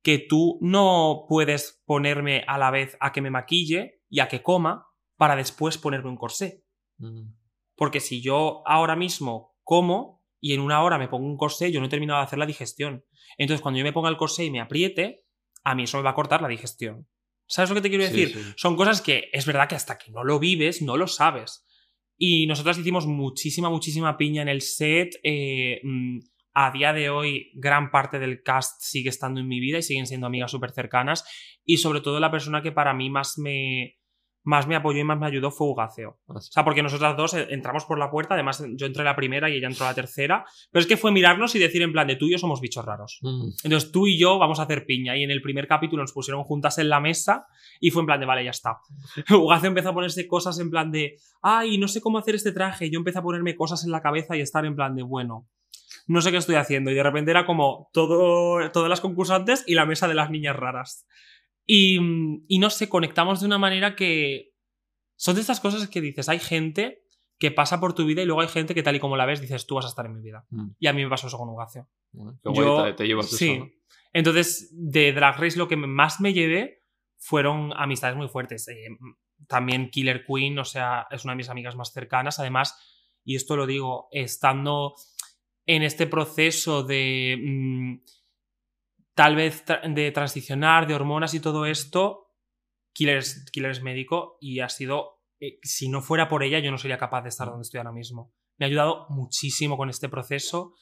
que 0.01 0.17
tú 0.17 0.57
no 0.61 1.25
puedes 1.29 1.83
ponerme 1.85 2.43
a 2.47 2.57
la 2.57 2.71
vez 2.71 2.97
a 2.99 3.11
que 3.11 3.21
me 3.21 3.29
maquille 3.29 4.01
y 4.09 4.19
a 4.19 4.27
que 4.27 4.41
coma 4.41 4.87
para 5.15 5.35
después 5.35 5.77
ponerme 5.77 6.09
un 6.09 6.17
corsé. 6.17 6.63
Mm. 6.97 7.33
Porque 7.75 7.99
si 7.99 8.21
yo 8.21 8.63
ahora 8.65 8.95
mismo 8.95 9.55
como 9.63 10.23
y 10.39 10.53
en 10.53 10.59
una 10.59 10.81
hora 10.81 10.97
me 10.97 11.07
pongo 11.07 11.27
un 11.27 11.37
corsé, 11.37 11.71
yo 11.71 11.79
no 11.79 11.85
he 11.85 11.89
terminado 11.89 12.19
de 12.19 12.25
hacer 12.25 12.39
la 12.39 12.47
digestión. 12.47 13.05
Entonces, 13.37 13.61
cuando 13.61 13.77
yo 13.77 13.83
me 13.83 13.93
ponga 13.93 14.09
el 14.09 14.17
corsé 14.17 14.43
y 14.45 14.49
me 14.51 14.59
apriete, 14.59 15.23
a 15.63 15.75
mí 15.75 15.83
eso 15.83 15.97
me 15.97 16.03
va 16.03 16.09
a 16.09 16.15
cortar 16.15 16.41
la 16.41 16.47
digestión. 16.47 17.07
¿Sabes 17.45 17.69
lo 17.69 17.75
que 17.75 17.81
te 17.81 17.89
quiero 17.89 18.05
Sí, 18.05 18.11
decir? 18.11 18.43
sí. 18.43 18.53
Son 18.57 18.75
cosas 18.75 19.01
que 19.01 19.29
es 19.33 19.45
verdad 19.45 19.67
que 19.69 19.75
hasta 19.75 19.99
que 19.99 20.11
no 20.11 20.23
lo 20.23 20.39
vives, 20.39 20.81
no 20.81 20.97
lo 20.97 21.05
sabes. 21.05 21.63
Y 22.23 22.45
nosotras 22.45 22.77
hicimos 22.77 23.07
muchísima, 23.07 23.71
muchísima 23.71 24.15
piña 24.15 24.43
en 24.43 24.47
el 24.47 24.61
set. 24.61 25.15
eh, 25.23 25.81
mm, 25.83 26.19
a 26.53 26.69
día 26.69 26.93
de 26.93 27.09
hoy, 27.09 27.49
gran 27.55 27.89
parte 27.89 28.19
del 28.19 28.43
cast 28.43 28.79
sigue 28.79 29.09
estando 29.09 29.39
en 29.39 29.47
mi 29.47 29.59
vida 29.59 29.79
y 29.79 29.81
siguen 29.81 30.05
siendo 30.05 30.27
amigas 30.27 30.51
súper 30.51 30.69
cercanas. 30.69 31.25
Y 31.65 31.77
sobre 31.77 31.99
todo, 31.99 32.19
la 32.19 32.29
persona 32.29 32.61
que 32.61 32.71
para 32.71 32.93
mí 32.93 33.09
más 33.09 33.39
me, 33.39 33.97
más 34.43 34.67
me 34.67 34.75
apoyó 34.75 34.99
y 34.99 35.03
más 35.03 35.19
me 35.19 35.27
ayudó 35.27 35.51
fue 35.51 35.67
Ugacio. 35.67 36.17
Ah. 36.27 36.33
O 36.37 36.41
sea, 36.41 36.63
porque 36.63 36.83
nosotras 36.83 37.15
dos 37.15 37.33
eh, 37.33 37.47
entramos 37.49 37.85
por 37.85 37.99
la 37.99 38.09
puerta, 38.09 38.33
además 38.33 38.63
yo 38.75 38.85
entré 38.85 39.03
la 39.03 39.15
primera 39.15 39.49
y 39.49 39.57
ella 39.57 39.67
entró 39.67 39.85
la 39.85 39.93
tercera. 39.93 40.45
Pero 40.71 40.81
es 40.81 40.87
que 40.87 40.97
fue 40.97 41.11
mirarnos 41.11 41.55
y 41.55 41.59
decir 41.59 41.81
en 41.81 41.91
plan 41.91 42.07
de 42.07 42.15
tú 42.15 42.25
y 42.25 42.31
yo 42.31 42.37
somos 42.37 42.61
bichos 42.61 42.83
raros. 42.83 43.19
Mm. 43.21 43.49
Entonces 43.63 43.91
tú 43.91 44.07
y 44.07 44.17
yo 44.19 44.39
vamos 44.39 44.59
a 44.59 44.63
hacer 44.63 44.85
piña. 44.85 45.15
Y 45.15 45.23
en 45.23 45.31
el 45.31 45.41
primer 45.41 45.67
capítulo 45.67 46.03
nos 46.03 46.13
pusieron 46.13 46.43
juntas 46.43 46.77
en 46.77 46.89
la 46.89 46.99
mesa 46.99 47.45
y 47.79 47.91
fue 47.91 48.01
en 48.01 48.07
plan 48.07 48.19
de, 48.19 48.25
vale, 48.25 48.43
ya 48.43 48.51
está. 48.51 48.77
Ugacio 49.29 49.67
empezó 49.67 49.89
a 49.89 49.93
ponerse 49.93 50.27
cosas 50.27 50.59
en 50.59 50.69
plan 50.69 50.91
de, 50.91 51.17
ay, 51.41 51.77
no 51.77 51.87
sé 51.87 52.01
cómo 52.01 52.17
hacer 52.17 52.35
este 52.35 52.51
traje. 52.51 52.89
Yo 52.89 52.97
empecé 52.97 53.19
a 53.19 53.23
ponerme 53.23 53.55
cosas 53.55 53.83
en 53.83 53.91
la 53.91 54.01
cabeza 54.01 54.35
y 54.35 54.41
estar 54.41 54.65
en 54.65 54.75
plan 54.75 54.95
de, 54.95 55.03
bueno, 55.03 55.47
no 56.07 56.21
sé 56.21 56.31
qué 56.31 56.37
estoy 56.37 56.55
haciendo. 56.55 56.91
Y 56.91 56.95
de 56.95 57.03
repente 57.03 57.31
era 57.31 57.45
como 57.45 57.89
todo, 57.93 58.71
todas 58.71 58.89
las 58.89 59.01
concursantes 59.01 59.63
y 59.67 59.75
la 59.75 59.85
mesa 59.85 60.07
de 60.07 60.15
las 60.15 60.29
niñas 60.29 60.55
raras. 60.55 61.05
Y, 61.73 61.97
y 62.49 62.59
no 62.59 62.69
sé, 62.69 62.89
conectamos 62.89 63.39
de 63.39 63.45
una 63.45 63.57
manera 63.57 63.95
que 63.95 64.53
son 65.15 65.35
de 65.35 65.41
estas 65.41 65.61
cosas 65.61 65.87
que 65.87 66.01
dices, 66.01 66.27
hay 66.27 66.39
gente 66.39 67.05
que 67.39 67.49
pasa 67.49 67.79
por 67.79 67.93
tu 67.93 68.05
vida 68.05 68.21
y 68.21 68.25
luego 68.25 68.41
hay 68.41 68.49
gente 68.49 68.75
que 68.75 68.83
tal 68.83 68.97
y 68.97 68.99
como 68.99 69.15
la 69.15 69.25
ves 69.25 69.39
dices, 69.39 69.65
tú 69.65 69.75
vas 69.75 69.85
a 69.85 69.87
estar 69.87 70.05
en 70.05 70.15
mi 70.15 70.21
vida. 70.21 70.45
Mm. 70.49 70.71
Y 70.79 70.87
a 70.87 70.91
mí 70.93 71.01
me 71.01 71.09
pasó 71.09 71.27
eso 71.27 71.37
con 71.37 71.47
Ugacio. 71.47 71.87
Bueno, 72.11 72.37
Yo- 72.53 72.83
te, 72.83 72.91
te 72.91 73.07
llevas 73.07 73.29
sí. 73.29 73.51
eso, 73.51 73.63
¿no? 73.63 73.71
Entonces, 74.11 74.69
de 74.73 75.13
Drag 75.13 75.39
Race 75.39 75.57
lo 75.57 75.69
que 75.69 75.77
más 75.77 76.19
me 76.19 76.33
llevé 76.33 76.83
fueron 77.17 77.71
amistades 77.77 78.17
muy 78.17 78.27
fuertes. 78.27 78.67
Eh, 78.67 78.89
también 79.47 79.91
Killer 79.91 80.25
Queen, 80.25 80.59
o 80.59 80.65
sea, 80.65 81.07
es 81.09 81.23
una 81.23 81.31
de 81.31 81.37
mis 81.37 81.47
amigas 81.49 81.77
más 81.77 81.93
cercanas. 81.93 82.37
Además, 82.41 82.75
y 83.23 83.37
esto 83.37 83.55
lo 83.55 83.65
digo, 83.65 84.09
estando 84.11 84.95
en 85.65 85.83
este 85.83 86.05
proceso 86.05 86.83
de 86.83 87.37
mm, 87.41 87.95
tal 89.21 89.35
vez 89.35 89.63
tra- 89.65 89.81
de 89.93 90.11
transicionar, 90.11 90.87
de 90.87 90.95
hormonas 90.95 91.35
y 91.35 91.39
todo 91.39 91.67
esto, 91.67 92.31
Killer 92.91 93.17
es, 93.17 93.45
Killer 93.51 93.69
es 93.69 93.83
médico 93.83 94.37
y 94.41 94.61
ha 94.61 94.69
sido, 94.69 95.21
eh, 95.39 95.59
si 95.61 95.89
no 95.89 96.01
fuera 96.01 96.27
por 96.27 96.41
ella, 96.41 96.57
yo 96.57 96.71
no 96.71 96.79
sería 96.79 96.97
capaz 96.97 97.21
de 97.21 97.29
estar 97.29 97.47
donde 97.47 97.61
estoy 97.61 97.77
ahora 97.77 97.91
mismo. 97.91 98.33
Me 98.57 98.65
ha 98.65 98.67
ayudado 98.67 99.05
muchísimo 99.09 99.77
con 99.77 99.89
este 99.91 100.09
proceso 100.09 100.73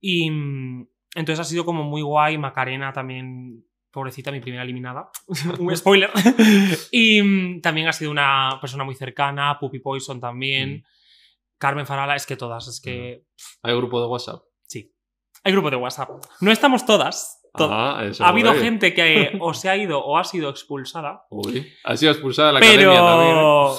y 0.00 0.30
mm, 0.30 0.88
entonces 1.16 1.40
ha 1.40 1.44
sido 1.44 1.66
como 1.66 1.82
muy 1.84 2.00
guay. 2.00 2.38
Macarena 2.38 2.94
también, 2.94 3.66
pobrecita, 3.90 4.32
mi 4.32 4.40
primera 4.40 4.62
eliminada. 4.62 5.10
Un 5.58 5.76
spoiler. 5.76 6.10
y 6.90 7.20
mm, 7.22 7.60
también 7.60 7.88
ha 7.88 7.92
sido 7.92 8.10
una 8.10 8.56
persona 8.58 8.84
muy 8.84 8.94
cercana. 8.94 9.58
Puppy 9.60 9.80
Poison 9.80 10.18
también. 10.18 10.76
Mm. 10.78 10.82
Carmen 11.58 11.86
Farala, 11.86 12.16
es 12.16 12.24
que 12.26 12.36
todas, 12.36 12.68
es 12.68 12.80
que 12.80 13.24
Hay 13.62 13.76
grupo 13.76 14.00
de 14.00 14.06
WhatsApp. 14.06 14.42
sí. 14.62 14.92
Hay 15.44 15.52
grupo 15.52 15.70
de 15.70 15.76
WhatsApp. 15.76 16.10
No 16.40 16.50
estamos 16.50 16.84
todas. 16.84 17.35
Ah, 17.70 18.04
eso 18.08 18.24
ha 18.24 18.28
habido 18.28 18.54
gente 18.54 18.92
que 18.94 19.36
o 19.40 19.54
se 19.54 19.68
ha 19.68 19.76
ido 19.76 19.98
o 20.04 20.18
ha 20.18 20.24
sido 20.24 20.50
expulsada. 20.50 21.22
Uy, 21.30 21.72
ha 21.84 21.96
sido 21.96 22.12
expulsada 22.12 22.52
la 22.52 22.58
academia 22.58 22.94
también. 22.94 23.30
¿eh? 23.30 23.34
Pero. 23.34 23.74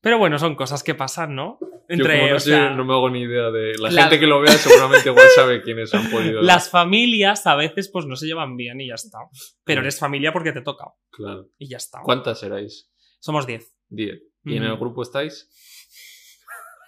Pero 0.00 0.18
bueno, 0.18 0.38
son 0.38 0.54
cosas 0.54 0.82
que 0.82 0.94
pasan, 0.94 1.34
¿no? 1.34 1.58
Yo 1.60 1.68
Entre, 1.88 2.18
como 2.18 2.30
no, 2.30 2.36
o 2.36 2.40
sé, 2.40 2.50
sea, 2.50 2.70
no 2.70 2.84
me 2.84 2.92
hago 2.92 3.08
ni 3.08 3.22
idea 3.22 3.50
de... 3.50 3.72
La 3.78 3.90
la- 3.90 4.02
gente 4.02 4.20
que 4.20 4.26
lo 4.26 4.38
vea 4.40 4.52
seguramente 4.52 5.08
igual 5.08 5.26
sabe 5.34 5.62
quiénes 5.62 5.94
han 5.94 6.10
podido... 6.10 6.42
Las 6.42 6.68
familias 6.68 7.46
a 7.46 7.56
veces 7.56 7.88
pues 7.90 8.04
no 8.04 8.14
se 8.14 8.26
llevan 8.26 8.54
bien 8.56 8.78
y 8.82 8.88
ya 8.88 8.96
está. 8.96 9.18
Pero 9.64 9.80
eres 9.80 9.98
familia 9.98 10.30
porque 10.32 10.52
te 10.52 10.60
toca. 10.60 10.84
Claro. 11.10 11.46
Y 11.58 11.70
ya 11.70 11.78
está. 11.78 12.00
¿Cuántas 12.02 12.42
erais? 12.42 12.90
Somos 13.18 13.46
10. 13.46 13.66
Diez. 13.88 14.20
¿Y 14.44 14.56
en 14.58 14.64
el 14.64 14.76
grupo 14.76 15.00
estáis? 15.02 15.48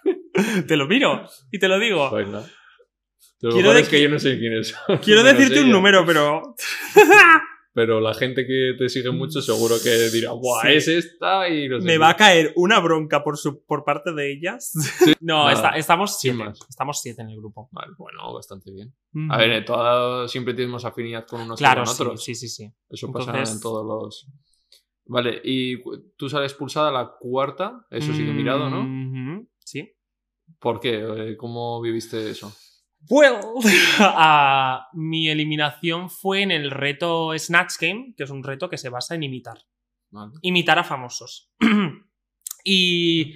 Te 0.68 0.76
lo 0.76 0.86
miro 0.86 1.26
y 1.50 1.58
te 1.58 1.68
lo 1.68 1.78
digo. 1.78 2.10
Venga. 2.10 2.44
Lo 3.40 3.50
Quiero 3.50 3.68
mejor 3.68 3.82
es 3.82 3.88
que 3.88 4.02
yo 4.02 4.08
no 4.08 4.18
sé 4.18 4.38
quiénes 4.38 4.68
son. 4.68 4.98
Quiero 5.02 5.22
decirte 5.22 5.58
un 5.60 5.66
ella. 5.66 5.72
número, 5.74 6.04
pero. 6.06 6.42
Pero 7.72 8.00
la 8.00 8.14
gente 8.14 8.46
que 8.46 8.72
te 8.78 8.88
sigue 8.88 9.10
mucho 9.10 9.42
seguro 9.42 9.74
que 9.82 10.08
dirá, 10.08 10.32
¡buah, 10.32 10.62
Sí. 10.62 10.68
es 10.76 10.88
esta! 10.88 11.46
Y 11.50 11.68
no 11.68 11.78
sé 11.78 11.84
Me 11.86 11.92
qué. 11.92 11.98
va 11.98 12.08
a 12.08 12.16
caer 12.16 12.54
una 12.56 12.80
bronca 12.80 13.22
por, 13.22 13.36
su, 13.36 13.62
por 13.66 13.84
parte 13.84 14.14
de 14.14 14.32
ellas. 14.32 14.72
No, 15.20 15.50
está- 15.50 15.76
estamos 15.76 16.18
siete. 16.18 16.38
más. 16.38 16.58
Estamos 16.70 16.98
siete 17.02 17.20
en 17.20 17.28
el 17.28 17.36
grupo. 17.36 17.68
Vale, 17.72 17.92
bueno, 17.98 18.32
bastante 18.32 18.72
bien. 18.72 18.94
A 19.28 19.36
ver, 19.36 19.50
en 19.50 19.64
todas 19.66 20.30
siempre 20.30 20.54
tenemos 20.54 20.86
afinidad 20.86 21.26
con 21.26 21.42
unos 21.42 21.60
y 21.60 21.64
claro, 21.64 21.84
con 21.84 21.94
sí, 21.94 22.02
otros. 22.02 22.24
sí, 22.24 22.34
sí, 22.34 22.48
sí. 22.48 22.72
Eso 22.88 23.12
pasa 23.12 23.30
Entonces- 23.32 23.56
en 23.56 23.60
todos 23.60 23.84
los... 23.84 24.26
Vale, 25.04 25.42
y 25.44 25.76
tú 26.16 26.30
sales 26.30 26.52
expulsada 26.52 26.90
la 26.90 27.12
cuarta, 27.20 27.86
eso 27.90 28.10
sí 28.14 28.24
que 28.24 28.30
he 28.30 28.32
mirado, 28.32 28.70
¿no? 28.70 29.46
Sí. 29.58 29.92
¿Por 30.58 30.80
qué? 30.80 31.04
Eh, 31.32 31.36
¿Cómo 31.36 31.82
viviste 31.82 32.30
eso? 32.30 32.50
Well, 33.08 33.40
ah, 34.00 34.88
mi 34.92 35.28
eliminación 35.28 36.10
fue 36.10 36.42
en 36.42 36.50
el 36.50 36.70
reto 36.70 37.36
Snatch 37.38 37.74
Game, 37.80 38.14
que 38.16 38.24
es 38.24 38.30
un 38.30 38.42
reto 38.42 38.68
que 38.68 38.78
se 38.78 38.88
basa 38.88 39.14
en 39.14 39.22
imitar. 39.22 39.58
Vale. 40.10 40.32
Imitar 40.42 40.78
a 40.78 40.84
famosos. 40.84 41.52
y. 42.64 43.34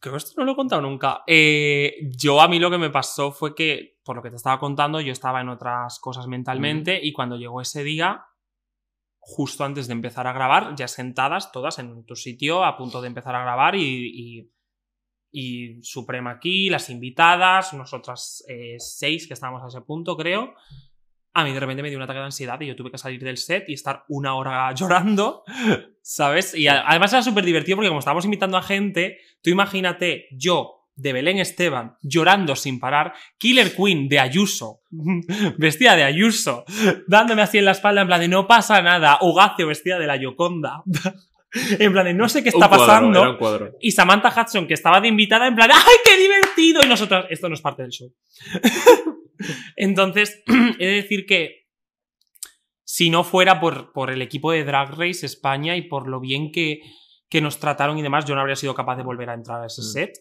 Creo 0.00 0.14
que 0.14 0.18
esto 0.18 0.32
no 0.36 0.44
lo 0.44 0.52
he 0.52 0.56
contado 0.56 0.82
nunca. 0.82 1.22
Eh, 1.28 2.10
yo 2.18 2.40
a 2.40 2.48
mí 2.48 2.58
lo 2.58 2.72
que 2.72 2.78
me 2.78 2.90
pasó 2.90 3.30
fue 3.30 3.54
que, 3.54 4.00
por 4.02 4.16
lo 4.16 4.22
que 4.22 4.30
te 4.30 4.36
estaba 4.36 4.58
contando, 4.58 5.00
yo 5.00 5.12
estaba 5.12 5.40
en 5.40 5.48
otras 5.48 6.00
cosas 6.00 6.26
mentalmente 6.26 6.98
y 7.00 7.12
cuando 7.12 7.36
llegó 7.36 7.60
ese 7.60 7.84
día, 7.84 8.26
justo 9.20 9.64
antes 9.64 9.86
de 9.86 9.92
empezar 9.92 10.26
a 10.26 10.32
grabar, 10.32 10.74
ya 10.74 10.88
sentadas 10.88 11.52
todas 11.52 11.78
en 11.78 12.04
tu 12.04 12.16
sitio, 12.16 12.64
a 12.64 12.76
punto 12.76 13.00
de 13.00 13.06
empezar 13.06 13.36
a 13.36 13.42
grabar 13.42 13.76
y, 13.76 13.80
y, 13.80 14.52
y 15.32 15.82
Suprema 15.82 16.32
aquí, 16.32 16.68
las 16.68 16.90
invitadas, 16.90 17.72
nosotras 17.72 18.44
eh, 18.46 18.76
seis 18.78 19.26
que 19.26 19.34
estábamos 19.34 19.62
a 19.64 19.68
ese 19.68 19.80
punto, 19.80 20.16
creo. 20.16 20.54
A 21.32 21.44
mí 21.44 21.52
de 21.52 21.60
repente 21.60 21.82
me 21.82 21.88
dio 21.88 21.96
un 21.96 22.04
ataque 22.04 22.18
de 22.18 22.26
ansiedad 22.26 22.60
y 22.60 22.66
yo 22.66 22.76
tuve 22.76 22.90
que 22.90 22.98
salir 22.98 23.24
del 23.24 23.38
set 23.38 23.66
y 23.68 23.72
estar 23.72 24.04
una 24.08 24.34
hora 24.34 24.72
llorando, 24.76 25.44
¿sabes? 26.02 26.54
Y 26.54 26.68
además 26.68 27.12
era 27.14 27.22
súper 27.22 27.44
divertido 27.44 27.76
porque 27.76 27.88
como 27.88 28.00
estábamos 28.00 28.26
invitando 28.26 28.58
a 28.58 28.62
gente, 28.62 29.18
tú 29.42 29.48
imagínate 29.48 30.26
yo 30.32 30.82
de 30.94 31.12
Belén 31.14 31.38
Esteban 31.38 31.96
llorando 32.02 32.54
sin 32.54 32.78
parar, 32.78 33.14
Killer 33.38 33.74
Queen 33.74 34.08
de 34.08 34.20
Ayuso, 34.20 34.82
vestida 35.58 35.96
de 35.96 36.04
Ayuso, 36.04 36.64
dándome 37.06 37.42
así 37.42 37.58
en 37.58 37.64
la 37.64 37.70
espalda 37.70 38.02
en 38.02 38.08
plan 38.08 38.20
de 38.20 38.28
no 38.28 38.46
pasa 38.46 38.82
nada, 38.82 39.18
Ugacio 39.22 39.66
vestida 39.66 39.98
de 39.98 40.06
la 40.06 40.16
Yoconda, 40.16 40.82
en 41.78 41.92
plan 41.92 42.04
de 42.06 42.14
no 42.14 42.28
sé 42.28 42.42
qué 42.42 42.48
está 42.50 42.68
cuadro, 42.68 42.86
pasando. 42.86 43.76
Y 43.80 43.90
Samantha 43.92 44.32
Hudson, 44.40 44.66
que 44.66 44.74
estaba 44.74 45.00
de 45.00 45.08
invitada, 45.08 45.46
en 45.46 45.54
plan, 45.54 45.70
¡ay, 45.72 45.96
qué 46.04 46.16
divertido! 46.18 46.80
Y 46.84 46.88
nosotros, 46.88 47.26
esto 47.30 47.48
no 47.48 47.54
es 47.54 47.60
parte 47.60 47.82
del 47.82 47.90
show. 47.90 48.08
Entonces, 49.76 50.42
he 50.78 50.86
de 50.86 50.92
decir 50.94 51.26
que 51.26 51.66
si 52.84 53.10
no 53.10 53.24
fuera 53.24 53.60
por, 53.60 53.92
por 53.92 54.10
el 54.10 54.22
equipo 54.22 54.52
de 54.52 54.64
Drag 54.64 54.90
Race 54.98 55.24
España 55.24 55.76
y 55.76 55.82
por 55.82 56.08
lo 56.08 56.20
bien 56.20 56.52
que, 56.52 56.80
que 57.28 57.40
nos 57.40 57.58
trataron 57.58 57.98
y 57.98 58.02
demás, 58.02 58.24
yo 58.24 58.34
no 58.34 58.40
habría 58.40 58.56
sido 58.56 58.74
capaz 58.74 58.96
de 58.96 59.02
volver 59.02 59.30
a 59.30 59.34
entrar 59.34 59.62
a 59.62 59.66
ese 59.66 59.80
Mm. 59.82 59.84
set. 59.84 60.12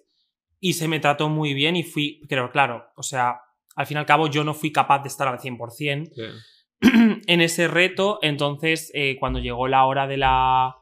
Y 0.59 0.73
se 0.73 0.87
me 0.87 0.99
trató 0.99 1.27
muy 1.27 1.53
bien 1.53 1.75
y 1.75 1.83
fui, 1.83 2.21
pero 2.29 2.51
claro, 2.51 2.85
o 2.95 3.03
sea, 3.03 3.35
al 3.75 3.87
fin 3.87 3.97
y 3.97 3.99
al 3.99 4.05
cabo 4.05 4.27
yo 4.27 4.43
no 4.43 4.53
fui 4.53 4.71
capaz 4.71 4.99
de 5.01 5.07
estar 5.07 5.27
al 5.27 5.39
100% 5.39 6.11
Sí. 6.13 6.21
en 7.27 7.41
ese 7.41 7.67
reto. 7.67 8.19
Entonces, 8.21 8.91
eh, 8.93 9.17
cuando 9.19 9.39
llegó 9.39 9.67
la 9.67 9.85
hora 9.85 10.07
de 10.07 10.17
la, 10.17 10.75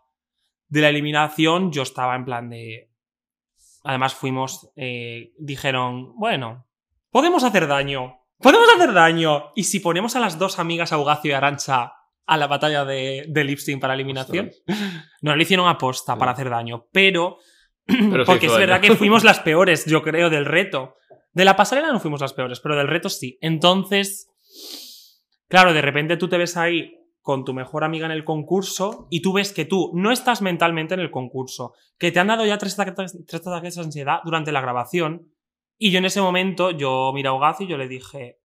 de 0.69 0.81
la 0.81 0.89
eliminación, 0.89 1.71
yo 1.71 1.81
estaba 1.83 2.15
en 2.15 2.25
plan 2.25 2.49
de. 2.49 2.89
Además, 3.83 4.13
fuimos. 4.13 4.69
eh, 4.75 5.33
dijeron, 5.37 6.15
bueno, 6.15 6.67
podemos 7.11 7.43
hacer 7.43 7.67
daño. 7.67 8.15
Podemos 8.37 8.67
hacer 8.75 8.93
daño. 8.93 9.51
Y 9.55 9.63
si 9.65 9.79
ponemos 9.79 10.15
a 10.15 10.19
las 10.19 10.39
dos 10.39 10.59
amigas 10.59 10.93
Augacio 10.93 11.31
y 11.31 11.33
Arancha 11.33 11.93
a 12.25 12.37
la 12.37 12.47
batalla 12.47 12.85
de, 12.85 13.25
de 13.27 13.77
para 13.81 13.95
eliminación, 13.95 14.51
no 15.21 15.35
lo 15.35 15.41
hicieron 15.41 15.67
aposta 15.67 16.13
Sí. 16.13 16.19
para 16.19 16.31
hacer 16.31 16.49
daño, 16.49 16.87
pero. 16.91 17.37
Porque 18.25 18.45
es 18.45 18.55
verdad 18.57 18.79
que 18.81 18.95
fuimos 18.95 19.23
las 19.29 19.39
peores, 19.39 19.85
yo 19.85 20.03
creo, 20.03 20.29
del 20.29 20.45
reto. 20.45 20.95
De 21.33 21.43
la 21.45 21.55
pasarela 21.55 21.91
no 21.91 21.99
fuimos 21.99 22.21
las 22.21 22.33
peores, 22.33 22.59
pero 22.59 22.75
del 22.75 22.87
reto 22.87 23.09
sí. 23.09 23.37
Entonces, 23.41 24.29
claro, 25.47 25.73
de 25.73 25.81
repente 25.81 26.17
tú 26.17 26.27
te 26.29 26.37
ves 26.37 26.55
ahí 26.57 26.98
con 27.29 27.45
tu 27.45 27.53
mejor 27.53 27.83
amiga 27.83 28.07
en 28.07 28.11
el 28.11 28.25
concurso 28.25 29.05
y 29.11 29.21
tú 29.21 29.33
ves 29.33 29.53
que 29.53 29.63
tú 29.63 29.91
no 29.93 30.11
estás 30.11 30.41
mentalmente 30.41 30.95
en 30.95 30.99
el 30.99 31.11
concurso, 31.11 31.75
que 31.99 32.11
te 32.11 32.19
han 32.19 32.25
dado 32.25 32.43
ya 32.43 32.57
tres 32.57 32.73
ataques, 32.79 33.75
de 33.75 33.81
ansiedad 33.83 34.21
durante 34.25 34.51
la 34.51 34.61
grabación 34.61 35.31
y 35.77 35.91
yo 35.91 35.99
en 35.99 36.05
ese 36.05 36.21
momento, 36.21 36.71
yo 36.71 37.11
miré 37.13 37.29
a 37.29 37.33
Ugaz 37.33 37.61
y 37.61 37.67
yo 37.67 37.77
le 37.77 37.87
dije, 37.87 38.39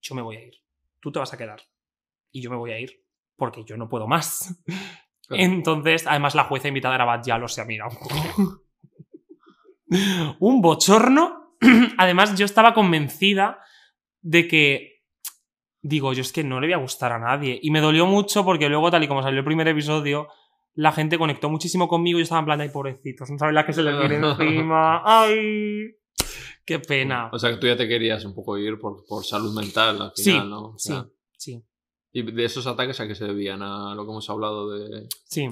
yo 0.00 0.14
me 0.14 0.22
voy 0.22 0.36
a 0.36 0.46
ir, 0.46 0.54
tú 1.00 1.10
te 1.10 1.18
vas 1.18 1.32
a 1.32 1.36
quedar 1.36 1.60
y 2.30 2.42
yo 2.42 2.48
me 2.48 2.56
voy 2.56 2.70
a 2.70 2.78
ir 2.78 3.04
porque 3.34 3.64
yo 3.64 3.76
no 3.76 3.88
puedo 3.88 4.06
más. 4.06 4.56
Claro. 5.26 5.42
Entonces, 5.42 6.06
además 6.06 6.36
la 6.36 6.44
jueza 6.44 6.68
invitada 6.68 6.94
era 6.94 7.06
Bad 7.06 7.24
Yalo, 7.24 7.46
o 7.46 7.48
sea, 7.48 7.64
mira. 7.64 7.88
un 10.38 10.62
bochorno. 10.62 11.56
además, 11.98 12.38
yo 12.38 12.44
estaba 12.44 12.72
convencida 12.72 13.58
de 14.20 14.46
que. 14.46 14.97
Digo, 15.80 16.12
yo 16.12 16.22
es 16.22 16.32
que 16.32 16.42
no 16.44 16.60
le 16.60 16.66
voy 16.66 16.74
a 16.74 16.78
gustar 16.78 17.12
a 17.12 17.18
nadie. 17.18 17.58
Y 17.62 17.70
me 17.70 17.80
dolió 17.80 18.06
mucho 18.06 18.44
porque 18.44 18.68
luego, 18.68 18.90
tal 18.90 19.04
y 19.04 19.08
como 19.08 19.22
salió 19.22 19.38
el 19.38 19.44
primer 19.44 19.68
episodio, 19.68 20.28
la 20.74 20.92
gente 20.92 21.18
conectó 21.18 21.48
muchísimo 21.50 21.88
conmigo 21.88 22.18
y 22.18 22.20
yo 22.20 22.24
estaba 22.24 22.40
en 22.40 22.44
plan, 22.46 22.60
ay, 22.60 22.68
pobrecitos, 22.70 23.30
no 23.30 23.38
saben 23.38 23.54
la 23.54 23.64
que 23.66 23.72
se 23.72 23.82
les 23.82 23.98
viene 23.98 24.16
encima. 24.28 25.02
¡Ay! 25.04 25.96
¡Qué 26.64 26.78
pena! 26.80 27.30
O 27.32 27.38
sea, 27.38 27.50
que 27.50 27.56
tú 27.56 27.66
ya 27.66 27.76
te 27.76 27.88
querías 27.88 28.24
un 28.24 28.34
poco 28.34 28.58
ir 28.58 28.78
por, 28.78 29.04
por 29.06 29.24
salud 29.24 29.54
mental 29.54 30.02
al 30.02 30.12
Sí, 30.14 30.32
final, 30.32 30.50
¿no? 30.50 30.60
O 30.70 30.74
sí, 30.78 30.94
sí, 31.36 31.62
¿Y 32.12 32.22
de 32.22 32.44
esos 32.44 32.66
ataques 32.66 33.00
a 33.00 33.06
qué 33.08 33.14
se 33.14 33.24
debían? 33.24 33.62
A 33.62 33.94
lo 33.94 34.04
que 34.04 34.10
hemos 34.10 34.28
hablado 34.30 34.70
de... 34.70 35.08
sí. 35.24 35.48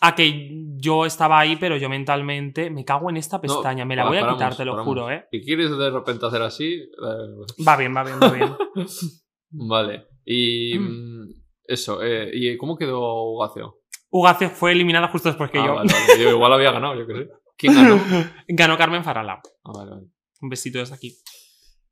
A 0.00 0.14
que 0.14 0.50
yo 0.76 1.04
estaba 1.06 1.40
ahí, 1.40 1.56
pero 1.56 1.76
yo 1.76 1.88
mentalmente 1.88 2.70
me 2.70 2.84
cago 2.84 3.10
en 3.10 3.16
esta 3.16 3.40
pestaña. 3.40 3.84
me 3.84 3.96
la 3.96 4.02
para- 4.02 4.10
voy 4.10 4.18
a 4.18 4.20
paramos, 4.22 4.38
quitar, 4.42 4.56
te 4.56 4.64
lo 4.64 4.72
paramos. 4.72 4.86
juro, 4.94 5.10
¿eh? 5.10 5.24
Si 5.30 5.40
quieres 5.42 5.76
de 5.76 5.90
repente 5.90 6.26
hacer 6.26 6.42
así... 6.42 6.74
eh, 6.74 7.64
Va 7.66 7.76
bien, 7.76 7.94
va 7.94 8.04
bien, 8.04 8.18
va 8.22 8.30
bien. 8.30 8.52
Vale. 9.50 10.06
Y... 10.24 10.78
mm, 10.78 11.28
Eso, 11.64 12.02
eh, 12.02 12.30
¿y 12.32 12.56
cómo 12.56 12.76
quedó 12.76 13.32
Ugaceo? 13.32 13.80
Ugacio 14.10 14.48
fue 14.50 14.72
eliminada 14.72 15.08
justo 15.08 15.28
después 15.28 15.50
que 15.50 15.58
Ah, 15.58 15.66
yo. 15.66 15.74
vale, 15.74 15.92
vale. 15.92 16.22
Yo 16.22 16.30
igual 16.30 16.52
había 16.52 16.72
ganado, 16.72 16.94
yo 16.98 17.06
qué 17.06 17.14
sé. 17.14 17.28
¿Quién 17.56 17.74
ganó? 17.74 17.98
Ganó 18.48 18.78
Carmen 18.78 19.02
Farala. 19.04 19.40
Ah, 19.64 19.72
vale, 19.74 19.90
vale. 19.90 20.06
Un 20.40 20.48
besito 20.48 20.78
desde 20.78 20.94
aquí. 20.94 21.14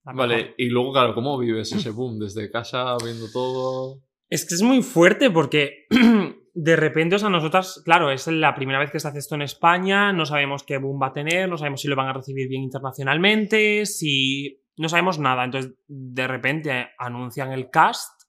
Vale, 0.04 0.54
y 0.56 0.68
luego, 0.68 0.92
claro, 0.92 1.14
¿cómo 1.14 1.36
vives 1.36 1.72
ese 1.72 1.90
boom? 1.90 2.20
Desde 2.20 2.48
casa, 2.50 2.96
viendo 3.02 3.26
todo... 3.32 4.02
Es 4.28 4.46
que 4.48 4.54
es 4.54 4.62
muy 4.62 4.82
fuerte 4.82 5.30
porque 5.32 5.86
de 6.58 6.74
repente, 6.74 7.16
o 7.16 7.18
sea, 7.18 7.28
nosotras, 7.28 7.82
claro, 7.84 8.10
es 8.10 8.26
la 8.28 8.54
primera 8.54 8.78
vez 8.78 8.90
que 8.90 8.98
se 8.98 9.06
hace 9.06 9.18
esto 9.18 9.34
en 9.34 9.42
España, 9.42 10.14
no 10.14 10.24
sabemos 10.24 10.62
qué 10.62 10.78
boom 10.78 10.98
va 11.02 11.08
a 11.08 11.12
tener, 11.12 11.50
no 11.50 11.58
sabemos 11.58 11.82
si 11.82 11.88
lo 11.88 11.96
van 11.96 12.08
a 12.08 12.14
recibir 12.14 12.48
bien 12.48 12.62
internacionalmente, 12.62 13.84
si... 13.84 14.62
No 14.78 14.90
sabemos 14.90 15.18
nada. 15.18 15.44
Entonces, 15.44 15.72
de 15.86 16.26
repente 16.26 16.88
anuncian 16.98 17.50
el 17.52 17.70
cast 17.70 18.22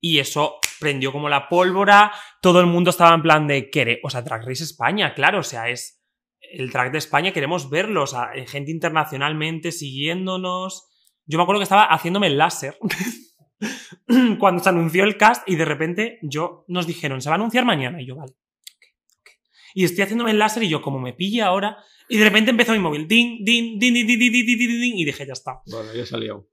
y 0.00 0.18
eso 0.18 0.58
prendió 0.80 1.12
como 1.12 1.28
la 1.28 1.48
pólvora, 1.48 2.12
todo 2.40 2.60
el 2.60 2.66
mundo 2.66 2.90
estaba 2.90 3.14
en 3.14 3.22
plan 3.22 3.46
de, 3.46 3.70
"Quere-". 3.70 4.00
o 4.02 4.10
sea, 4.10 4.22
Drag 4.22 4.44
Race 4.46 4.64
España, 4.64 5.14
claro, 5.14 5.40
o 5.40 5.44
sea, 5.44 5.68
es 5.68 6.02
el 6.40 6.70
drag 6.70 6.90
de 6.90 6.98
España, 6.98 7.32
queremos 7.32 7.70
verlo, 7.70 8.02
o 8.02 8.06
sea, 8.06 8.30
gente 8.46 8.70
internacionalmente 8.70 9.70
siguiéndonos. 9.70 10.88
Yo 11.26 11.38
me 11.38 11.42
acuerdo 11.42 11.60
que 11.60 11.64
estaba 11.64 11.84
haciéndome 11.84 12.28
el 12.28 12.38
láser 12.38 12.76
cuando 14.38 14.62
se 14.62 14.68
anunció 14.68 15.04
el 15.04 15.16
cast 15.16 15.48
y 15.48 15.56
de 15.56 15.64
repente 15.64 16.18
yo 16.22 16.64
nos 16.68 16.86
dijeron, 16.86 17.20
se 17.20 17.28
va 17.28 17.34
a 17.34 17.38
anunciar 17.38 17.64
mañana. 17.64 18.00
Y 18.00 18.06
yo, 18.06 18.16
vale. 18.16 18.32
ok, 18.32 18.84
ok". 19.20 19.30
Y 19.74 19.84
estoy 19.84 20.02
haciéndome 20.04 20.30
el 20.32 20.38
láser 20.38 20.62
y 20.62 20.68
yo, 20.68 20.82
como 20.82 20.98
me 20.98 21.12
pille 21.12 21.42
ahora. 21.42 21.76
Y 22.08 22.18
de 22.18 22.24
repente 22.24 22.50
empezó 22.50 22.72
mi 22.72 22.78
móvil, 22.80 23.06
ding, 23.06 23.44
ding, 23.44 23.78
ding, 23.78 23.94
ding, 23.94 24.06
ding, 24.06 24.18
ding, 24.18 24.32
ding, 24.32 24.46
ding, 24.46 24.58
ding, 24.58 24.80
ding, 24.80 24.94
y 24.98 25.04
dije, 25.04 25.24
ya 25.26 25.32
está. 25.32 25.60
Vale, 25.66 25.96
ya 25.96 26.04
salió. 26.06 26.48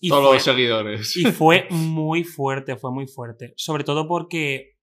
Y 0.00 0.08
Todos 0.08 0.24
fue- 0.26 0.34
los 0.34 0.42
seguidores. 0.42 1.16
y 1.16 1.24
fue 1.26 1.66
muy 1.70 2.24
fuerte, 2.24 2.76
fue 2.76 2.90
muy 2.92 3.06
fuerte. 3.06 3.54
Sobre 3.56 3.84
todo 3.84 4.08
porque, 4.08 4.76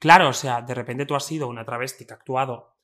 claro, 0.00 0.28
o 0.30 0.32
sea, 0.32 0.62
de 0.62 0.74
repente 0.74 1.06
tú 1.06 1.14
has 1.14 1.24
sido 1.24 1.46
una 1.48 1.64
travesti 1.64 2.04
que 2.04 2.12
ha 2.12 2.16
actuado 2.16 2.76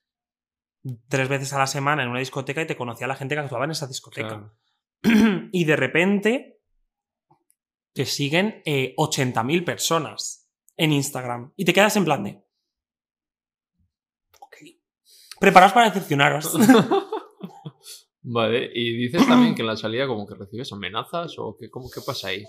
tres 1.09 1.29
veces 1.29 1.53
a 1.53 1.59
la 1.59 1.67
semana 1.67 2.05
en 2.05 2.09
una 2.11 2.21
discoteca 2.21 2.63
y 2.63 2.67
te 2.67 2.77
conocía 2.77 3.09
la 3.09 3.17
gente 3.17 3.35
que 3.35 3.41
actuaba 3.41 3.65
en 3.65 3.73
esa 3.73 3.89
discoteca. 3.89 4.53
Claro. 5.03 5.49
y 5.53 5.65
de 5.65 5.75
repente 5.77 6.56
te 7.97 8.05
siguen 8.05 8.63
eh, 8.67 8.95
80.000 8.99 9.65
personas 9.65 10.47
en 10.77 10.93
Instagram. 10.93 11.55
Y 11.57 11.65
te 11.65 11.73
quedas 11.73 11.97
en 11.97 12.05
plan 12.05 12.23
de... 12.23 12.43
Ok. 14.39 14.57
Preparaos 15.41 15.73
para 15.73 15.89
decepcionaros. 15.89 16.55
Vale, 18.29 18.71
y 18.75 18.97
dices 18.97 19.27
también 19.27 19.55
que 19.55 19.63
en 19.63 19.69
la 19.69 19.77
salida 19.79 20.07
como 20.07 20.27
que 20.27 20.35
recibes 20.35 20.71
amenazas 20.73 21.35
o 21.39 21.57
que, 21.59 21.71
¿cómo, 21.71 21.89
qué 21.89 22.01
pasa 22.05 22.29
ahí? 22.29 22.45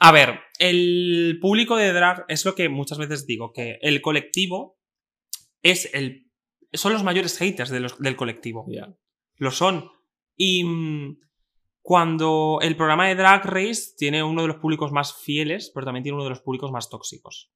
A 0.00 0.10
ver, 0.10 0.40
el 0.58 1.38
público 1.40 1.76
de 1.76 1.92
drag 1.92 2.24
es 2.28 2.44
lo 2.44 2.54
que 2.56 2.68
muchas 2.68 2.98
veces 2.98 3.24
digo, 3.24 3.52
que 3.52 3.78
el 3.82 4.00
colectivo 4.02 4.78
es 5.62 5.94
el. 5.94 6.30
son 6.72 6.92
los 6.92 7.04
mayores 7.04 7.38
haters 7.38 7.70
de 7.70 7.80
los- 7.80 7.98
del 8.00 8.16
colectivo. 8.16 8.66
Ya. 8.68 8.92
Lo 9.36 9.50
son. 9.52 9.88
Y 10.36 10.64
mm, 10.64 11.18
cuando 11.86 12.58
el 12.62 12.74
programa 12.74 13.06
de 13.06 13.14
Drag 13.14 13.46
Race 13.46 13.94
tiene 13.96 14.24
uno 14.24 14.42
de 14.42 14.48
los 14.48 14.56
públicos 14.56 14.90
más 14.90 15.14
fieles, 15.14 15.70
pero 15.72 15.86
también 15.86 16.02
tiene 16.02 16.16
uno 16.16 16.24
de 16.24 16.30
los 16.30 16.40
públicos 16.40 16.72
más 16.72 16.90
tóxicos. 16.90 17.52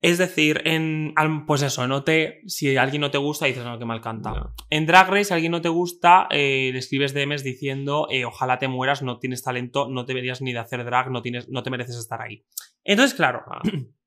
Es 0.00 0.16
decir, 0.16 0.62
en. 0.64 1.12
Pues 1.44 1.62
eso, 1.62 1.82
en 1.82 1.90
OT, 1.90 2.08
si 2.46 2.76
alguien 2.76 3.00
no 3.00 3.10
te 3.10 3.18
gusta, 3.18 3.46
dices, 3.46 3.64
no, 3.64 3.80
que 3.80 3.84
mal 3.84 4.00
canta. 4.00 4.54
En 4.70 4.86
Drag 4.86 5.08
Race, 5.08 5.24
si 5.24 5.34
alguien 5.34 5.50
no 5.50 5.60
te 5.60 5.70
gusta, 5.70 6.28
eh, 6.30 6.70
le 6.72 6.78
escribes 6.78 7.12
DMs 7.14 7.42
diciendo, 7.42 8.06
eh, 8.12 8.26
ojalá 8.26 8.60
te 8.60 8.68
mueras, 8.68 9.02
no 9.02 9.18
tienes 9.18 9.42
talento, 9.42 9.88
no 9.88 10.04
deberías 10.04 10.40
ni 10.40 10.52
de 10.52 10.60
hacer 10.60 10.84
drag, 10.84 11.10
no, 11.10 11.20
tienes, 11.20 11.48
no 11.48 11.64
te 11.64 11.70
mereces 11.70 11.96
estar 11.96 12.22
ahí. 12.22 12.44
Entonces, 12.84 13.16
claro, 13.16 13.42
Ah. 13.50 13.60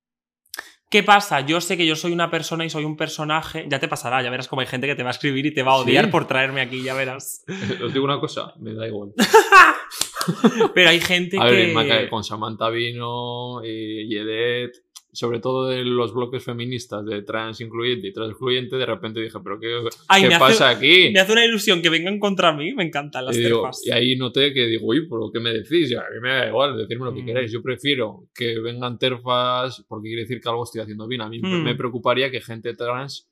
¿qué 0.90 1.02
pasa? 1.02 1.40
Yo 1.40 1.60
sé 1.60 1.76
que 1.76 1.86
yo 1.86 1.96
soy 1.96 2.12
una 2.12 2.30
persona 2.30 2.64
y 2.64 2.70
soy 2.70 2.84
un 2.84 2.96
personaje, 2.96 3.66
ya 3.68 3.78
te 3.78 3.88
pasará, 3.88 4.22
ya 4.22 4.30
verás 4.30 4.48
como 4.48 4.60
hay 4.60 4.66
gente 4.66 4.86
que 4.86 4.94
te 4.94 5.02
va 5.02 5.10
a 5.10 5.12
escribir 5.12 5.46
y 5.46 5.52
te 5.54 5.62
va 5.62 5.72
a 5.72 5.76
odiar 5.76 6.06
Sí. 6.06 6.10
por 6.10 6.26
traerme 6.26 6.60
aquí, 6.60 6.82
ya 6.82 6.94
verás. 6.94 7.44
Os 7.84 7.92
digo 7.92 8.04
una 8.04 8.18
cosa, 8.20 8.52
me 8.58 8.74
da 8.74 8.86
igual. 8.86 9.12
Pero 10.74 10.90
hay 10.90 11.00
gente 11.00 11.38
A 11.40 11.46
que... 11.46 11.52
ver, 11.52 11.74
Maca- 11.74 12.08
con 12.10 12.22
Samantha 12.24 12.68
Vino 12.70 13.64
y 13.64 14.08
Yedet, 14.08 14.72
sobre 15.18 15.40
todo 15.40 15.66
de 15.66 15.82
los 15.84 16.14
bloques 16.14 16.44
feministas 16.44 17.04
de 17.04 17.22
trans 17.22 17.60
incluyente 17.60 18.06
y 18.06 18.12
trans 18.12 18.30
excluyente, 18.30 18.76
de 18.76 18.86
repente 18.86 19.18
dije, 19.20 19.36
¿pero 19.42 19.58
qué, 19.58 19.80
Ay, 20.06 20.22
qué 20.22 20.28
hace- 20.28 20.38
pasa 20.38 20.68
aquí? 20.70 21.10
Me 21.12 21.18
hace 21.18 21.32
una 21.32 21.44
ilusión 21.44 21.82
que 21.82 21.90
vengan 21.90 22.20
contra 22.20 22.52
mí, 22.52 22.72
me 22.72 22.84
encantan 22.84 23.24
las 23.26 23.36
Y, 23.36 23.40
digo- 23.42 23.62
terfas. 23.62 23.84
y 23.84 23.90
ahí 23.90 24.14
noté 24.16 24.54
que 24.54 24.66
digo, 24.66 24.86
uy, 24.86 25.08
¿pero 25.08 25.30
qué 25.32 25.40
me 25.40 25.52
decís? 25.52 25.92
A 25.96 26.02
mí 26.14 26.20
me 26.22 26.28
da 26.28 26.46
igual, 26.46 26.78
decirme 26.78 27.06
lo 27.06 27.12
que 27.14 27.22
Mm. 27.22 27.26
queráis. 27.26 27.50
Yo 27.50 27.60
prefiero 27.62 28.28
que 28.32 28.60
vengan 28.60 28.96
terfas 28.96 29.84
porque 29.88 30.06
quiere 30.08 30.22
decir 30.22 30.40
que 30.40 30.48
algo 30.48 30.62
estoy 30.62 30.82
haciendo 30.82 31.08
bien. 31.08 31.22
A 31.22 31.28
mí 31.28 31.40
Mm. 31.42 31.64
me 31.64 31.74
preocuparía 31.74 32.30
que 32.30 32.40
gente 32.40 32.74
trans 32.74 33.28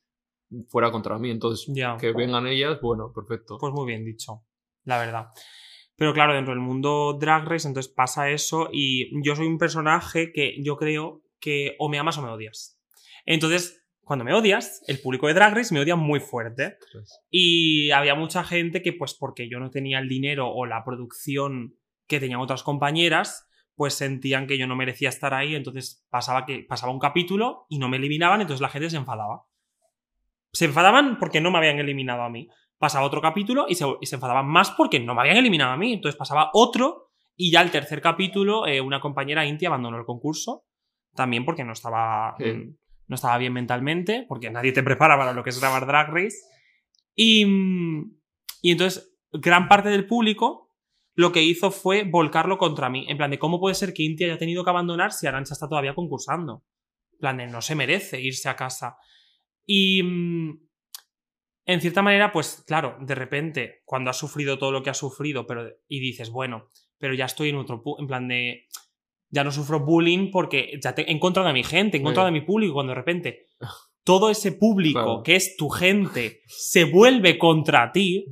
fuera 0.68 0.90
contra 0.90 1.18
mí. 1.20 1.30
Entonces, 1.30 1.72
Ya. 1.72 1.96
que 2.00 2.10
vengan 2.12 2.48
ellas, 2.48 2.80
bueno, 2.80 3.12
perfecto. 3.14 3.58
Pues 3.60 3.72
muy 3.72 3.86
bien 3.86 4.04
dicho, 4.04 4.42
la 4.84 4.98
verdad. 4.98 5.26
Pero 5.96 6.12
claro, 6.12 6.34
dentro 6.34 6.52
del 6.52 6.62
mundo 6.62 7.16
Drag 7.18 7.46
Race, 7.48 7.66
entonces 7.68 7.92
pasa 7.92 8.28
eso 8.30 8.68
y 8.72 9.08
yo 9.24 9.36
soy 9.36 9.46
un 9.46 9.56
personaje 9.58 10.32
que 10.32 10.56
yo 10.62 10.76
creo 10.76 11.22
que 11.40 11.76
o 11.78 11.88
me 11.88 11.98
amas 11.98 12.18
o 12.18 12.22
me 12.22 12.30
odias. 12.30 12.80
Entonces, 13.24 13.86
cuando 14.00 14.24
me 14.24 14.34
odias, 14.34 14.82
el 14.86 15.00
público 15.00 15.26
de 15.26 15.34
Drag 15.34 15.52
Race 15.52 15.74
me 15.74 15.80
odia 15.80 15.96
muy 15.96 16.20
fuerte. 16.20 16.76
Y 17.28 17.90
había 17.90 18.14
mucha 18.14 18.44
gente 18.44 18.80
que, 18.80 18.92
pues 18.92 19.14
porque 19.14 19.48
yo 19.48 19.58
no 19.58 19.70
tenía 19.70 19.98
el 19.98 20.08
dinero 20.08 20.48
o 20.48 20.64
la 20.64 20.84
producción 20.84 21.74
que 22.06 22.20
tenían 22.20 22.40
otras 22.40 22.62
compañeras, 22.62 23.48
pues 23.74 23.94
sentían 23.94 24.46
que 24.46 24.58
yo 24.58 24.66
no 24.66 24.76
merecía 24.76 25.08
estar 25.08 25.34
ahí, 25.34 25.54
entonces 25.54 26.06
pasaba 26.08 26.46
que 26.46 26.64
pasaba 26.68 26.92
un 26.92 26.98
capítulo 26.98 27.66
y 27.68 27.78
no 27.78 27.88
me 27.88 27.96
eliminaban, 27.96 28.40
entonces 28.40 28.60
la 28.60 28.68
gente 28.68 28.90
se 28.90 28.96
enfadaba. 28.96 29.44
Se 30.52 30.66
enfadaban 30.66 31.18
porque 31.18 31.40
no 31.40 31.50
me 31.50 31.58
habían 31.58 31.78
eliminado 31.78 32.22
a 32.22 32.30
mí. 32.30 32.48
Pasaba 32.78 33.04
otro 33.04 33.20
capítulo 33.20 33.66
y 33.68 33.74
se, 33.74 33.86
y 34.00 34.06
se 34.06 34.14
enfadaban 34.14 34.46
más 34.46 34.70
porque 34.70 35.00
no 35.00 35.14
me 35.14 35.22
habían 35.22 35.36
eliminado 35.38 35.72
a 35.72 35.76
mí. 35.76 35.94
Entonces 35.94 36.16
pasaba 36.16 36.50
otro 36.52 37.10
y 37.34 37.50
ya 37.50 37.60
el 37.60 37.70
tercer 37.70 38.00
capítulo 38.00 38.66
eh, 38.66 38.80
una 38.80 39.00
compañera 39.00 39.44
Inti 39.44 39.66
abandonó 39.66 39.98
el 39.98 40.04
concurso. 40.04 40.65
También 41.16 41.44
porque 41.44 41.64
no 41.64 41.72
estaba, 41.72 42.36
Sí. 42.38 42.44
mm, 42.44 42.76
no 43.08 43.14
estaba 43.14 43.38
bien 43.38 43.52
mentalmente, 43.52 44.24
porque 44.28 44.50
nadie 44.50 44.72
te 44.72 44.82
prepara 44.82 45.16
para 45.16 45.32
lo 45.32 45.42
que 45.42 45.50
es 45.50 45.60
grabar 45.60 45.86
Drag 45.86 46.08
Race. 46.12 46.36
Y, 47.14 47.44
mm, 47.46 48.16
y 48.62 48.70
entonces 48.70 49.16
gran 49.32 49.68
parte 49.68 49.88
del 49.88 50.06
público 50.06 50.72
lo 51.14 51.32
que 51.32 51.42
hizo 51.42 51.70
fue 51.70 52.04
volcarlo 52.04 52.58
contra 52.58 52.90
mí. 52.90 53.06
En 53.08 53.16
plan 53.16 53.30
de 53.30 53.38
cómo 53.38 53.58
puede 53.58 53.74
ser 53.74 53.92
que 53.94 54.02
Inti 54.02 54.24
haya 54.24 54.38
tenido 54.38 54.62
que 54.64 54.70
abandonar 54.70 55.12
si 55.12 55.26
Arancha 55.26 55.54
está 55.54 55.68
todavía 55.68 55.94
concursando. 55.94 56.62
En 57.12 57.18
plan 57.18 57.36
de 57.38 57.46
no 57.46 57.62
se 57.62 57.74
merece 57.74 58.20
irse 58.20 58.48
a 58.50 58.56
casa. 58.56 58.96
Y 59.64 60.02
mm, 60.02 60.60
en 61.66 61.80
cierta 61.80 62.02
manera, 62.02 62.30
pues 62.32 62.62
claro, 62.66 62.96
de 63.00 63.14
repente, 63.14 63.82
cuando 63.84 64.10
has 64.10 64.18
sufrido 64.18 64.58
todo 64.58 64.72
lo 64.72 64.82
que 64.82 64.90
has 64.90 64.98
sufrido, 64.98 65.46
pero, 65.46 65.68
y 65.88 66.00
dices, 66.00 66.30
bueno, 66.30 66.70
pero 66.98 67.14
ya 67.14 67.24
estoy 67.24 67.48
en 67.48 67.56
otro 67.56 67.82
en 67.98 68.06
plan 68.06 68.28
de. 68.28 68.68
Ya 69.36 69.44
no 69.44 69.50
sufro 69.52 69.78
bullying 69.84 70.30
porque 70.30 70.78
ya 70.82 70.94
te, 70.94 71.02
he 71.02 71.12
encontrado 71.12 71.48
a 71.48 71.52
mi 71.52 71.62
gente, 71.62 71.96
he 71.96 72.00
encontrado 72.00 72.28
a 72.28 72.32
mi 72.32 72.40
público, 72.40 72.72
cuando 72.74 72.92
de 72.92 73.00
repente 73.02 73.28
todo 74.02 74.30
ese 74.30 74.52
público 74.52 74.98
Claro. 75.04 75.22
que 75.22 75.36
es 75.36 75.56
tu 75.56 75.68
gente 75.68 76.40
se 76.46 76.84
vuelve 76.84 77.36
contra 77.38 77.92
ti. 77.92 78.24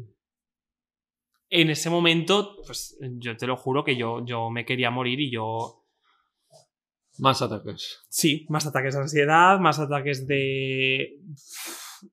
En 1.50 1.68
ese 1.70 1.90
momento, 1.90 2.56
pues 2.66 2.96
yo 3.18 3.36
te 3.36 3.46
lo 3.46 3.56
juro 3.56 3.84
que 3.84 3.96
yo, 3.96 4.24
yo 4.24 4.50
me 4.50 4.64
quería 4.64 4.90
morir 4.90 5.20
y 5.20 5.30
yo 5.30 5.84
Más 7.18 7.42
ataques. 7.42 8.00
Sí, 8.08 8.46
más 8.48 8.66
ataques 8.66 8.94
de 8.94 9.00
ansiedad, 9.02 9.58
más 9.60 9.78
ataques 9.78 10.26
de. 10.26 11.20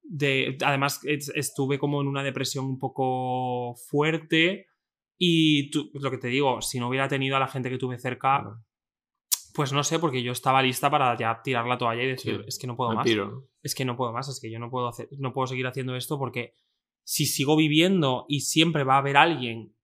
de 0.04 0.58
además, 0.64 1.00
es- 1.06 1.32
estuve 1.36 1.80
como 1.80 2.02
en 2.02 2.08
una 2.08 2.24
depresión 2.24 2.66
un 2.66 2.78
poco 2.78 3.76
fuerte. 3.89 4.68
Y 5.18 5.70
tú- 5.72 5.89
lo 5.94 6.10
que 6.12 6.18
te 6.18 6.28
digo, 6.30 6.62
si 6.62 6.80
no 6.80 6.88
hubiera 6.89 7.08
tenido 7.08 7.36
a 7.36 7.39
la 7.39 7.48
gente 7.48 7.70
que 7.70 7.78
tuve 7.78 7.98
cerca, 8.00 8.42
Claro. 8.42 8.58
Pues 9.54 9.74
no 9.74 9.84
sé, 9.84 9.99
porque 9.99 10.24
yo 10.24 10.32
estaba 10.32 10.62
lista 10.62 10.89
para 10.89 11.18
ya 11.18 11.41
tirar 11.43 11.66
la 11.68 11.78
toalla 11.78 12.04
y 12.04 12.08
decir, 12.08 12.36
Sí, 12.43 12.47
es 12.47 12.60
que 12.60 12.68
no 12.68 12.76
puedo 12.76 12.91
más. 12.95 13.06
Es 13.64 13.76
que 13.76 13.86
no 13.86 13.95
puedo 13.97 14.12
más, 14.14 14.28
es 14.30 14.39
que 14.39 14.49
yo 14.52 14.60
no 14.60 14.70
puedo 14.70 14.88
hacer, 14.88 15.08
no 15.18 15.34
puedo 15.34 15.47
seguir 15.47 15.68
haciendo 15.68 15.95
esto 15.95 16.18
porque 16.18 16.54
si 17.04 17.26
sigo 17.26 17.56
viviendo 17.56 18.26
y 18.30 18.41
siempre 18.41 18.84
va 18.84 18.95
a 18.95 18.99
haber 18.99 19.18
alguien 19.18 19.76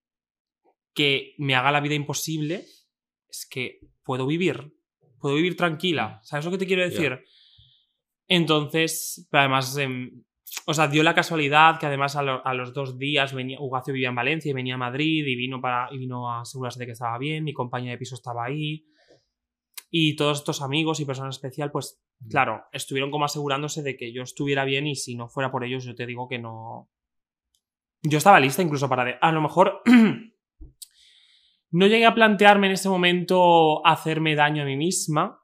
que 0.94 1.34
me 1.38 1.56
haga 1.56 1.72
la 1.72 1.80
vida 1.82 1.94
imposible, 1.96 2.66
es 3.30 3.48
que 3.50 3.80
puedo 4.04 4.26
vivir, 4.26 4.74
puedo 5.20 5.36
vivir 5.36 5.56
tranquila. 5.56 6.20
¿Sabes 6.24 6.46
lo 6.46 6.52
que 6.52 6.58
te 6.58 6.66
quiero 6.68 6.84
decir? 6.84 7.20
Entonces, 8.28 9.28
pero 9.32 9.42
además, 9.42 9.78
em, 9.78 10.24
o 10.66 10.74
sea, 10.74 10.88
dio 10.88 11.04
la 11.04 11.14
casualidad 11.16 11.80
que 11.80 11.86
además 11.86 12.16
a, 12.16 12.24
lo- 12.24 12.46
a 12.46 12.54
los 12.54 12.74
dos 12.74 12.98
días 12.98 13.34
venía, 13.34 13.60
Ugacio 13.60 13.94
vivía 13.94 14.10
en 14.10 14.16
Valencia 14.16 14.50
y 14.50 14.54
venía 14.54 14.76
a 14.76 14.78
Madrid 14.78 15.26
y 15.26 15.36
vino, 15.36 15.62
para, 15.62 15.88
y 15.94 15.98
vino 15.98 16.30
a 16.30 16.42
asegurarse 16.42 16.80
de 16.80 16.86
que 16.88 16.92
estaba 16.94 17.18
bien, 17.18 17.44
mi 17.44 17.54
compañía 17.54 17.92
de 17.92 17.98
piso 17.98 18.16
estaba 18.16 18.46
ahí. 18.46 18.86
Y 19.90 20.16
todos 20.16 20.40
estos 20.40 20.62
amigos 20.62 21.00
y 21.00 21.06
personas 21.06 21.36
especial, 21.36 21.72
pues 21.72 22.02
claro, 22.30 22.66
estuvieron 22.72 23.10
como 23.12 23.26
asegurándose 23.26 23.84
de 23.84 23.96
que 23.96 24.12
yo 24.14 24.22
estuviera 24.24 24.66
bien 24.66 24.86
y 24.88 24.96
si 24.96 25.16
no 25.16 25.30
fuera 25.30 25.52
por 25.52 25.64
ellos, 25.64 25.86
yo 25.86 25.96
te 25.96 26.06
digo 26.06 26.28
que 26.28 26.40
no. 26.40 26.90
Yo 28.04 28.18
estaba 28.18 28.40
lista 28.40 28.62
incluso 28.62 28.88
para. 28.90 29.06
de- 29.06 29.18
A 29.22 29.32
lo 29.32 29.42
mejor. 29.42 29.82
no 31.72 31.86
llegué 31.88 32.06
a 32.06 32.16
plantearme 32.16 32.68
en 32.68 32.74
ese 32.74 32.90
momento 32.90 33.86
hacerme 33.86 34.36
daño 34.36 34.64
a 34.64 34.66
mí 34.66 34.76
misma, 34.78 35.42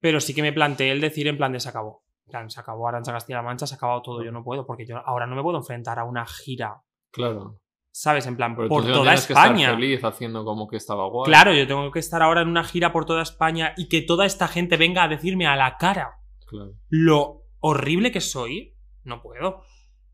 pero 0.00 0.20
sí 0.20 0.34
que 0.34 0.42
me 0.42 0.52
planteé 0.52 0.90
el 0.92 1.00
decir 1.00 1.26
en 1.28 1.36
plan 1.36 1.52
de 1.52 1.60
se 1.60 1.68
acabó. 1.68 2.04
Plan, 2.26 2.48
se 2.48 2.60
acabó 2.60 2.86
Arancha 2.88 3.12
Castilla-La 3.12 3.42
Mancha, 3.42 3.66
se 3.66 3.74
ha 3.74 3.76
acabado 3.76 4.02
todo, 4.02 4.22
yo 4.22 4.30
no 4.30 4.44
puedo, 4.44 4.64
porque 4.66 4.86
yo 4.86 4.98
ahora 5.04 5.26
no 5.26 5.34
me 5.36 5.42
puedo 5.42 5.58
enfrentar 5.58 5.98
a 5.98 6.04
una 6.04 6.24
gira, 6.26 6.80
Claro. 7.10 7.58
¿Sabes? 7.92 8.26
En 8.26 8.36
plan, 8.36 8.54
Pero 8.56 8.68
por 8.68 8.82
tú 8.82 8.88
toda 8.92 9.02
tienes 9.02 9.26
que 9.26 9.32
España. 9.32 9.66
estar 9.66 9.74
feliz 9.74 10.04
haciendo 10.04 10.44
como 10.44 10.68
que 10.68 10.76
estaba 10.76 11.06
guay. 11.08 11.26
Claro, 11.28 11.52
yo 11.54 11.66
tengo 11.66 11.90
que 11.90 11.98
estar 11.98 12.22
ahora 12.22 12.42
en 12.42 12.48
una 12.48 12.64
gira 12.64 12.92
por 12.92 13.04
toda 13.04 13.22
España 13.22 13.74
y 13.76 13.88
que 13.88 14.02
toda 14.02 14.26
esta 14.26 14.48
gente 14.48 14.76
venga 14.76 15.02
a 15.04 15.08
decirme 15.08 15.46
a 15.46 15.56
la 15.56 15.76
cara 15.76 16.16
Claro. 16.46 16.74
lo 16.88 17.42
horrible 17.60 18.10
que 18.12 18.20
soy, 18.20 18.76
no 19.04 19.20
puedo. 19.22 19.62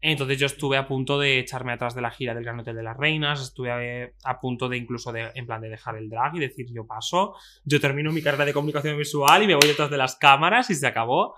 Entonces 0.01 0.39
yo 0.39 0.47
estuve 0.47 0.77
a 0.77 0.87
punto 0.87 1.19
de 1.19 1.39
echarme 1.39 1.73
atrás 1.73 1.95
de 1.95 2.03
la 2.03 2.11
gira 2.11 2.35
del 2.35 2.45
Gran 2.45 2.61
Hotel 2.61 2.77
de 2.77 2.83
las 2.83 2.97
Reinas, 2.97 3.41
estuve 3.43 3.73
a, 3.73 4.31
a 4.31 4.41
punto 4.41 4.69
de 4.69 4.77
incluso 4.77 5.11
de, 5.11 5.31
en 5.35 5.47
plan 5.47 5.61
de 5.63 5.71
dejar 5.71 5.97
el 5.97 6.09
drag 6.11 6.37
y 6.37 6.41
decir 6.41 6.67
yo 6.73 6.87
paso, 6.87 7.35
yo 7.65 7.81
termino 7.81 8.13
mi 8.13 8.23
carrera 8.23 8.45
de 8.45 8.53
comunicación 8.53 8.99
visual 8.99 9.43
y 9.43 9.47
me 9.47 9.55
voy 9.55 9.67
detrás 9.67 9.91
de 9.91 9.97
las 9.97 10.17
cámaras 10.17 10.69
y 10.71 10.75
se 10.75 10.87
acabó. 10.87 11.35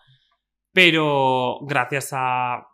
Pero 0.73 1.59
gracias 1.63 2.11
a 2.13 2.67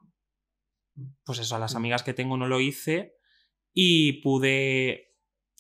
pues 1.25 1.39
eso, 1.41 1.57
a 1.57 1.59
las 1.59 1.75
amigas 1.77 2.03
que 2.03 2.15
tengo 2.15 2.37
no 2.37 2.47
lo 2.47 2.61
hice 2.61 3.14
y 3.75 4.23
pude 4.23 5.13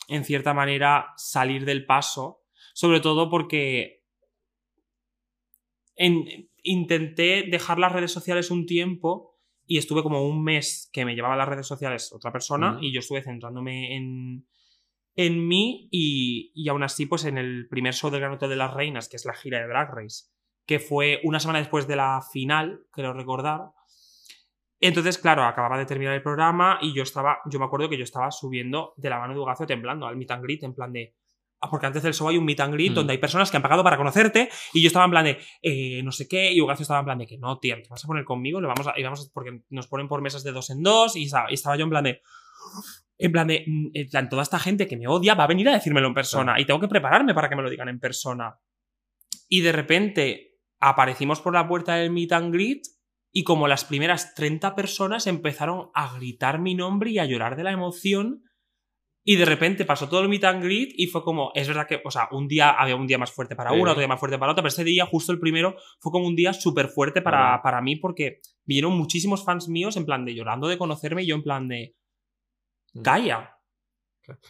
en 0.09 0.25
cierta 0.25 0.55
manera 0.55 1.13
salir 1.17 1.65
del 1.65 1.85
paso, 1.85 2.43
sobre 2.73 3.01
todo 3.01 3.29
porque 3.29 4.05
en- 5.97 6.49
intenté 6.63 7.45
dejar 7.51 7.79
las 7.79 7.93
redes 7.93 8.13
sociales 8.13 8.51
un 8.51 8.67
tiempo 8.67 9.39
y 9.67 9.79
estuve 9.79 10.03
como 10.03 10.27
un 10.27 10.43
mes 10.43 10.91
que 10.93 11.05
me 11.05 11.15
llevaba 11.15 11.37
las 11.37 11.49
redes 11.49 11.67
sociales 11.67 12.13
otra 12.13 12.33
persona 12.33 12.79
y 12.83 12.93
yo 12.93 13.01
estuve 13.01 13.23
centrándome 13.23 13.97
en, 13.97 14.47
en 15.17 15.47
mí 15.49 15.89
y, 15.91 16.53
y 16.55 16.69
aún 16.69 16.83
así 16.83 17.07
pues 17.07 17.25
en 17.25 17.39
el 17.39 17.67
primer 17.69 17.95
show 17.95 18.11
del 18.11 18.21
Gran 18.21 18.33
Hotel 18.33 18.51
de 18.51 18.57
las 18.57 18.75
Reinas, 18.75 19.09
que 19.09 19.17
es 19.17 19.25
la 19.25 19.35
gira 19.35 19.61
de 19.61 19.69
Drag 19.69 19.91
Race, 19.95 20.27
que 20.67 20.79
fue 20.81 21.21
una 21.25 21.41
semana 21.41 21.61
después 21.61 21.87
de 21.87 21.97
la 21.97 22.21
final, 22.33 22.87
creo 22.91 23.13
recordar. 23.13 23.71
Entonces, 24.87 25.17
claro, 25.19 25.45
acababa 25.45 25.79
de 25.79 25.87
terminar 25.87 26.15
el 26.15 26.23
programa 26.23 26.79
y 26.83 26.93
yo 26.95 27.03
estaba, 27.03 27.39
yo 27.51 27.59
me 27.59 27.65
acuerdo 27.65 27.89
que 27.89 27.97
yo 27.97 28.05
estaba 28.05 28.31
subiendo 28.31 28.93
de 28.97 29.09
la 29.11 29.19
mano 29.19 29.33
de 29.33 29.41
Ugacio 29.41 29.67
temblando 29.67 30.07
al 30.07 30.17
meet 30.17 30.31
and 30.31 30.43
greet, 30.43 30.63
en 30.63 30.75
plan 30.75 30.93
de. 30.93 31.15
Ah, 31.61 31.71
porque 31.71 31.87
antes 31.87 32.03
del 32.03 32.13
show 32.13 32.29
hay 32.29 32.37
un 32.37 32.45
meet 32.45 32.61
and 32.61 32.75
greet 32.75 32.93
Mm. 32.93 32.95
donde 32.97 33.13
hay 33.13 33.19
personas 33.19 33.51
que 33.51 33.57
han 33.57 33.63
pagado 33.63 33.83
para 33.83 33.97
conocerte 33.97 34.51
y 34.75 34.83
yo 34.83 34.89
estaba 34.89 35.07
en 35.07 35.11
plan 35.13 35.25
de 35.25 35.39
eh, 35.63 36.03
no 36.03 36.13
sé 36.13 36.29
qué 36.29 36.53
y 36.53 36.61
Ugacio 36.61 36.83
estaba 36.83 36.99
en 37.01 37.07
plan 37.07 37.17
de 37.19 37.27
que 37.27 37.39
no, 37.39 37.59
tía, 37.59 37.81
te 37.81 37.89
vas 37.89 38.05
a 38.05 38.07
poner 38.07 38.25
conmigo, 38.25 38.61
le 38.61 38.67
vamos 38.67 38.87
a, 38.87 38.93
y 38.99 39.03
vamos 39.03 39.27
a- 39.27 39.31
porque 39.33 39.61
nos 39.71 39.87
ponen 39.87 40.07
por 40.07 40.21
mesas 40.21 40.45
de 40.45 40.53
dos 40.53 40.69
en 40.69 40.83
dos 40.83 41.17
y 41.17 41.25
estaba, 41.25 41.51
y 41.51 41.55
estaba 41.55 41.77
yo 41.77 41.85
en 41.85 41.91
plan 41.91 42.05
de 42.05 42.21
en 43.17 43.33
plan 43.33 43.47
de 43.47 43.65
mm, 43.67 43.87
en 43.95 44.09
plan, 44.11 44.29
toda 44.29 44.43
esta 44.43 44.59
gente 44.59 44.87
que 44.87 44.99
me 44.99 45.07
odia 45.09 45.35
va 45.35 45.45
a 45.45 45.47
venir 45.47 45.67
a 45.71 45.73
decírmelo 45.73 46.09
en 46.09 46.15
persona 46.15 46.61
y 46.61 46.67
tengo 46.67 46.81
que 46.81 46.89
prepararme 46.89 47.33
para 47.33 47.49
que 47.49 47.57
me 47.57 47.63
lo 47.63 47.71
digan 47.71 47.89
en 47.89 47.99
persona. 48.01 48.59
Y 49.49 49.63
de 49.63 49.73
repente 49.73 50.59
aparecimos 50.81 51.41
por 51.41 51.55
la 51.55 51.67
puerta 51.67 51.95
del 51.95 52.11
meet 52.11 52.33
and 52.33 52.53
greet 52.53 52.83
y 53.37 53.43
como 53.45 53.67
las 53.69 53.85
primeras 53.85 54.35
30 54.35 54.75
personas 54.77 55.27
empezaron 55.27 55.91
a 55.93 56.15
gritar 56.17 56.61
mi 56.61 56.75
nombre 56.75 57.11
y 57.11 57.19
a 57.19 57.25
llorar 57.27 57.57
de 57.57 57.65
la 57.65 57.73
emoción. 57.73 58.45
Y 59.27 59.37
de 59.37 59.47
repente 59.47 59.87
pasó 59.87 60.07
todo 60.09 60.21
el 60.21 60.29
meet 60.29 60.45
and 60.45 60.63
greet 60.63 60.91
y 60.97 61.07
fue 61.07 61.23
como, 61.25 61.51
es 61.55 61.67
verdad 61.67 61.87
que, 61.89 62.01
o 62.05 62.11
sea, 62.11 62.29
un 62.31 62.47
día 62.47 62.71
había 62.71 62.95
un 62.95 63.07
día 63.07 63.17
más 63.19 63.33
fuerte 63.33 63.57
para 63.57 63.71
Sí. 63.71 63.77
uno, 63.81 63.91
otro 63.93 64.01
día 64.01 64.07
más 64.09 64.21
fuerte 64.21 64.39
para 64.39 64.53
otro, 64.53 64.63
pero 64.63 64.69
ese 64.69 64.85
día, 64.85 65.07
justo 65.07 65.33
el 65.33 65.41
primero, 65.41 65.77
fue 65.99 66.13
como 66.13 66.27
un 66.27 66.37
día 66.37 66.53
súper 66.53 66.89
fuerte 66.89 67.23
para, 67.23 67.61
para 67.63 67.81
mí 67.81 67.97
porque 67.97 68.41
vinieron 68.67 68.93
muchísimos 68.97 69.43
fans 69.43 69.67
míos 69.69 69.97
en 69.97 70.05
plan 70.05 70.25
de 70.27 70.35
llorando 70.35 70.69
de 70.69 70.77
conocerme 70.79 71.23
y 71.23 71.27
yo 71.27 71.35
en 71.37 71.43
plan 71.43 71.69
de, 71.69 71.97
Mm. 72.93 73.03
calla. 73.03 73.54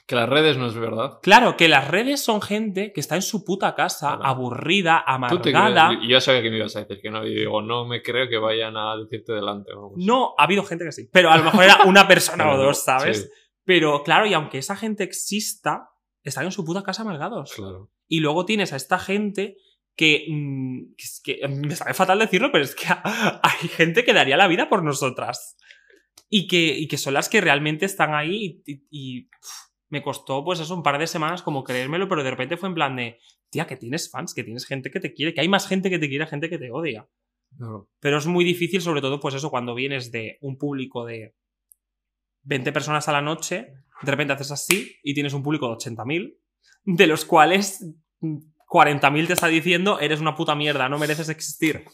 Que 0.07 0.15
las 0.15 0.29
redes 0.29 0.57
no 0.57 0.67
es 0.67 0.75
verdad. 0.75 1.19
Claro, 1.23 1.57
que 1.57 1.69
las 1.69 1.89
redes 1.89 2.23
son 2.23 2.41
gente 2.43 2.93
que 2.93 3.01
está 3.01 3.15
en 3.17 3.23
su 3.23 3.45
puta 3.45 3.75
casa, 3.75 4.17
Claro. 4.17 4.25
aburrida, 4.25 5.03
amargada. 5.07 5.91
yo 6.09 6.21
sabía 6.21 6.43
que 6.43 6.51
me 6.51 6.59
ibas 6.59 6.77
a 6.77 6.81
decir 6.81 7.01
que 7.03 7.11
no. 7.11 7.27
Y 7.27 7.35
digo, 7.35 7.61
no 7.63 7.87
me 7.87 8.03
creo 8.03 8.29
que 8.29 8.39
vayan 8.39 8.77
a 8.77 8.97
decirte 8.97 9.33
delante. 9.33 9.73
vamos. 9.75 9.93
No, 9.97 10.35
ha 10.39 10.45
habido 10.45 10.63
gente 10.65 10.85
que 10.85 10.93
sí, 10.93 11.09
pero 11.13 11.31
a 11.31 11.37
lo 11.39 11.45
mejor 11.45 11.65
era 11.65 11.83
una 11.85 12.07
persona 12.07 12.51
o 12.55 12.57
dos, 12.57 12.85
¿sabes? 12.85 13.23
sí, 13.23 13.29
Pero 13.65 14.03
claro, 14.03 14.27
y 14.27 14.35
aunque 14.35 14.59
esa 14.59 14.77
gente 14.77 15.05
exista, 15.05 15.91
están 16.23 16.45
en 16.45 16.53
su 16.53 16.65
puta 16.65 16.83
casa 16.83 17.03
amargados. 17.03 17.53
claro. 17.55 17.91
Y 18.07 18.21
luego 18.21 18.45
tienes 18.45 18.73
a 18.73 18.77
esta 18.77 18.99
gente 18.99 19.57
que, 19.97 20.27
mm, 20.29 20.95
que 20.97 21.03
es 21.05 21.21
que 21.25 21.49
me 21.49 21.75
sabe 21.75 21.95
fatal 21.95 22.19
decirlo, 22.19 22.51
pero 22.53 22.65
es 22.65 22.75
que 22.75 22.85
hay 23.43 23.69
gente 23.69 24.05
que 24.05 24.13
daría 24.13 24.37
la 24.37 24.47
vida 24.49 24.69
por 24.69 24.83
nosotras. 24.85 25.57
Y 26.37 26.47
que, 26.49 26.77
y 26.79 26.89
que 26.89 26.99
son 26.99 27.15
las 27.15 27.29
que 27.29 27.41
realmente 27.41 27.85
están 27.87 28.15
ahí 28.15 28.63
y, 28.67 28.73
y- 28.73 28.83
y, 28.91 29.23
pf, 29.23 29.53
me 29.91 30.03
costó 30.03 30.43
pues 30.45 30.59
eso 30.61 30.75
un 30.75 30.83
par 30.83 30.99
de 30.99 31.07
semanas 31.07 31.43
como 31.43 31.63
creérmelo, 31.63 32.09
pero 32.09 32.25
de 32.25 32.31
repente 32.31 32.57
fue 32.57 32.69
en 32.71 32.75
plan 32.75 32.97
de, 32.97 33.19
tía, 33.51 33.67
que 33.67 33.77
tienes 33.77 34.11
fans, 34.11 34.35
que 34.35 34.43
tienes 34.43 34.67
gente 34.67 34.91
que 34.91 34.99
te 35.01 35.13
quiere, 35.15 35.33
que 35.35 35.41
hay 35.43 35.49
más 35.49 35.69
gente 35.69 35.91
que 35.91 35.99
te 36.01 36.09
quiere, 36.09 36.27
gente 36.27 36.49
que 36.51 36.59
te 36.59 36.71
odia. 36.73 37.09
Pero 38.01 38.19
es 38.19 38.27
muy 38.27 38.45
difícil, 38.45 38.81
sobre 38.81 39.01
todo, 39.01 39.21
pues 39.21 39.35
eso, 39.37 39.51
cuando 39.51 39.75
vienes 39.77 40.11
de 40.11 40.39
un 40.41 40.59
público 40.59 41.05
de 41.05 41.35
20 42.43 42.73
personas 42.73 43.09
a 43.09 43.13
la 43.13 43.23
noche, 43.23 43.73
de 44.03 44.11
repente 44.11 44.33
haces 44.33 44.51
así 44.51 44.97
y 45.03 45.15
tienes 45.15 45.33
un 45.35 45.43
público 45.43 45.69
de 45.69 45.75
80.000, 45.75 46.37
de 46.85 47.07
los 47.07 47.25
cuales 47.25 47.85
mm, 48.21 48.39
40.000 48.69 49.27
te 49.29 49.33
está 49.35 49.47
diciendo 49.47 50.01
eres 50.01 50.21
una 50.21 50.35
puta 50.35 50.55
mierda, 50.57 50.89
no 50.89 50.99
mereces 50.99 51.29
existir. 51.29 51.85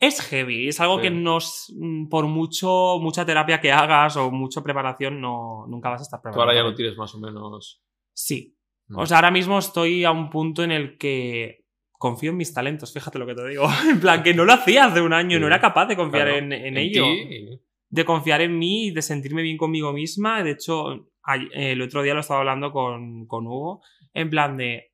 Es 0.00 0.20
heavy, 0.22 0.68
es 0.68 0.80
algo 0.80 0.96
Sí. 0.96 1.02
que 1.02 1.10
nos, 1.10 1.72
mm, 1.76 2.08
por 2.08 2.26
mucho, 2.26 2.98
mucha 3.00 3.24
terapia 3.26 3.60
que 3.60 3.70
hagas 3.70 4.16
o 4.16 4.30
mucha 4.30 4.62
preparación, 4.62 5.20
no, 5.20 5.66
nunca 5.68 5.90
vas 5.90 6.00
a 6.00 6.04
estar 6.04 6.20
Tú 6.20 6.22
preparado. 6.22 6.42
ahora 6.50 6.54
ya 6.58 6.62
lo 6.62 6.74
tienes 6.74 6.96
más 6.96 7.14
o 7.14 7.20
menos. 7.20 7.82
Sí. 8.14 8.56
Mm. 8.88 8.98
O 8.98 9.06
sea, 9.06 9.18
ahora 9.18 9.30
mismo 9.30 9.58
estoy 9.58 10.04
a 10.04 10.10
un 10.10 10.30
punto 10.30 10.64
en 10.64 10.72
el 10.72 10.96
que 10.96 11.66
confío 11.92 12.30
en 12.30 12.38
mis 12.38 12.54
talentos, 12.54 12.94
fíjate 12.94 13.18
lo 13.18 13.26
que 13.26 13.34
te 13.34 13.46
digo. 13.46 13.64
En 13.98 14.00
plan, 14.00 14.22
que 14.22 14.32
no 14.32 14.46
lo 14.46 14.54
hacía 14.54 14.86
hace 14.86 15.02
un 15.02 15.12
año, 15.12 15.36
Sí. 15.36 15.40
no 15.40 15.46
era 15.46 15.60
capaz 15.60 15.84
de 15.86 15.96
confiar 15.96 16.28
Claro, 16.28 16.38
en, 16.38 16.52
en 16.54 16.64
en 16.64 16.76
ello. 16.78 17.04
ti, 17.04 17.60
De 17.90 18.04
confiar 18.06 18.40
en 18.40 18.58
mí 18.58 18.86
y 18.86 18.90
de 18.92 19.02
sentirme 19.02 19.42
bien 19.42 19.58
conmigo 19.58 19.92
misma. 19.92 20.42
De 20.42 20.52
hecho, 20.52 21.10
el 21.52 21.82
otro 21.82 22.02
día 22.02 22.14
lo 22.14 22.20
estaba 22.20 22.40
hablando 22.40 22.72
con, 22.72 23.26
con 23.26 23.46
Hugo, 23.46 23.82
en 24.14 24.30
plan 24.30 24.56
de, 24.56 24.92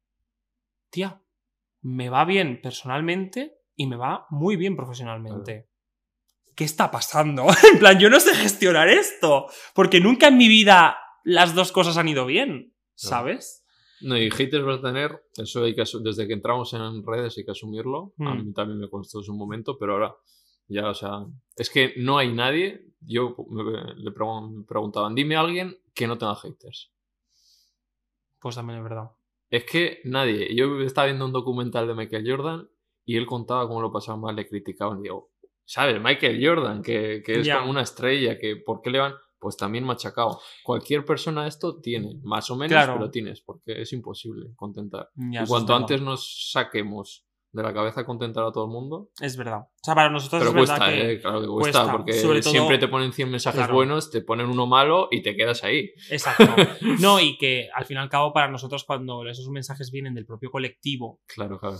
tía, 0.90 1.22
me 1.82 2.08
va 2.08 2.24
bien 2.24 2.60
personalmente 2.60 3.52
y 3.76 3.86
me 3.86 3.96
va 3.96 4.26
muy 4.30 4.56
bien 4.56 4.74
profesionalmente. 4.76 5.68
¿Qué 6.54 6.64
está 6.64 6.90
pasando? 6.90 7.46
en 7.72 7.78
plan, 7.78 7.98
yo 7.98 8.08
no 8.10 8.18
sé 8.20 8.34
gestionar 8.34 8.88
esto, 8.88 9.46
porque 9.74 10.00
nunca 10.00 10.28
en 10.28 10.38
mi 10.38 10.48
vida 10.48 10.96
las 11.24 11.54
dos 11.54 11.70
cosas 11.72 11.96
han 11.98 12.08
ido 12.08 12.24
bien, 12.26 12.74
¿sabes? 12.94 13.64
No, 14.00 14.16
y 14.16 14.30
haters 14.30 14.64
vas 14.64 14.78
a 14.78 14.82
tener, 14.82 15.22
eso 15.36 15.64
hay 15.64 15.74
que 15.74 15.84
desde 16.02 16.26
que 16.26 16.32
entramos 16.34 16.72
en 16.74 17.02
redes 17.04 17.36
hay 17.38 17.44
que 17.44 17.50
asumirlo. 17.52 18.14
A 18.20 18.34
Mm. 18.34 18.46
mí 18.46 18.52
también 18.52 18.78
me 18.80 18.88
costó 18.90 19.22
en 19.22 19.30
un 19.30 19.38
momento, 19.38 19.78
pero 19.78 19.92
ahora 19.94 20.14
ya, 20.68 20.88
o 20.90 20.94
sea, 20.94 21.24
es 21.56 21.70
que 21.70 21.94
no 21.96 22.18
hay 22.18 22.32
nadie. 22.32 22.84
Yo 23.00 23.36
me, 23.50 23.62
le 23.94 24.10
pregun- 24.10 24.66
preguntaban, 24.66 25.14
dime 25.14 25.36
a 25.36 25.40
alguien 25.40 25.78
que 25.94 26.06
no 26.06 26.18
tenga 26.18 26.34
haters. 26.36 26.92
Pues 28.40 28.54
también 28.54 28.78
es 28.78 28.82
verdad. 28.84 29.10
Es 29.50 29.64
que 29.64 30.00
nadie. 30.04 30.54
Yo 30.54 30.80
estaba 30.80 31.06
viendo 31.06 31.24
un 31.24 31.32
documental 31.32 31.86
de 31.86 31.94
Michael 31.94 32.24
Jordan 32.30 32.68
y 33.06 33.16
él 33.16 33.24
contaba 33.24 33.66
cómo 33.66 33.80
lo 33.80 33.90
pasaba 33.90 34.18
mal, 34.18 34.36
le 34.36 34.46
criticaban. 34.46 34.98
Y 34.98 35.04
digo, 35.04 35.30
¿sabes? 35.64 35.98
Michael 36.02 36.44
Jordan, 36.46 36.82
que, 36.82 37.22
que 37.24 37.40
es 37.40 37.48
como 37.48 37.70
una 37.70 37.80
estrella, 37.82 38.36
que 38.38 38.56
¿por 38.56 38.82
qué 38.82 38.90
le 38.90 38.98
van? 38.98 39.14
pues 39.38 39.56
también 39.56 39.84
machacado. 39.84 40.40
Cualquier 40.64 41.04
persona 41.04 41.46
esto 41.46 41.78
tiene, 41.80 42.18
más 42.24 42.50
o 42.50 42.56
menos, 42.56 42.70
Claro. 42.72 42.94
pero 42.94 43.10
tienes, 43.10 43.42
porque 43.42 43.80
es 43.82 43.92
imposible 43.92 44.46
contentar. 44.56 45.10
Y 45.14 45.36
cuanto 45.46 45.72
verdad. 45.74 45.76
antes 45.76 46.00
nos 46.02 46.50
saquemos 46.52 47.24
de 47.52 47.62
la 47.62 47.72
cabeza 47.72 48.04
contentar 48.04 48.44
a 48.44 48.50
todo 48.50 48.64
el 48.64 48.70
mundo, 48.70 49.10
Es 49.20 49.36
verdad. 49.36 49.60
O 49.60 49.68
sea, 49.82 49.94
para 49.94 50.10
nosotros 50.10 50.40
pero 50.42 50.50
es 50.50 50.54
verdad 50.68 50.78
cuesta, 50.78 50.94
que... 50.94 51.12
eh, 51.12 51.20
claro 51.20 51.40
que 51.42 51.46
cuesta, 51.46 51.78
cuesta, 51.80 51.92
porque 51.96 52.12
sobre 52.14 52.40
todo- 52.40 52.50
siempre 52.50 52.78
te 52.78 52.88
ponen 52.88 53.12
100 53.12 53.30
mensajes 53.30 53.58
Claro. 53.60 53.74
buenos, 53.74 54.10
te 54.10 54.20
ponen 54.22 54.46
uno 54.46 54.66
malo 54.66 55.08
y 55.10 55.22
te 55.22 55.36
quedas 55.36 55.62
ahí. 55.64 55.90
Exacto. 56.10 56.44
No, 57.00 57.20
y 57.20 57.36
que 57.38 57.68
al 57.74 57.84
fin 57.84 57.98
y 57.98 58.00
al 58.00 58.08
cabo 58.08 58.32
para 58.32 58.48
nosotros 58.50 58.84
cuando 58.84 59.26
esos 59.28 59.48
mensajes 59.50 59.90
vienen 59.90 60.14
del 60.14 60.26
propio 60.26 60.50
colectivo, 60.50 61.20
Claro, 61.26 61.58
claro. 61.60 61.76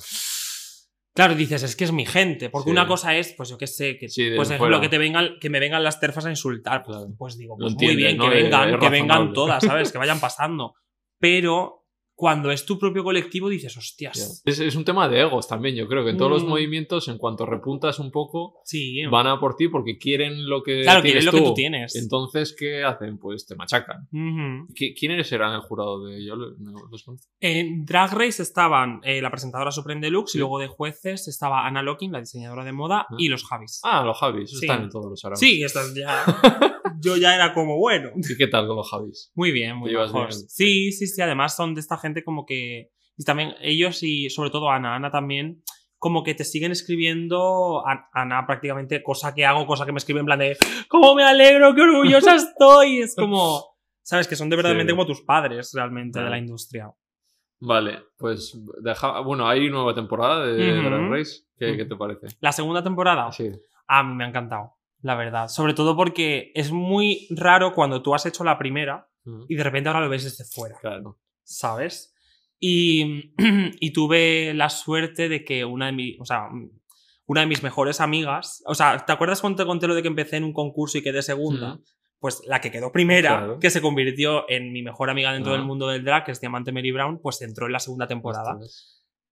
Claro, 1.17 1.35
dices, 1.35 1.63
es 1.65 1.75
que 1.75 1.83
es 1.85 1.91
mi 1.93 2.07
gente, 2.07 2.49
porque 2.51 2.67
Sí. 2.67 2.71
una 2.71 2.87
cosa 2.87 3.17
es, 3.17 3.33
pues 3.33 3.49
yo 3.49 3.59
qué 3.59 3.67
sé, 3.67 3.99
que 3.99 4.09
Sí, 4.09 4.31
pues 4.37 4.51
ejemplo 4.51 4.81
que 4.81 4.89
te 4.89 4.99
vengan 4.99 5.31
que 5.41 5.51
me 5.51 5.59
vengan 5.59 5.83
las 5.83 5.99
terfas 5.99 6.27
a 6.27 6.31
insultar, 6.31 6.83
pues, 6.85 6.97
Claro. 6.99 7.13
pues 7.19 7.37
digo, 7.37 7.57
pues 7.59 7.75
muy 7.75 7.97
bien, 7.97 8.17
¿no? 8.19 8.25
que 8.29 8.31
vengan, 8.43 8.79
que 8.79 8.89
vengan 8.91 9.33
todas, 9.33 9.65
¿sabes? 9.65 9.91
Que 9.93 9.99
vayan 9.99 10.21
pasando. 10.21 10.75
Pero 11.19 11.86
cuando 12.17 12.51
es 12.51 12.65
tu 12.65 12.79
propio 12.79 13.05
colectivo 13.05 13.49
dices, 13.51 13.77
hostias. 13.77 14.43
Es, 14.45 14.59
es 14.59 14.75
un 14.75 14.85
tema 14.87 15.07
de 15.09 15.21
egos 15.21 15.47
también, 15.47 15.77
yo 15.77 15.87
creo 15.87 16.03
que 16.03 16.11
en 16.11 16.17
todos 16.17 16.31
los 16.31 16.45
Mm. 16.45 16.49
movimientos, 16.49 17.09
en 17.09 17.19
cuanto 17.19 17.45
repuntas 17.47 17.99
un 17.99 18.11
poco, 18.11 18.55
Sí, 18.65 19.05
van 19.07 19.27
a 19.27 19.39
por 19.39 19.55
ti 19.55 19.69
porque 19.69 19.99
quieren 19.99 20.49
lo 20.49 20.63
que 20.63 20.81
claro, 20.83 21.03
tienes 21.03 21.25
quieres 21.25 21.25
lo 21.27 21.33
que 21.33 21.45
tú 21.51 21.55
tienes. 21.55 21.95
Entonces, 21.95 22.57
¿qué 22.59 22.83
hacen? 22.85 23.19
Pues 23.19 23.47
te 23.47 23.55
machacan. 23.55 24.09
Ujú. 24.11 24.73
¿Qui- 24.75 24.95
¿Quiénes 24.99 25.31
eran 25.31 25.53
el 25.55 25.61
jurado 25.61 26.05
de 26.07 26.25
yo? 26.25 26.35
los. 26.37 27.05
En 27.41 27.85
Drag 27.85 28.13
Race 28.15 28.43
estaban 28.43 29.01
eh, 29.05 29.21
la 29.21 29.31
presentadora 29.31 29.71
Supreme 29.71 30.01
Deluxe 30.01 30.33
Sí. 30.33 30.39
y 30.39 30.41
luego 30.41 30.59
de 30.59 30.69
jueces 30.69 31.29
estaba 31.29 31.67
Anna 31.67 31.83
Locking, 31.83 32.13
la 32.13 32.21
diseñadora 32.21 32.65
de 32.65 32.73
moda, 32.73 33.07
Ah. 33.11 33.15
y 33.19 33.29
los 33.29 33.45
Javis. 33.45 33.81
Ah, 33.85 34.03
los 34.05 34.19
Javis, 34.19 34.51
Sí. 34.59 34.65
están 34.65 34.85
en 34.85 34.89
todos 34.91 35.11
los 35.11 35.23
araos. 35.25 35.39
Sí, 35.39 35.63
estas 35.63 35.95
ya. 35.95 36.25
Yo 36.99 37.17
ya 37.19 37.35
era 37.35 37.53
como 37.53 37.77
bueno. 37.79 38.09
¿Y 38.17 38.37
qué 38.39 38.47
tal 38.47 38.67
con 38.67 38.77
los 38.77 38.91
Javis? 38.91 39.31
Muy 39.35 39.53
bien, 39.53 39.77
muy 39.77 39.91
bien. 39.91 40.07
Sí, 40.49 40.93
sí, 40.93 41.07
sí. 41.07 41.21
Además 41.21 41.55
son 41.55 41.75
de 41.75 41.81
esta 41.81 41.99
gente 41.99 42.06
como 42.25 42.45
que. 42.47 42.91
Y 43.17 43.25
también 43.25 43.55
ellos 43.61 44.03
y 44.03 44.29
sobre 44.31 44.51
todo 44.51 44.71
Ana. 44.71 44.95
Ana 44.95 45.11
también. 45.11 45.63
Como 45.99 46.23
que 46.23 46.35
te 46.35 46.45
siguen 46.45 46.73
escribiendo. 46.73 47.83
A- 47.87 48.09
Ana 48.13 48.47
prácticamente 48.47 49.03
cosa 49.03 49.35
que 49.35 49.47
hago, 49.47 49.67
cosa 49.67 49.87
que 49.87 49.93
me 49.93 49.99
escribe 49.99 50.21
en 50.21 50.27
plan 50.27 50.39
de. 50.39 50.57
¡Cómo 50.89 51.15
me 51.15 51.25
alegro! 51.25 51.75
¡Qué 51.75 51.83
orgullosa 51.83 52.35
estoy! 52.37 53.01
Es 53.01 53.15
como. 53.17 53.65
¿Sabes? 54.03 54.29
Que 54.29 54.37
son 54.37 54.49
de 54.51 54.57
verdaderamente 54.57 54.93
Sí. 54.93 54.97
como 54.97 55.07
tus 55.07 55.23
padres 55.23 55.73
realmente 55.75 56.19
de 56.19 56.25
Claro. 56.25 56.31
la 56.31 56.39
industria. 56.39 56.91
Vale, 57.59 58.01
pues 58.19 58.57
deja... 58.83 59.21
bueno, 59.21 59.49
hay 59.49 59.69
nueva 59.71 59.95
temporada 59.95 60.45
de 60.47 60.79
Ujú. 60.79 60.89
Drag 60.91 61.11
Race. 61.11 61.41
¿Qué, 61.59 61.69
Ujú. 61.71 61.77
qué 61.79 61.85
te 61.87 61.97
parece? 61.97 62.27
La 62.41 62.53
segunda 62.53 62.83
temporada. 62.85 63.33
Sí. 63.33 63.51
A 63.89 64.03
mí 64.03 64.15
me 64.15 64.25
ha 64.25 64.29
encantado. 64.29 64.75
La 65.01 65.15
verdad. 65.15 65.49
Sobre 65.49 65.73
todo 65.75 65.97
porque 65.97 66.53
es 66.55 66.71
muy 66.71 67.27
raro 67.31 67.73
cuando 67.73 68.03
tú 68.03 68.15
has 68.15 68.27
hecho 68.27 68.45
la 68.45 68.59
primera 68.59 69.09
Ujú. 69.25 69.47
y 69.49 69.55
de 69.57 69.65
repente 69.65 69.89
ahora 69.89 70.03
lo 70.03 70.11
ves 70.11 70.25
desde 70.25 70.45
fuera. 70.45 70.77
Claro. 70.81 71.19
¿Sabes? 71.47 72.13
Y, 72.61 73.33
y 73.81 73.93
tuve 73.93 74.53
la 74.55 74.69
suerte 74.69 75.29
de 75.29 75.45
que 75.45 75.65
una 75.65 75.87
de, 75.87 75.93
mi, 75.93 76.17
o 76.21 76.25
sea, 76.25 76.49
una 77.27 77.41
de 77.41 77.47
mis 77.47 77.63
mejores 77.63 78.01
amigas, 78.01 78.63
o 78.67 78.75
sea, 78.75 79.05
¿te 79.07 79.13
acuerdas 79.13 79.41
cuando 79.41 79.63
te 79.63 79.67
conté 79.67 79.87
lo 79.87 79.95
de 79.95 80.03
que 80.03 80.09
empecé 80.09 80.37
en 80.37 80.45
un 80.45 80.53
concurso 80.53 80.99
y 80.99 81.03
quedé 81.03 81.23
segunda? 81.23 81.75
Ujú. 81.75 81.85
Pues 82.19 82.43
la 82.47 82.61
que 82.61 82.71
quedó 82.71 82.93
primera, 82.93 83.37
Claro. 83.39 83.59
que 83.59 83.69
se 83.71 83.83
convirtió 83.83 84.49
en 84.49 84.73
mi 84.73 84.83
mejor 84.83 85.11
amiga 85.11 85.33
dentro 85.33 85.53
Ah. 85.53 85.57
del 85.57 85.67
mundo 85.67 85.87
del 85.89 86.03
drag, 86.03 86.25
que 86.25 86.33
es 86.33 86.41
Diamante 86.41 86.73
Mary 86.73 86.91
Brown, 86.91 87.21
pues 87.21 87.41
entró 87.43 87.67
en 87.67 87.73
la 87.73 87.79
segunda 87.81 88.07
temporada. 88.07 88.59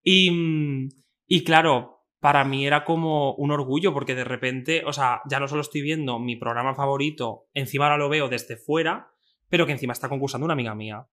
Y, 0.02 0.30
mm, 0.30 0.88
y 1.26 1.44
claro, 1.44 2.02
para 2.20 2.44
mí 2.44 2.66
era 2.66 2.84
como 2.84 3.34
un 3.36 3.50
orgullo, 3.50 3.94
porque 3.94 4.14
de 4.14 4.24
repente, 4.24 4.82
o 4.86 4.92
sea, 4.92 5.22
ya 5.30 5.40
no 5.40 5.48
solo 5.48 5.62
estoy 5.62 5.80
viendo 5.80 6.18
mi 6.18 6.36
programa 6.36 6.74
favorito, 6.74 7.46
encima 7.54 7.84
ahora 7.86 7.96
lo 7.98 8.08
veo 8.10 8.28
desde 8.28 8.56
fuera, 8.56 9.08
pero 9.48 9.66
que 9.66 9.72
encima 9.72 9.92
está 9.92 10.08
concursando 10.08 10.44
una 10.44 10.54
amiga 10.54 10.74
mía. 10.74 11.06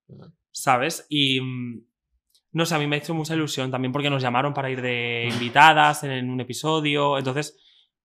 ¿sabes? 0.51 1.05
Y 1.09 1.41
mm, 1.41 1.83
no 2.53 2.65
sé, 2.65 2.75
a 2.75 2.79
mí 2.79 2.87
me 2.87 2.97
ha 2.97 2.99
hecho 2.99 3.13
mucha 3.13 3.33
ilusión 3.33 3.71
también 3.71 3.91
porque 3.91 4.09
nos 4.09 4.21
llamaron 4.21 4.53
para 4.53 4.69
ir 4.69 4.81
de 4.81 5.29
invitadas 5.31 6.03
en 6.03 6.29
un 6.29 6.41
episodio, 6.41 7.17
entonces 7.17 7.57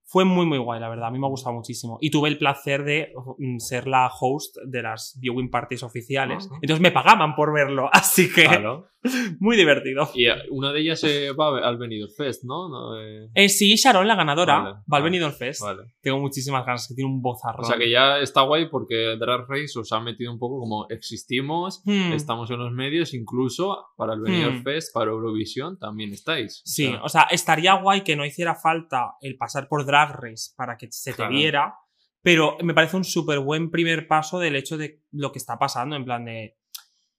fue 0.09 0.25
muy, 0.25 0.47
muy 0.47 0.59
guay, 0.59 0.79
la 0.79 0.89
verdad, 0.89 1.09
a 1.09 1.11
mí 1.11 1.19
me 1.19 1.27
ha 1.27 1.31
gustado 1.31 1.57
muchísimo. 1.57 1.99
Y 2.01 2.11
tuve 2.11 2.29
el 2.29 2.39
placer 2.39 2.85
de 2.85 3.13
mm, 3.39 3.59
ser 3.59 3.89
la 3.89 4.09
host 4.09 4.57
de 4.65 4.83
las 4.83 5.19
viewing 5.21 5.51
parties 5.51 5.83
oficiales, 5.83 6.49
entonces 6.63 6.81
me 6.81 6.93
pagaban 6.93 7.35
por 7.35 7.53
verlo, 7.53 7.91
así 7.93 8.33
que 8.33 8.45
Claro. 8.45 8.89
muy 9.41 9.57
divertido. 9.57 10.09
Y 10.15 10.27
eh, 10.27 10.35
una 10.51 10.73
de 10.73 10.81
ellas 10.81 11.03
eh, 11.05 11.33
va 11.33 11.59
al 11.67 11.77
Benidorm 11.79 12.13
Fest, 12.17 12.45
¿no? 12.45 12.69
No, 12.69 13.01
eh, 13.01 13.29
Eh, 13.35 13.49
sí, 13.49 13.75
Sharon, 13.77 14.07
la 14.07 14.15
ganadora, 14.15 14.59
Vale, 14.61 14.77
va 14.93 14.97
al 14.99 15.03
Benidorm 15.03 15.35
Fest. 15.35 15.61
Vale. 15.63 15.83
Tengo 16.01 16.19
muchísimas 16.19 16.65
ganas, 16.67 16.87
que 16.89 16.95
tiene 16.95 17.11
un 17.11 17.21
bozarrón. 17.23 17.65
O 17.65 17.69
sea 17.69 17.77
que 17.79 17.91
ya 17.91 18.19
está 18.19 18.43
guay 18.43 18.69
porque 18.69 19.17
Drag 19.19 19.47
Race 19.49 19.79
os 19.79 19.93
ha 19.93 20.01
metido 20.01 20.33
un 20.33 20.39
poco 20.39 20.59
como 20.61 20.87
existimos, 20.89 21.83
Hmm. 21.85 22.13
estamos 22.13 22.51
en 22.51 22.59
los 22.59 22.73
medios, 22.73 23.15
incluso 23.15 23.87
para 23.97 24.15
el 24.15 24.21
Benidorm 24.21 24.59
Hmm. 24.61 24.65
Fest, 24.65 24.93
para 24.95 25.11
Eurovisión 25.11 25.79
también 25.79 26.13
estáis. 26.13 26.59
O 26.59 26.63
Sí, 26.65 26.87
sea, 26.87 27.03
o 27.03 27.09
sea, 27.09 27.23
estaría 27.31 27.75
guay 27.75 28.03
que 28.03 28.17
no 28.17 28.25
hiciera 28.25 28.55
falta 28.55 29.15
el 29.21 29.37
pasar 29.37 29.69
por 29.69 29.85
Drag 29.87 30.13
Race 30.21 30.53
para 30.57 30.77
que 30.77 30.89
se 30.91 31.13
te 31.13 31.27
viera, 31.29 31.75
pero 32.23 32.57
me 32.63 32.75
parece 32.75 32.97
un 32.97 33.05
súper 33.05 33.39
buen 33.41 33.71
primer 33.71 34.09
paso 34.09 34.39
del 34.39 34.57
hecho 34.57 34.77
de 34.77 35.01
lo 35.13 35.31
que 35.33 35.39
está 35.39 35.59
pasando, 35.59 35.95
en 35.97 36.05
plan 36.05 36.25
de 36.25 36.56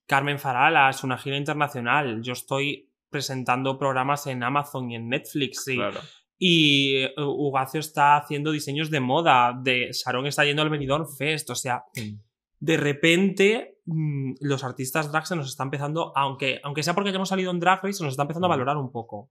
Carmen 0.07 0.39
Farala, 0.39 0.89
es 0.89 1.03
una 1.03 1.17
gira 1.17 1.37
internacional, 1.37 2.21
yo 2.23 2.33
estoy 2.33 2.89
presentando 3.09 3.77
programas 3.77 4.25
en 4.27 4.41
Amazon 4.43 4.89
y 4.89 4.95
en 4.95 5.09
Netflix 5.09 5.67
y, 5.67 5.75
claro. 5.75 5.99
y 6.37 6.95
eh, 6.95 7.13
Ugacio 7.17 7.79
está 7.79 8.17
haciendo 8.17 8.51
diseños 8.51 8.89
de 8.89 8.99
moda, 8.99 9.53
de 9.61 9.91
Sharon 9.91 10.25
está 10.25 10.45
yendo 10.45 10.61
al 10.61 10.69
Benidorm 10.69 11.07
Fest, 11.07 11.49
o 11.49 11.55
sea, 11.55 11.83
Mm. 11.95 12.19
de 12.59 12.77
repente 12.77 13.79
mm, 13.85 14.33
los 14.41 14.63
artistas 14.63 15.11
drag 15.11 15.27
se 15.27 15.35
nos 15.35 15.47
está 15.47 15.63
empezando, 15.63 16.11
aunque, 16.15 16.59
aunque 16.63 16.83
sea 16.83 16.95
porque 16.95 17.09
hayamos 17.09 17.29
salido 17.29 17.51
en 17.51 17.59
Drag 17.59 17.83
Race, 17.83 17.93
se 17.97 18.03
nos 18.03 18.13
está 18.13 18.23
empezando 18.23 18.47
a 18.47 18.49
valorar 18.49 18.77
un 18.77 18.91
poco. 18.91 19.29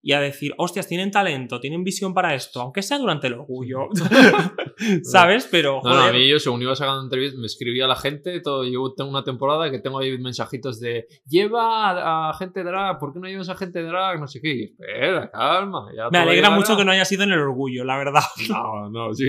Y 0.00 0.12
a 0.12 0.20
decir, 0.20 0.52
hostias, 0.58 0.86
tienen 0.86 1.10
talento, 1.10 1.58
tienen 1.58 1.82
visión 1.82 2.14
para 2.14 2.34
esto, 2.34 2.60
aunque 2.60 2.82
sea 2.82 2.98
durante 2.98 3.26
el 3.26 3.34
orgullo. 3.34 3.88
¿Sabes? 5.02 5.48
Pero, 5.50 5.80
No, 5.82 5.90
no, 5.90 5.96
joder. 5.96 6.10
a 6.10 6.12
mí 6.12 6.28
yo 6.28 6.38
según 6.38 6.62
iba 6.62 6.74
sacando 6.76 7.02
entrevistas 7.02 7.40
me 7.40 7.46
escribía 7.46 7.86
la 7.86 7.96
gente, 7.96 8.40
todo, 8.40 8.64
yo 8.64 8.94
tengo 8.96 9.10
una 9.10 9.24
temporada 9.24 9.70
que 9.70 9.80
tengo 9.80 9.98
ahí 9.98 10.16
mensajitos 10.18 10.78
de 10.80 11.06
lleva 11.26 11.90
a, 11.90 12.30
a 12.30 12.34
gente 12.34 12.62
drag, 12.62 12.98
¿por 12.98 13.12
qué 13.12 13.20
no 13.20 13.26
llevas 13.28 13.48
a 13.48 13.56
gente 13.56 13.82
drag? 13.82 14.20
No 14.20 14.28
sé 14.28 14.40
qué, 14.40 14.54
y 14.54 14.64
espera, 14.64 15.30
calma. 15.30 15.90
Ya 15.96 16.08
me 16.10 16.18
alegra 16.18 16.50
mucho 16.50 16.76
que 16.76 16.84
no 16.84 16.92
haya 16.92 17.04
sido 17.04 17.24
en 17.24 17.32
el 17.32 17.40
orgullo, 17.40 17.84
la 17.84 17.96
verdad. 17.96 18.22
No, 18.48 18.88
no, 18.90 19.14
sí 19.14 19.26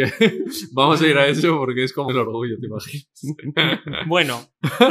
vamos 0.72 1.02
a 1.02 1.08
ir 1.08 1.18
a 1.18 1.28
eso 1.28 1.58
porque 1.58 1.84
es 1.84 1.94
como 1.94 2.12
el 2.12 2.18
orgullo, 2.18 2.56
¿te 2.60 2.68
imaginas? 2.68 3.08
bueno, 4.08 4.40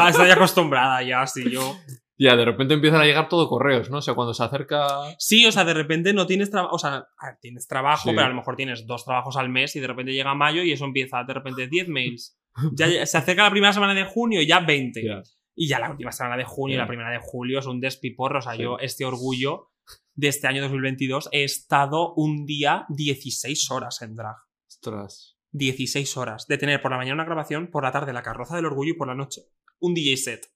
estoy 0.09 0.31
acostumbrada 0.31 1.03
ya, 1.03 1.27
sí, 1.27 1.51
yo. 1.51 1.77
Ya, 2.19 2.37
de 2.37 2.45
repente 2.45 2.75
empiezan 2.75 3.01
a 3.01 3.05
llegar 3.05 3.29
todo 3.29 3.49
correos, 3.49 3.91
¿no? 3.91 3.99
O 3.99 4.03
sea, 4.03 4.15
cuando 4.15 4.35
se 4.35 4.43
acerca... 4.43 4.87
Sí, 5.19 5.47
o 5.47 5.53
sea, 5.53 5.65
de 5.65 5.75
repente 5.75 6.13
no 6.13 6.27
tienes 6.27 6.51
trabajo, 6.51 6.75
o 6.75 6.79
sea, 6.79 7.09
tienes 7.41 7.67
trabajo, 7.69 8.09
Sí. 8.09 8.15
pero 8.15 8.27
a 8.27 8.29
lo 8.31 8.35
mejor 8.35 8.57
tienes 8.57 8.87
dos 8.87 9.05
trabajos 9.05 9.37
al 9.37 9.49
mes 9.49 9.75
y 9.77 9.81
de 9.81 9.87
repente 9.87 10.13
llega 10.13 10.35
mayo 10.35 10.63
y 10.63 10.73
eso 10.73 10.85
empieza 10.85 11.23
de 11.25 11.35
repente 11.35 11.69
10 11.69 11.89
mails. 11.89 12.37
Ya 12.73 13.07
se 13.07 13.19
acerca 13.19 13.45
la 13.45 13.51
primera 13.51 13.73
semana 13.73 13.95
de 13.95 14.05
junio 14.05 14.43
y 14.43 14.47
ya 14.47 14.59
20. 14.61 15.05
Ya. 15.05 15.23
Y 15.55 15.69
ya 15.69 15.79
la 15.79 15.91
última 15.91 16.11
semana 16.13 16.37
de 16.37 16.45
junio 16.45 16.75
y 16.75 16.79
la 16.79 16.87
primera 16.89 17.11
de 17.11 17.19
julio 17.21 17.61
es 17.61 17.67
un 17.67 17.81
despiporro. 17.81 18.39
O 18.41 18.43
sea, 18.43 18.55
Sí. 18.55 18.63
yo 18.63 18.79
este 18.81 19.05
orgullo 19.05 19.71
de 20.15 20.29
este 20.29 20.49
año 20.49 20.61
2022 20.63 21.29
he 21.31 21.45
estado 21.45 22.15
un 22.15 22.47
día 22.47 22.85
16 22.89 23.71
horas 23.71 24.03
en 24.03 24.17
drag. 24.17 24.37
Ostras. 24.69 25.37
16 25.53 26.17
horas. 26.17 26.47
De 26.49 26.59
tener 26.59 26.83
por 26.83 26.91
la 26.91 26.97
mañana 26.97 27.15
una 27.15 27.25
grabación, 27.25 27.69
por 27.71 27.85
la 27.85 27.93
tarde 27.93 28.13
la 28.13 28.23
carroza 28.23 28.57
del 28.57 28.67
orgullo 28.67 28.93
y 28.93 28.97
por 28.97 29.07
la 29.09 29.15
noche 29.15 29.43
un 29.81 29.95
DJ 29.95 30.17
set. 30.17 30.47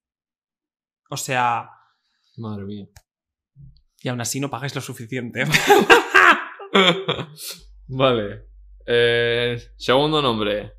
O 1.13 1.17
sea, 1.19 1.69
Madre 2.39 2.65
mía. 2.65 2.87
y 4.03 4.09
aún 4.09 4.23
así 4.23 4.41
no 4.41 4.49
pagáis 4.49 4.75
lo 4.75 4.81
suficiente. 4.81 5.45
vale. 7.87 8.47
Eh, 8.87 9.59
segundo 9.77 10.23
nombre. 10.23 10.73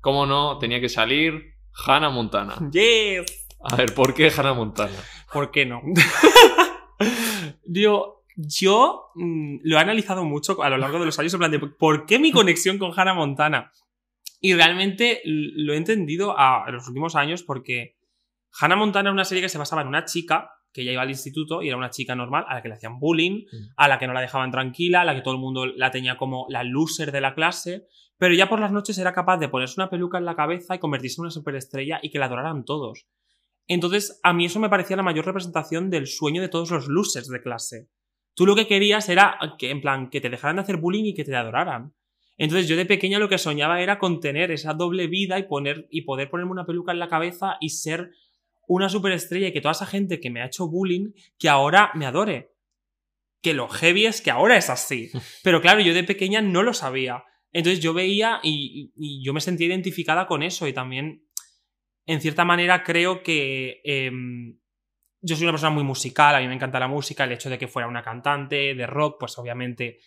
¿Cómo 0.00 0.26
no? 0.26 0.58
Tenía 0.58 0.80
que 0.80 0.88
salir 0.88 1.54
Hannah 1.86 2.10
Montana. 2.10 2.56
yes. 2.72 3.46
A 3.62 3.76
ver, 3.76 3.94
¿por 3.94 4.12
qué 4.12 4.32
Hannah 4.36 4.54
Montana? 4.54 4.98
¿Por 5.32 5.52
qué 5.52 5.66
no? 5.66 5.82
yo, 7.64 8.24
yo 8.34 9.12
mm, 9.14 9.58
lo 9.62 9.76
he 9.76 9.80
analizado 9.80 10.24
mucho 10.24 10.60
a 10.64 10.68
lo 10.68 10.78
largo 10.78 10.98
de 10.98 11.06
los 11.06 11.18
años 11.20 11.32
en 11.34 11.38
plan 11.38 11.52
de 11.52 11.60
¿por 11.60 12.06
qué 12.06 12.18
mi 12.18 12.32
conexión 12.32 12.78
con 12.78 12.92
Hannah 12.98 13.14
Montana? 13.14 13.70
Y 14.40 14.52
realmente 14.52 15.20
lo 15.24 15.74
he 15.74 15.76
entendido 15.76 16.36
a, 16.36 16.64
en 16.66 16.74
los 16.74 16.88
últimos 16.88 17.14
años 17.14 17.44
porque 17.44 17.99
Hannah 18.58 18.76
Montana 18.76 19.08
era 19.08 19.12
una 19.12 19.24
serie 19.24 19.42
que 19.42 19.48
se 19.48 19.58
basaba 19.58 19.82
en 19.82 19.88
una 19.88 20.04
chica 20.04 20.50
que 20.72 20.84
ya 20.84 20.92
iba 20.92 21.02
al 21.02 21.10
instituto 21.10 21.62
y 21.62 21.68
era 21.68 21.76
una 21.76 21.90
chica 21.90 22.14
normal 22.14 22.44
a 22.48 22.54
la 22.54 22.62
que 22.62 22.68
le 22.68 22.74
hacían 22.74 22.98
bullying, 23.00 23.44
Mm. 23.50 23.56
a 23.76 23.88
la 23.88 23.98
que 23.98 24.06
no 24.06 24.12
la 24.12 24.20
dejaban 24.20 24.50
tranquila, 24.52 25.00
a 25.00 25.04
la 25.04 25.14
que 25.16 25.20
todo 25.22 25.34
el 25.34 25.40
mundo 25.40 25.66
la 25.66 25.90
tenía 25.90 26.16
como 26.16 26.46
la 26.48 26.62
loser 26.62 27.10
de 27.10 27.20
la 27.20 27.34
clase, 27.34 27.86
pero 28.18 28.34
ya 28.34 28.48
por 28.48 28.60
las 28.60 28.70
noches 28.70 28.96
era 28.98 29.12
capaz 29.12 29.38
de 29.38 29.48
ponerse 29.48 29.74
una 29.80 29.90
peluca 29.90 30.18
en 30.18 30.24
la 30.26 30.36
cabeza 30.36 30.74
y 30.74 30.78
convertirse 30.78 31.20
en 31.20 31.22
una 31.22 31.30
superestrella 31.32 31.98
y 32.02 32.10
que 32.10 32.18
la 32.20 32.26
adoraran 32.26 32.64
todos. 32.64 33.06
Entonces, 33.66 34.20
a 34.22 34.32
mí 34.32 34.44
eso 34.46 34.60
me 34.60 34.68
parecía 34.68 34.96
la 34.96 35.02
mayor 35.02 35.24
representación 35.26 35.90
del 35.90 36.06
sueño 36.06 36.42
de 36.42 36.48
todos 36.48 36.70
los 36.70 36.88
losers 36.88 37.28
de 37.28 37.40
clase. 37.40 37.88
Tú 38.34 38.46
lo 38.46 38.54
que 38.54 38.66
querías 38.66 39.08
era 39.08 39.38
que, 39.58 39.70
en 39.70 39.80
plan, 39.80 40.10
que 40.10 40.20
te 40.20 40.30
dejaran 40.30 40.56
de 40.56 40.62
hacer 40.62 40.76
bullying 40.76 41.04
y 41.04 41.14
que 41.14 41.24
te 41.24 41.34
adoraran. 41.34 41.94
Entonces 42.36 42.68
yo 42.68 42.76
de 42.76 42.86
pequeña 42.86 43.18
lo 43.18 43.28
que 43.28 43.38
soñaba 43.38 43.80
era 43.80 43.98
con 43.98 44.20
tener 44.20 44.50
esa 44.50 44.72
doble 44.74 45.08
vida 45.08 45.38
y, 45.38 45.44
poner, 45.44 45.86
y 45.90 46.02
poder 46.02 46.30
ponerme 46.30 46.52
una 46.52 46.64
peluca 46.66 46.92
en 46.92 46.98
la 46.98 47.08
cabeza 47.08 47.56
y 47.60 47.68
ser 47.70 48.12
una 48.70 48.88
superestrella 48.88 49.48
y 49.48 49.52
que 49.52 49.60
toda 49.60 49.72
esa 49.72 49.84
gente 49.84 50.20
que 50.20 50.30
me 50.30 50.40
ha 50.40 50.46
hecho 50.46 50.68
bullying, 50.68 51.12
que 51.38 51.48
ahora 51.48 51.90
me 51.94 52.06
adore. 52.06 52.54
Que 53.42 53.52
lo 53.52 53.68
heavy 53.68 54.06
es 54.06 54.20
que 54.20 54.30
ahora 54.30 54.56
es 54.56 54.70
así. 54.70 55.10
Pero 55.42 55.60
claro, 55.60 55.80
yo 55.80 55.92
de 55.92 56.04
pequeña 56.04 56.40
no 56.40 56.62
lo 56.62 56.72
sabía. 56.72 57.24
Entonces 57.52 57.80
yo 57.80 57.92
veía 57.94 58.38
y, 58.44 58.92
y 58.94 59.24
yo 59.24 59.32
me 59.32 59.40
sentía 59.40 59.66
identificada 59.66 60.28
con 60.28 60.44
eso 60.44 60.68
y 60.68 60.72
también, 60.72 61.26
en 62.06 62.20
cierta 62.20 62.44
manera, 62.44 62.84
creo 62.84 63.24
que 63.24 63.80
em, 63.82 64.56
yo 65.20 65.34
soy 65.34 65.46
una 65.46 65.52
persona 65.52 65.74
muy 65.74 65.82
musical, 65.82 66.36
a 66.36 66.40
mí 66.40 66.46
me 66.46 66.54
encanta 66.54 66.78
la 66.78 66.86
música, 66.86 67.24
el 67.24 67.32
hecho 67.32 67.50
de 67.50 67.58
que 67.58 67.66
fuera 67.66 67.88
una 67.88 68.04
cantante 68.04 68.76
de 68.76 68.86
rock, 68.86 69.16
pues 69.18 69.36
obviamente 69.36 69.98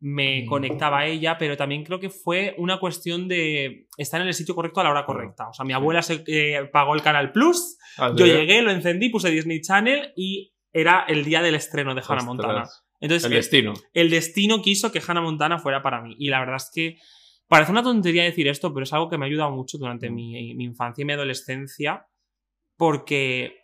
me 0.00 0.44
conectaba 0.46 1.00
a 1.00 1.06
ella, 1.06 1.38
pero 1.38 1.56
también 1.56 1.82
creo 1.82 1.98
que 1.98 2.10
fue 2.10 2.54
una 2.58 2.78
cuestión 2.78 3.28
de 3.28 3.86
estar 3.96 4.20
en 4.20 4.26
el 4.26 4.34
sitio 4.34 4.54
correcto 4.54 4.80
a 4.80 4.84
la 4.84 4.90
hora 4.90 5.06
correcta. 5.06 5.48
O 5.48 5.54
sea, 5.54 5.64
mi 5.64 5.72
abuela 5.72 6.02
se 6.02 6.22
eh, 6.26 6.68
pagó 6.72 6.94
el 6.94 7.02
Canal 7.02 7.32
Plus, 7.32 7.78
yo 8.16 8.26
llegué, 8.26 8.60
lo 8.62 8.70
encendí, 8.70 9.08
puse 9.08 9.30
Disney 9.30 9.60
Channel 9.60 10.12
y 10.16 10.52
era 10.72 11.04
el 11.08 11.24
día 11.24 11.40
del 11.40 11.54
estreno 11.54 11.94
de 11.94 12.02
Hannah 12.02 12.18
Ostras. 12.18 12.24
Montana. 12.26 12.64
Entonces, 13.00 13.26
El 13.26 13.32
eh, 13.32 13.36
destino. 13.36 13.74
el 13.94 14.10
destino 14.10 14.62
quiso 14.62 14.92
que 14.92 15.02
Hannah 15.06 15.22
Montana 15.22 15.58
fuera 15.58 15.82
para 15.82 16.02
mí. 16.02 16.14
Y 16.18 16.28
la 16.28 16.40
verdad 16.40 16.56
es 16.56 16.70
que 16.74 16.98
parece 17.48 17.72
una 17.72 17.82
tontería 17.82 18.24
decir 18.24 18.48
esto, 18.48 18.72
pero 18.74 18.84
es 18.84 18.92
algo 18.92 19.08
que 19.08 19.16
me 19.16 19.24
ha 19.24 19.28
ayudado 19.28 19.50
mucho 19.50 19.78
durante 19.78 20.10
mi, 20.10 20.54
mi 20.54 20.64
infancia 20.64 21.02
y 21.02 21.06
mi 21.06 21.14
adolescencia, 21.14 22.06
porque 22.76 23.60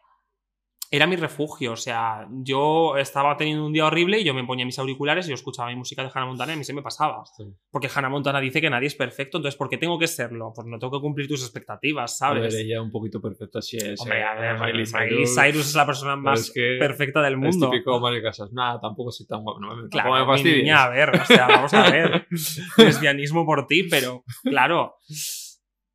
era 0.93 1.07
mi 1.07 1.17
refugio. 1.17 1.73
O 1.73 1.77
sea, 1.77 2.29
yo 2.31 2.99
estaba 2.99 3.35
teniendo 3.39 3.65
un 3.65 3.73
día 3.73 3.87
horrible 3.87 4.21
y 4.21 4.25
yo 4.25 4.35
me 4.35 4.45
ponía 4.45 4.67
mis 4.67 4.79
auriculares 4.79 5.25
y 5.27 5.31
yo 5.31 5.35
escuchaba 5.35 5.71
mi 5.71 5.77
música 5.77 6.03
de 6.03 6.11
Hannah 6.15 6.27
Montana 6.27 6.53
y 6.53 6.55
a 6.55 6.59
mí 6.59 6.65
se 6.65 6.75
me 6.75 6.83
pasaba. 6.83 7.25
Sí. 7.35 7.45
Porque 7.71 7.89
Hannah 7.93 8.11
Montana 8.11 8.41
dice 8.41 8.61
que 8.61 8.69
nadie 8.69 8.89
es 8.89 8.95
perfecto, 8.95 9.39
entonces 9.39 9.57
¿por 9.57 9.71
qué 9.71 9.79
tengo 9.79 9.99
que 9.99 10.07
serlo? 10.07 10.53
Pues 10.55 10.67
no 10.67 10.79
tengo 10.79 10.99
que 10.99 11.01
cumplir 11.03 11.27
tus 11.27 11.43
expectativas, 11.43 12.13
A 12.13 12.27
¿sabes? 12.29 12.53
ver, 12.55 12.67
ella 12.67 12.83
un 12.83 12.91
poquito 12.91 13.23
perfecta 13.23 13.63
sí 13.63 13.79
es. 13.79 13.99
Hombre, 14.03 14.21
eh, 14.21 14.25
a 14.25 14.35
ver, 14.35 14.61
Miley 14.61 14.85
Miley 14.93 15.27
Cyrus, 15.27 15.67
es 15.69 15.75
la 15.75 15.87
persona 15.87 16.15
más 16.15 16.41
es 16.41 16.51
que 16.53 16.77
perfecta 16.79 17.23
del 17.23 17.33
Es 17.35 17.39
mundo. 17.39 17.71
típico 17.71 17.99
Mario 17.99 18.23
Casas. 18.23 18.53
Nada, 18.53 18.79
tampoco 18.79 19.11
soy 19.11 19.27
tan 19.27 19.43
guapo. 19.43 19.61
No 19.61 19.75
me, 19.75 19.89
Claro, 19.89 20.27
me 20.27 20.43
mi 20.43 20.53
niña, 20.53 20.85
a 20.85 20.91
ver, 20.91 21.09
o 21.09 21.25
sea, 21.25 21.47
vamos 21.49 21.73
a 21.73 21.91
ver. 21.91 22.27
Lesbianismo 22.77 23.47
por 23.47 23.67
ti, 23.67 23.85
pero 23.85 24.25
claro. 24.43 24.97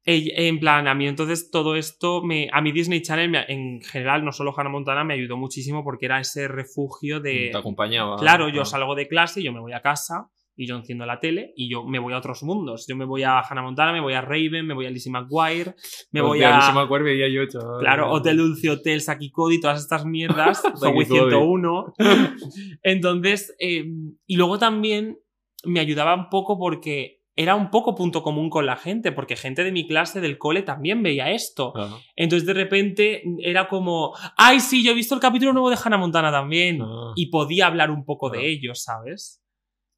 En 0.10 0.60
plan, 0.60 0.88
a 0.88 0.96
mí 0.96 1.06
entonces 1.06 1.52
todo 1.52 1.76
esto, 1.76 2.24
me, 2.24 2.48
a 2.54 2.62
mi 2.62 2.72
Disney 2.72 3.02
Channel 3.02 3.30
me- 3.30 3.46
en 3.50 3.82
general, 3.82 4.24
no 4.24 4.32
solo 4.32 4.54
Hannah 4.58 4.70
Montana, 4.70 5.04
me 5.04 5.14
ayudó 5.16 5.36
muchísimo 5.36 5.84
porque 5.84 6.06
era 6.06 6.20
ese 6.22 6.48
refugio 6.48 7.20
de... 7.20 7.50
Te 7.52 7.58
acompañaba. 7.58 8.16
Claro, 8.16 8.48
yo 8.48 8.64
salgo 8.64 8.96
de 8.96 9.10
clase, 9.10 9.44
yo 9.44 9.52
me 9.52 9.60
voy 9.60 9.74
a 9.74 9.82
casa 9.82 10.30
y 10.56 10.66
yo 10.66 10.78
enciendo 10.78 11.06
la 11.06 11.20
tele 11.20 11.52
y 11.58 11.70
yo 11.70 11.84
me 11.84 12.00
voy 12.00 12.14
a 12.14 12.18
otros 12.20 12.42
mundos. 12.42 12.86
Yo 12.88 12.96
me 12.96 13.04
voy 13.04 13.24
a 13.24 13.42
Hannah 13.42 13.62
Montana, 13.62 13.92
me 13.92 14.00
voy 14.00 14.14
a 14.14 14.22
Raven, 14.22 14.66
me 14.66 14.74
voy 14.74 14.86
a 14.86 14.90
Lizzie 14.90 15.12
McGuire, 15.12 15.76
me 16.12 16.22
voy 16.22 16.42
a... 16.42 16.72
me 16.74 16.80
acuerdo, 16.80 17.06
veía 17.06 17.28
yo, 17.28 17.46
chaval. 17.46 17.80
Claro, 17.82 18.10
Hotel 18.10 18.38
Dulce 18.38 18.70
Hotel, 18.70 19.02
Saki 19.02 19.30
Cody, 19.30 19.60
todas 19.60 19.82
estas 19.82 20.06
mierdas, 20.06 20.62
Zoe 20.80 21.04
Saki 21.04 21.06
Cody. 21.20 21.32
101. 21.32 21.94
Entonces, 22.82 23.56
eh, 23.60 23.86
y 24.26 24.36
luego 24.38 24.58
también 24.58 25.20
me 25.66 25.80
ayudaba 25.80 26.16
un 26.16 26.30
poco 26.30 26.58
porque 26.58 27.17
era 27.38 27.56
un 27.56 27.70
poco 27.70 27.94
punto 27.94 28.24
común 28.24 28.50
con 28.50 28.66
la 28.66 28.76
gente, 28.76 29.12
porque 29.12 29.36
gente 29.36 29.64
de 29.64 29.72
mi 29.72 29.88
clase 29.88 30.20
del 30.20 30.40
cole 30.40 30.64
también 30.64 31.04
veía 31.04 31.30
esto. 31.30 31.72
Entonces, 32.16 32.48
de 32.48 32.54
repente, 32.54 33.24
era 33.40 33.68
como, 33.68 34.14
ay, 34.36 34.60
sí, 34.60 34.84
yo 34.84 34.92
he 34.92 34.96
visto 34.96 35.14
el 35.14 35.22
capítulo 35.22 35.54
nuevo 35.54 35.70
de 35.70 35.78
Hannah 35.82 36.00
Montana 36.00 36.32
también. 36.32 36.82
ah. 36.82 37.14
Y 37.16 37.28
podía 37.28 37.68
hablar 37.68 37.92
un 37.92 38.04
poco 38.04 38.32
de 38.32 38.50
ellos, 38.50 38.82
¿sabes? 38.82 39.44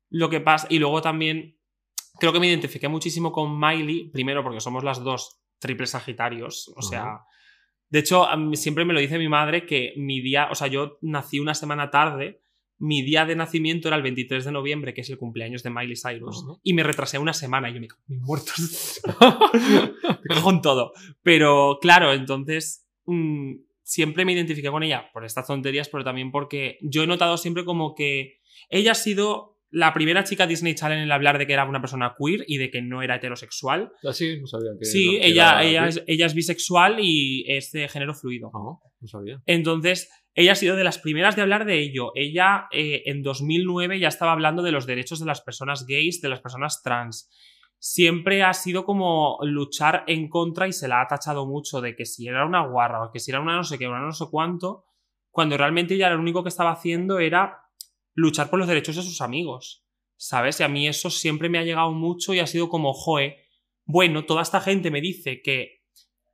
Lo 0.09 0.29
que 0.29 0.41
pasa, 0.41 0.67
y 0.69 0.79
luego 0.79 1.01
también 1.01 1.57
creo 2.19 2.33
que 2.33 2.41
me 2.41 2.47
identifiqué 2.47 2.89
muchísimo 2.89 3.31
con 3.31 3.57
Miley, 3.57 4.09
primero 4.09 4.43
porque 4.43 4.59
somos 4.59 4.83
las 4.83 5.01
dos 5.01 5.39
triples 5.59 5.91
sagitarios, 5.91 6.73
o 6.75 6.81
sea, 6.81 7.03
Ajá. 7.03 7.25
de 7.89 7.99
hecho, 7.99 8.27
siempre 8.53 8.83
me 8.83 8.93
lo 8.93 8.99
dice 8.99 9.17
mi 9.17 9.29
madre 9.29 9.65
que 9.65 9.93
mi 9.95 10.19
día, 10.19 10.49
o 10.51 10.55
sea, 10.55 10.67
yo 10.67 10.97
nací 11.01 11.39
una 11.39 11.53
semana 11.53 11.89
tarde, 11.89 12.41
mi 12.79 13.03
día 13.03 13.25
de 13.25 13.35
nacimiento 13.35 13.89
era 13.89 13.97
el 13.97 14.03
23 14.03 14.45
de 14.45 14.51
noviembre, 14.51 14.93
que 14.93 15.01
es 15.01 15.09
el 15.09 15.17
cumpleaños 15.17 15.63
de 15.63 15.69
Miley 15.69 15.95
Cyrus, 15.95 16.43
Ajá. 16.43 16.59
y 16.63 16.73
me 16.73 16.83
retrasé 16.83 17.19
una 17.19 17.33
semana 17.33 17.69
y 17.69 17.73
yo 17.73 17.81
me 17.81 17.87
cago 17.87 18.01
en 18.09 18.21
muertos. 18.21 19.01
me 20.23 20.35
cago 20.35 20.49
en 20.49 20.61
todo. 20.61 20.93
Pero 21.21 21.77
claro, 21.81 22.13
entonces 22.13 22.87
mm, 23.05 23.55
siempre 23.83 24.23
me 24.23 24.33
identifiqué 24.33 24.69
con 24.69 24.83
ella 24.83 25.11
por 25.13 25.25
estas 25.25 25.45
tonterías, 25.47 25.89
pero 25.89 26.03
también 26.03 26.31
porque 26.31 26.77
yo 26.81 27.03
he 27.03 27.07
notado 27.07 27.37
siempre 27.37 27.65
como 27.65 27.95
que 27.95 28.39
ella 28.69 28.93
ha 28.93 28.95
sido 28.95 29.57
la 29.71 29.93
primera 29.93 30.23
chica 30.23 30.47
Disney 30.47 30.73
Channel 30.73 30.99
en 30.99 31.11
hablar 31.11 31.37
de 31.37 31.45
que 31.45 31.53
era 31.53 31.65
una 31.65 31.81
persona 31.81 32.15
queer 32.17 32.43
y 32.47 32.57
de 32.57 32.71
que 32.71 32.81
no 32.81 33.01
era 33.01 33.15
heterosexual. 33.15 33.91
Así, 34.03 34.39
no 34.39 34.47
sabía 34.47 34.71
que. 34.79 34.85
Sí, 34.85 35.17
que 35.19 35.27
ella, 35.27 35.61
era 35.61 35.63
ella, 35.63 35.87
es, 35.87 36.03
ella 36.07 36.25
es 36.25 36.33
bisexual 36.33 36.97
y 36.99 37.45
es 37.47 37.71
de 37.71 37.87
género 37.87 38.13
fluido. 38.15 38.49
No, 38.53 38.81
no 38.99 39.07
sabía. 39.07 39.41
Entonces, 39.45 40.09
ella 40.39 40.53
ha 40.53 40.55
sido 40.55 40.77
de 40.77 40.85
las 40.85 40.99
primeras 40.99 41.35
de 41.35 41.41
hablar 41.41 41.65
de 41.65 41.79
ello. 41.79 42.13
Ella 42.15 42.69
eh, 42.71 43.03
en 43.07 43.23
2009 43.23 43.99
ya 43.99 44.07
estaba 44.07 44.31
hablando 44.31 44.63
de 44.63 44.71
los 44.71 44.85
derechos 44.85 45.19
de 45.19 45.25
las 45.25 45.41
personas 45.41 45.85
gays, 45.85 46.21
de 46.21 46.29
las 46.29 46.39
personas 46.39 46.81
trans. 46.81 47.29
Siempre 47.77 48.41
ha 48.41 48.53
sido 48.53 48.85
como 48.85 49.37
luchar 49.41 50.05
en 50.07 50.29
contra 50.29 50.65
y 50.65 50.71
se 50.71 50.87
la 50.87 51.01
ha 51.01 51.07
tachado 51.07 51.45
mucho 51.45 51.81
de 51.81 51.93
que 51.93 52.05
si 52.05 52.25
era 52.25 52.45
una 52.45 52.65
guarra 52.65 53.03
o 53.03 53.11
que 53.11 53.19
si 53.19 53.31
era 53.31 53.41
una 53.41 53.57
no 53.57 53.65
sé 53.65 53.77
qué, 53.77 53.89
una 53.89 53.99
no 53.99 54.13
sé 54.13 54.27
cuánto, 54.31 54.85
cuando 55.29 55.57
realmente 55.57 55.95
ella 55.95 56.09
lo 56.09 56.21
único 56.21 56.41
que 56.41 56.47
estaba 56.47 56.71
haciendo 56.71 57.19
era 57.19 57.59
luchar 58.13 58.49
por 58.49 58.59
los 58.59 58.67
derechos 58.69 58.95
de 58.95 59.01
sus 59.01 59.19
amigos. 59.19 59.85
¿Sabes? 60.15 60.57
Y 60.61 60.63
a 60.63 60.69
mí 60.69 60.87
eso 60.87 61.09
siempre 61.09 61.49
me 61.49 61.57
ha 61.57 61.63
llegado 61.63 61.91
mucho 61.91 62.33
y 62.33 62.39
ha 62.39 62.47
sido 62.47 62.69
como, 62.69 62.93
joe, 62.93 63.35
bueno, 63.83 64.23
toda 64.23 64.43
esta 64.43 64.61
gente 64.61 64.89
me 64.89 65.01
dice 65.01 65.41
que 65.41 65.83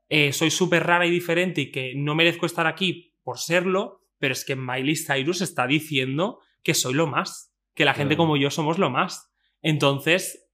eh, 0.09 0.31
soy 0.31 0.51
súper 0.51 0.85
rara 0.85 1.07
y 1.07 1.09
diferente 1.09 1.61
y 1.61 1.71
que 1.71 1.93
no 1.95 2.13
merezco 2.13 2.45
estar 2.45 2.67
aquí 2.67 3.14
por 3.25 3.39
serlo, 3.39 3.99
pero 4.19 4.31
es 4.31 4.45
que 4.45 4.55
Miley 4.55 4.95
Cyrus 4.95 5.41
está 5.41 5.67
diciendo 5.67 6.39
que 6.63 6.73
soy 6.73 6.93
lo 6.93 7.07
más, 7.07 7.53
que 7.73 7.83
la 7.83 7.93
gente 7.93 8.15
Claro. 8.15 8.27
como 8.29 8.37
yo 8.37 8.49
somos 8.51 8.77
lo 8.77 8.89
más. 8.89 9.29
Entonces, 9.61 10.47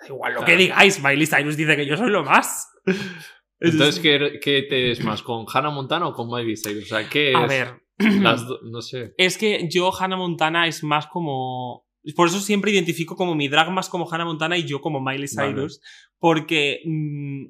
da 0.00 0.08
igual 0.08 0.34
lo 0.34 0.40
que 0.40 0.44
Claro. 0.46 0.60
digáis, 0.60 1.02
Miley 1.02 1.26
Cyrus 1.26 1.56
dice 1.56 1.76
que 1.76 1.86
yo 1.86 1.96
soy 1.96 2.10
lo 2.10 2.24
más. 2.24 2.68
Entonces, 3.60 4.00
¿qué, 4.00 4.38
¿qué 4.42 4.62
te 4.68 4.90
es 4.90 5.04
más? 5.04 5.22
¿Con 5.22 5.46
Hannah 5.52 5.70
Montana 5.70 6.08
o 6.08 6.12
con 6.12 6.28
Miley 6.28 6.56
Cyrus? 6.56 6.84
O 6.84 6.96
sea, 6.96 7.08
¿qué 7.08 7.30
es? 7.30 7.36
a 7.36 7.46
ver, 7.46 7.80
Las 7.98 8.44
no 8.64 8.80
sé. 8.82 9.14
es 9.18 9.38
que 9.38 9.68
yo 9.70 9.90
Hannah 9.98 10.16
Montana 10.16 10.66
es 10.66 10.82
más 10.82 11.06
como... 11.06 11.86
Por 12.16 12.28
eso 12.28 12.40
siempre 12.40 12.70
identifico 12.72 13.14
como 13.14 13.34
mi 13.34 13.48
drag 13.48 13.70
más 13.70 13.90
como 13.90 14.10
Hannah 14.10 14.24
Montana 14.24 14.56
y 14.56 14.64
yo 14.64 14.80
como 14.80 15.00
Miley 15.00 15.28
Vale. 15.36 15.52
Cyrus, 15.52 15.80
porque 16.18 16.80
mm, 16.86 17.44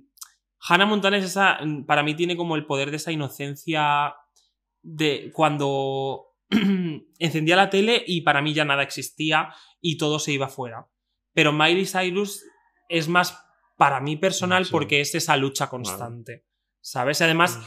Hannah 0.69 0.87
Montana 0.87 1.19
es 1.19 1.25
esa, 1.25 1.59
mm, 1.65 1.87
para 1.87 2.03
mí 2.03 2.15
tiene 2.15 2.37
como 2.37 2.57
el 2.57 2.67
poder 2.67 2.91
de 2.91 2.97
esa 2.97 3.13
inocencia 3.13 4.13
de 4.83 5.31
cuando 5.35 6.27
encendía 7.19 7.57
la 7.57 7.71
tele 7.71 8.03
y 8.07 8.23
para 8.23 8.43
mí 8.43 8.55
ya 8.55 8.65
nada 8.65 8.83
existía 8.83 9.49
y 9.81 9.97
todo 9.99 10.19
se 10.19 10.33
iba 10.33 10.49
fuera. 10.49 10.87
Pero 11.33 11.53
Miley 11.53 11.87
Cyrus 11.87 12.45
es 12.89 13.09
más 13.09 13.39
para 13.77 14.01
mí 14.01 14.17
personal 14.17 14.65
Sí. 14.65 14.73
porque 14.73 15.01
es 15.01 15.15
esa 15.15 15.37
lucha 15.37 15.69
constante. 15.69 16.45
¿Sabes? 16.83 17.21
Y 17.21 17.25
además, 17.25 17.59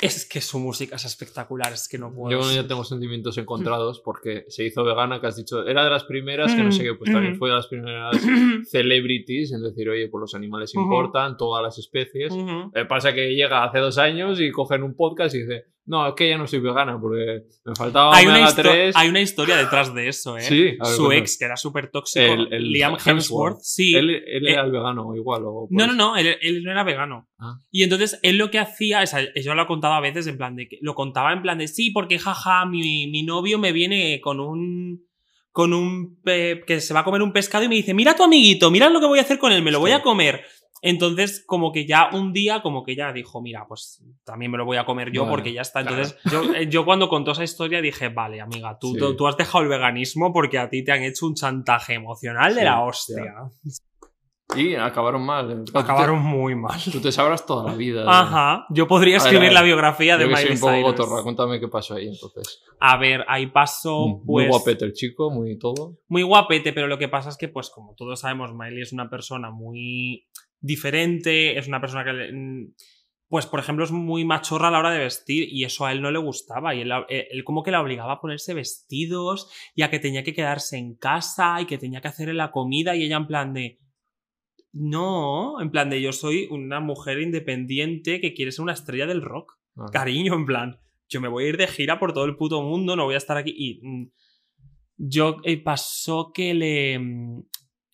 es 0.00 0.28
que 0.28 0.40
su 0.40 0.58
música 0.60 0.96
es 0.96 1.04
espectacular, 1.04 1.72
es 1.72 1.88
que 1.88 1.98
no 1.98 2.12
puedo. 2.12 2.30
Yo 2.30 2.40
con 2.40 2.50
ella 2.52 2.66
tengo 2.68 2.84
sentimientos 2.84 3.36
encontrados 3.38 4.00
porque 4.04 4.44
se 4.48 4.64
hizo 4.64 4.84
vegana, 4.84 5.20
que 5.20 5.26
has 5.28 5.36
dicho, 5.36 5.66
era 5.66 5.82
de 5.84 5.90
las 5.90 6.04
primeras, 6.04 6.54
que 6.54 6.62
no 6.62 6.70
sé 6.72 6.82
qué, 6.84 6.94
pues 6.94 7.10
también 7.12 7.34
Mm. 7.34 7.38
fue 7.38 7.48
de 7.48 7.54
las 7.56 7.66
primeras 7.68 8.16
celebrities 8.70 9.52
en 9.52 9.62
decir, 9.62 9.88
oye, 9.88 10.08
pues 10.08 10.20
los 10.20 10.34
animales 10.34 10.74
importan, 10.74 11.36
todas 11.36 11.62
las 11.62 11.78
especies. 11.78 12.32
Eh, 12.74 12.84
pasa 12.84 13.12
que 13.14 13.34
llega 13.34 13.64
hace 13.64 13.78
dos 13.78 13.98
años 13.98 14.40
y 14.40 14.50
cogen 14.50 14.82
un 14.82 14.94
podcast 14.94 15.34
y 15.34 15.40
dice, 15.40 15.64
no, 15.88 16.06
es 16.06 16.14
que 16.14 16.28
ya 16.28 16.38
no 16.38 16.46
soy 16.46 16.60
vegana 16.60 16.98
porque 17.00 17.42
me 17.64 17.74
faltaba 17.74 18.14
hay, 18.16 18.26
una 18.26 18.34
omega 18.36 18.50
histo- 18.50 18.62
3. 18.62 18.96
hay 18.96 19.08
una 19.08 19.20
historia 19.20 19.56
detrás 19.56 19.92
de 19.94 20.08
eso, 20.08 20.36
¿eh? 20.36 20.42
Sí, 20.42 20.62
ver, 20.62 20.86
Su 20.86 21.10
ex, 21.10 21.36
que 21.38 21.44
era 21.46 21.56
súper 21.56 21.90
tóxico, 21.90 22.24
El- 22.24 22.52
el 22.52 22.70
Liam 22.70 22.92
Hemsworth. 22.92 23.06
Hemsworth. 23.08 23.58
Sí. 23.62 23.94
Él, 23.94 24.10
él 24.10 24.46
Eh, 24.46 24.52
era 24.52 24.62
el 24.64 24.70
vegano 24.70 25.16
igual. 25.16 25.42
O 25.46 25.66
no, 25.70 25.86
pues- 25.86 25.86
no, 25.88 25.94
no, 25.94 26.16
él, 26.16 26.36
él 26.40 26.62
no 26.62 26.70
era 26.70 26.84
vegano. 26.84 27.26
Ah. 27.38 27.54
Y 27.70 27.82
entonces 27.82 28.20
él 28.22 28.36
lo 28.38 28.50
que 28.50 28.58
hacía, 28.58 29.02
o 29.02 29.06
sea, 29.06 29.20
yo 29.34 29.54
lo 29.54 29.62
he 29.62 29.66
contado 29.66 29.94
a 29.94 30.00
veces 30.00 30.26
en 30.26 30.36
plan 30.36 30.54
de 30.56 30.68
que 30.68 30.78
lo 30.82 30.94
contaba 30.94 31.32
en 31.32 31.42
plan 31.42 31.58
de 31.58 31.68
sí, 31.68 31.90
porque 31.90 32.18
jaja, 32.18 32.64
mi, 32.66 33.06
mi 33.10 33.22
novio 33.22 33.58
me 33.58 33.72
viene 33.72 34.20
con 34.20 34.40
un 34.40 35.07
con 35.58 35.74
un 35.74 36.20
que 36.24 36.80
se 36.80 36.94
va 36.94 37.00
a 37.00 37.04
comer 37.04 37.20
un 37.20 37.32
pescado 37.32 37.64
y 37.64 37.68
me 37.68 37.74
dice, 37.74 37.92
"Mira 37.92 38.12
a 38.12 38.14
tu 38.14 38.22
amiguito, 38.22 38.70
mira 38.70 38.88
lo 38.88 39.00
que 39.00 39.06
voy 39.06 39.18
a 39.18 39.22
hacer 39.22 39.40
con 39.40 39.50
él, 39.50 39.60
me 39.60 39.72
lo 39.72 39.80
voy 39.80 39.90
a 39.90 40.02
comer." 40.02 40.44
Entonces, 40.82 41.42
como 41.44 41.72
que 41.72 41.84
ya 41.84 42.10
un 42.12 42.32
día, 42.32 42.62
como 42.62 42.84
que 42.84 42.94
ya 42.94 43.12
dijo, 43.12 43.42
mira, 43.42 43.66
pues 43.66 44.00
también 44.24 44.52
me 44.52 44.58
lo 44.58 44.64
voy 44.64 44.76
a 44.76 44.84
comer 44.84 45.10
yo 45.10 45.22
Vale, 45.22 45.32
porque 45.32 45.52
ya 45.52 45.62
está. 45.62 45.82
claro. 45.82 45.96
Entonces, 45.96 46.16
yo, 46.30 46.54
eh, 46.54 46.68
yo 46.68 46.84
cuando 46.84 47.08
contó 47.08 47.32
esa 47.32 47.42
historia 47.42 47.80
dije, 47.82 48.08
vale, 48.10 48.40
amiga, 48.40 48.78
tú, 48.80 48.92
Sí. 48.92 49.00
tú, 49.00 49.16
tú 49.16 49.26
has 49.26 49.36
dejado 49.36 49.64
el 49.64 49.68
veganismo 49.70 50.32
porque 50.32 50.56
a 50.60 50.70
ti 50.70 50.84
te 50.84 50.92
han 50.92 51.02
hecho 51.02 51.26
un 51.26 51.34
chantaje 51.34 51.94
emocional 51.94 52.54
de 52.54 52.62
la 52.62 52.80
hostia. 52.84 53.34
Y 54.56 54.74
acabaron 54.74 55.22
mal. 55.26 55.64
Te- 55.64 55.78
Acabaron 55.78 56.20
muy 56.22 56.54
mal. 56.54 56.80
Tú 56.90 57.00
te 57.00 57.12
sabrás 57.12 57.44
toda 57.44 57.70
la 57.70 57.76
vida. 57.76 58.04
Ajá. 58.06 58.66
Yo 58.70 58.88
podría 58.88 59.18
escribir 59.18 59.40
ver. 59.42 59.52
la 59.52 59.62
biografía 59.62 60.16
de 60.16 60.24
Yo 60.24 60.30
que 60.30 60.36
soy 60.36 60.44
Miley 60.56 60.84
un 60.84 60.92
poco 60.94 61.04
Cyrus. 61.04 61.22
cuéntame 61.22 61.60
qué 61.60 61.68
pasó 61.68 61.94
ahí 61.94 62.08
entonces. 62.08 62.62
A 62.80 62.96
ver, 62.96 63.24
ahí 63.28 63.48
pasó, 63.48 64.06
muy 64.24 64.44
pues. 64.44 64.48
guapete 64.48 64.84
el 64.86 64.94
chico, 64.94 65.30
muy 65.30 65.58
todo. 65.58 65.98
muy 66.08 66.22
guapete, 66.22 66.72
pero 66.72 66.86
lo 66.86 66.96
que 66.98 67.08
pasa 67.08 67.28
es 67.28 67.36
que, 67.36 67.48
pues, 67.48 67.68
como 67.70 67.94
todos 67.94 68.20
sabemos, 68.20 68.54
Miley 68.54 68.80
es 68.82 68.92
una 68.92 69.10
persona 69.10 69.50
muy 69.50 70.26
diferente, 70.60 71.58
es 71.58 71.68
una 71.68 71.80
persona 71.80 72.04
que, 72.04 72.32
mm, 72.32 72.72
pues, 73.28 73.44
por 73.46 73.60
ejemplo, 73.60 73.84
es 73.84 73.90
muy 73.92 74.24
machorra 74.24 74.68
a 74.68 74.70
la 74.70 74.78
hora 74.78 74.90
de 74.90 75.00
vestir 75.00 75.46
y 75.52 75.64
eso 75.64 75.84
a 75.84 75.92
él 75.92 76.00
no 76.00 76.10
le 76.10 76.18
gustaba 76.18 76.74
y 76.74 76.80
él, 76.80 76.90
eh, 77.10 77.28
él 77.30 77.44
como 77.44 77.62
que 77.62 77.70
la 77.70 77.82
obligaba 77.82 78.14
a 78.14 78.20
ponerse 78.20 78.54
vestidos 78.54 79.50
y 79.74 79.82
a 79.82 79.90
que 79.90 79.98
tenía 79.98 80.24
que 80.24 80.32
quedarse 80.32 80.78
en 80.78 80.94
casa 80.94 81.60
y 81.60 81.66
que 81.66 81.76
tenía 81.76 82.00
que 82.00 82.08
hacerle 82.08 82.32
la 82.34 82.50
comida 82.50 82.96
y 82.96 83.04
ella 83.04 83.16
en 83.18 83.26
plan 83.26 83.52
de... 83.52 83.78
No, 84.72 85.60
en 85.60 85.70
plan 85.70 85.90
de 85.90 86.00
yo 86.02 86.12
soy 86.12 86.46
una 86.50 86.80
mujer 86.80 87.20
independiente 87.20 88.20
que 88.20 88.34
quiere 88.34 88.52
ser 88.52 88.62
una 88.62 88.72
estrella 88.74 89.06
del 89.06 89.22
rock 89.22 89.54
Ah. 89.80 89.86
cariño, 89.92 90.34
en 90.34 90.44
plan, 90.44 90.80
yo 91.08 91.20
me 91.20 91.28
voy 91.28 91.44
a 91.44 91.48
ir 91.48 91.56
de 91.56 91.68
gira 91.68 91.98
por 92.00 92.12
todo 92.12 92.24
el 92.24 92.36
puto 92.36 92.60
mundo, 92.62 92.96
no 92.96 93.04
voy 93.04 93.14
a 93.14 93.18
estar 93.18 93.36
aquí. 93.36 93.54
Y 93.56 93.80
mm, 93.82 94.10
yo 94.96 95.36
eh, 95.44 95.62
pasó 95.62 96.32
que 96.34 96.52
le. 96.54 96.98
mm, 96.98 97.44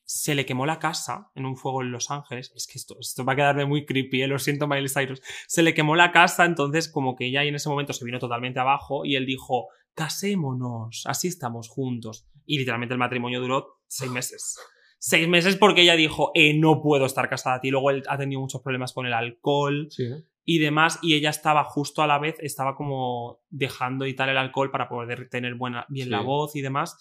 se 0.06 0.34
le 0.34 0.44
quemó 0.46 0.64
la 0.66 0.78
casa 0.78 1.30
en 1.34 1.44
un 1.46 1.56
fuego 1.56 1.82
en 1.82 1.90
Los 1.90 2.10
Ángeles. 2.10 2.52
Es 2.54 2.66
que 2.66 2.78
esto, 2.78 2.96
esto 3.00 3.24
va 3.24 3.32
a 3.32 3.36
quedarme 3.36 3.64
muy 3.66 3.84
creepy, 3.84 4.22
eh, 4.22 4.26
lo 4.28 4.38
siento, 4.38 4.66
Miley 4.66 4.88
Cyrus. 4.88 5.20
Se 5.46 5.62
le 5.62 5.74
quemó 5.74 5.96
la 5.96 6.12
casa, 6.12 6.44
entonces, 6.44 6.88
como 6.90 7.16
que 7.16 7.26
ella 7.26 7.42
en 7.44 7.54
ese 7.54 7.68
momento 7.68 7.92
se 7.92 8.04
vino 8.04 8.18
totalmente 8.18 8.60
abajo 8.60 9.04
y 9.04 9.16
él 9.16 9.26
dijo: 9.26 9.68
Casémonos, 9.94 11.02
así 11.06 11.28
estamos 11.28 11.68
juntos. 11.68 12.26
Y 12.46 12.58
literalmente 12.58 12.94
el 12.94 12.98
matrimonio 12.98 13.40
duró 13.40 13.78
seis 13.86 14.10
meses. 14.10 14.58
Seis 15.06 15.28
meses 15.28 15.56
porque 15.56 15.82
ella 15.82 15.96
dijo: 15.96 16.30
eh, 16.34 16.58
No 16.58 16.80
puedo 16.80 17.04
estar 17.04 17.28
casada 17.28 17.56
a 17.56 17.60
ti. 17.60 17.70
Luego 17.70 17.90
él 17.90 18.02
ha 18.08 18.16
tenido 18.16 18.40
muchos 18.40 18.62
problemas 18.62 18.94
con 18.94 19.04
el 19.04 19.12
alcohol 19.12 19.88
Sí, 19.90 20.04
¿eh? 20.04 20.24
y 20.46 20.58
demás, 20.60 20.98
y 21.02 21.12
ella 21.14 21.28
estaba 21.28 21.62
justo 21.64 22.00
a 22.02 22.06
la 22.06 22.18
vez, 22.18 22.36
estaba 22.40 22.74
como 22.74 23.42
dejando 23.50 24.06
y 24.06 24.14
tal 24.16 24.30
el 24.30 24.38
alcohol 24.38 24.70
para 24.70 24.88
poder 24.88 25.28
tener 25.28 25.56
buena, 25.56 25.84
bien 25.90 26.06
Sí. 26.06 26.10
la 26.10 26.22
voz 26.22 26.56
y 26.56 26.62
demás. 26.62 26.96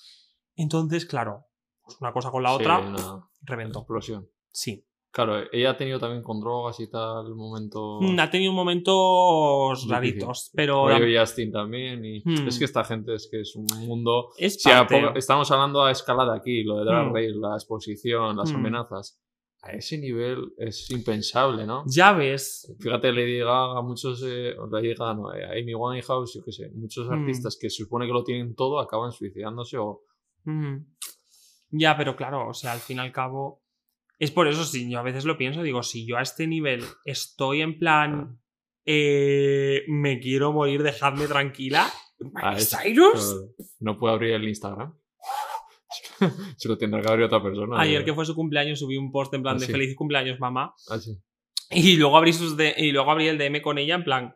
Entonces, 0.57 1.05
claro, 1.05 1.45
pues 1.81 1.97
una 2.01 2.11
cosa 2.11 2.29
con 2.29 2.43
la 2.43 2.49
Sí, 2.49 2.55
otra, 2.55 2.79
una 2.79 3.29
reventó. 3.41 3.79
explosión. 3.79 4.29
Sí. 4.51 4.85
Claro, 5.13 5.43
ella 5.51 5.69
ha 5.69 5.77
tenido 5.77 5.99
también 5.99 6.23
con 6.23 6.39
drogas 6.41 6.79
y 6.79 6.89
tal, 6.89 7.35
momento. 7.35 7.99
Mm, 8.01 8.19
Ha 8.19 8.31
tenido 8.31 8.51
momentos 8.51 9.87
raritos, 9.87 10.49
pero 10.55 10.87
Rollo 10.89 11.19
Justin 11.19 11.51
también. 11.51 12.03
Y 12.03 12.21
Hmm. 12.25 12.47
Es 12.47 12.57
que 12.57 12.65
esta 12.65 12.83
gente 12.83 13.13
es 13.13 13.27
que 13.29 13.41
es 13.41 13.55
un 13.55 13.67
mundo. 13.85 14.29
es 14.37 14.55
Si 14.61 14.69
poco- 14.69 15.15
estamos 15.15 15.51
hablando 15.51 15.83
a 15.83 15.91
escala 15.91 16.25
de 16.25 16.35
aquí, 16.37 16.63
lo 16.63 16.77
de 16.79 16.85
Drag 16.85 17.09
Hmm. 17.09 17.13
Race, 17.13 17.29
la 17.35 17.53
exposición, 17.55 18.35
las 18.35 18.51
Hmm. 18.51 18.55
amenazas. 18.55 19.19
A 19.61 19.71
ese 19.73 19.97
nivel 19.99 20.51
es 20.57 20.89
impensable, 20.89 21.65
¿no? 21.67 21.83
Ya 21.85 22.11
ves. 22.13 22.75
Fíjate, 22.81 23.13
Lady 23.13 23.37
Gaga, 23.37 23.81
muchos, 23.83 24.21
eh, 24.25 24.55
Lady 24.71 24.93
Gaga, 24.95 25.13
no, 25.13 25.33
eh, 25.33 25.45
Amy 25.61 25.73
Winehouse, 25.75 26.33
yo 26.33 26.43
qué 26.43 26.51
sé, 26.51 26.69
muchos 26.73 27.07
Hmm. 27.07 27.13
artistas 27.13 27.55
que 27.61 27.69
se 27.69 27.83
supone 27.83 28.07
que 28.07 28.11
lo 28.13 28.23
tienen 28.23 28.55
todo 28.55 28.79
acaban 28.79 29.11
suicidándose 29.11 29.77
o... 29.77 30.01
Mm. 30.45 30.77
Ya, 31.71 31.95
pero 31.95 32.15
claro, 32.15 32.49
o 32.49 32.53
sea, 32.53 32.73
al 32.73 32.79
fin 32.79 32.97
y 32.97 32.99
al 33.01 33.11
cabo. 33.11 33.62
Es 34.19 34.31
por 34.31 34.47
eso, 34.47 34.63
si 34.63 34.89
yo 34.89 34.99
a 34.99 35.03
veces 35.03 35.25
lo 35.25 35.37
pienso, 35.37 35.63
digo, 35.63 35.83
si 35.83 36.05
yo 36.07 36.17
a 36.17 36.21
este 36.21 36.47
nivel 36.47 36.83
estoy 37.05 37.61
en 37.61 37.77
plan. 37.79 38.39
eh, 38.85 39.83
me 39.87 40.19
quiero 40.19 40.51
morir, 40.51 40.83
dejadme 40.83 41.25
tranquila. 41.27 41.89
Ah, 42.35 42.55
es- 42.57 42.69
Cyrus. 42.69 43.35
no 43.79 43.97
puede 43.97 44.13
abrir 44.13 44.33
el 44.33 44.47
Instagram. 44.47 44.93
se 46.57 46.67
lo 46.67 46.77
tendrá 46.77 47.01
que 47.01 47.07
abrir 47.09 47.25
otra 47.25 47.41
persona. 47.41 47.79
Ayer 47.79 48.01
eh. 48.01 48.05
que 48.05 48.13
fue 48.13 48.25
su 48.25 48.35
cumpleaños 48.35 48.79
subí 48.79 48.97
un 48.97 49.11
post 49.11 49.33
en 49.33 49.41
plan 49.43 49.55
Ah, 49.55 49.59
de 49.59 49.65
sí. 49.67 49.71
feliz 49.71 49.95
cumpleaños 49.95 50.39
mamá 50.39 50.73
Ah, 50.89 50.99
sí. 50.99 51.17
y 51.71 51.95
luego 51.97 52.17
abrí 52.17 52.33
sus 52.33 52.57
de- 52.57 52.75
y 52.77 52.91
luego 52.91 53.09
abrí 53.11 53.27
el 53.27 53.37
DM 53.37 53.61
con 53.61 53.77
ella 53.77 53.95
en 53.95 54.03
plan 54.03 54.35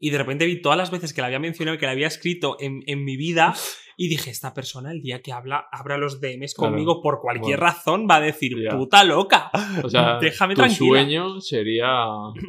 y 0.00 0.10
de 0.10 0.18
repente 0.18 0.44
vi 0.46 0.60
todas 0.60 0.76
las 0.78 0.90
veces 0.90 1.12
que 1.14 1.20
la 1.20 1.28
había 1.28 1.38
mencionado 1.38 1.78
que 1.78 1.86
la 1.86 1.92
había 1.92 2.06
escrito 2.08 2.56
en, 2.60 2.82
en 2.86 3.04
mi 3.04 3.16
vida 3.16 3.54
y 3.96 4.08
dije 4.08 4.30
esta 4.30 4.52
persona 4.54 4.90
el 4.92 5.00
día 5.02 5.22
que 5.22 5.32
habla 5.32 5.66
abra 5.72 5.98
los 5.98 6.20
DMs 6.20 6.54
Claro. 6.54 6.70
conmigo 6.72 7.00
por 7.02 7.20
cualquier 7.20 7.58
Bueno. 7.58 7.72
razón 7.72 8.06
va 8.10 8.16
a 8.16 8.20
decir 8.20 8.52
Ya. 8.62 8.76
puta 8.76 9.04
loca 9.04 9.50
O 9.82 9.88
sea, 9.88 10.18
déjame 10.20 10.54
tu 10.54 10.60
tranquila 10.62 10.76
sueño 11.00 11.40
sería 11.40 11.86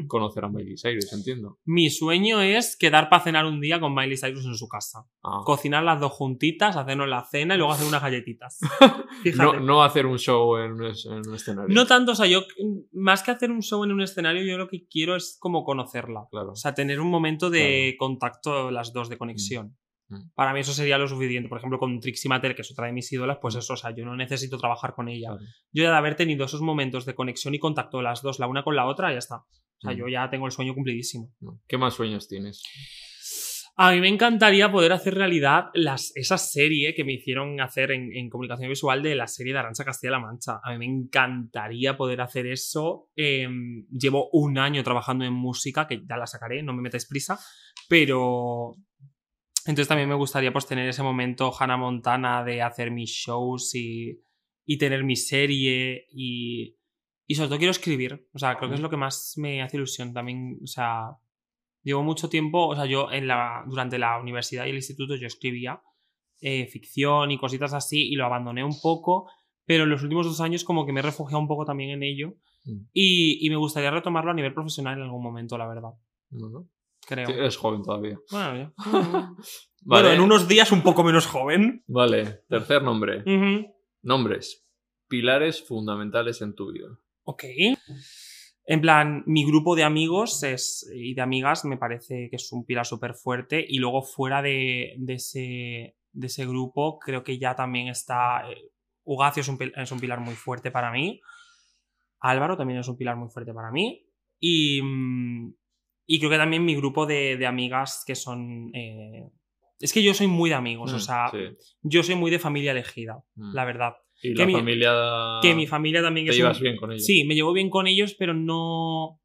conocer 0.08 0.46
a 0.46 0.50
Miley 0.50 0.76
Cyrus, 0.78 1.12
entiendo. 1.14 1.60
mi 1.66 1.90
sueño 1.90 2.42
es 2.42 2.76
quedar 2.78 3.10
para 3.10 3.24
cenar 3.24 3.46
un 3.46 3.60
día 3.62 3.80
con 3.80 3.94
Miley 3.94 4.18
Cyrus 4.18 4.46
en 4.46 4.56
su 4.56 4.68
casa 4.68 5.06
Ah. 5.24 5.42
cocinar 5.46 5.84
las 5.84 6.00
dos 6.00 6.12
juntitas 6.12 6.76
hacernos 6.78 7.08
la 7.08 7.24
cena 7.24 7.56
y 7.56 7.58
luego 7.58 7.74
hacer 7.74 7.88
unas 7.88 8.02
galletitas 8.02 8.60
No, 9.38 9.60
no 9.60 9.84
hacer 9.84 10.06
un 10.06 10.18
show 10.20 10.58
en 10.58 10.74
un, 10.74 10.86
es- 10.86 11.06
en 11.06 11.28
un 11.28 11.36
escenario. 11.36 11.74
No 11.74 11.86
tanto, 11.88 12.12
o 12.12 12.16
sea, 12.16 12.26
yo 12.28 12.42
más 12.94 13.24
que 13.24 13.32
hacer 13.32 13.50
un 13.52 13.62
show 13.62 13.84
en 13.84 13.92
un 13.92 14.02
escenario, 14.02 14.44
yo 14.44 14.58
lo 14.58 14.68
que 14.68 14.86
quiero 14.88 15.16
es 15.16 15.38
como 15.40 15.64
conocerla. 15.64 16.26
Claro. 16.32 16.52
O 16.52 16.56
sea, 16.56 16.74
tener 16.74 17.00
un 17.00 17.10
momento 17.10 17.50
de 17.50 17.96
contacto 17.98 18.72
las 18.72 18.94
dos, 18.94 19.10
de 19.10 19.18
conexión. 19.18 19.76
Mm. 20.10 20.16
Mm. 20.16 20.32
Para 20.36 20.54
mí 20.54 20.60
eso 20.60 20.74
sería 20.74 20.98
lo 20.98 21.08
suficiente. 21.08 21.50
Por 21.50 21.58
ejemplo, 21.58 21.80
con 21.80 22.00
Trixie 22.00 22.30
Mattel, 22.30 22.56
que 22.56 22.62
es 22.62 22.72
otra 22.72 22.88
de 22.88 22.94
mis 22.94 23.12
ídolas, 23.12 23.38
pues 23.42 23.56
eso, 23.56 23.74
o 23.74 23.78
sea, 23.78 23.94
yo 23.96 24.06
no 24.06 24.16
necesito 24.16 24.58
trabajar 24.58 24.94
con 24.94 25.10
ella. 25.10 25.30
Claro. 25.30 25.44
Yo 25.72 25.84
ya 25.84 25.92
de 25.92 25.98
haber 25.98 26.16
tenido 26.16 26.46
esos 26.46 26.62
momentos 26.62 27.06
de 27.06 27.16
conexión 27.16 27.54
y 27.56 27.60
contacto 27.60 28.02
las 28.02 28.22
dos, 28.22 28.40
la 28.40 28.48
una 28.48 28.64
con 28.64 28.76
la 28.76 28.86
otra, 28.86 29.12
ya 29.12 29.20
está. 29.20 29.38
O 29.38 29.48
sea, 29.82 29.94
Mm. 29.94 29.98
yo 29.98 30.08
ya 30.08 30.30
tengo 30.30 30.46
el 30.46 30.52
sueño 30.52 30.74
cumplidísimo. 30.74 31.32
¿Qué 31.68 31.78
más 31.78 31.94
sueños 31.96 32.28
tienes? 32.28 32.62
A 33.78 33.92
mí 33.92 34.00
me 34.00 34.08
encantaría 34.08 34.72
poder 34.72 34.94
hacer 34.94 35.16
realidad 35.16 35.66
las, 35.74 36.14
esa 36.16 36.38
serie 36.38 36.94
que 36.94 37.04
me 37.04 37.12
hicieron 37.12 37.60
hacer 37.60 37.92
en, 37.92 38.10
en 38.16 38.30
comunicación 38.30 38.70
visual 38.70 39.04
de 39.04 39.16
la 39.16 39.28
serie 39.28 39.52
de 39.52 39.60
Arancha 39.60 39.84
Castilla-La 39.84 40.20
Mancha. 40.22 40.62
A 40.64 40.72
mí 40.72 40.78
me 40.78 40.86
encantaría 40.86 41.98
poder 41.98 42.22
hacer 42.22 42.46
eso. 42.48 43.10
Eh, 43.18 43.50
llevo 43.92 44.30
un 44.32 44.58
año 44.60 44.82
trabajando 44.82 45.26
en 45.26 45.34
música, 45.34 45.88
que 45.88 46.02
ya 46.10 46.16
la 46.16 46.26
sacaré, 46.26 46.64
no 46.64 46.74
me 46.74 46.82
metáis 46.84 47.06
prisa, 47.06 47.38
pero... 47.90 48.76
Entonces 49.66 49.88
también 49.88 50.10
me 50.10 50.16
gustaría 50.16 50.54
pues 50.54 50.68
tener 50.68 50.88
ese 50.88 51.04
momento 51.04 51.52
Hannah 51.58 51.78
Montana 51.78 52.44
de 52.44 52.62
hacer 52.62 52.92
mis 52.92 53.10
shows 53.10 53.74
y, 53.76 54.22
y 54.66 54.78
tener 54.78 55.04
mi 55.04 55.16
serie 55.16 56.08
y... 56.12 56.78
Y 57.28 57.34
sobre 57.34 57.48
todo 57.48 57.58
quiero 57.58 57.72
escribir. 57.72 58.30
O 58.34 58.40
sea, 58.40 58.56
creo 58.56 58.70
que 58.70 58.76
es 58.76 58.82
lo 58.82 58.90
que 58.92 58.98
más 58.98 59.34
me 59.38 59.64
hace 59.64 59.78
ilusión 59.78 60.14
también. 60.14 60.60
O 60.64 60.68
sea, 60.68 61.18
Llevo 61.82 62.02
mucho 62.02 62.30
tiempo, 62.30 62.68
o 62.68 62.76
sea, 62.76 62.86
yo 62.86 63.12
en 63.12 63.28
la, 63.28 63.64
durante 63.68 64.00
la 64.00 64.20
universidad 64.20 64.66
y 64.66 64.70
el 64.70 64.76
instituto 64.76 65.16
yo 65.16 65.28
escribía 65.28 65.84
eh, 66.42 66.66
ficción 66.66 67.30
y 67.30 67.38
cositas 67.38 67.74
así 67.74 68.08
y 68.10 68.16
lo 68.16 68.26
abandoné 68.26 68.64
un 68.64 68.80
poco, 68.82 69.30
pero 69.66 69.84
en 69.84 69.92
los 69.92 70.02
últimos 70.02 70.26
dos 70.26 70.42
años 70.42 70.64
como 70.64 70.88
que 70.88 70.92
me 70.92 71.02
he 71.02 71.04
refugiado 71.04 71.40
un 71.40 71.48
poco 71.48 71.64
también 71.64 71.92
en 71.92 72.02
ello 72.02 72.38
Mm. 72.66 72.88
y, 72.94 73.46
y 73.46 73.50
me 73.50 73.56
gustaría 73.56 73.92
retomarlo 73.92 74.32
a 74.32 74.34
nivel 74.34 74.54
profesional 74.54 74.98
en 74.98 75.04
algún 75.04 75.24
momento, 75.24 75.58
la 75.58 75.68
verdad. 75.68 75.92
Bueno, 76.30 76.68
Creo. 77.08 77.28
sí, 77.28 77.34
eres 77.34 77.58
joven 77.58 77.84
todavía. 77.84 78.18
Bueno, 78.32 78.58
ya. 78.58 78.74
Vale. 79.88 80.02
Bueno, 80.04 80.10
en 80.12 80.22
unos 80.22 80.48
días 80.48 80.72
un 80.72 80.82
poco 80.82 81.04
menos 81.04 81.28
joven. 81.28 81.84
Vale, 81.88 82.42
tercer 82.50 82.82
nombre. 82.82 83.24
Nombres. 84.02 84.66
Pilares 85.08 85.64
fundamentales 85.64 86.42
en 86.42 86.56
tu 86.56 86.72
vida. 86.72 86.88
Ok. 87.24 87.44
En 88.68 88.82
plan, 88.82 89.24
mi 89.28 89.46
grupo 89.46 89.76
de 89.76 89.84
amigos 89.84 90.42
es, 90.42 90.90
y 90.92 91.14
de 91.14 91.22
amigas 91.22 91.66
me 91.66 91.78
parece 91.78 92.30
que 92.32 92.36
es 92.38 92.52
un 92.52 92.66
pilar 92.66 92.86
súper 92.88 93.14
fuerte. 93.14 93.64
Y 93.68 93.78
luego 93.78 94.02
fuera 94.02 94.42
de, 94.42 94.96
de 94.98 95.14
ese, 95.14 95.96
de 96.12 96.28
ese 96.28 96.48
grupo, 96.48 96.98
creo 96.98 97.24
que 97.24 97.38
ya 97.38 97.56
también 97.56 97.88
está. 97.90 98.50
eh, 98.50 98.72
Ugacio 99.04 99.42
es 99.42 99.48
un, 99.50 99.60
es 99.76 99.92
un 99.92 100.00
pilar 100.00 100.20
muy 100.20 100.34
fuerte 100.34 100.72
para 100.72 100.92
mí. 100.92 101.22
Álvaro 102.22 102.58
también 102.58 102.80
es 102.80 102.88
un 102.88 102.98
pilar 102.98 103.18
muy 103.18 103.30
fuerte 103.30 103.54
para 103.54 103.70
mí. 103.70 104.08
Y, 104.40 104.82
mm, 104.82 105.54
y 106.08 106.20
creo 106.20 106.30
que 106.32 106.38
también 106.38 106.64
mi 106.66 106.76
grupo 106.76 107.06
de, 107.06 107.38
de 107.38 107.46
amigas 107.48 108.04
que 108.06 108.16
son. 108.16 108.72
eh, 108.76 109.28
es 109.80 109.92
que 109.92 110.02
yo 110.04 110.14
soy 110.14 110.28
muy 110.28 110.50
de 110.50 110.56
amigos, 110.56 110.94
o 110.94 110.98
Mm, 110.98 111.00
sea, 111.00 111.30
sí. 111.32 111.38
yo 111.82 112.02
soy 112.04 112.16
muy 112.16 112.32
de 112.32 112.40
familia 112.40 112.72
elegida, 112.72 113.24
Mm. 113.36 113.54
la 113.54 113.66
verdad. 113.66 113.94
Y 114.22 114.34
que 114.34 114.42
la 114.42 114.46
mi- 114.48 114.54
familia. 114.54 114.94
Que 115.42 115.54
mi 115.54 115.68
familia 115.68 116.02
también 116.02 116.26
Te 116.26 116.32
es. 116.32 116.38
llevas 116.38 116.58
un- 116.58 116.64
bien 116.64 116.78
con 116.78 116.92
ellos. 116.92 117.06
Sí, 117.06 117.26
me 117.26 117.36
llevo 117.36 117.52
bien 117.54 117.70
con 117.70 117.86
ellos, 117.88 118.16
pero 118.18 118.34
no. 118.34 119.06
O 119.08 119.20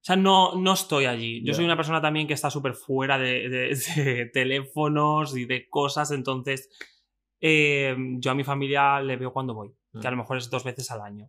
sea, 0.00 0.16
no, 0.16 0.54
no 0.54 0.72
estoy 0.72 1.04
allí. 1.04 1.42
Yo 1.44 1.52
soy 1.52 1.66
una 1.66 1.76
persona 1.76 2.00
también 2.00 2.26
que 2.26 2.32
está 2.32 2.50
súper 2.50 2.72
fuera 2.72 3.18
de, 3.18 3.48
de- 3.50 3.68
de 4.16 4.26
teléfonos 4.32 5.36
y 5.36 5.44
de 5.44 5.68
cosas, 5.68 6.10
entonces 6.12 6.70
eh, 7.40 7.94
yo 8.18 8.30
a 8.30 8.34
mi 8.34 8.42
familia 8.44 9.00
le 9.02 9.16
veo 9.16 9.32
cuando 9.32 9.54
voy, 9.54 9.68
Mm. 9.92 10.00
que 10.00 10.08
a 10.08 10.10
lo 10.10 10.16
mejor 10.16 10.38
es 10.38 10.48
dos 10.50 10.64
veces 10.64 10.90
al 10.90 11.02
año. 11.02 11.28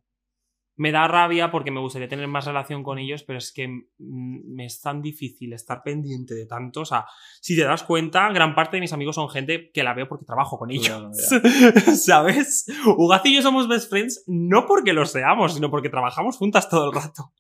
Me 0.80 0.94
da 0.94 1.10
rabia 1.10 1.52
porque 1.52 1.72
me 1.72 1.82
gustaría 1.82 2.08
tener 2.08 2.26
más 2.30 2.46
relación 2.46 2.84
con 2.84 3.00
ellos, 3.00 3.24
pero 3.24 3.38
es 3.38 3.52
que 3.52 3.68
me 3.98 4.66
es 4.66 4.80
tan 4.80 5.02
difícil 5.02 5.52
estar 5.52 5.84
pendiente 5.84 6.34
de 6.36 6.46
tanto. 6.46 6.80
O 6.80 6.86
sea, 6.86 7.06
si 7.42 7.54
te 7.58 7.66
das 7.66 7.84
cuenta, 7.84 8.30
gran 8.32 8.56
parte 8.56 8.78
de 8.78 8.82
mis 8.82 8.94
amigos 8.94 9.16
son 9.16 9.30
gente 9.30 9.72
que 9.74 9.84
la 9.84 9.94
veo 9.94 10.08
porque 10.08 10.24
trabajo 10.24 10.58
con 10.58 10.72
ellos. 10.72 11.12
¿Sabes? 11.96 12.66
Ugaz 12.96 13.26
y 13.26 13.36
yo 13.36 13.42
somos 13.42 13.68
best 13.68 13.90
friends 13.90 14.24
no 14.26 14.66
porque 14.66 14.94
lo 14.94 15.06
seamos, 15.06 15.54
sino 15.54 15.70
porque 15.70 15.90
trabajamos 15.90 16.38
juntas 16.38 16.70
todo 16.70 16.88
el 16.90 16.96
rato. 16.96 17.34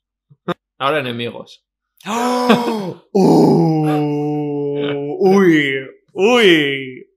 Ahora 0.77 0.99
enemigos. 0.99 1.65
Uh, 2.05 2.95
uy, 5.21 5.75
uy, 6.11 7.07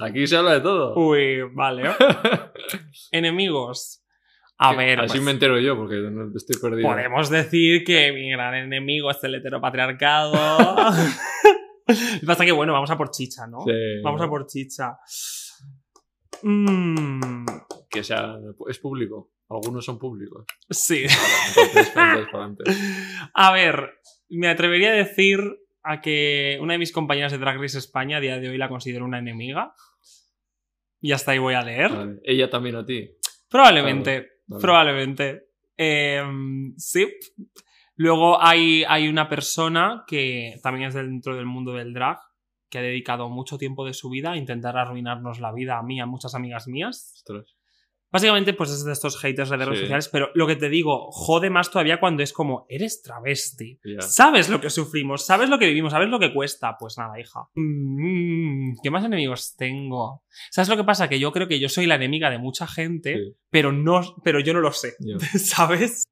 Aquí 0.00 0.26
se 0.26 0.36
habla 0.36 0.54
de 0.54 0.60
todo. 0.60 0.94
uy, 0.96 1.42
vale. 1.54 1.84
Enemigos. 3.12 4.02
A 4.60 4.74
ver, 4.74 5.00
Así 5.00 5.12
pues, 5.18 5.22
me 5.22 5.30
entero 5.30 5.58
yo 5.60 5.76
porque 5.76 5.96
no 5.96 6.32
estoy 6.36 6.60
perdido. 6.60 6.88
podemos 6.88 7.30
decir 7.30 7.84
que 7.84 8.12
mi 8.12 8.30
gran 8.30 8.54
enemigo 8.54 9.10
es 9.10 9.22
el 9.22 9.36
heteropatriarcado. 9.36 10.32
Lo 10.34 10.90
que 12.20 12.26
pasa 12.26 12.44
que, 12.44 12.50
bueno, 12.52 12.72
vamos 12.72 12.90
a 12.90 12.98
por 12.98 13.10
chicha, 13.10 13.46
¿no? 13.46 13.60
Sí. 13.64 13.72
Vamos 14.02 14.20
a 14.20 14.28
por 14.28 14.46
chicha. 14.46 14.98
Mm, 16.42 17.44
Que 17.90 18.02
sea, 18.02 18.36
es 18.68 18.78
público. 18.78 19.30
Algunos 19.50 19.84
son 19.84 19.98
públicos. 19.98 20.44
sí. 20.68 21.04
Entonces, 21.04 21.92
entonces. 21.96 22.78
A 23.34 23.52
ver, 23.52 23.94
me 24.28 24.48
atrevería 24.48 24.90
a 24.90 24.94
decir 24.94 25.40
a 25.82 26.00
que 26.02 26.58
una 26.60 26.74
de 26.74 26.78
mis 26.80 26.92
compañeras 26.92 27.32
de 27.32 27.38
Drag 27.38 27.58
Race 27.58 27.78
España 27.78 28.18
a 28.18 28.20
día 28.20 28.38
de 28.38 28.50
hoy 28.50 28.58
la 28.58 28.68
considero 28.68 29.04
una 29.06 29.18
enemiga. 29.20 29.72
Y 31.00 31.12
hasta 31.12 31.30
ahí 31.30 31.38
voy 31.38 31.54
a 31.54 31.62
leer. 31.62 31.90
Vale. 31.92 32.20
Ella 32.24 32.50
también 32.50 32.74
a 32.76 32.84
ti. 32.84 33.08
Probablemente, 33.48 34.37
Vale. 34.48 34.60
probablemente. 34.60 35.48
Em, 35.76 36.74
sí. 36.76 37.06
Luego 37.94 38.42
hay, 38.42 38.84
hay 38.88 39.08
una 39.08 39.28
persona 39.28 40.04
que 40.06 40.54
también 40.62 40.88
es 40.88 40.94
dentro 40.94 41.36
del 41.36 41.46
mundo 41.46 41.74
del 41.74 41.92
drag, 41.92 42.18
que 42.70 42.78
ha 42.78 42.82
dedicado 42.82 43.28
mucho 43.28 43.58
tiempo 43.58 43.84
de 43.84 43.94
su 43.94 44.10
vida 44.10 44.32
a 44.32 44.36
intentar 44.36 44.76
arruinarnos 44.76 45.40
la 45.40 45.52
vida 45.52 45.78
a 45.78 45.82
mí, 45.82 46.00
a 46.00 46.06
muchas 46.06 46.34
amigas 46.34 46.68
mías. 46.68 47.12
Ostras. 47.16 47.57
Básicamente, 48.10 48.54
pues 48.54 48.70
es 48.70 48.84
de 48.84 48.92
estos 48.92 49.20
haters 49.20 49.50
de 49.50 49.56
redes 49.58 49.78
Sí. 49.80 49.84
sociales, 49.84 50.08
pero 50.10 50.30
lo 50.34 50.46
que 50.46 50.56
te 50.56 50.70
digo, 50.70 51.10
jode 51.10 51.50
más 51.50 51.70
todavía 51.70 52.00
cuando 52.00 52.22
es 52.22 52.32
como, 52.32 52.64
eres 52.70 53.02
travesti. 53.02 53.78
¿Sabes 54.00 54.48
lo 54.48 54.60
que 54.62 54.70
sufrimos? 54.70 55.26
¿Sabes 55.26 55.50
lo 55.50 55.58
que 55.58 55.66
vivimos? 55.66 55.92
¿Sabes 55.92 56.08
lo 56.08 56.18
que 56.18 56.32
cuesta? 56.32 56.76
Pues 56.80 56.96
nada, 56.96 57.20
hija. 57.20 57.40
Mm, 57.54 58.76
¿Qué 58.82 58.90
más 58.90 59.04
enemigos 59.04 59.56
tengo? 59.56 60.22
¿Sabes 60.50 60.68
lo 60.70 60.76
que 60.78 60.84
pasa? 60.84 61.08
Que 61.08 61.18
yo 61.20 61.32
creo 61.32 61.48
que 61.48 61.60
yo 61.60 61.68
soy 61.68 61.84
la 61.86 61.96
enemiga 61.96 62.30
de 62.30 62.38
mucha 62.38 62.66
gente, 62.66 63.14
Sí. 63.16 63.36
pero, 63.50 63.72
no, 63.72 64.00
pero 64.24 64.40
yo 64.40 64.54
no 64.54 64.60
lo 64.60 64.72
sé. 64.72 64.94
¿Sabes? 65.38 66.04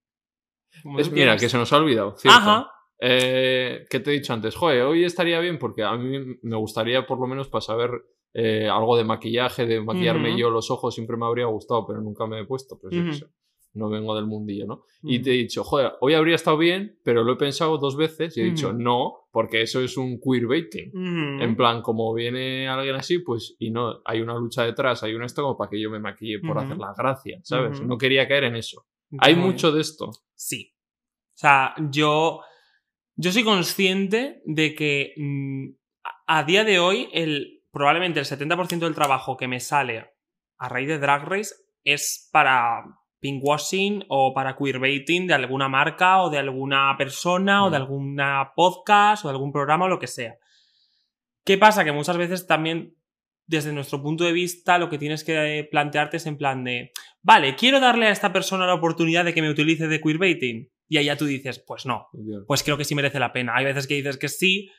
Es, 0.98 1.10
mira, 1.10 1.36
que 1.38 1.48
se 1.48 1.56
nos 1.56 1.72
ha 1.72 1.78
olvidado. 1.78 2.16
cierto. 2.18 2.38
Ajá. 2.38 2.70
Eh, 3.00 3.84
¿Qué 3.90 4.00
te 4.00 4.10
he 4.10 4.14
dicho 4.14 4.32
antes? 4.32 4.54
Joder, 4.54 4.82
hoy 4.82 5.04
estaría 5.04 5.38
bien 5.40 5.58
porque 5.58 5.82
a 5.82 5.92
mí 5.96 6.36
me 6.42 6.56
gustaría 6.56 7.06
por 7.06 7.18
lo 7.20 7.26
menos 7.26 7.48
para 7.48 7.60
saber 7.62 7.90
eh, 8.38 8.68
algo 8.68 8.98
de 8.98 9.04
maquillaje, 9.04 9.64
de 9.64 9.80
maquillarme 9.80 10.36
yo 10.36 10.50
los 10.50 10.70
ojos, 10.70 10.94
siempre 10.94 11.16
me 11.16 11.24
habría 11.24 11.46
gustado, 11.46 11.86
pero 11.86 12.02
nunca 12.02 12.26
me 12.26 12.40
he 12.40 12.44
puesto, 12.44 12.78
pues 12.78 12.94
Ujú. 12.94 13.12
sé, 13.14 13.26
no 13.72 13.88
vengo 13.88 14.14
del 14.14 14.26
mundillo, 14.26 14.66
¿no? 14.66 14.82
Y 15.02 15.20
te 15.20 15.30
he 15.30 15.38
dicho, 15.38 15.64
joder, 15.64 15.92
hoy 16.02 16.12
habría 16.12 16.34
estado 16.34 16.58
bien, 16.58 16.98
pero 17.02 17.24
lo 17.24 17.32
he 17.32 17.36
pensado 17.36 17.78
dos 17.78 17.96
veces 17.96 18.36
y 18.36 18.42
he 18.42 18.44
dicho, 18.44 18.74
no, 18.74 19.28
porque 19.32 19.62
eso 19.62 19.80
es 19.80 19.96
un 19.96 20.20
queerbaiting. 20.20 20.90
Ujú. 20.90 21.42
En 21.44 21.56
plan, 21.56 21.80
como 21.80 22.12
viene 22.12 22.68
alguien 22.68 22.96
así, 22.96 23.20
pues, 23.20 23.56
y 23.58 23.70
no, 23.70 24.02
hay 24.04 24.20
una 24.20 24.34
lucha 24.34 24.64
detrás, 24.64 25.02
hay 25.02 25.14
un 25.14 25.22
esto 25.22 25.40
como 25.40 25.56
para 25.56 25.70
que 25.70 25.80
yo 25.80 25.88
me 25.88 25.98
maquille 25.98 26.40
por 26.40 26.58
hacer 26.58 26.76
la 26.76 26.92
gracia, 26.92 27.40
¿sabes? 27.42 27.80
No 27.80 27.96
quería 27.96 28.28
caer 28.28 28.44
en 28.44 28.56
eso. 28.56 28.84
Hay 29.18 29.34
mucho 29.34 29.72
de 29.72 29.80
esto. 29.80 30.10
Sí. 30.34 30.74
O 31.34 31.38
sea, 31.38 31.74
yo, 31.90 32.42
yo 33.14 33.32
soy 33.32 33.44
consciente 33.44 34.42
de 34.44 34.74
que 34.74 35.14
mm, 35.16 35.68
a 36.26 36.44
día 36.44 36.64
de 36.64 36.78
hoy 36.78 37.08
el, 37.12 37.55
probablemente 37.76 38.18
el 38.20 38.24
70% 38.24 38.78
del 38.86 38.94
trabajo 38.94 39.36
que 39.36 39.48
me 39.48 39.60
sale 39.60 40.10
a 40.56 40.68
raíz 40.70 40.88
de 40.88 40.98
Drag 40.98 41.24
Race 41.28 41.54
es 41.84 42.30
para 42.32 42.84
pinkwashing 43.20 44.06
o 44.08 44.32
para 44.32 44.56
queerbaiting 44.56 45.26
de 45.26 45.34
alguna 45.34 45.68
marca 45.68 46.22
o 46.22 46.30
de 46.30 46.38
alguna 46.38 46.94
persona 46.96 47.66
o 47.66 47.70
de 47.70 47.78
Mm. 47.78 47.82
alguna 47.82 48.52
podcast 48.56 49.26
o 49.26 49.28
de 49.28 49.32
algún 49.34 49.52
programa 49.52 49.84
o 49.84 49.88
lo 49.88 49.98
que 49.98 50.06
sea. 50.06 50.36
¿Qué 51.44 51.58
pasa? 51.58 51.84
Que 51.84 51.92
muchas 51.92 52.16
veces 52.16 52.46
también 52.46 52.94
desde 53.46 53.74
nuestro 53.74 54.02
punto 54.02 54.24
de 54.24 54.32
vista 54.32 54.78
lo 54.78 54.88
que 54.88 54.96
tienes 54.96 55.22
que 55.22 55.68
plantearte 55.70 56.16
es 56.16 56.24
en 56.24 56.38
plan 56.38 56.64
de, 56.64 56.92
vale, 57.20 57.56
quiero 57.56 57.78
darle 57.78 58.06
a 58.06 58.10
esta 58.10 58.32
persona 58.32 58.66
la 58.66 58.74
oportunidad 58.74 59.26
de 59.26 59.34
que 59.34 59.42
me 59.42 59.50
utilice 59.50 59.86
de 59.86 60.00
queerbaiting. 60.00 60.70
Y 60.88 61.04
ya 61.04 61.16
tú 61.16 61.26
dices, 61.26 61.58
pues 61.58 61.84
no, 61.84 62.08
pues 62.46 62.62
creo 62.62 62.78
que 62.78 62.84
sí 62.84 62.94
merece 62.94 63.18
la 63.20 63.34
pena. 63.34 63.54
Hay 63.54 63.66
veces 63.66 63.86
que 63.86 63.96
dices 63.96 64.16
que 64.16 64.28
sí 64.28 64.70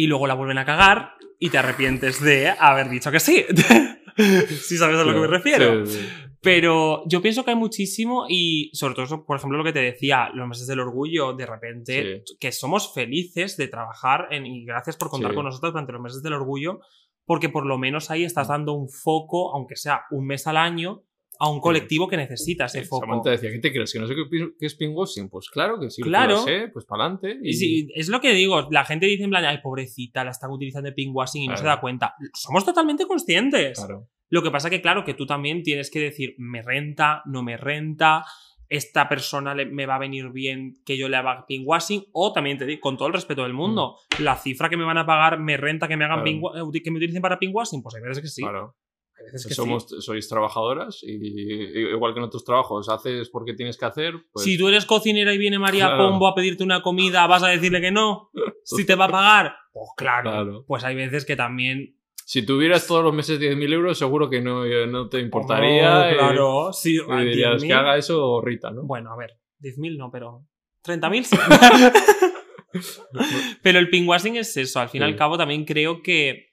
y 0.00 0.06
luego 0.06 0.26
la 0.26 0.32
vuelven 0.32 0.56
a 0.56 0.64
cagar 0.64 1.12
y 1.38 1.50
te 1.50 1.58
arrepientes 1.58 2.22
de 2.22 2.48
haber 2.48 2.88
dicho 2.88 3.10
que 3.10 3.20
sí. 3.20 3.44
si 4.16 4.78
sabes 4.78 4.96
a 4.98 5.04
lo 5.04 5.12
que 5.12 5.20
me 5.20 5.26
refiero. 5.26 5.84
Sí, 5.84 5.98
sí. 5.98 6.08
Pero 6.40 7.02
yo 7.06 7.20
pienso 7.20 7.44
que 7.44 7.50
hay 7.50 7.56
muchísimo 7.56 8.24
y 8.26 8.70
sobre 8.72 8.94
todo, 8.94 9.26
por 9.26 9.36
ejemplo, 9.36 9.58
lo 9.58 9.64
que 9.64 9.74
te 9.74 9.82
decía, 9.82 10.30
los 10.32 10.48
meses 10.48 10.66
del 10.66 10.80
orgullo, 10.80 11.34
de 11.34 11.44
repente, 11.44 12.24
que 12.38 12.50
somos 12.50 12.94
felices 12.94 13.58
de 13.58 13.68
trabajar 13.68 14.28
en, 14.30 14.46
y 14.46 14.64
gracias 14.64 14.96
por 14.96 15.10
contar 15.10 15.34
con 15.34 15.44
nosotros 15.44 15.74
durante 15.74 15.92
los 15.92 16.00
meses 16.00 16.22
del 16.22 16.32
orgullo, 16.32 16.80
porque 17.26 17.50
por 17.50 17.66
lo 17.66 17.76
menos 17.76 18.10
ahí 18.10 18.24
estás 18.24 18.48
dando 18.48 18.72
un 18.72 18.88
foco, 18.88 19.54
aunque 19.54 19.76
sea 19.76 20.04
un 20.10 20.26
mes 20.26 20.46
al 20.46 20.56
año, 20.56 21.02
a 21.42 21.48
un 21.50 21.58
colectivo 21.60 22.06
que 22.06 22.16
necesita 22.18 22.66
ese 22.66 22.84
foco. 22.84 23.06
Samantha 23.06 23.30
decía, 23.30 23.50
¿qué 23.50 23.58
te 23.58 23.72
crees? 23.72 23.92
¿Que 23.92 23.98
no 23.98 24.06
sé 24.06 24.14
qué, 24.14 24.66
es 24.66 24.74
pinkwashing? 24.74 25.28
Pues 25.30 25.48
claro 25.48 25.80
que 25.80 25.90
sí, 25.90 26.02
Claro. 26.02 26.34
lo 26.36 26.42
sé, 26.42 26.68
pues 26.72 26.84
para 26.84 27.04
adelante. 27.04 27.38
Y 27.42 27.54
sí, 27.54 27.88
es 27.94 28.08
lo 28.08 28.20
que 28.20 28.32
digo, 28.34 28.68
la 28.70 28.84
gente 28.84 29.06
dice 29.06 29.24
en 29.24 29.30
plan, 29.30 29.44
ay, 29.46 29.58
pobrecita, 29.62 30.22
la 30.22 30.30
están 30.32 30.50
utilizando 30.50 30.88
de 30.90 30.94
pinkwashing 30.94 31.42
y 31.42 31.48
no 31.48 31.56
se 31.56 31.64
da 31.64 31.80
cuenta. 31.80 32.14
Somos 32.34 32.64
totalmente 32.64 33.06
conscientes. 33.06 33.78
Claro. 33.78 34.06
Lo 34.28 34.42
que 34.42 34.50
pasa 34.50 34.70
que, 34.70 34.80
claro, 34.82 35.02
que 35.04 35.14
tú 35.14 35.26
también 35.26 35.62
tienes 35.62 35.90
que 35.90 35.98
decir, 36.00 36.34
me 36.38 36.62
renta, 36.62 37.22
no 37.24 37.42
me 37.42 37.56
renta, 37.56 38.24
esta 38.68 39.08
persona 39.08 39.54
le- 39.54 39.66
me 39.66 39.86
va 39.86 39.96
a 39.96 39.98
venir 39.98 40.28
bien 40.30 40.76
que 40.84 40.96
yo 40.96 41.08
le 41.08 41.16
haga 41.16 41.44
pinkwashing, 41.48 42.04
o 42.12 42.32
también 42.32 42.56
te 42.58 42.66
digo, 42.66 42.80
con 42.80 42.96
todo 42.96 43.08
el 43.08 43.14
respeto 43.14 43.42
del 43.42 43.52
mundo, 43.54 43.96
la 44.20 44.36
cifra 44.36 44.68
que 44.68 44.76
me 44.76 44.84
van 44.84 44.98
a 44.98 45.06
pagar 45.06 45.40
me 45.40 45.56
renta 45.56 45.88
que 45.88 45.96
me 45.96 46.04
hagan 46.04 46.20
Mm. 46.20 46.40
Claro. 46.42 46.70
eh, 46.72 46.80
que 46.84 46.90
me 46.92 46.98
utilicen 46.98 47.22
para 47.22 47.38
pinkwashing, 47.38 47.82
pues 47.82 47.94
hay 47.96 48.02
veces 48.02 48.20
que 48.22 48.28
sí. 48.28 48.42
claro. 48.42 48.76
Hay 49.20 49.26
veces 49.26 49.46
que 49.46 49.54
Somos, 49.54 49.86
sí. 49.88 49.96
Sois 50.00 50.28
trabajadoras 50.28 51.00
y, 51.02 51.12
y 51.12 51.78
igual 51.90 52.14
que 52.14 52.20
en 52.20 52.24
otros 52.24 52.44
trabajos 52.44 52.88
haces 52.88 53.28
porque 53.28 53.52
tienes 53.54 53.76
que 53.76 53.84
hacer. 53.84 54.14
Pues, 54.32 54.44
Si 54.44 54.56
tú 54.58 54.68
eres 54.68 54.86
cocinera 54.86 55.32
y 55.34 55.38
viene 55.38 55.58
María 55.58 55.86
Claro. 55.88 56.08
Pombo 56.10 56.26
a 56.26 56.34
pedirte 56.34 56.64
una 56.64 56.82
comida, 56.82 57.26
¿vas 57.26 57.42
a 57.42 57.48
decirle 57.48 57.80
que 57.80 57.90
no? 57.90 58.30
Si 58.64 58.84
te 58.86 58.94
va 58.94 59.06
a 59.06 59.08
pagar, 59.08 59.54
pues 59.72 59.88
claro. 59.96 60.30
Claro. 60.30 60.64
Pues 60.66 60.84
hay 60.84 60.94
veces 60.94 61.24
que 61.24 61.36
también 61.36 61.96
si 62.24 62.42
tuvieras 62.46 62.86
todos 62.86 63.02
los 63.02 63.12
meses 63.12 63.40
10.000 63.40 63.72
euros, 63.72 63.98
seguro 63.98 64.30
que 64.30 64.40
no, 64.40 64.64
eh, 64.64 64.86
no 64.86 65.08
te 65.08 65.18
importaría. 65.18 65.98
Oh, 65.98 66.10
y- 66.10 66.14
claro, 66.14 66.72
sí, 66.72 66.96
Y, 66.96 67.24
dirías 67.24 67.60
10.000. 67.60 67.66
que 67.66 67.72
haga 67.74 67.96
eso 67.96 68.40
Rita, 68.40 68.70
¿no? 68.70 68.84
Bueno, 68.84 69.12
a 69.12 69.16
ver, 69.16 69.32
10.000 69.60 69.96
no, 69.96 70.10
pero 70.12 70.46
30.000 70.84 71.22
sí. 71.24 71.36
pero 73.62 73.78
el 73.80 73.90
pinkwashing 73.90 74.36
es 74.36 74.56
eso. 74.56 74.78
Al 74.80 74.88
fin 74.88 75.02
y 75.02 75.04
Sí. 75.04 75.10
al 75.10 75.16
cabo 75.16 75.36
también 75.36 75.64
creo 75.64 76.02
que 76.02 76.49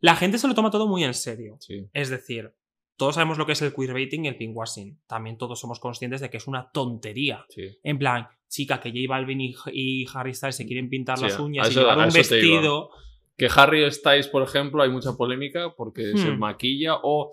la 0.00 0.16
gente 0.16 0.38
se 0.38 0.46
lo 0.48 0.54
toma 0.54 0.70
todo 0.70 0.86
muy 0.86 1.04
en 1.04 1.14
serio. 1.14 1.56
Sí. 1.60 1.86
Es 1.92 2.08
decir, 2.10 2.52
todos 2.96 3.14
sabemos 3.16 3.38
lo 3.38 3.46
que 3.46 3.52
es 3.52 3.62
el 3.62 3.74
queerbaiting 3.74 4.24
y 4.24 4.28
el 4.28 4.36
pinkwashing. 4.36 4.98
También 5.06 5.36
todos 5.38 5.60
somos 5.60 5.80
conscientes 5.80 6.20
de 6.20 6.30
que 6.30 6.36
es 6.38 6.46
una 6.46 6.70
tontería. 6.72 7.44
sí. 7.50 7.62
En 7.82 7.98
plan, 7.98 8.26
chica, 8.48 8.80
que 8.80 8.90
J 8.90 9.00
Balvin 9.08 9.40
y, 9.40 9.54
y 9.72 10.06
Harry 10.14 10.32
Styles 10.34 10.56
se 10.56 10.66
quieren 10.66 10.88
pintar 10.88 11.18
Sí, 11.18 11.24
las 11.24 11.38
uñas 11.38 11.66
y 11.68 11.70
eso- 11.70 11.80
llevar 11.80 12.00
a 12.00 12.06
un 12.06 12.12
vestido. 12.12 12.90
Que 13.36 13.48
Harry 13.54 13.90
Styles, 13.92 14.28
por 14.28 14.42
ejemplo, 14.42 14.82
hay 14.82 14.88
mucha 14.90 15.12
polémica 15.14 15.74
porque 15.76 16.16
se 16.16 16.30
Hmm. 16.30 16.38
maquilla 16.38 16.94
o 17.02 17.30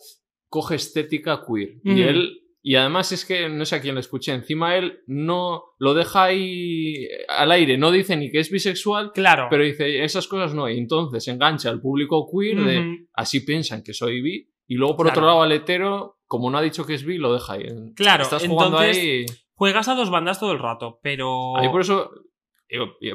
coge 0.50 0.76
estética 0.76 1.44
queer. 1.48 1.76
Hmm. 1.84 1.98
Y 1.98 2.02
él. 2.02 2.40
Y 2.66 2.76
además 2.76 3.12
es 3.12 3.26
que 3.26 3.50
no 3.50 3.66
sé 3.66 3.76
a 3.76 3.82
quién 3.82 3.96
le 3.96 4.00
escuché. 4.02 4.32
Encima 4.34 4.78
él 4.78 5.02
no 5.06 5.64
lo 5.80 5.94
deja 5.94 6.24
ahí 6.24 7.08
al 7.28 7.52
aire. 7.52 7.78
No 7.78 7.92
dice 7.92 8.16
ni 8.16 8.32
que 8.32 8.40
es 8.40 8.50
bisexual, 8.50 9.12
Claro. 9.14 9.48
pero 9.50 9.64
dice 9.66 10.02
esas 10.04 10.28
cosas 10.30 10.54
no. 10.54 10.70
Y 10.70 10.78
entonces 10.78 11.28
engancha 11.28 11.70
al 11.70 11.82
público 11.82 12.26
queer 12.32 12.64
de 12.64 13.06
así 13.14 13.42
piensan 13.42 13.84
que 13.84 13.94
soy 13.94 14.22
bi. 14.22 14.50
Y 14.66 14.76
luego, 14.76 14.96
por 14.96 15.08
Claro. 15.08 15.20
otro 15.20 15.28
lado, 15.28 15.42
al 15.44 15.52
hetero, 15.52 16.20
como 16.26 16.50
no 16.50 16.58
ha 16.58 16.62
dicho 16.62 16.86
que 16.86 16.94
es 16.94 17.04
bi, 17.04 17.18
lo 17.18 17.34
deja 17.34 17.54
ahí. 17.54 17.66
Claro, 17.96 18.24
Estás 18.24 18.48
jugando 18.48 18.82
entonces- 18.82 19.04
ahí. 19.04 19.26
Juegas 19.56 19.88
a 19.90 19.96
dos 19.96 20.10
bandas 20.10 20.40
todo 20.40 20.54
el 20.54 20.60
rato, 20.60 21.00
pero. 21.04 21.58
A 21.58 21.62
mí 21.62 21.68
por 21.70 21.82
eso 21.82 22.12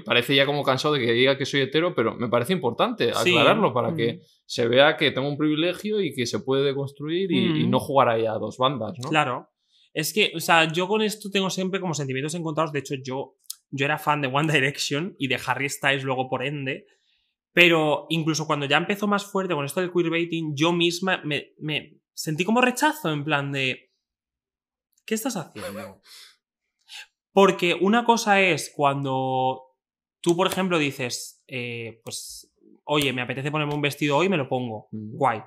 parece 0.04 0.34
ya 0.36 0.46
como 0.46 0.62
cansado 0.62 0.94
de 0.94 1.00
que 1.04 1.12
diga 1.12 1.36
que 1.36 1.44
soy 1.46 1.62
hetero, 1.62 1.94
pero 1.94 2.14
me 2.14 2.28
parece 2.28 2.52
importante 2.52 3.12
Sí. 3.14 3.30
aclararlo 3.30 3.72
para 3.74 3.94
que 3.94 4.14
Mm. 4.14 4.20
se 4.46 4.68
vea 4.68 4.96
que 4.96 5.10
tengo 5.10 5.28
un 5.28 5.36
privilegio 5.36 6.00
y 6.00 6.14
que 6.14 6.26
se 6.26 6.38
puede 6.40 6.62
deconstruir 6.64 7.30
y, 7.32 7.48
Mm. 7.48 7.56
y 7.56 7.66
no 7.66 7.80
jugar 7.80 8.08
ahí 8.08 8.26
a 8.26 8.32
dos 8.34 8.56
bandas, 8.58 8.94
¿no? 9.02 9.08
Claro. 9.08 9.48
Es 9.94 10.12
que, 10.12 10.32
o 10.36 10.40
sea, 10.40 10.70
yo 10.72 10.86
con 10.86 11.02
esto 11.02 11.28
tengo 11.30 11.50
siempre 11.50 11.80
como 11.80 11.94
sentimientos 11.94 12.34
encontrados. 12.34 12.72
De 12.72 12.78
hecho, 12.80 12.94
yo, 13.02 13.34
yo 13.70 13.84
era 13.84 13.98
fan 13.98 14.20
de 14.20 14.28
One 14.28 14.52
Direction 14.52 15.16
y 15.18 15.26
de 15.28 15.40
Harry 15.46 15.68
Styles 15.68 16.04
luego 16.04 16.28
por 16.28 16.44
ende. 16.44 16.86
Pero 17.52 18.06
incluso 18.10 18.46
cuando 18.46 18.66
ya 18.66 18.76
empezó 18.76 19.08
más 19.08 19.24
fuerte 19.24 19.54
con 19.54 19.64
esto 19.64 19.80
del 19.80 19.90
queerbaiting, 19.90 20.54
yo 20.54 20.72
misma 20.72 21.20
me, 21.24 21.54
me 21.58 21.98
sentí 22.12 22.44
como 22.44 22.60
rechazo 22.60 23.10
en 23.10 23.24
plan 23.24 23.50
de... 23.50 23.90
¿Qué 25.04 25.14
estás 25.14 25.36
haciendo? 25.36 26.00
Porque 27.38 27.76
una 27.80 28.04
cosa 28.04 28.40
es 28.40 28.72
cuando 28.74 29.76
tú, 30.20 30.36
por 30.36 30.48
ejemplo, 30.48 30.76
dices, 30.76 31.40
eh, 31.46 32.00
pues, 32.02 32.52
oye, 32.82 33.12
me 33.12 33.22
apetece 33.22 33.52
ponerme 33.52 33.74
un 33.74 33.80
vestido 33.80 34.16
hoy, 34.16 34.28
me 34.28 34.36
lo 34.36 34.48
pongo. 34.48 34.88
Mm. 34.90 35.16
Guay. 35.16 35.42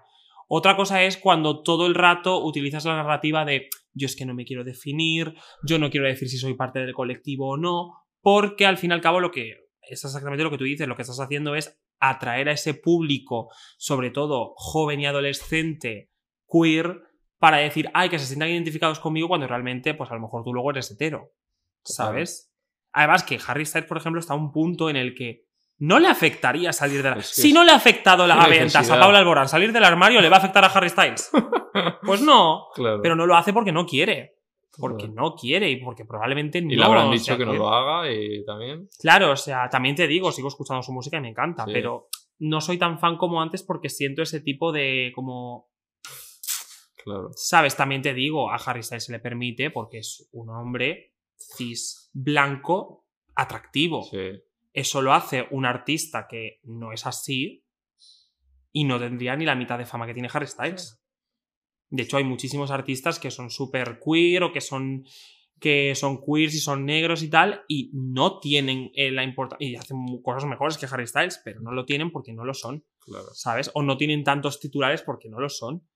Otra 0.47 0.77
cosa 0.77 1.03
es 1.03 1.17
cuando 1.17 1.63
todo 1.63 1.87
el 1.87 1.95
rato 1.95 2.45
utilizas 2.45 2.85
la 2.85 2.95
narrativa 2.95 3.43
de 3.43 3.67
yo 3.91 4.05
es 4.05 4.15
que 4.15 4.25
no 4.25 4.33
me 4.33 4.45
quiero 4.45 4.63
definir, 4.63 5.35
yo 5.67 5.79
no 5.79 5.89
quiero 5.89 6.07
decir 6.07 6.29
si 6.29 6.37
soy 6.37 6.53
parte 6.53 6.79
del 6.79 6.93
colectivo 6.93 7.49
o 7.49 7.57
no, 7.57 7.91
porque 8.21 8.65
al 8.65 8.77
fin 8.77 8.91
y 8.91 8.93
al 8.93 9.01
cabo 9.01 9.19
lo 9.19 9.31
que 9.31 9.49
es 9.81 10.05
exactamente 10.05 10.45
lo 10.45 10.49
que 10.49 10.57
tú 10.57 10.63
dices, 10.63 10.87
lo 10.87 10.95
que 10.95 11.01
estás 11.01 11.19
haciendo 11.19 11.55
es 11.55 11.77
atraer 11.99 12.47
a 12.47 12.53
ese 12.53 12.73
público, 12.73 13.49
sobre 13.77 14.11
todo 14.11 14.53
joven 14.55 15.01
y 15.01 15.07
adolescente, 15.07 16.09
queer, 16.49 17.01
para 17.37 17.57
decir, 17.57 17.89
ay, 17.93 18.07
que 18.07 18.17
se 18.17 18.27
sientan 18.27 18.47
identificados 18.47 19.01
conmigo 19.01 19.27
cuando 19.27 19.45
realmente, 19.45 19.93
pues 19.93 20.09
a 20.09 20.13
lo 20.13 20.21
mejor 20.21 20.45
tú 20.45 20.53
luego 20.53 20.71
eres 20.71 20.89
hetero. 20.89 21.33
¿Sabes? 21.83 22.51
Además 22.93 23.23
que 23.23 23.39
Harry 23.47 23.65
Styles, 23.65 23.87
por 23.87 23.97
ejemplo, 23.97 24.19
está 24.19 24.33
a 24.33 24.37
un 24.37 24.51
punto 24.51 24.89
en 24.89 24.95
el 24.97 25.15
que 25.15 25.45
no 25.77 25.97
le 25.99 26.07
afectaría 26.07 26.73
salir 26.73 27.01
de 27.01 27.09
la... 27.09 27.15
Es 27.17 27.29
que 27.35 27.41
si 27.41 27.53
no 27.53 27.63
le 27.63 27.71
ha 27.71 27.75
afectado 27.75 28.27
la 28.27 28.45
ventas 28.47 28.89
a. 28.89 28.99
Paula 28.99 29.17
Alborán 29.19 29.47
salir 29.47 29.71
del 29.73 29.83
armario, 29.83 30.21
¿le 30.21 30.29
va 30.29 30.35
a 30.35 30.39
afectar 30.39 30.63
a 30.63 30.67
Harry 30.67 30.89
Styles? 30.89 31.29
Pues 32.03 32.21
no. 32.21 32.65
Claro. 32.75 32.99
Pero 33.01 33.15
no 33.15 33.25
lo 33.25 33.33
hace 33.35 33.53
porque 33.53 33.71
no 33.71 33.85
quiere. 33.85 34.35
Porque 34.77 35.05
Claro. 35.05 35.13
no 35.29 35.35
quiere 35.35 35.69
y 35.69 35.77
porque 35.77 36.03
probablemente 36.03 36.61
no. 36.61 36.71
Y 36.73 36.75
le 36.75 36.83
habrán 36.83 37.07
o 37.07 37.11
dicho 37.11 37.23
sea, 37.25 37.37
que 37.37 37.45
no 37.45 37.53
lo 37.53 37.69
haga 37.69 38.11
y 38.11 38.43
también. 38.43 38.89
Claro, 38.99 39.31
o 39.31 39.35
sea, 39.37 39.69
también 39.69 39.95
te 39.95 40.05
digo, 40.05 40.31
sigo 40.33 40.49
escuchando 40.49 40.83
su 40.83 40.91
música 40.91 41.17
y 41.17 41.21
me 41.21 41.29
encanta, 41.29 41.63
Sí. 41.65 41.71
pero 41.73 42.09
no 42.39 42.59
soy 42.59 42.77
tan 42.77 42.99
fan 42.99 43.17
como 43.17 43.41
antes 43.41 43.63
porque 43.63 43.87
siento 43.87 44.21
ese 44.21 44.41
tipo 44.41 44.73
de 44.73 45.11
como 45.15 45.69
Claro. 47.03 47.29
¿Sabes? 47.35 47.75
También 47.75 48.01
te 48.01 48.13
digo, 48.13 48.51
a 48.51 48.55
Harry 48.57 48.83
Styles 48.83 49.05
se 49.05 49.11
le 49.11 49.19
permite 49.19 49.71
porque 49.71 49.99
es 49.99 50.27
un 50.33 50.49
hombre 50.49 51.10
cis 51.55 52.09
blanco 52.13 53.07
atractivo. 53.35 54.03
Sí. 54.03 54.41
Eso 54.73 55.01
lo 55.01 55.13
hace 55.13 55.47
un 55.51 55.65
artista 55.65 56.27
que 56.29 56.59
no 56.63 56.93
es 56.93 57.05
así 57.05 57.65
y 58.71 58.85
no 58.85 58.99
tendría 58.99 59.35
ni 59.35 59.45
la 59.45 59.55
mitad 59.55 59.77
de 59.77 59.85
fama 59.85 60.05
que 60.05 60.13
tiene 60.13 60.29
Harry 60.31 60.47
Styles. 60.47 61.01
De 61.89 62.03
hecho, 62.03 62.17
hay 62.17 62.23
muchísimos 62.23 62.71
artistas 62.71 63.19
que 63.19 63.31
son 63.31 63.49
súper 63.49 63.99
queer 63.99 64.43
o 64.43 64.53
que 64.53 64.61
son 64.61 65.03
que 65.59 65.93
son 65.93 66.21
queers 66.25 66.55
y 66.55 66.59
son 66.59 66.85
negros 66.85 67.21
y 67.21 67.29
tal, 67.29 67.63
y 67.67 67.91
no 67.93 68.39
tienen 68.39 68.89
eh, 68.95 69.11
la 69.11 69.23
importancia. 69.23 69.65
Y 69.65 69.75
hacen 69.75 69.97
cosas 70.23 70.45
mejores 70.45 70.75
que 70.77 70.87
Harry 70.87 71.05
Styles, 71.05 71.39
pero 71.45 71.61
no 71.61 71.71
lo 71.71 71.85
tienen 71.85 72.11
porque 72.11 72.33
no 72.33 72.43
lo 72.43 72.55
son. 72.55 72.83
Claro. 72.99 73.27
¿sabes? 73.33 73.69
O 73.75 73.83
no 73.83 73.95
tienen 73.95 74.23
tantos 74.23 74.59
titulares 74.59 75.03
porque 75.03 75.29
no 75.29 75.39
lo 75.39 75.49
son. 75.49 75.87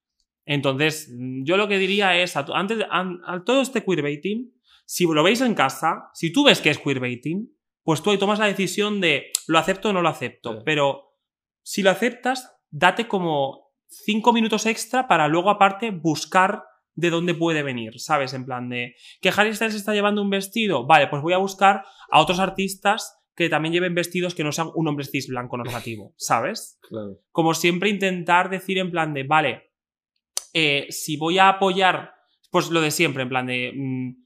Entonces, 0.45 1.11
yo 1.17 1.57
lo 1.57 1.67
que 1.67 1.79
diría 1.79 2.15
es, 2.15 2.37
a, 2.37 2.45
antes 2.53 2.77
de, 2.77 2.85
a, 2.85 3.09
a 3.25 3.43
todo 3.43 3.61
este 3.61 3.83
queerbaiting, 3.83 4.53
si 4.85 5.05
lo 5.05 5.23
veis 5.23 5.41
en 5.41 5.55
casa, 5.55 6.09
si 6.13 6.31
tú 6.31 6.45
ves 6.45 6.61
que 6.61 6.69
es 6.69 6.79
queerbaiting, 6.79 7.51
pues 7.83 8.01
tú 8.01 8.11
ahí 8.11 8.17
tomas 8.17 8.39
la 8.39 8.47
decisión 8.47 9.01
de 9.01 9.31
lo 9.47 9.59
acepto 9.59 9.89
o 9.89 9.93
no 9.93 10.01
lo 10.01 10.09
acepto. 10.09 10.53
Sí. 10.53 10.59
Pero 10.65 11.13
si 11.61 11.83
lo 11.83 11.91
aceptas, 11.91 12.57
date 12.69 13.07
como 13.07 13.71
cinco 13.87 14.33
minutos 14.33 14.65
extra 14.65 15.07
para 15.07 15.27
luego 15.27 15.49
aparte 15.49 15.91
buscar 15.91 16.63
de 16.95 17.09
dónde 17.09 17.33
puede 17.33 17.61
venir, 17.61 17.99
¿sabes? 17.99 18.33
En 18.33 18.45
plan 18.45 18.69
de 18.69 18.95
que 19.21 19.29
Harry 19.29 19.53
Styles 19.53 19.75
está 19.75 19.93
llevando 19.93 20.21
un 20.21 20.29
vestido, 20.29 20.85
vale, 20.85 21.07
pues 21.07 21.21
voy 21.21 21.33
a 21.33 21.37
buscar 21.37 21.83
a 22.09 22.21
otros 22.21 22.39
artistas 22.39 23.17
que 23.35 23.49
también 23.49 23.73
lleven 23.73 23.93
vestidos 23.93 24.33
que 24.33 24.43
no 24.43 24.51
sean 24.51 24.69
un 24.75 24.87
hombre 24.87 25.05
cis 25.05 25.27
blanco 25.27 25.57
normativo, 25.57 26.13
¿sabes? 26.17 26.79
Claro. 26.81 27.19
como 27.31 27.53
siempre 27.53 27.89
intentar 27.89 28.49
decir 28.49 28.77
en 28.77 28.91
plan 28.91 29.13
de, 29.13 29.23
vale, 29.23 29.71
eh, 30.53 30.87
si 30.89 31.17
voy 31.17 31.37
a 31.37 31.49
apoyar, 31.49 32.13
pues 32.49 32.69
lo 32.69 32.79
de 32.79 32.91
siempre, 32.91 33.23
en 33.23 33.29
plan 33.29 33.45
de, 33.45 33.73
mm, 33.75 34.24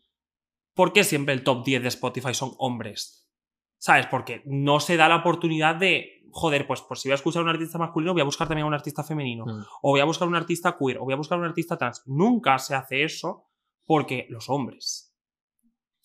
¿por 0.79 0.93
qué 0.93 1.03
siempre 1.03 1.33
el 1.33 1.43
top 1.43 1.65
10 1.65 1.81
de 1.81 1.89
Spotify 1.89 2.33
son 2.33 2.51
hombres? 2.57 3.29
¿Sabes? 3.77 4.07
Porque 4.07 4.41
no 4.45 4.79
se 4.79 4.95
da 4.95 5.09
la 5.09 5.17
oportunidad 5.17 5.75
de, 5.75 6.23
joder, 6.31 6.65
pues, 6.65 6.79
pues 6.81 7.01
si 7.01 7.09
voy 7.09 7.13
a 7.13 7.15
escuchar 7.15 7.41
a 7.41 7.43
un 7.43 7.49
artista 7.49 7.77
masculino, 7.77 8.13
voy 8.13 8.21
a 8.21 8.25
buscar 8.25 8.47
también 8.47 8.63
a 8.63 8.67
un 8.67 8.73
artista 8.73 9.03
femenino, 9.03 9.45
Mm. 9.45 9.63
o 9.81 9.89
voy 9.91 9.99
a 9.99 10.05
buscar 10.05 10.25
a 10.27 10.29
un 10.29 10.35
artista 10.37 10.77
queer, 10.79 10.99
o 10.99 11.03
voy 11.03 11.13
a 11.13 11.17
buscar 11.17 11.37
a 11.37 11.41
un 11.41 11.47
artista 11.47 11.77
trans. 11.77 12.01
Nunca 12.05 12.57
se 12.59 12.75
hace 12.75 13.03
eso 13.03 13.49
porque 13.85 14.25
los 14.29 14.49
hombres 14.49 15.13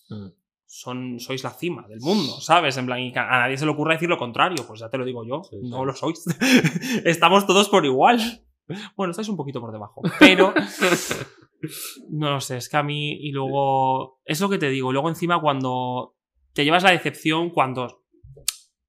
Mm. 0.09 0.27
son, 0.65 1.19
sois 1.21 1.41
la 1.45 1.51
cima 1.51 1.87
del 1.87 2.01
mundo, 2.01 2.41
¿sabes? 2.41 2.75
En 2.75 2.85
plan, 2.85 2.99
y 2.99 3.13
a 3.15 3.39
nadie 3.39 3.57
se 3.57 3.63
le 3.65 3.71
ocurra 3.71 3.93
decir 3.93 4.09
lo 4.09 4.17
contrario, 4.17 4.65
pues 4.67 4.81
ya 4.81 4.89
te 4.89 4.97
lo 4.97 5.05
digo 5.05 5.23
yo, 5.25 5.41
Sí, 5.49 5.55
no 5.63 5.79
sí. 5.79 5.85
lo 5.85 5.93
sois. 5.95 6.23
Estamos 7.05 7.47
todos 7.47 7.69
por 7.69 7.85
igual. 7.85 8.19
Bueno, 8.97 9.11
estáis 9.11 9.29
un 9.29 9.37
poquito 9.37 9.61
por 9.61 9.71
debajo, 9.71 10.01
pero 10.19 10.53
no 12.09 12.31
lo 12.31 12.41
sé, 12.41 12.57
es 12.57 12.69
que 12.69 12.77
a 12.77 12.83
mí 12.83 13.13
y 13.13 13.31
luego 13.31 14.21
es 14.25 14.41
lo 14.41 14.49
que 14.49 14.57
te 14.57 14.69
digo, 14.69 14.91
luego 14.91 15.09
encima 15.09 15.39
cuando 15.39 16.15
te 16.53 16.63
llevas 16.63 16.83
la 16.83 16.91
decepción 16.91 17.49
cuando 17.49 18.03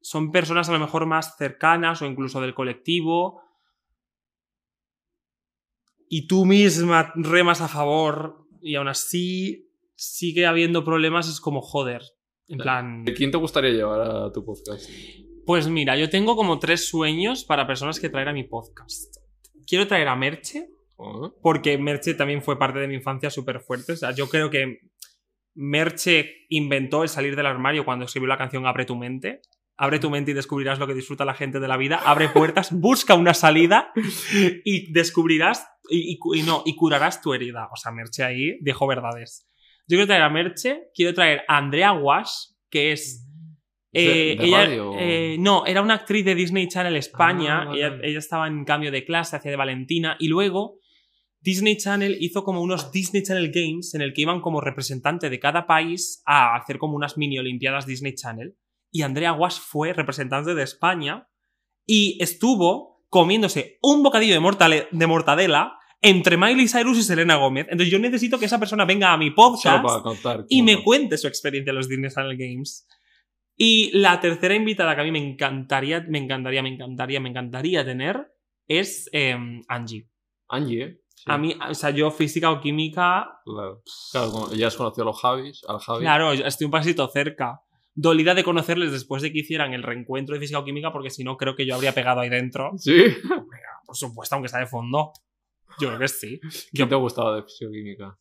son 0.01 0.31
personas 0.31 0.69
a 0.69 0.73
lo 0.73 0.79
mejor 0.79 1.07
más 1.07 1.37
cercanas 1.37 2.01
o 2.03 2.07
incluso 2.07 2.41
del 2.41 2.55
colectivo 2.55 3.43
y 6.09 6.27
tú 6.27 6.45
misma 6.45 7.13
remas 7.17 7.61
a 7.61 7.69
favor 7.69 8.47
y 8.61 8.77
aún 8.77 8.89
así 8.89 9.71
sigue 9.97 10.47
habiendo 10.47 10.85
problemas, 10.85 11.29
es 11.29 11.41
como 11.41 11.61
joder. 11.61 12.03
En 12.49 12.59
plan, 12.59 13.05
¿Quién 13.17 13.33
te 13.33 13.39
gustaría 13.39 13.71
llevar 13.71 14.01
a 14.01 14.33
tu 14.33 14.45
podcast? 14.45 14.89
pues 15.45 15.69
mira, 15.69 15.97
yo 15.97 16.11
tengo 16.11 16.37
como 16.37 16.59
tres 16.59 16.89
sueños 16.89 17.45
para 17.45 17.67
personas 17.67 18.01
que 18.01 18.09
traer 18.09 18.29
a 18.29 18.33
mi 18.33 18.45
podcast. 18.45 19.17
Quiero 19.67 19.87
traer 19.87 20.09
a 20.09 20.17
Merche, 20.17 20.71
porque 21.43 21.77
Merche 21.79 22.15
también 22.15 22.43
fue 22.43 22.59
parte 22.59 22.79
de 22.79 22.89
mi 22.89 22.95
infancia 22.95 23.31
súper 23.31 23.61
fuerte. 23.61 23.93
O 23.93 23.97
sea, 23.97 24.13
yo 24.13 24.29
creo 24.29 24.51
que 24.51 24.79
Merche 25.55 26.47
inventó 26.49 27.03
el 27.03 27.09
salir 27.09 27.37
del 27.37 27.47
armario 27.47 27.85
cuando 27.85 28.05
escribió 28.05 28.29
la 28.29 28.39
canción 28.39 28.67
Abre 28.67 28.85
tu 28.85 28.97
mente. 28.97 29.41
Abre 29.79 29.99
tu 29.99 30.09
mente 30.11 30.31
y 30.31 30.35
descubrirás 30.35 30.79
lo 30.79 30.87
que 30.87 30.95
disfruta 30.95 31.25
la 31.27 31.35
gente 31.35 31.61
de 31.61 31.69
la 31.69 31.77
vida. 31.77 32.01
Abre 32.05 32.29
puertas, 32.31 32.73
busca 32.81 33.15
una 33.15 33.35
salida 33.35 33.93
y 34.65 34.91
descubrirás 34.93 35.67
y, 35.91 36.13
y 36.15 36.19
cu- 36.19 36.35
y 36.35 36.43
no, 36.43 36.63
y 36.65 36.75
curarás 36.77 37.21
tu 37.21 37.35
herida. 37.35 37.69
O 37.73 37.77
sea, 37.77 37.93
Merche 37.93 38.23
ahí 38.25 38.59
dijo 38.63 38.87
verdades. 38.87 39.47
Yo 39.89 39.97
quiero 39.97 40.07
traer 40.07 40.23
a 40.23 40.31
Merche, 40.31 40.85
quiero 40.95 41.15
traer 41.15 41.43
a 41.47 41.59
Andrea 41.59 41.93
Wash, 41.93 42.31
que 42.71 42.93
es 42.93 43.23
¿De- 43.93 44.33
eh, 44.33 44.37
ella, 44.41 44.65
eh, 44.99 45.37
no, 45.39 45.65
era 45.67 45.81
una 45.83 45.95
actriz 45.95 46.25
de 46.25 46.35
Disney 46.35 46.69
Channel 46.69 46.97
España. 46.97 47.63
Ah, 47.63 47.65
vale, 47.67 47.79
ella, 47.79 47.99
ella 48.03 48.19
estaba 48.19 48.47
en 48.49 48.65
cambio 48.65 48.91
de 48.91 49.05
clase, 49.05 49.37
hacía 49.37 49.51
de 49.51 49.57
Valentina. 49.57 50.17
Y 50.19 50.29
luego 50.29 50.81
Disney 51.47 51.77
Channel 51.77 52.17
hizo 52.21 52.43
como 52.43 52.61
unos 52.61 52.91
Disney 52.91 53.23
Channel 53.23 53.53
Games 53.55 53.95
en 53.95 54.03
el 54.03 54.13
que 54.13 54.23
iban 54.23 54.41
como 54.41 54.61
representante 54.61 55.31
de 55.31 55.39
cada 55.39 55.65
país 55.69 56.21
a 56.27 56.57
hacer 56.57 56.77
como 56.79 56.97
unas 56.97 57.17
mini 57.17 57.39
Olimpiadas 57.39 57.87
Disney 57.87 58.17
Channel. 58.17 58.57
Y 58.91 59.03
Andrea 59.03 59.33
Wash 59.33 59.59
fue 59.61 59.93
representante 59.93 60.57
de 60.57 60.63
España 60.65 61.29
y 61.87 62.19
estuvo 62.21 63.05
comiéndose 63.09 63.79
un 63.81 64.03
bocadillo 64.03 64.35
de, 64.35 64.41
mortale- 64.41 64.89
de 64.91 65.07
mortadela 65.07 65.79
entre 66.03 66.37
Miley 66.37 66.67
Cyrus 66.67 66.99
y 66.99 67.03
Selena 67.05 67.37
Gómez. 67.37 67.67
Entonces 67.71 67.93
yo 67.93 68.01
necesito 68.01 68.41
que 68.41 68.47
esa 68.47 68.59
persona 68.59 68.85
venga 68.85 69.13
a 69.13 69.17
mi 69.17 69.31
podcast 69.31 69.77
Solo 69.77 69.87
para 69.89 70.03
contar. 70.03 70.45
y 70.49 70.63
me 70.63 70.83
cuente 70.83 71.17
su 71.17 71.29
experiencia 71.29 71.71
en 71.71 71.77
los 71.77 71.89
Disney 71.89 72.11
Channel 72.11 72.37
Games. 72.37 72.89
Y 73.57 73.91
la 73.97 74.19
tercera 74.21 74.55
invitada 74.57 74.97
que 74.97 75.01
a 75.01 75.05
mí 75.05 75.13
me 75.13 75.25
encantaría, 75.25 76.05
me 76.09 76.19
encantaría, 76.19 76.63
me 76.63 76.71
encantaría, 76.71 77.21
me 77.21 77.29
encantaría 77.31 77.85
tener 77.85 78.27
es 78.67 79.09
eh, 79.13 79.37
Angie. 79.69 80.09
Angie, 80.49 80.83
¿eh? 80.83 81.01
A 81.27 81.39
mí, 81.39 81.57
o 81.69 81.75
sea, 81.75 81.91
yo 81.91 82.11
física 82.11 82.51
o 82.51 82.61
química, 82.61 83.41
Claro. 83.45 83.83
Claro, 84.13 84.53
ya 84.55 84.69
has 84.69 84.77
conocido 84.77 85.03
a 85.03 85.07
los 85.07 85.21
Javis, 85.21 85.63
al 85.69 85.79
Javi. 85.81 86.01
claro, 86.01 86.35
yo 86.35 86.45
estoy 86.45 86.65
un 86.67 86.71
pasito 86.71 87.07
cerca. 87.09 87.61
Dolida 87.95 88.35
de 88.35 88.45
conocerles 88.45 88.93
después 88.93 89.23
de 89.23 89.33
que 89.33 89.39
hicieran 89.41 89.73
el 89.73 89.83
reencuentro 89.83 90.35
de 90.35 90.41
física 90.41 90.59
o 90.59 90.65
química, 90.65 90.93
porque 90.93 91.11
si 91.11 91.25
no, 91.25 91.37
creo 91.37 91.57
que 91.57 91.67
yo 91.67 91.75
habría 91.75 91.93
pegado 91.93 92.21
ahí 92.21 92.29
dentro. 92.29 92.73
Sí. 92.77 93.05
Por 93.87 93.97
supuesto, 93.97 94.35
aunque 94.35 94.47
está 94.47 94.59
de 94.59 94.67
fondo. 94.67 95.13
Yo 95.81 95.89
creo 95.89 95.99
que 96.01 96.09
sí. 96.09 96.41
¿Quién 96.73 96.89
te 96.89 96.95
gustaba 96.95 97.35
de 97.37 97.43
fisioquímica? 97.43 98.19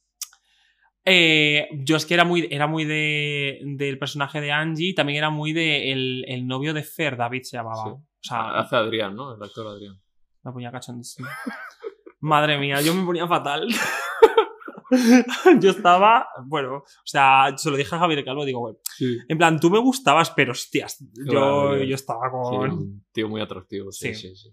Eh, 1.07 1.67
yo 1.83 1.97
es 1.97 2.05
que 2.05 2.15
era 2.15 2.23
muy, 2.25 2.47
era 2.49 2.65
muy 2.67 2.83
de, 2.85 3.59
del 3.63 3.99
personaje 3.99 4.41
de 4.41 4.51
Angie, 4.51 4.93
también 4.95 5.17
era 5.19 5.29
muy 5.29 5.53
de 5.53 5.91
el, 5.91 6.25
el 6.27 6.47
novio 6.47 6.73
de 6.73 6.81
Fer, 6.83 7.15
David 7.15 7.43
se 7.43 7.57
llamaba. 7.57 7.83
Sí. 7.83 7.89
O 7.91 8.03
sea, 8.21 8.57
Hace 8.59 8.75
Adrián, 8.75 9.15
¿no? 9.15 9.35
El 9.35 9.43
actor 9.43 9.67
Adrián. 9.67 10.01
me 10.43 10.51
ponía 10.51 10.71
cachondísimo. 10.71 11.27
Madre 12.25 12.57
mía, 12.57 12.81
yo 12.81 12.93
me 12.95 13.05
ponía 13.05 13.27
fatal. 13.27 13.67
yo 15.61 15.69
estaba, 15.69 16.27
bueno, 16.45 16.77
o 16.77 16.83
sea, 17.03 17.53
se 17.57 17.69
lo 17.69 17.77
dije 17.77 17.95
a 17.95 17.99
Javier 17.99 18.23
Calvo, 18.25 18.45
digo, 18.45 18.59
bueno, 18.61 18.77
Sí. 18.97 19.17
en 19.27 19.37
plan, 19.37 19.59
tú 19.59 19.69
me 19.69 19.79
gustabas, 19.79 20.31
pero 20.31 20.51
hostias, 20.53 20.97
yo, 21.13 21.25
Claro, 21.25 21.83
yo 21.83 21.95
estaba 21.95 22.31
con... 22.31 22.71
un 22.71 23.05
tío 23.11 23.29
muy 23.29 23.41
atractivo, 23.41 23.91
sí, 23.91 24.13
Sí. 24.15 24.29
sí, 24.29 24.35
sí. 24.35 24.49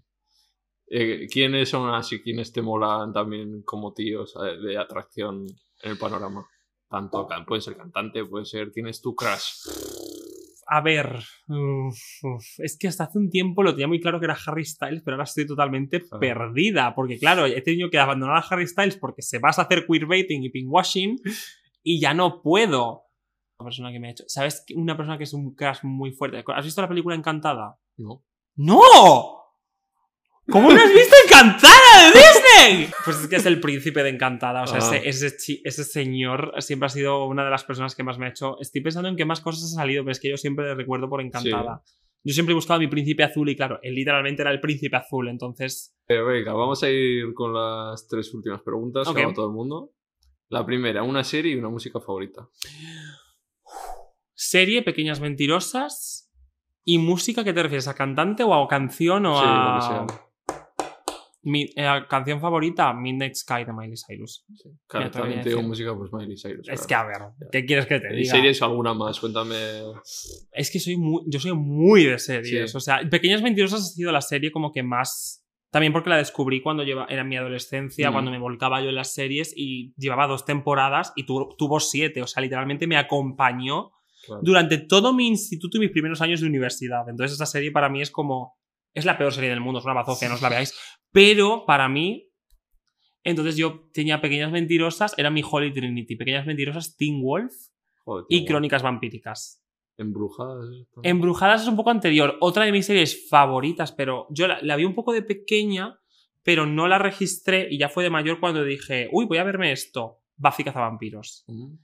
Eh, 0.87 1.27
¿Quiénes 1.31 1.69
son 1.69 1.89
así? 1.95 2.21
¿Quiénes 2.21 2.51
te 2.51 2.61
molan 2.61 3.11
también 3.11 3.63
como 3.63 3.93
tíos 3.93 4.35
eh, 4.35 4.57
de 4.67 4.77
atracción 4.77 5.45
en 5.81 5.91
el 5.91 5.97
panorama? 5.97 6.45
Tanto, 6.87 7.25
can- 7.27 7.45
puede 7.45 7.61
ser 7.61 7.75
cantante, 7.75 8.23
puede 8.25 8.45
ser. 8.45 8.71
¿Quién 8.71 8.87
es 8.87 9.01
tu 9.01 9.15
crush? 9.15 9.65
A 10.67 10.81
ver, 10.81 11.17
uf, 11.47 11.97
uf, 12.23 12.45
es 12.59 12.77
que 12.77 12.87
hasta 12.87 13.03
hace 13.05 13.17
un 13.19 13.29
tiempo 13.29 13.63
lo 13.63 13.71
tenía 13.73 13.87
muy 13.87 13.99
claro 13.99 14.19
que 14.19 14.25
era 14.25 14.37
Harry 14.47 14.65
Styles, 14.65 15.01
pero 15.03 15.15
ahora 15.15 15.25
estoy 15.25 15.45
totalmente 15.45 16.03
Ah. 16.11 16.17
perdida, 16.19 16.95
porque 16.95 17.17
claro, 17.19 17.45
he 17.45 17.61
tenido 17.61 17.89
que 17.89 17.99
abandonar 17.99 18.37
a 18.37 18.45
Harry 18.49 18.67
Styles 18.67 18.97
porque 18.97 19.21
se 19.21 19.39
vas 19.39 19.59
a 19.59 19.63
hacer 19.63 19.85
queerbaiting 19.85 20.43
y 20.43 20.49
pinkwashing 20.49 21.17
y 21.83 21.99
ya 21.99 22.13
no 22.13 22.41
puedo. 22.41 23.03
Una 23.59 23.65
persona 23.67 23.91
que 23.91 23.99
me 23.99 24.07
ha 24.07 24.11
hecho, 24.11 24.23
¿sabes? 24.27 24.65
Una 24.75 24.95
persona 24.97 25.17
que 25.17 25.25
es 25.25 25.33
un 25.33 25.53
crush 25.53 25.79
muy 25.83 26.11
fuerte. 26.11 26.43
¿Has 26.55 26.65
visto 26.65 26.81
la 26.81 26.87
película 26.89 27.15
Encantada? 27.15 27.77
No. 27.97 28.23
¡No! 28.55 29.42
¿Cómo 30.51 30.69
no 30.71 30.75
has 30.81 30.93
visto 30.93 31.15
Encantada 31.25 32.11
de 32.13 32.19
Disney? 32.19 32.91
Pues 33.05 33.17
es 33.21 33.27
que 33.27 33.37
es 33.37 33.45
el 33.45 33.59
príncipe 33.61 34.03
de 34.03 34.09
Encantada. 34.09 34.63
O 34.63 34.67
sea, 34.67 34.79
Ah. 34.81 34.97
ese, 34.97 35.27
ese, 35.27 35.61
ese 35.63 35.83
señor 35.85 36.53
siempre 36.59 36.87
ha 36.87 36.89
sido 36.89 37.25
una 37.25 37.45
de 37.45 37.49
las 37.49 37.63
personas 37.63 37.95
que 37.95 38.03
más 38.03 38.17
me 38.17 38.25
ha 38.25 38.29
hecho. 38.29 38.57
Estoy 38.59 38.81
pensando 38.81 39.07
en 39.09 39.15
qué 39.15 39.23
más 39.25 39.39
cosas 39.41 39.63
ha 39.71 39.75
salido, 39.81 40.03
pero 40.03 40.11
es 40.11 40.19
que 40.19 40.29
yo 40.29 40.37
siempre 40.37 40.65
le 40.65 40.75
recuerdo 40.75 41.09
por 41.09 41.21
Encantada. 41.21 41.81
Yo 42.25 42.33
siempre 42.33 42.51
he 42.53 42.55
buscado 42.55 42.79
mi 42.79 42.87
príncipe 42.87 43.23
azul 43.23 43.49
y 43.49 43.55
claro, 43.55 43.79
él 43.81 43.95
literalmente 43.95 44.41
era 44.41 44.51
el 44.51 44.61
príncipe 44.61 44.95
azul, 44.95 45.27
entonces... 45.27 45.93
Pero 46.05 46.25
venga, 46.25 46.53
vamos 46.53 46.81
a 46.83 46.89
ir 46.89 47.33
con 47.33 47.53
las 47.53 48.07
tres 48.07 48.33
últimas 48.33 48.61
preguntas 48.61 49.07
Ok. 49.07 49.15
que 49.15 49.23
hago 49.23 49.33
todo 49.33 49.47
el 49.47 49.53
mundo. 49.53 49.91
La 50.49 50.65
primera, 50.65 51.03
una 51.03 51.23
serie 51.23 51.53
y 51.53 51.55
una 51.57 51.67
música 51.69 51.99
favorita. 51.99 52.47
Serie, 54.33 54.81
Pequeñas 54.83 55.19
Mentirosas. 55.19 56.31
¿Y 56.85 56.97
música 56.97 57.43
qué 57.43 57.53
te 57.53 57.63
refieres? 57.63 57.87
¿A 57.87 57.95
cantante 57.95 58.43
o 58.43 58.53
a 58.53 58.67
canción 58.67 59.25
o 59.25 59.35
Sí, 59.39 59.45
a...? 59.45 59.73
lo 59.99 60.05
que 60.05 60.11
sea. 60.13 60.25
Mi 61.45 61.63
eh, 61.75 61.99
canción 62.09 62.39
favorita, 62.39 62.93
Midnight 62.93 63.35
Sky 63.35 63.65
de 63.65 63.73
Miley 63.73 63.95
Cyrus. 63.97 64.45
Claro, 64.87 65.05
voy 65.05 65.09
a 65.09 65.11
también 65.11 65.41
te 65.41 65.49
digo 65.49 65.57
decir. 65.59 65.69
música, 65.69 65.95
pues 65.97 66.13
Miley 66.13 66.37
Cyrus. 66.37 66.69
Es 66.69 66.87
claro. 66.87 67.09
que, 67.09 67.15
a 67.15 67.25
ver, 67.27 67.49
¿qué 67.51 67.65
quieres 67.65 67.85
que 67.85 67.99
te 67.99 68.13
¿Y 68.13 68.17
diga? 68.23 68.31
series 68.31 68.61
o 68.61 68.65
alguna 68.65 68.93
más? 68.93 69.19
Cuéntame. 69.19 69.55
Es 70.51 70.71
que 70.71 70.79
soy 70.79 70.95
muy, 70.97 71.21
yo 71.27 71.39
soy 71.39 71.53
muy 71.53 72.05
de 72.05 72.17
series. 72.17 72.71
Sí. 72.71 72.77
O 72.77 72.79
sea, 72.79 73.01
Pequeñas 73.09 73.41
Mentirosas 73.41 73.81
ha 73.81 73.83
sido 73.83 74.11
la 74.11 74.21
serie 74.21 74.51
como 74.51 74.71
que 74.71 74.83
más. 74.83 75.41
También 75.69 75.91
porque 75.91 76.11
la 76.11 76.17
descubrí 76.17 76.61
cuando 76.61 76.83
lleva, 76.83 77.07
era 77.09 77.23
mi 77.23 77.35
adolescencia, 77.35 78.09
Mm. 78.09 78.13
cuando 78.13 78.31
me 78.31 78.37
volcaba 78.39 78.79
yo 78.81 78.89
en 78.89 78.95
las 78.95 79.13
series 79.13 79.53
y 79.57 79.93
llevaba 79.97 80.27
dos 80.27 80.45
temporadas 80.45 81.11
y 81.15 81.25
tu- 81.25 81.49
tuvo 81.57 81.79
siete. 81.79 82.21
O 82.21 82.27
sea, 82.27 82.41
literalmente 82.43 82.85
me 82.87 82.95
acompañó 82.95 83.91
Claro. 84.25 84.41
durante 84.43 84.77
todo 84.77 85.11
mi 85.13 85.27
instituto 85.27 85.77
y 85.77 85.81
mis 85.81 85.91
primeros 85.91 86.21
años 86.21 86.39
de 86.39 86.47
universidad. 86.47 87.09
Entonces, 87.09 87.33
esta 87.33 87.45
serie 87.47 87.71
para 87.71 87.89
mí 87.89 88.01
es 88.01 88.11
como. 88.11 88.55
Es 88.93 89.05
la 89.05 89.17
peor 89.17 89.33
serie 89.33 89.49
del 89.49 89.59
mundo, 89.59 89.79
es 89.79 89.85
una 89.85 89.95
bazofia, 89.95 90.29
no 90.29 90.35
os 90.35 90.41
la 90.43 90.49
veáis. 90.49 90.73
Pero 91.13 91.65
para 91.65 91.87
mí. 91.87 92.29
Entonces 93.23 93.55
yo 93.55 93.87
tenía 93.93 94.19
Pequeñas 94.19 94.51
Mentirosas, 94.51 95.13
era 95.17 95.29
mi 95.29 95.41
Holy 95.49 95.71
Trinity. 95.71 96.17
Pequeñas 96.17 96.45
Mentirosas, 96.45 96.97
Teen 96.97 97.21
Wolf 97.21 97.53
Joder, 98.03 98.25
y 98.27 98.39
guay. 98.39 98.45
Crónicas 98.45 98.83
Vampíricas. 98.83 99.63
Embrujadas. 99.95 100.67
Embrujadas 101.03 101.61
es 101.61 101.67
un 101.69 101.77
poco 101.77 101.91
anterior. 101.91 102.35
Otra 102.41 102.65
de 102.65 102.73
mis 102.73 102.85
series 102.85 103.29
favoritas, 103.29 103.93
pero 103.93 104.27
yo 104.29 104.47
la, 104.47 104.61
la 104.61 104.75
vi 104.75 104.83
un 104.83 104.95
poco 104.95 105.13
de 105.13 105.21
pequeña, 105.21 105.97
pero 106.43 106.65
no 106.65 106.89
la 106.89 106.97
registré 106.97 107.67
y 107.71 107.77
ya 107.77 107.87
fue 107.87 108.03
de 108.03 108.09
mayor 108.09 108.41
cuando 108.41 108.63
dije, 108.65 109.07
uy, 109.13 109.25
voy 109.25 109.37
a 109.37 109.43
verme 109.45 109.71
esto. 109.71 110.19
Buffy 110.35 110.63
Cazavampiros. 110.63 111.45
Mm. 111.47 111.75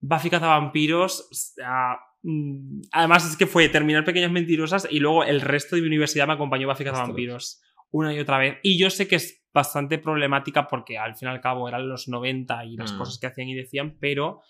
Buffy 0.00 0.28
Cazavampiros. 0.28 1.28
o 1.30 1.34
sea, 1.34 1.98
mm, 2.22 2.82
además 2.92 3.30
es 3.30 3.36
que 3.36 3.46
fue 3.46 3.68
terminar 3.70 4.04
Pequeñas 4.04 4.32
Mentirosas 4.32 4.86
y 4.90 4.98
luego 4.98 5.24
el 5.24 5.40
resto 5.40 5.76
de 5.76 5.82
mi 5.82 5.88
universidad 5.88 6.26
me 6.26 6.34
acompañó 6.34 6.68
Buffy 6.68 6.84
Cazavampiros. 6.84 7.62
Una 7.94 8.12
y 8.12 8.18
otra 8.18 8.38
vez. 8.38 8.58
Y 8.62 8.76
yo 8.78 8.90
sé 8.90 9.06
que 9.06 9.16
es 9.16 9.42
bastante 9.52 9.98
problemática 9.98 10.66
porque 10.66 10.98
al 10.98 11.14
fin 11.14 11.28
y 11.28 11.30
al 11.30 11.40
cabo 11.40 11.68
eran 11.68 11.88
los 11.88 12.08
90 12.08 12.64
y 12.64 12.76
las 12.76 12.92
Mm. 12.92 12.98
cosas 12.98 13.18
que 13.18 13.26
hacían 13.28 13.48
y 13.48 13.54
decían, 13.54 13.96
pero 14.00 14.40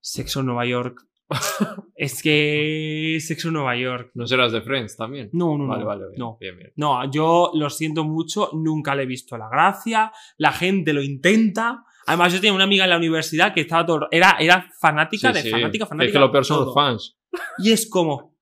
Sexo 0.00 0.40
en 0.40 0.46
Nueva 0.46 0.66
York. 0.66 1.00
es 1.96 2.22
que 2.22 3.18
Sexo 3.20 3.48
en 3.48 3.54
Nueva 3.54 3.76
York. 3.76 4.12
¿No 4.14 4.26
serás 4.26 4.52
de 4.52 4.62
Friends 4.62 4.96
también? 4.96 5.30
No, 5.32 5.58
no, 5.58 5.66
vale, 5.66 5.80
no. 5.82 5.86
vale. 5.88 6.04
Bien, 6.10 6.18
no. 6.18 6.36
bien, 6.40 6.56
bien. 6.58 6.72
No, 6.76 7.10
yo 7.10 7.50
lo 7.54 7.68
siento 7.70 8.04
mucho, 8.04 8.50
nunca 8.52 8.94
le 8.94 9.02
he 9.02 9.06
visto 9.06 9.36
la 9.36 9.48
gracia, 9.48 10.12
la 10.38 10.52
gente 10.52 10.92
lo 10.92 11.02
intenta. 11.02 11.84
Además, 12.06 12.32
yo 12.32 12.38
tenía 12.40 12.52
una 12.54 12.64
amiga 12.64 12.84
en 12.84 12.90
la 12.90 12.96
universidad 12.98 13.52
que 13.52 13.62
estaba 13.62 13.84
todo. 13.84 14.08
Era, 14.12 14.36
era 14.38 14.70
fanática 14.80 15.28
Sí, 15.30 15.34
de 15.34 15.42
sí. 15.42 15.50
fanática, 15.50 15.84
Es 15.84 15.88
fanática. 15.88 16.12
que 16.12 16.18
lo 16.20 16.30
peor 16.32 16.44
son 16.44 16.64
los 16.66 16.74
fans. 16.74 17.16
Y 17.58 17.72
es 17.72 17.88
como. 17.90 18.36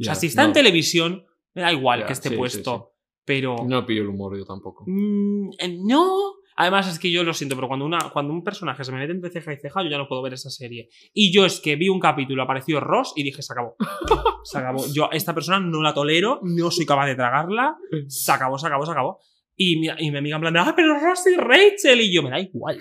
O 0.00 0.02
sea, 0.04 0.14
si 0.16 0.26
está 0.26 0.42
no. 0.42 0.48
en 0.48 0.52
televisión, 0.54 1.24
me 1.54 1.62
da 1.62 1.72
igual 1.72 2.00
Ya, 2.00 2.06
que 2.06 2.12
esté 2.12 2.28
sí, 2.30 2.36
puesto. 2.36 2.93
Pero. 3.24 3.56
No 3.66 3.86
pillo 3.86 4.02
el 4.02 4.08
humor 4.08 4.36
yo 4.36 4.44
tampoco. 4.44 4.84
Mm, 4.86 5.50
eh, 5.58 5.78
no. 5.82 6.36
Además, 6.56 6.88
es 6.88 7.00
que 7.00 7.10
yo 7.10 7.24
lo 7.24 7.34
siento, 7.34 7.56
pero 7.56 7.66
cuando, 7.66 7.84
una, 7.84 8.10
cuando 8.12 8.32
un 8.32 8.44
personaje 8.44 8.84
se 8.84 8.92
me 8.92 8.98
mete 8.98 9.12
entre 9.12 9.30
ceja 9.30 9.52
y 9.52 9.56
ceja, 9.56 9.82
yo 9.82 9.90
ya 9.90 9.98
no 9.98 10.06
puedo 10.06 10.22
ver 10.22 10.34
esa 10.34 10.50
serie. 10.50 10.88
Y 11.12 11.32
yo 11.32 11.44
es 11.44 11.60
que 11.60 11.74
vi 11.74 11.88
un 11.88 11.98
capítulo, 11.98 12.44
apareció 12.44 12.78
Ross 12.78 13.12
y 13.16 13.24
dije, 13.24 13.42
se 13.42 13.52
acabó. 13.52 13.76
Se 14.44 14.58
acabó. 14.58 14.84
Yo 14.92 15.10
a 15.10 15.16
esta 15.16 15.34
persona 15.34 15.58
no 15.58 15.82
la 15.82 15.94
tolero, 15.94 16.40
no 16.42 16.70
soy 16.70 16.86
capaz 16.86 17.06
de 17.06 17.14
tragarla. 17.14 17.76
Se 18.08 18.30
acabó, 18.30 18.58
se 18.58 18.66
acabó, 18.66 18.84
se 18.84 18.92
acabó. 18.92 19.18
Y 19.56 19.80
mi, 19.80 19.88
y 19.98 20.10
mi 20.10 20.18
amiga 20.18 20.36
en 20.36 20.42
plan 20.42 20.52
de, 20.52 20.60
ah, 20.60 20.74
pero 20.76 20.98
Ross 20.98 21.26
y 21.26 21.36
Rachel. 21.36 22.00
Y 22.02 22.12
yo, 22.12 22.22
me 22.22 22.30
da 22.30 22.38
igual. 22.38 22.78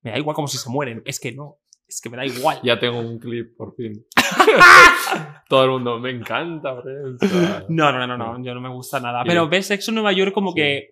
Me 0.00 0.10
da 0.10 0.18
igual 0.18 0.34
como 0.34 0.48
si 0.48 0.58
se 0.58 0.70
mueren. 0.70 1.02
Es 1.04 1.20
que 1.20 1.32
no. 1.32 1.58
Es 1.92 2.00
que 2.00 2.08
me 2.08 2.16
da 2.16 2.24
igual. 2.24 2.58
Ya 2.62 2.78
tengo 2.78 2.98
un 3.00 3.18
clip, 3.18 3.54
por 3.54 3.74
fin. 3.76 4.06
Todo 5.48 5.64
el 5.64 5.70
mundo, 5.72 5.98
me 5.98 6.10
encanta 6.10 6.80
Friends. 6.80 7.22
Ah, 7.34 7.64
No, 7.68 7.92
no, 7.92 8.06
no, 8.06 8.16
no, 8.16 8.42
yo 8.42 8.54
no 8.54 8.60
me 8.62 8.70
gusta 8.70 8.98
nada. 8.98 9.22
Pero 9.26 9.46
ves 9.46 9.66
Sexo 9.66 9.90
en 9.90 9.96
Nueva 9.96 10.12
York 10.12 10.32
como 10.32 10.52
Sí. 10.52 10.56
que 10.56 10.90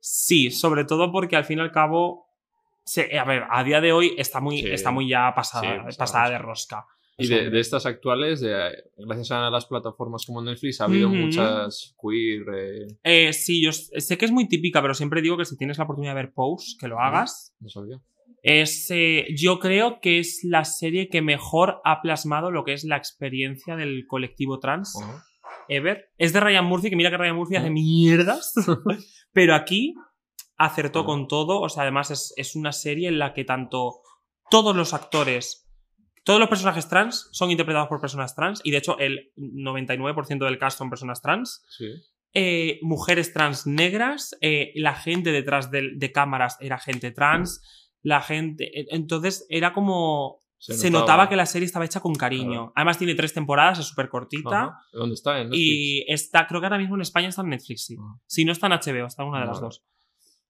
sí, 0.00 0.50
sobre 0.50 0.84
todo 0.86 1.12
porque 1.12 1.36
al 1.36 1.44
fin 1.44 1.58
y 1.58 1.60
al 1.60 1.70
cabo, 1.70 2.28
se- 2.82 3.18
a 3.18 3.24
ver, 3.24 3.44
a 3.50 3.62
día 3.62 3.82
de 3.82 3.92
hoy 3.92 4.14
está 4.16 4.40
muy, 4.40 4.62
Sí. 4.62 4.70
está 4.70 4.90
muy 4.90 5.06
ya 5.06 5.28
Sí, 5.28 5.36
pasada, 5.36 5.76
pasada 5.84 5.96
pasada 5.98 6.30
de 6.30 6.38
rosca. 6.38 6.86
Y 7.18 7.26
de, 7.26 7.50
de 7.50 7.60
estas 7.60 7.84
actuales, 7.84 8.42
gracias 8.96 9.32
a 9.32 9.50
las 9.50 9.66
plataformas 9.66 10.24
como 10.24 10.40
Netflix, 10.40 10.80
ha 10.80 10.84
habido 10.84 11.08
muchas 11.10 11.94
queer. 12.00 12.42
eh, 12.54 12.86
Eh, 13.02 13.32
sí, 13.34 13.62
yo 13.62 13.72
sé 13.72 14.16
que 14.16 14.24
es 14.24 14.30
muy 14.32 14.48
típica, 14.48 14.80
pero 14.80 14.94
siempre 14.94 15.20
digo 15.20 15.36
que 15.36 15.44
si 15.44 15.58
tienes 15.58 15.76
la 15.76 15.84
oportunidad 15.84 16.12
de 16.14 16.22
ver 16.22 16.32
Pose, 16.32 16.76
que 16.80 16.88
lo 16.88 16.98
hagas. 17.00 17.54
no 17.60 17.68
sabía. 17.68 18.00
Es, 18.42 18.90
eh, 18.90 19.26
yo 19.36 19.58
creo 19.58 20.00
que 20.00 20.18
es 20.18 20.40
la 20.44 20.64
serie 20.64 21.08
que 21.08 21.22
mejor 21.22 21.80
ha 21.84 22.00
plasmado 22.02 22.50
lo 22.50 22.64
que 22.64 22.72
es 22.72 22.84
la 22.84 22.96
experiencia 22.96 23.76
del 23.76 24.06
colectivo 24.06 24.60
trans. 24.60 24.94
Ever. 25.68 26.10
Es 26.16 26.32
de 26.32 26.40
Ryan 26.40 26.64
Murphy, 26.64 26.90
que 26.90 26.96
mira 26.96 27.10
que 27.10 27.16
Ryan 27.18 27.36
Murphy 27.36 27.56
hace 27.56 27.70
mierdas. 27.70 28.52
pero 29.32 29.54
aquí 29.54 29.94
acertó 30.56 31.04
con 31.04 31.28
todo. 31.28 31.60
O 31.60 31.68
sea, 31.68 31.82
además 31.82 32.10
es, 32.10 32.32
es 32.36 32.56
una 32.56 32.72
serie 32.72 33.08
en 33.08 33.18
la 33.18 33.34
que 33.34 33.44
tanto 33.44 34.00
todos 34.50 34.74
los 34.74 34.94
actores, 34.94 35.68
todos 36.24 36.40
los 36.40 36.48
personajes 36.48 36.88
trans 36.88 37.28
son 37.32 37.50
interpretados 37.50 37.88
por 37.88 38.00
personas 38.00 38.34
trans. 38.34 38.60
Y 38.64 38.70
de 38.70 38.78
hecho, 38.78 38.98
el 38.98 39.32
99% 39.36 40.44
del 40.44 40.58
cast 40.58 40.78
son 40.78 40.90
personas 40.90 41.20
trans. 41.20 41.64
Sí. 41.76 41.86
Eh, 42.34 42.78
mujeres 42.82 43.32
trans 43.32 43.66
negras. 43.66 44.36
eh, 44.40 44.72
la 44.74 44.94
gente 44.94 45.32
detrás 45.32 45.70
de, 45.70 45.90
de 45.96 46.12
cámaras 46.12 46.56
era 46.60 46.78
gente 46.78 47.10
trans. 47.10 47.87
La 48.02 48.20
gente. 48.20 48.80
eh, 48.80 48.86
Entonces 48.90 49.46
era 49.48 49.72
como. 49.72 50.42
Se, 50.60 50.90
notaba. 50.90 51.28
que 51.28 51.36
la 51.36 51.46
serie 51.46 51.66
estaba 51.66 51.84
hecha 51.84 52.00
con 52.00 52.16
cariño. 52.16 52.48
Claro. 52.48 52.72
Además, 52.74 52.98
tiene 52.98 53.14
tres 53.14 53.32
temporadas, 53.32 53.78
es 53.78 53.86
súper 53.86 54.08
cortita. 54.08 54.60
Ajá. 54.62 54.80
¿Dónde 54.92 55.14
está? 55.14 55.40
En 55.40 55.50
Netflix. 55.50 55.62
Y 55.62 56.04
está, 56.08 56.48
creo 56.48 56.60
que 56.60 56.66
ahora 56.66 56.78
mismo 56.78 56.96
en 56.96 57.02
España 57.02 57.28
está 57.28 57.42
en 57.42 57.50
Netflix, 57.50 57.84
sí. 57.84 57.96
Ah. 58.00 58.18
Si 58.26 58.44
no 58.44 58.50
está 58.50 58.66
en 58.66 58.72
HBO, 58.72 59.06
está 59.06 59.22
en 59.22 59.28
una 59.28 59.40
de 59.40 59.46
las 59.46 59.60
dos. 59.60 59.84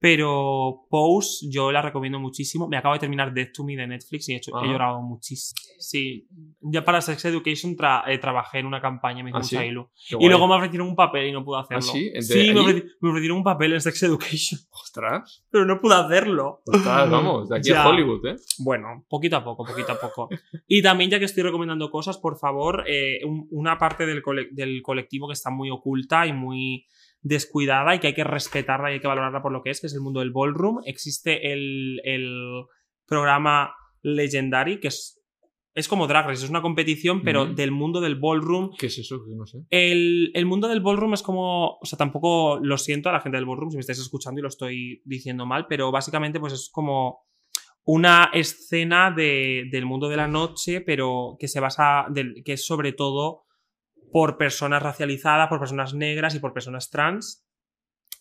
Pero 0.00 0.86
Pose 0.88 1.46
yo 1.50 1.72
la 1.72 1.82
recomiendo 1.82 2.20
muchísimo. 2.20 2.68
Me 2.68 2.76
acabo 2.76 2.94
de 2.94 3.00
terminar 3.00 3.34
Death 3.34 3.52
to 3.52 3.64
Me 3.64 3.76
de 3.76 3.86
Netflix 3.86 4.28
y 4.28 4.32
he, 4.34 4.36
hecho, 4.36 4.52
he 4.62 4.68
llorado 4.68 5.02
muchísimo. 5.02 5.58
Sí. 5.80 6.28
Ya 6.60 6.84
para 6.84 7.00
Sex 7.00 7.24
Education 7.24 7.76
tra- 7.76 8.04
eh, 8.06 8.18
trabajé 8.18 8.58
en 8.60 8.66
una 8.66 8.80
campaña, 8.80 9.24
me 9.24 9.30
hizo 9.30 9.38
¿Ah, 9.38 9.42
sí? 9.42 9.56
Y 9.56 10.28
luego 10.28 10.46
me 10.46 10.54
ofrecieron 10.54 10.88
un 10.88 10.94
papel 10.96 11.26
y 11.28 11.32
no 11.32 11.44
pude 11.44 11.60
hacerlo. 11.60 11.78
¿Ah, 11.88 11.92
sí? 11.92 12.10
¿De 12.10 12.22
Sí, 12.22 12.34
me, 12.52 12.60
allí? 12.60 12.68
ofreci- 12.80 12.84
me 13.00 13.08
ofrecieron 13.10 13.38
un 13.38 13.44
papel 13.44 13.72
en 13.72 13.80
Sex 13.80 14.02
Education. 14.04 14.60
Ostras. 14.70 15.44
Pero 15.50 15.64
no 15.64 15.80
pude 15.80 15.94
hacerlo. 15.94 16.62
Ostras, 16.66 17.10
vamos, 17.10 17.48
de 17.48 17.56
aquí 17.58 17.70
Ya. 17.70 17.82
a 17.82 17.88
Hollywood, 17.88 18.24
¿eh? 18.26 18.36
Bueno, 18.58 19.04
poquito 19.08 19.36
a 19.36 19.44
poco, 19.44 19.64
poquito 19.64 19.92
a 19.92 20.00
poco. 20.00 20.28
Y 20.68 20.80
también, 20.80 21.10
ya 21.10 21.18
que 21.18 21.24
estoy 21.24 21.42
recomendando 21.42 21.90
cosas, 21.90 22.18
por 22.18 22.38
favor, 22.38 22.84
eh, 22.86 23.18
un- 23.24 23.48
una 23.50 23.78
parte 23.78 24.06
del, 24.06 24.22
cole- 24.22 24.48
del 24.52 24.80
colectivo 24.82 25.26
que 25.26 25.32
está 25.34 25.50
muy 25.50 25.70
oculta 25.70 26.26
y 26.26 26.32
muy 26.32 26.86
descuidada 27.22 27.94
y 27.94 27.98
que 27.98 28.08
hay 28.08 28.14
que 28.14 28.24
respetarla 28.24 28.90
y 28.90 28.94
hay 28.94 29.00
que 29.00 29.08
valorarla 29.08 29.42
por 29.42 29.52
lo 29.52 29.62
que 29.62 29.70
es, 29.70 29.80
que 29.80 29.86
es 29.88 29.94
el 29.94 30.00
mundo 30.00 30.20
del 30.20 30.30
ballroom. 30.32 30.78
Existe 30.86 31.52
el, 31.52 32.00
el 32.04 32.64
programa 33.06 33.72
Legendary, 34.02 34.80
que 34.80 34.88
es, 34.88 35.20
es 35.74 35.88
como 35.88 36.06
Drag 36.06 36.26
Race, 36.26 36.44
es 36.44 36.50
una 36.50 36.62
competición, 36.62 37.22
pero 37.22 37.46
del 37.46 37.70
mundo 37.70 38.00
del 38.00 38.16
ballroom. 38.16 38.70
¿Qué 38.78 38.86
es 38.86 38.98
eso? 38.98 39.20
No 39.36 39.46
sé. 39.46 39.58
El, 39.70 40.30
el 40.34 40.46
mundo 40.46 40.66
del 40.68 40.80
ballroom 40.80 41.14
es 41.14 41.22
como. 41.22 41.78
O 41.80 41.84
sea, 41.84 41.96
tampoco 41.96 42.58
lo 42.60 42.76
siento 42.78 43.08
a 43.08 43.12
la 43.12 43.20
gente 43.20 43.36
del 43.36 43.46
ballroom 43.46 43.70
si 43.70 43.76
me 43.76 43.80
estáis 43.80 44.00
escuchando 44.00 44.40
y 44.40 44.42
lo 44.42 44.48
estoy 44.48 45.02
diciendo 45.04 45.46
mal, 45.46 45.66
pero 45.68 45.92
básicamente, 45.92 46.40
pues 46.40 46.52
es 46.52 46.68
como 46.72 47.20
una 47.84 48.30
escena 48.34 49.10
de- 49.10 49.64
del 49.70 49.86
mundo 49.86 50.08
de 50.08 50.16
la 50.16 50.28
noche, 50.28 50.80
pero 50.80 51.36
que 51.38 51.48
se 51.48 51.60
basa. 51.60 52.06
del- 52.10 52.42
que 52.44 52.54
es 52.54 52.66
sobre 52.66 52.92
todo 52.92 53.44
por 54.12 54.38
personas 54.38 54.82
racializadas, 54.82 55.48
por 55.48 55.58
personas 55.58 55.94
negras 55.94 56.34
y 56.34 56.40
por 56.40 56.52
personas 56.52 56.90
trans. 56.90 57.44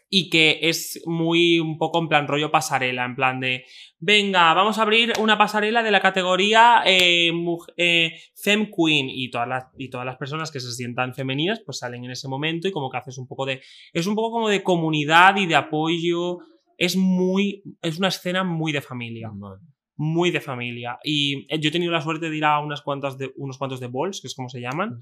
Y 0.10 0.30
que 0.30 0.60
es 0.62 1.02
muy 1.06 1.60
un 1.60 1.78
poco 1.78 2.00
en 2.00 2.08
plan 2.08 2.30
rollo 2.30 2.50
pasarela, 2.50 3.04
en 3.04 3.16
plan 3.16 3.42
de. 3.42 3.66
Venga, 4.00 4.54
vamos 4.54 4.78
a 4.78 4.84
abrir 4.84 5.12
una 5.20 5.38
pasarela 5.38 5.84
de 5.84 5.92
la 5.92 6.00
categoría 6.00 6.82
eh, 6.86 7.30
eh, 7.76 8.14
Fem 8.34 8.72
Queen. 8.72 9.10
Y 9.10 9.30
todas, 9.30 9.50
las, 9.50 9.66
y 9.78 9.90
todas 9.90 10.06
las 10.06 10.16
personas 10.16 10.50
que 10.50 10.62
se 10.62 10.72
sientan 10.72 11.14
femeninas, 11.14 11.62
pues 11.66 11.80
salen 11.80 12.06
en 12.06 12.12
ese 12.12 12.30
momento 12.30 12.70
y 12.70 12.72
como 12.72 12.90
que 12.90 12.98
haces 12.98 13.18
un 13.18 13.28
poco 13.28 13.46
de. 13.46 13.62
Es 13.92 14.08
un 14.08 14.16
poco 14.16 14.32
como 14.32 14.48
de 14.48 14.64
comunidad 14.64 15.36
y 15.36 15.46
de 15.46 15.56
apoyo. 15.56 16.38
Es 16.78 16.96
muy. 16.96 17.64
Es 17.82 18.00
una 18.00 18.08
escena 18.08 18.46
muy 18.46 18.72
de 18.72 18.82
familia. 18.82 19.30
Vale. 19.34 19.62
Muy 19.98 20.32
de 20.32 20.40
familia. 20.40 21.00
Y 21.04 21.48
eh, 21.54 21.60
yo 21.60 21.68
he 21.68 21.72
tenido 21.74 21.92
la 21.92 22.02
suerte 22.02 22.30
de 22.30 22.38
ir 22.38 22.46
a 22.46 22.60
unas 22.60 22.82
cuantas 22.82 23.18
de, 23.18 23.34
unos 23.36 23.58
cuantos 23.58 23.82
de 23.82 23.88
balls, 23.88 24.22
que 24.22 24.28
es 24.28 24.36
como 24.36 24.48
se 24.48 24.62
llaman. 24.62 25.02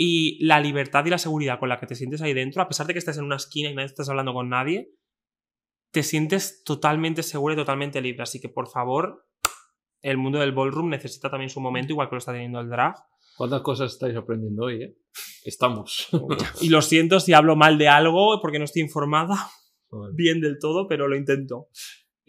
Y 0.00 0.44
la 0.44 0.60
libertad 0.60 1.04
y 1.04 1.10
la 1.10 1.18
seguridad 1.18 1.58
con 1.58 1.68
la 1.68 1.80
que 1.80 1.86
te 1.86 1.96
sientes 1.96 2.22
ahí 2.22 2.32
dentro, 2.32 2.62
a 2.62 2.68
pesar 2.68 2.86
de 2.86 2.92
que 2.92 3.00
estés 3.00 3.18
en 3.18 3.24
una 3.24 3.36
esquina 3.36 3.68
y 3.68 3.74
nadie 3.74 3.86
estás 3.86 4.08
hablando 4.08 4.32
con 4.32 4.48
nadie, 4.48 4.92
te 5.90 6.04
sientes 6.04 6.62
totalmente 6.64 7.24
seguro 7.24 7.54
y 7.54 7.56
totalmente 7.56 8.00
libre. 8.00 8.22
Así 8.22 8.40
que, 8.40 8.48
por 8.48 8.68
favor, 8.68 9.26
el 10.02 10.16
mundo 10.16 10.38
del 10.38 10.52
ballroom 10.52 10.90
necesita 10.90 11.30
también 11.30 11.50
su 11.50 11.60
momento, 11.60 11.92
igual 11.92 12.08
que 12.08 12.14
lo 12.14 12.18
está 12.18 12.32
teniendo 12.32 12.60
el 12.60 12.68
drag. 12.68 12.94
¿Cuántas 13.36 13.62
cosas 13.62 13.92
estáis 13.92 14.16
aprendiendo 14.16 14.64
hoy, 14.64 14.82
eh? 14.82 14.96
Estamos. 15.44 16.08
Y 16.60 16.68
lo 16.68 16.82
siento 16.82 17.20
si 17.20 17.32
hablo 17.32 17.56
mal 17.56 17.78
de 17.78 17.88
algo 17.88 18.40
porque 18.40 18.58
no 18.58 18.64
estoy 18.64 18.82
informada 18.82 19.50
Vale. 19.90 20.14
bien 20.14 20.40
del 20.40 20.58
todo, 20.60 20.86
pero 20.86 21.08
lo 21.08 21.16
intento. 21.16 21.68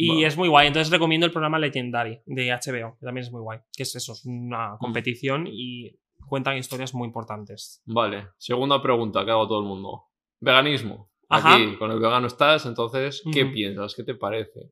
Y 0.02 0.24
es 0.24 0.38
muy 0.38 0.48
guay. 0.48 0.68
Entonces 0.68 0.92
recomiendo 0.92 1.26
el 1.26 1.34
programa 1.34 1.60
Legendary 1.60 2.22
de 2.26 2.52
HBO, 2.52 2.98
que 2.98 3.06
también 3.06 3.26
es 3.26 3.34
muy 3.34 3.42
guay. 3.42 3.60
Que 3.76 3.84
es 3.84 3.94
eso, 3.96 4.14
es 4.14 4.24
una 4.26 4.78
competición 4.80 5.46
y 5.46 6.00
cuentan 6.30 6.58
historias 6.58 6.94
muy 6.94 7.08
importantes. 7.08 7.82
Vale, 7.86 8.30
segunda 8.38 8.82
pregunta 8.82 9.26
que 9.26 9.32
hago 9.32 9.44
a 9.44 9.48
todo 9.48 9.60
el 9.60 9.66
mundo. 9.66 10.06
Veganismo. 10.40 11.10
Ajá. 11.28 11.56
Aquí, 11.56 11.76
con 11.78 11.92
el 11.92 12.00
vegano 12.00 12.28
estás, 12.28 12.66
entonces, 12.66 13.22
¿qué 13.32 13.46
piensas? 13.46 13.94
¿Qué 13.94 14.04
te 14.04 14.16
parece? 14.16 14.72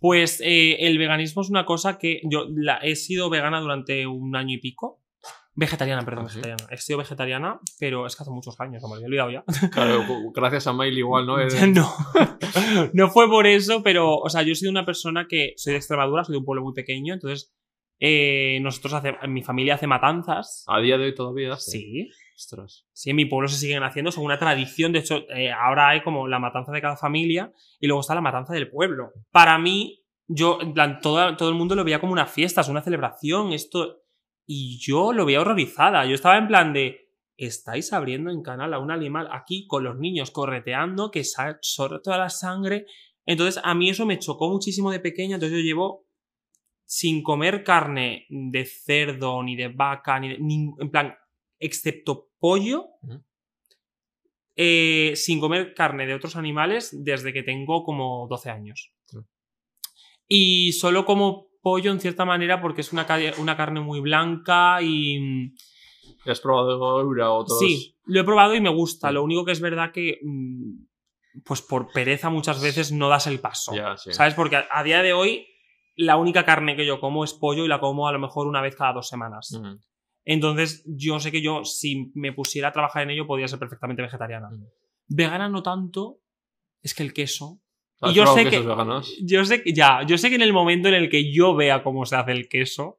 Pues 0.00 0.40
eh, 0.40 0.86
el 0.86 0.96
veganismo 0.96 1.42
es 1.42 1.50
una 1.50 1.66
cosa 1.66 1.98
que 1.98 2.22
yo 2.24 2.46
la, 2.48 2.78
he 2.78 2.96
sido 2.96 3.28
vegana 3.28 3.60
durante 3.60 4.06
un 4.06 4.34
año 4.34 4.54
y 4.54 4.58
pico. 4.58 5.02
Vegetariana, 5.54 6.02
perdón, 6.06 6.26
¿Ah, 6.26 6.30
sí? 6.30 6.36
vegetariana. 6.36 6.68
He 6.70 6.76
sido 6.78 6.98
vegetariana, 6.98 7.60
pero 7.78 8.06
es 8.06 8.16
que 8.16 8.22
hace 8.22 8.30
muchos 8.30 8.58
años, 8.60 8.82
no 8.82 8.88
me 8.88 8.94
había 8.94 9.06
olvidado 9.08 9.30
ya. 9.30 9.44
Claro, 9.70 10.02
gracias 10.32 10.66
a 10.66 10.72
Mail 10.72 10.96
igual, 10.96 11.26
¿no? 11.26 11.36
No, 11.74 11.92
no 12.94 13.10
fue 13.10 13.28
por 13.28 13.46
eso, 13.46 13.82
pero, 13.82 14.16
o 14.16 14.28
sea, 14.30 14.42
yo 14.42 14.54
soy 14.54 14.68
una 14.68 14.86
persona 14.86 15.26
que 15.28 15.52
soy 15.56 15.72
de 15.72 15.78
Extremadura, 15.78 16.24
soy 16.24 16.32
de 16.32 16.38
un 16.38 16.44
pueblo 16.46 16.62
muy 16.62 16.72
pequeño, 16.72 17.12
entonces 17.12 17.52
eh, 18.02 18.58
nosotros 18.62 18.94
hace, 18.94 19.14
mi 19.28 19.42
familia 19.42 19.74
hace 19.74 19.86
matanzas. 19.86 20.64
A 20.66 20.80
día 20.80 20.96
de 20.96 21.04
hoy 21.04 21.14
todavía 21.14 21.52
hace. 21.52 21.72
Sí, 21.72 22.08
Ostras. 22.34 22.86
sí, 22.94 23.10
en 23.10 23.16
mi 23.16 23.26
pueblo 23.26 23.46
se 23.46 23.58
siguen 23.58 23.82
haciendo, 23.82 24.10
son 24.10 24.24
una 24.24 24.38
tradición. 24.38 24.92
De 24.92 25.00
hecho, 25.00 25.28
eh, 25.28 25.52
ahora 25.52 25.90
hay 25.90 26.02
como 26.02 26.26
la 26.26 26.38
matanza 26.38 26.72
de 26.72 26.80
cada 26.80 26.96
familia 26.96 27.52
y 27.78 27.86
luego 27.86 28.00
está 28.00 28.14
la 28.14 28.22
matanza 28.22 28.54
del 28.54 28.70
pueblo. 28.70 29.12
Para 29.30 29.58
mí, 29.58 30.02
yo, 30.26 30.58
en 30.62 30.72
plan, 30.72 31.00
todo, 31.02 31.36
todo 31.36 31.50
el 31.50 31.54
mundo 31.54 31.74
lo 31.74 31.84
veía 31.84 32.00
como 32.00 32.14
una 32.14 32.26
fiesta, 32.26 32.62
es 32.62 32.68
una 32.68 32.82
celebración, 32.82 33.52
esto. 33.52 33.98
Y 34.46 34.78
yo 34.80 35.12
lo 35.12 35.26
veía 35.26 35.42
horrorizada. 35.42 36.06
Yo 36.06 36.14
estaba 36.14 36.38
en 36.38 36.48
plan 36.48 36.72
de. 36.72 37.06
Estáis 37.36 37.92
abriendo 37.92 38.30
en 38.30 38.42
canal 38.42 38.74
a 38.74 38.78
un 38.78 38.90
animal 38.90 39.28
aquí 39.32 39.66
con 39.66 39.84
los 39.84 39.98
niños 39.98 40.30
correteando 40.30 41.10
que 41.10 41.22
sorre 41.24 42.00
toda 42.02 42.18
la 42.18 42.28
sangre. 42.30 42.86
Entonces, 43.26 43.62
a 43.62 43.74
mí 43.74 43.90
eso 43.90 44.06
me 44.06 44.18
chocó 44.18 44.50
muchísimo 44.50 44.90
de 44.90 45.00
pequeña. 45.00 45.36
Entonces, 45.36 45.58
yo 45.58 45.64
llevo 45.64 46.09
sin 46.92 47.22
comer 47.22 47.62
carne 47.62 48.26
de 48.28 48.64
cerdo, 48.64 49.44
ni 49.44 49.54
de 49.54 49.68
vaca, 49.68 50.18
ni 50.18 50.28
de. 50.30 50.34
en 50.36 50.90
plan, 50.90 51.14
excepto 51.60 52.30
pollo, 52.40 52.86
eh, 54.56 55.12
sin 55.14 55.38
comer 55.40 55.72
carne 55.74 56.04
de 56.06 56.14
otros 56.14 56.34
animales 56.34 56.90
desde 57.04 57.32
que 57.32 57.44
tengo 57.44 57.84
como 57.84 58.26
12 58.28 58.50
años. 58.50 58.92
Y 60.26 60.72
solo 60.72 61.04
como 61.04 61.46
pollo 61.62 61.92
en 61.92 62.00
cierta 62.00 62.24
manera 62.24 62.60
porque 62.60 62.80
es 62.80 62.92
una, 62.92 63.06
ca- 63.06 63.18
una 63.38 63.56
carne 63.56 63.80
muy 63.80 64.00
blanca 64.00 64.82
y... 64.82 65.52
¿Y 66.26 66.30
¿Has 66.30 66.40
probado 66.40 67.00
Eura 67.00 67.30
o 67.30 67.36
otros? 67.38 67.58
Sí, 67.60 67.96
lo 68.06 68.20
he 68.20 68.24
probado 68.24 68.54
y 68.56 68.60
me 68.60 68.68
gusta. 68.70 69.12
Lo 69.12 69.22
único 69.22 69.44
que 69.44 69.52
es 69.52 69.60
verdad 69.60 69.92
que... 69.92 70.18
mm, 70.22 71.42
Pues 71.44 71.62
por 71.62 71.92
pereza 71.92 72.30
muchas 72.30 72.60
veces 72.60 72.90
no 72.90 73.08
das 73.08 73.26
el 73.28 73.38
paso. 73.38 73.72
Sí. 73.96 74.12
¿Sabes? 74.12 74.34
Porque 74.34 74.56
a, 74.56 74.66
a 74.70 74.82
día 74.82 75.02
de 75.02 75.12
hoy 75.12 75.46
la 76.00 76.16
única 76.16 76.44
carne 76.44 76.76
que 76.76 76.86
yo 76.86 76.98
como 76.98 77.24
es 77.24 77.34
pollo 77.34 77.64
y 77.64 77.68
la 77.68 77.78
como 77.78 78.08
a 78.08 78.12
lo 78.12 78.18
mejor 78.18 78.46
una 78.46 78.62
vez 78.62 78.74
cada 78.74 78.94
dos 78.94 79.08
semanas. 79.08 79.60
Entonces, 80.24 80.82
yo 80.86 81.20
sé 81.20 81.30
que 81.30 81.42
yo, 81.42 81.64
si 81.64 82.10
me 82.14 82.32
pusiera 82.32 82.68
a 82.68 82.72
trabajar 82.72 83.02
en 83.02 83.10
ello, 83.10 83.26
podría 83.26 83.48
ser 83.48 83.58
perfectamente 83.58 84.02
vegetariana. 84.02 84.50
Vegana 85.08 85.48
no 85.48 85.62
tanto, 85.62 86.20
es 86.82 86.94
que 86.94 87.02
el 87.02 87.12
queso. 87.12 87.60
¿Has 88.00 88.12
Y 88.12 88.14
yo 88.14 88.26
sé 88.26 88.48
que. 88.48 88.64
Yo 89.22 89.44
sé 89.44 89.62
que. 89.62 89.72
Ya, 89.72 90.02
yo 90.06 90.16
sé 90.18 90.28
que 90.30 90.36
en 90.36 90.42
el 90.42 90.52
momento 90.52 90.88
en 90.88 90.94
el 90.94 91.08
que 91.10 91.32
yo 91.32 91.54
vea 91.54 91.82
cómo 91.82 92.06
se 92.06 92.16
hace 92.16 92.32
el 92.32 92.48
queso, 92.48 92.96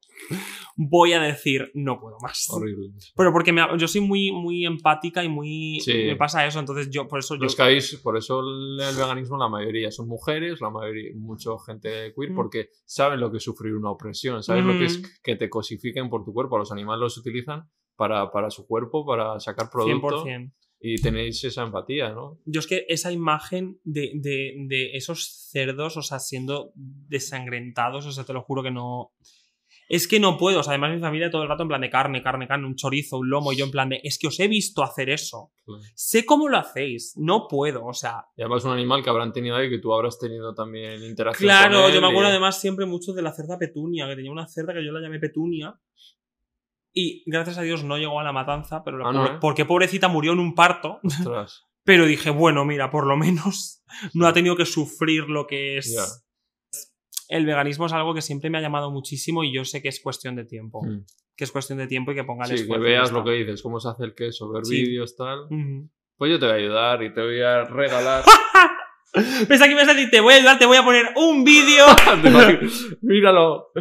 voy 0.76 1.12
a 1.12 1.20
decir, 1.20 1.70
no 1.74 1.98
puedo 2.00 2.16
más. 2.20 2.46
Horrible. 2.50 2.90
Pero 3.16 3.32
porque 3.32 3.52
me- 3.52 3.66
yo 3.78 3.88
soy 3.88 4.00
muy, 4.00 4.30
muy 4.32 4.64
empática 4.64 5.24
y 5.24 5.28
muy. 5.28 5.80
Sí. 5.80 5.92
Me 6.06 6.16
pasa 6.16 6.46
eso, 6.46 6.60
entonces 6.60 6.88
yo, 6.90 7.08
por 7.08 7.18
eso 7.18 7.34
yo. 7.34 7.42
Los 7.42 7.56
que 7.56 7.62
habéis, 7.62 7.96
por 7.96 8.16
eso 8.16 8.40
el 8.40 8.80
el 8.80 8.96
veganismo, 8.96 9.36
la 9.38 9.48
mayoría 9.48 9.90
son 9.90 10.08
mujeres, 10.08 10.60
la 10.60 10.70
mayoría, 10.70 11.10
mucha 11.16 11.50
gente 11.66 12.12
queer, 12.16 12.30
Mm. 12.30 12.34
porque 12.36 12.68
saben 12.84 13.20
lo 13.20 13.30
que 13.30 13.38
es 13.38 13.42
sufrir 13.42 13.74
una 13.74 13.90
opresión, 13.90 14.42
saben 14.42 14.66
lo 14.66 14.74
que 14.78 14.84
es 14.84 15.00
Mm. 15.00 15.04
que 15.22 15.36
te 15.36 15.50
cosifiquen 15.50 16.08
por 16.08 16.24
tu 16.24 16.32
cuerpo. 16.32 16.58
Los 16.58 16.70
animales 16.72 17.00
los 17.00 17.18
utilizan 17.18 17.68
para, 17.96 18.30
para 18.30 18.50
su 18.50 18.66
cuerpo, 18.66 19.04
para 19.04 19.38
sacar 19.40 19.68
producto 19.70 20.24
100%. 20.24 20.52
Y 20.84 21.00
tenéis 21.00 21.42
esa 21.44 21.62
empatía, 21.62 22.10
¿no? 22.10 22.38
Yo 22.44 22.58
es 22.60 22.66
que 22.66 22.84
esa 22.88 23.12
imagen 23.12 23.78
de, 23.84 24.10
de, 24.14 24.54
de 24.66 24.96
esos 24.96 25.48
cerdos, 25.50 25.96
o 25.96 26.02
sea, 26.02 26.18
siendo 26.18 26.72
desangrentados, 26.74 28.06
o 28.06 28.12
sea, 28.12 28.24
te 28.24 28.32
lo 28.32 28.42
juro 28.42 28.62
que 28.62 28.70
no. 28.70 29.12
Es 29.88 30.08
que 30.08 30.18
no 30.20 30.38
puedo, 30.38 30.60
o 30.60 30.62
sea, 30.62 30.72
además 30.72 30.94
mi 30.94 31.00
familia 31.00 31.30
todo 31.30 31.42
el 31.42 31.48
rato 31.48 31.62
en 31.64 31.68
plan 31.68 31.80
de 31.82 31.90
carne, 31.90 32.22
carne, 32.22 32.48
carne, 32.48 32.66
un 32.66 32.76
chorizo, 32.76 33.18
un 33.18 33.28
lomo, 33.28 33.52
y 33.52 33.56
yo 33.56 33.64
en 33.66 33.70
plan 33.70 33.88
de, 33.90 34.00
es 34.02 34.18
que 34.18 34.26
os 34.26 34.40
he 34.40 34.48
visto 34.48 34.82
hacer 34.82 35.10
eso. 35.10 35.52
Sé 35.94 36.24
cómo 36.24 36.48
lo 36.48 36.56
hacéis, 36.56 37.12
no 37.16 37.46
puedo, 37.46 37.84
o 37.84 37.92
sea. 37.92 38.24
Y 38.36 38.42
además 38.42 38.64
un 38.64 38.72
animal 38.72 39.02
que 39.02 39.10
habrán 39.10 39.32
tenido 39.32 39.56
ahí, 39.56 39.68
que 39.68 39.78
tú 39.78 39.92
habrás 39.92 40.18
tenido 40.18 40.54
también 40.54 41.02
interacción 41.04 41.46
Claro, 41.46 41.82
con 41.82 41.88
él 41.90 41.94
yo 41.94 42.00
me 42.00 42.06
acuerdo 42.08 42.28
y- 42.28 42.32
además 42.32 42.58
siempre 42.60 42.86
mucho 42.86 43.12
de 43.12 43.22
la 43.22 43.32
cerda 43.32 43.58
petunia, 43.58 44.08
que 44.08 44.16
tenía 44.16 44.30
una 44.32 44.48
cerda 44.48 44.72
que 44.72 44.84
yo 44.84 44.92
la 44.92 45.00
llamé 45.00 45.18
petunia. 45.18 45.78
Y 46.94 47.22
gracias 47.30 47.56
a 47.58 47.62
Dios 47.62 47.84
no 47.84 47.96
llegó 47.96 48.20
a 48.20 48.24
la 48.24 48.32
matanza, 48.32 48.82
pero 48.84 48.98
la 48.98 49.08
Ah, 49.08 49.12
no, 49.12 49.20
pobre- 49.24 49.34
¿eh? 49.34 49.38
porque 49.40 49.64
pobrecita 49.64 50.08
murió 50.08 50.32
en 50.32 50.40
un 50.40 50.54
parto. 50.54 51.00
Ostras. 51.02 51.64
Pero 51.84 52.06
dije, 52.06 52.30
bueno, 52.30 52.64
mira, 52.64 52.90
por 52.90 53.08
lo 53.08 53.16
menos 53.16 53.82
no 54.14 54.28
ha 54.28 54.32
tenido 54.32 54.54
que 54.54 54.66
sufrir 54.66 55.24
lo 55.28 55.48
que 55.48 55.78
es. 55.78 55.92
Ya. 55.96 56.04
El 57.28 57.44
veganismo 57.44 57.86
es 57.86 57.92
algo 57.92 58.14
que 58.14 58.22
siempre 58.22 58.50
me 58.50 58.58
ha 58.58 58.60
llamado 58.60 58.92
muchísimo 58.92 59.42
y 59.42 59.52
yo 59.52 59.64
sé 59.64 59.82
que 59.82 59.88
es 59.88 60.00
cuestión 60.00 60.36
de 60.36 60.44
tiempo. 60.44 60.80
Mm. 60.84 61.04
Que 61.34 61.42
es 61.42 61.50
cuestión 61.50 61.78
de 61.78 61.88
tiempo 61.88 62.12
y 62.12 62.14
que 62.14 62.22
ponga 62.22 62.44
el 62.44 62.50
Sí, 62.50 62.54
que 62.56 62.60
esfuerzo 62.62 62.84
y 62.86 62.88
veas 62.88 63.10
lo 63.10 63.24
que 63.24 63.32
dices, 63.32 63.62
cómo 63.62 63.80
se 63.80 63.88
hace 63.88 64.04
el 64.04 64.14
queso, 64.14 64.48
ver 64.52 64.64
Sí. 64.64 64.80
vídeos, 64.80 65.16
tal. 65.16 65.48
Pues 66.16 66.30
yo 66.30 66.38
te 66.38 66.46
voy 66.46 66.54
a 66.54 66.58
ayudar 66.58 67.02
y 67.02 67.12
te 67.12 67.20
voy 67.20 67.40
a 67.40 67.64
regalar. 67.64 68.22
Pensaba 69.48 69.68
que 69.68 69.74
me 69.74 69.82
ibas 69.82 69.88
a 69.88 69.94
decir, 69.94 70.10
te 70.10 70.20
voy 70.20 70.34
a 70.34 70.36
ayudar, 70.36 70.58
te 70.60 70.66
voy 70.66 70.76
a 70.76 70.84
poner 70.84 71.06
un 71.16 71.42
vídeo. 71.42 71.84
Míralo. 73.02 73.72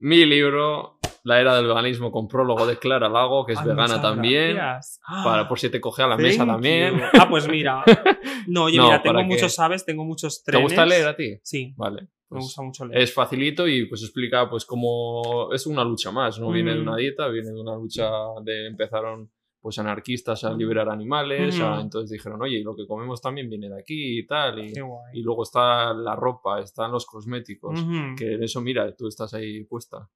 Mi 0.00 0.24
libro, 0.26 0.93
La 1.24 1.40
era 1.40 1.56
del 1.56 1.66
veganismo 1.66 2.12
con 2.12 2.28
prólogo 2.28 2.66
de 2.66 2.78
Clara 2.78 3.08
Lago, 3.08 3.44
que 3.46 3.54
es 3.54 3.58
Ay, 3.58 3.68
vegana 3.68 4.00
también. 4.00 4.54
gracias. 4.56 5.00
Para, 5.24 5.48
por 5.48 5.58
si 5.58 5.70
te 5.70 5.80
coge 5.80 6.02
a 6.02 6.06
la 6.06 6.16
Thank 6.16 6.26
mesa 6.26 6.46
también. 6.46 6.98
you. 6.98 7.04
Ah, 7.18 7.26
pues 7.28 7.48
mira. 7.48 7.82
No, 8.46 8.64
oye, 8.64 8.76
No, 8.76 8.84
mira, 8.84 9.02
tengo 9.02 9.18
que- 9.18 9.24
muchos, 9.24 9.54
¿sabes? 9.54 9.86
Tengo 9.86 10.04
muchos 10.04 10.44
¿Te 10.44 10.52
trenes. 10.52 10.68
gusta 10.70 10.84
leer 10.84 11.08
a 11.08 11.16
ti? 11.16 11.38
Sí, 11.42 11.72
Vale. 11.78 12.02
me 12.02 12.08
pues 12.28 12.44
gusta 12.44 12.62
mucho 12.62 12.84
leer. 12.84 13.00
es 13.02 13.14
facilito 13.14 13.66
y 13.66 13.86
pues 13.86 14.02
explica 14.02 14.50
pues 14.50 14.66
cómo 14.66 15.50
es 15.52 15.66
una 15.66 15.82
lucha 15.82 16.10
más, 16.10 16.38
no 16.38 16.50
viene 16.50 16.72
de 16.74 16.78
Mm. 16.80 16.82
una 16.88 16.96
dieta, 16.96 17.28
viene 17.28 17.50
de 17.52 17.60
una 17.60 17.74
lucha 17.74 18.06
de 18.44 18.66
empezaron 18.66 19.30
pues 19.62 19.78
anarquistas 19.78 20.44
a 20.44 20.52
liberar 20.52 20.90
animales, 20.90 21.58
a- 21.58 21.76
Mm. 21.76 21.80
entonces 21.80 22.10
dijeron, 22.10 22.42
oye, 22.42 22.58
y 22.58 22.62
lo 22.62 22.76
que 22.76 22.86
comemos 22.86 23.22
también 23.22 23.48
viene 23.48 23.70
de 23.70 23.80
aquí 23.80 24.18
y 24.18 24.26
tal, 24.26 24.58
y, 24.62 24.74
Qué 24.74 24.82
guay. 24.82 25.12
y 25.18 25.22
luego 25.22 25.42
está 25.44 25.94
la 25.94 26.14
ropa, 26.14 26.60
están 26.60 26.92
los 26.92 27.06
cosméticos, 27.06 27.80
que 28.18 28.34
en 28.34 28.42
eso 28.42 28.60
mira, 28.60 28.94
tú 28.94 29.08
estás 29.08 29.32
ahí 29.32 29.64
puesta. 29.64 30.06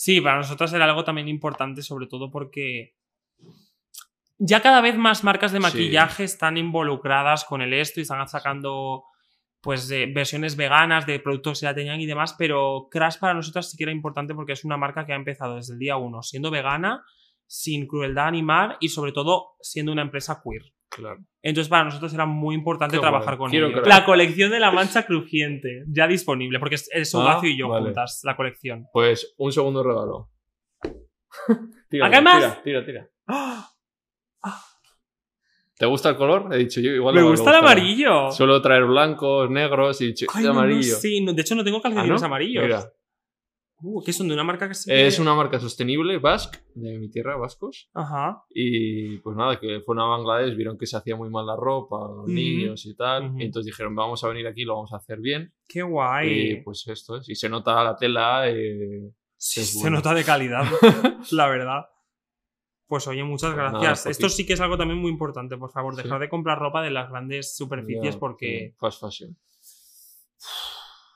Sí, 0.00 0.20
para 0.20 0.36
nosotros 0.36 0.72
era 0.72 0.84
algo 0.84 1.02
también 1.02 1.26
importante, 1.26 1.82
sobre 1.82 2.06
todo 2.06 2.30
porque 2.30 2.94
ya 4.38 4.62
cada 4.62 4.80
vez 4.80 4.96
más 4.96 5.24
marcas 5.24 5.50
de 5.50 5.58
Sí. 5.58 5.62
maquillaje 5.62 6.22
están 6.22 6.56
involucradas 6.56 7.44
con 7.44 7.62
el 7.62 7.72
esto 7.74 7.98
y 7.98 8.02
están 8.02 8.28
sacando 8.28 9.02
pues 9.60 9.88
de 9.88 10.06
versiones 10.06 10.54
veganas 10.54 11.04
de 11.04 11.18
productos 11.18 11.58
que 11.58 11.64
ya 11.64 11.74
tenían 11.74 12.00
y 12.00 12.06
demás, 12.06 12.36
pero 12.38 12.86
Crash 12.92 13.18
para 13.18 13.34
nosotros 13.34 13.68
sí 13.68 13.76
que 13.76 13.82
era 13.82 13.90
importante 13.92 14.36
porque 14.36 14.52
es 14.52 14.64
una 14.64 14.76
marca 14.76 15.04
que 15.04 15.12
ha 15.14 15.16
empezado 15.16 15.56
desde 15.56 15.72
el 15.72 15.80
día 15.80 15.96
uno 15.96 16.22
siendo 16.22 16.52
vegana, 16.52 17.04
sin 17.48 17.88
crueldad 17.88 18.28
animal 18.28 18.76
y 18.78 18.90
sobre 18.90 19.10
todo 19.10 19.56
siendo 19.60 19.90
una 19.90 20.02
empresa 20.02 20.40
queer. 20.44 20.62
Claro. 20.90 21.20
Entonces 21.42 21.68
para 21.68 21.84
nosotros 21.84 22.12
era 22.14 22.26
muy 22.26 22.54
importante 22.54 22.96
Qué 22.96 23.00
trabajar 23.00 23.36
con 23.36 23.54
ellos. 23.54 23.70
creer. 23.72 23.86
La 23.86 24.04
colección 24.04 24.50
de 24.50 24.58
la 24.60 24.70
mancha 24.70 25.04
crujiente, 25.06 25.84
ya 25.86 26.06
disponible, 26.08 26.58
porque 26.58 26.74
es, 26.76 26.88
es 26.92 27.14
Ah, 27.14 27.40
y 27.42 27.56
yo 27.58 27.68
vale. 27.68 27.86
juntas, 27.86 28.20
la 28.24 28.34
colección. 28.36 28.86
Pues 28.92 29.34
un 29.38 29.52
segundo 29.52 29.82
regalo. 29.82 30.30
tira, 31.90 32.06
¿Acá 32.06 32.18
hay 32.18 32.24
más? 32.24 32.62
Tira, 32.62 32.82
tira, 32.82 32.84
tira. 32.86 33.08
¡Ah! 33.26 33.68
¿Te 35.76 35.86
gusta 35.86 36.08
el 36.08 36.16
color? 36.16 36.52
He 36.52 36.58
dicho 36.58 36.80
yo 36.80 36.90
igual. 36.90 37.14
Me 37.14 37.20
no 37.20 37.30
gusta 37.30 37.50
el 37.50 37.56
amarillo. 37.56 38.32
Suelo 38.32 38.60
traer 38.60 38.84
blancos, 38.84 39.48
negros 39.48 40.00
y 40.00 40.12
Ay, 40.34 40.42
de 40.42 40.48
no, 40.48 40.54
no, 40.54 40.60
amarillo. 40.60 40.96
sí, 40.96 41.24
de 41.24 41.40
hecho 41.40 41.54
no 41.54 41.62
tengo 41.62 41.78
Ah, 41.78 41.82
calcetines 41.82 42.22
amarillos. 42.22 42.64
Mira, 42.64 42.92
Uh, 43.80 44.02
¿Qué 44.02 44.12
son 44.12 44.26
de 44.28 44.34
una 44.34 44.42
marca 44.42 44.66
que 44.68 44.74
sí 44.74 44.90
que- 44.90 45.06
es 45.06 45.18
una 45.20 45.34
marca 45.34 45.60
sostenible, 45.60 46.18
Basque, 46.18 46.58
de 46.74 46.98
mi 46.98 47.08
tierra, 47.10 47.36
vascos. 47.36 47.88
Ajá. 47.94 48.42
Y 48.50 49.18
pues 49.18 49.36
nada, 49.36 49.60
que 49.60 49.80
fueron 49.86 50.04
a 50.04 50.08
Bangladesh, 50.16 50.56
vieron 50.56 50.76
que 50.76 50.86
se 50.86 50.96
hacía 50.96 51.14
muy 51.14 51.30
mal 51.30 51.46
la 51.46 51.54
ropa, 51.54 51.96
los 52.08 52.24
Ujú. 52.24 52.28
niños 52.32 52.84
y 52.86 52.96
tal. 52.96 53.30
Ujú. 53.30 53.38
Y 53.40 53.44
entonces 53.44 53.66
dijeron, 53.66 53.94
vamos 53.94 54.24
a 54.24 54.28
venir 54.28 54.46
aquí, 54.48 54.64
lo 54.64 54.74
vamos 54.74 54.92
a 54.92 54.96
hacer 54.96 55.20
bien. 55.20 55.54
Qué 55.68 55.82
guay. 55.82 56.50
Y 56.52 56.56
pues 56.62 56.86
esto 56.88 57.16
es. 57.18 57.28
Y 57.28 57.34
se 57.36 57.48
nota 57.48 57.82
la 57.84 57.94
tela. 57.96 58.48
eh, 58.48 59.12
Sí, 59.36 59.62
se 59.64 59.78
bueno. 59.80 59.98
nota 59.98 60.12
de 60.14 60.24
calidad, 60.24 60.64
la 61.30 61.46
verdad. 61.48 61.84
Pues 62.88 63.06
oye, 63.06 63.22
muchas 63.22 63.50
Pues 63.54 63.56
nada, 63.58 63.70
gracias. 63.70 63.98
poquito. 64.02 64.10
Esto 64.10 64.28
sí 64.30 64.44
que 64.46 64.54
es 64.54 64.60
algo 64.60 64.76
también 64.76 64.98
muy 64.98 65.10
importante, 65.12 65.56
por 65.56 65.70
favor. 65.70 65.94
Sí. 65.94 66.02
Dejar 66.02 66.20
de 66.20 66.28
comprar 66.28 66.58
ropa 66.58 66.82
de 66.82 66.90
las 66.90 67.08
grandes 67.10 67.54
superficies 67.56 68.14
ya, 68.14 68.18
porque 68.18 68.70
sí, 68.72 68.76
Fast 68.80 69.00
fashion. 69.00 69.36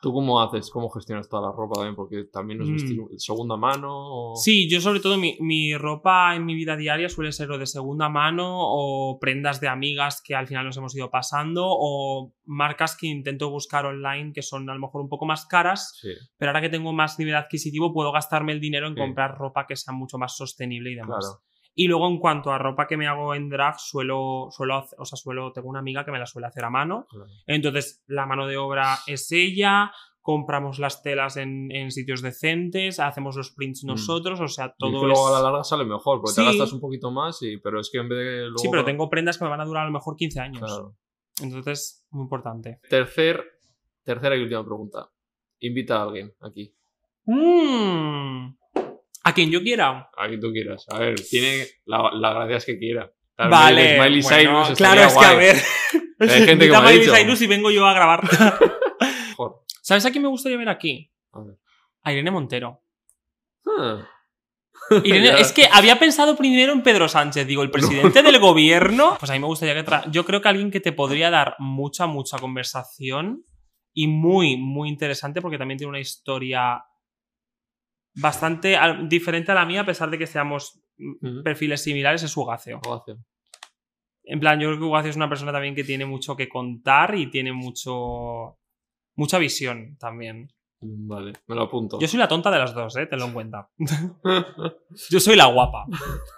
¿Tú 0.03 0.13
cómo 0.13 0.41
haces? 0.43 0.69
¿Cómo 0.69 0.91
gestionas 0.91 1.29
toda 1.29 1.43
la 1.49 1.53
ropa 1.57 1.77
también? 1.77 1.95
Porque 1.95 2.25
también 2.25 2.59
nos 2.59 2.69
Mm. 2.69 2.73
vestimos 2.73 3.11
segunda 3.19 3.57
mano. 3.57 3.89
o- 4.33 4.37
Sí, 4.37 4.69
yo 4.69 4.81
sobre 4.81 4.99
todo 4.99 5.17
mi, 5.17 5.37
mi 5.39 5.77
ropa 5.77 6.35
en 6.35 6.45
mi 6.45 6.57
vida 6.57 6.77
diaria 6.77 7.09
suele 7.09 7.31
ser 7.31 7.53
o 7.53 7.57
de 7.59 7.67
segunda 7.67 8.09
mano 8.09 8.49
o 8.53 9.19
prendas 9.21 9.61
de 9.61 9.69
amigas 9.69 10.21
que 10.21 10.35
al 10.35 10.49
final 10.49 10.65
nos 10.67 10.77
hemos 10.77 10.97
ido 10.97 11.09
pasando 11.09 11.63
o 11.69 12.33
marcas 12.45 12.97
que 12.97 13.07
intento 13.07 13.49
buscar 13.49 13.87
online 13.87 14.33
que 14.33 14.43
son 14.43 14.69
a 14.69 14.75
lo 14.75 14.81
mejor 14.81 15.03
un 15.03 15.09
poco 15.09 15.25
más 15.25 15.47
caras, 15.47 15.97
Sí, 16.01 16.09
pero 16.37 16.51
ahora 16.51 16.61
que 16.63 16.69
tengo 16.69 16.93
más 16.93 17.21
nivel 17.21 17.37
adquisitivo 17.37 17.93
puedo 17.93 18.11
gastarme 18.11 18.51
el 18.51 18.61
dinero 18.61 18.89
en 18.89 18.95
Sí. 18.95 19.01
comprar 19.01 19.39
ropa 19.39 19.67
que 19.69 19.77
sea 19.77 19.95
mucho 19.95 20.19
más 20.19 20.37
sostenible 20.37 20.91
y 20.91 20.95
demás. 20.97 21.25
claro. 21.25 21.43
Y 21.75 21.87
luego 21.89 22.07
en 22.09 22.19
cuanto 22.19 22.53
a 22.53 22.59
ropa 22.59 22.87
que 22.87 22.97
me 22.99 23.07
hago 23.07 23.35
en 23.35 23.49
drag, 23.49 23.79
suelo, 23.81 24.49
suelo, 24.51 24.85
o 24.99 25.05
sea, 25.05 25.17
suelo, 25.17 25.53
tengo 25.53 25.69
una 25.69 25.79
amiga 25.79 26.05
que 26.05 26.11
me 26.13 26.19
la 26.19 26.27
suele 26.27 26.47
hacer 26.49 26.65
a 26.65 26.71
mano. 26.71 27.07
Entonces, 27.47 28.03
la 28.07 28.27
mano 28.27 28.47
de 28.47 28.59
obra 28.59 28.99
es 29.07 29.33
ella, 29.33 29.91
compramos 30.21 30.79
las 30.79 31.03
telas 31.03 31.37
en, 31.37 31.73
en 31.73 31.91
sitios 31.91 32.21
decentes, 32.23 33.01
hacemos 33.01 33.37
los 33.37 33.51
prints 33.53 33.85
Mm. 33.85 33.89
nosotros, 33.89 34.41
o 34.41 34.49
sea, 34.49 34.67
Y 34.67 34.75
todo 34.79 35.01
que 35.01 35.07
luego 35.07 35.29
a 35.29 35.33
la 35.33 35.41
larga 35.43 35.65
sale 35.65 35.85
mejor, 35.85 36.21
porque 36.21 36.35
te 36.37 36.43
Sí. 36.43 36.47
gastas 36.47 36.73
un 36.75 36.81
poquito 36.81 37.11
más, 37.11 37.41
y, 37.43 37.57
pero 37.57 37.81
es 37.81 37.89
que 37.91 37.99
en 37.99 38.09
vez 38.09 38.19
de. 38.19 38.41
Luego, 38.43 38.59
Sí, 38.59 38.69
pero 38.71 38.85
tengo 38.85 39.09
prendas 39.09 39.39
que 39.39 39.45
me 39.45 39.51
van 39.51 39.61
a 39.63 39.65
durar 39.65 39.83
a 39.85 39.87
lo 39.87 39.93
mejor 39.93 40.15
15 40.17 40.41
años. 40.41 40.61
Claro. 40.61 40.97
Entonces, 41.43 42.07
muy 42.11 42.25
importante. 42.25 42.81
Tercer, 42.89 43.43
tercera 44.05 44.37
y 44.37 44.43
última 44.43 44.63
pregunta. 44.65 45.11
Invita 45.61 45.97
a 46.01 46.03
alguien 46.05 46.35
aquí. 46.41 46.73
Mm. 47.25 48.57
A 49.25 49.33
quien 49.35 49.51
yo 49.51 49.63
quiera. 49.63 50.11
A 50.17 50.29
quien 50.29 50.41
tú 50.41 50.51
quieras. 50.53 50.87
A 50.91 50.99
ver, 50.99 51.15
tiene. 51.29 51.67
La, 51.87 52.11
la 52.13 52.33
gracia 52.35 52.57
es 52.57 52.65
que 52.67 52.79
quiera. 52.79 53.11
Tal 53.37 53.49
Vale. 53.51 53.99
Miley 54.01 54.23
bueno, 54.23 54.65
Cyrus 54.67 54.77
claro, 54.79 55.01
es 55.03 55.15
que 55.17 55.25
a 55.25 55.35
ver. 55.35 55.57
Hay 56.21 56.29
gente 56.47 56.65
que 56.67 56.71
me 56.71 56.77
ha 56.77 56.81
Miley. 56.83 57.09
Cyrus 57.09 57.41
y 57.43 57.47
vengo 57.47 57.71
yo 57.71 57.87
a 57.87 57.95
grabar. 57.95 58.23
Mejor. 59.29 59.63
¿Sabes 59.81 60.05
a 60.07 60.11
quién 60.11 60.23
me 60.23 60.29
gustaría 60.29 60.59
ver 60.59 60.69
aquí? 60.69 61.11
A 61.33 61.41
ver. 61.41 61.57
A 62.03 62.13
Irene 62.13 62.31
Montero. 62.31 62.83
Ah. 63.67 64.09
Irene, 65.05 65.41
es 65.41 65.53
que 65.53 65.69
había 65.73 65.99
pensado 65.99 66.37
primero 66.37 66.73
en 66.73 66.83
Pedro 66.83 67.09
Sánchez, 67.09 67.47
digo, 67.47 67.63
el 67.63 67.71
presidente 67.71 68.23
del 68.23 68.39
gobierno. 68.41 69.17
Pues 69.19 69.31
a 69.31 69.35
mí 69.35 69.41
me 69.41 69.47
gustaría 69.47 69.75
que. 69.75 69.85
tra- 69.85 70.11
Yo 70.11 70.25
creo 70.25 70.43
que 70.43 70.49
alguien 70.49 70.71
que 70.71 70.81
te 70.81 70.93
podría 70.93 71.31
dar 71.31 71.55
mucha, 71.59 72.07
mucha 72.07 72.39
conversación 72.39 73.45
y 73.95 74.09
muy, 74.09 74.57
muy 74.57 74.89
interesante 74.89 75.41
porque 75.41 75.59
también 75.59 75.79
tiene 75.79 75.91
una 75.91 76.01
historia 76.01 76.83
bastante 78.15 78.77
diferente 79.09 79.53
a 79.53 79.55
la 79.55 79.67
mía, 79.67 79.83
a 79.83 79.87
pesar 79.87 80.11
de 80.11 80.19
que 80.19 80.27
seamos 80.27 80.81
mm, 80.99 81.43
perfiles 81.43 81.83
similares, 81.83 82.23
es 82.23 82.37
Ugacio. 82.37 82.81
Gracias. 82.85 83.19
En 84.25 84.39
plan, 84.41 84.61
yo 84.61 84.69
creo 84.69 84.79
que 84.79 84.85
Ugacio 84.85 85.11
es 85.11 85.17
una 85.17 85.29
persona 85.29 85.53
también 85.53 85.75
que 85.75 85.85
tiene 85.85 86.07
mucho 86.07 86.37
que 86.37 86.49
contar 86.49 87.15
y 87.15 87.31
tiene 87.31 87.53
mucho. 87.53 88.59
mucha 89.17 89.39
visión 89.39 89.97
también. 89.99 90.49
Vale, 90.85 91.33
me 91.47 91.55
lo 91.55 91.63
apunto. 91.63 92.01
Yo 92.01 92.09
soy 92.09 92.19
la 92.19 92.27
tonta 92.27 92.51
de 92.51 92.59
las 92.59 92.75
dos, 92.75 92.97
eh, 92.97 93.07
tenlo 93.07 93.27
en 93.27 93.33
cuenta. 93.33 93.71
Yo 95.11 95.21
soy 95.21 95.37
la 95.37 95.47
guapa. 95.47 95.87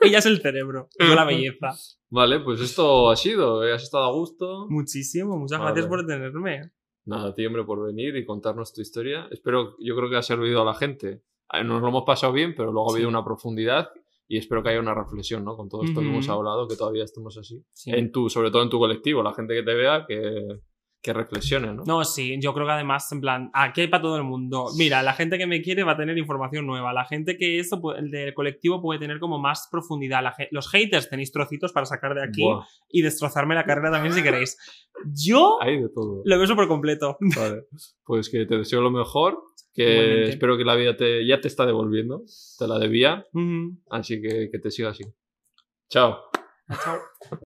Ella 0.02 0.18
es 0.18 0.26
el 0.26 0.40
cerebro. 0.42 0.90
Yo 0.98 1.14
la 1.14 1.24
belleza. 1.24 1.72
vale, 2.10 2.40
pues 2.40 2.60
esto 2.60 3.10
ha 3.10 3.16
sido. 3.16 3.66
¿eh? 3.66 3.72
Has 3.72 3.84
estado 3.84 4.04
a 4.04 4.12
gusto. 4.12 4.66
Muchísimo. 4.68 5.38
Muchas 5.38 5.58
Vale. 5.58 5.70
gracias 5.72 5.88
por 5.88 6.06
tenerme. 6.06 6.72
Nada, 7.06 7.30
a 7.30 7.34
ti, 7.34 7.44
hombre, 7.46 7.64
por 7.64 7.86
venir 7.86 8.16
y 8.16 8.26
contarnos 8.26 8.74
tu 8.74 8.82
historia. 8.82 9.28
Espero, 9.30 9.76
yo 9.78 9.96
creo 9.96 10.10
que 10.10 10.16
ha 10.16 10.22
servido 10.22 10.60
a 10.60 10.64
la 10.66 10.74
gente. 10.74 11.22
Eh, 11.52 11.64
Nos 11.64 11.80
lo 11.82 11.88
hemos 11.88 12.04
pasado 12.04 12.32
bien, 12.32 12.54
pero 12.56 12.72
luego 12.72 12.90
ha 12.90 12.94
habido 12.94 13.08
Sí. 13.08 13.14
una 13.14 13.24
profundidad 13.24 13.90
y 14.26 14.38
espero 14.38 14.62
que 14.62 14.70
haya 14.70 14.80
una 14.80 14.94
reflexión, 14.94 15.44
¿no? 15.44 15.56
Con 15.56 15.68
todo 15.68 15.82
esto 15.84 16.00
que 16.00 16.06
Ujú. 16.06 16.14
hemos 16.16 16.28
hablado, 16.28 16.66
que 16.66 16.76
todavía 16.76 17.04
estemos 17.04 17.36
así. 17.36 17.62
Sí. 17.72 17.90
En 17.92 18.10
tu, 18.10 18.28
sobre 18.30 18.50
todo 18.50 18.62
en 18.62 18.70
tu 18.70 18.78
colectivo, 18.78 19.22
la 19.22 19.34
gente 19.34 19.54
que 19.54 19.62
te 19.62 19.74
vea, 19.74 20.04
que, 20.08 20.46
que 21.02 21.12
reflexione, 21.12 21.74
¿no? 21.74 21.82
No, 21.86 22.02
sí, 22.02 22.38
yo 22.40 22.54
creo 22.54 22.64
que 22.64 22.72
además, 22.72 23.12
en 23.12 23.20
plan, 23.20 23.50
aquí 23.52 23.82
hay 23.82 23.88
para 23.88 24.02
todo 24.02 24.16
el 24.16 24.22
mundo. 24.24 24.68
Mira, 24.78 25.02
la 25.02 25.12
gente 25.12 25.36
que 25.36 25.46
me 25.46 25.60
quiere 25.60 25.82
va 25.84 25.92
a 25.92 25.96
tener 25.98 26.16
información 26.16 26.66
nueva. 26.66 26.94
La 26.94 27.04
gente 27.04 27.36
que 27.36 27.58
eso, 27.58 27.78
pues, 27.82 27.98
el 27.98 28.10
del 28.10 28.32
colectivo 28.32 28.80
puede 28.80 28.98
tener 28.98 29.20
como 29.20 29.38
más 29.38 29.68
profundidad. 29.70 30.22
La 30.22 30.34
los 30.50 30.70
haters 30.70 31.10
tenéis 31.10 31.30
trocitos 31.30 31.74
para 31.74 31.84
sacar 31.84 32.14
de 32.14 32.24
aquí 32.24 32.42
Buah, 32.42 32.64
y 32.88 33.02
destrozarme 33.02 33.54
la 33.54 33.66
carrera 33.66 33.90
también 33.90 34.14
si 34.14 34.22
queréis. 34.22 34.56
Yo 35.12 35.58
hay 35.60 35.82
de 35.82 35.90
todo. 35.90 36.22
lo 36.24 36.38
veo 36.38 36.46
súper 36.46 36.68
completo. 36.68 37.18
Vale. 37.36 37.64
Pues 38.04 38.30
que 38.30 38.46
te 38.46 38.56
deseo 38.56 38.80
lo 38.80 38.90
mejor, 38.90 39.38
que 39.74 39.90
Igualmente. 39.92 40.30
espero 40.30 40.56
que 40.56 40.64
la 40.64 40.76
vida 40.76 40.96
te, 40.96 41.26
ya 41.26 41.40
te 41.40 41.48
está 41.48 41.66
devolviendo, 41.66 42.22
te 42.58 42.66
la 42.66 42.78
debía, 42.78 43.26
Ujú. 43.32 43.76
así 43.90 44.22
que 44.22 44.48
que 44.50 44.58
te 44.58 44.70
siga 44.70 44.90
así. 44.90 45.04
Chao. 45.90 46.18
Chao. 46.82 46.98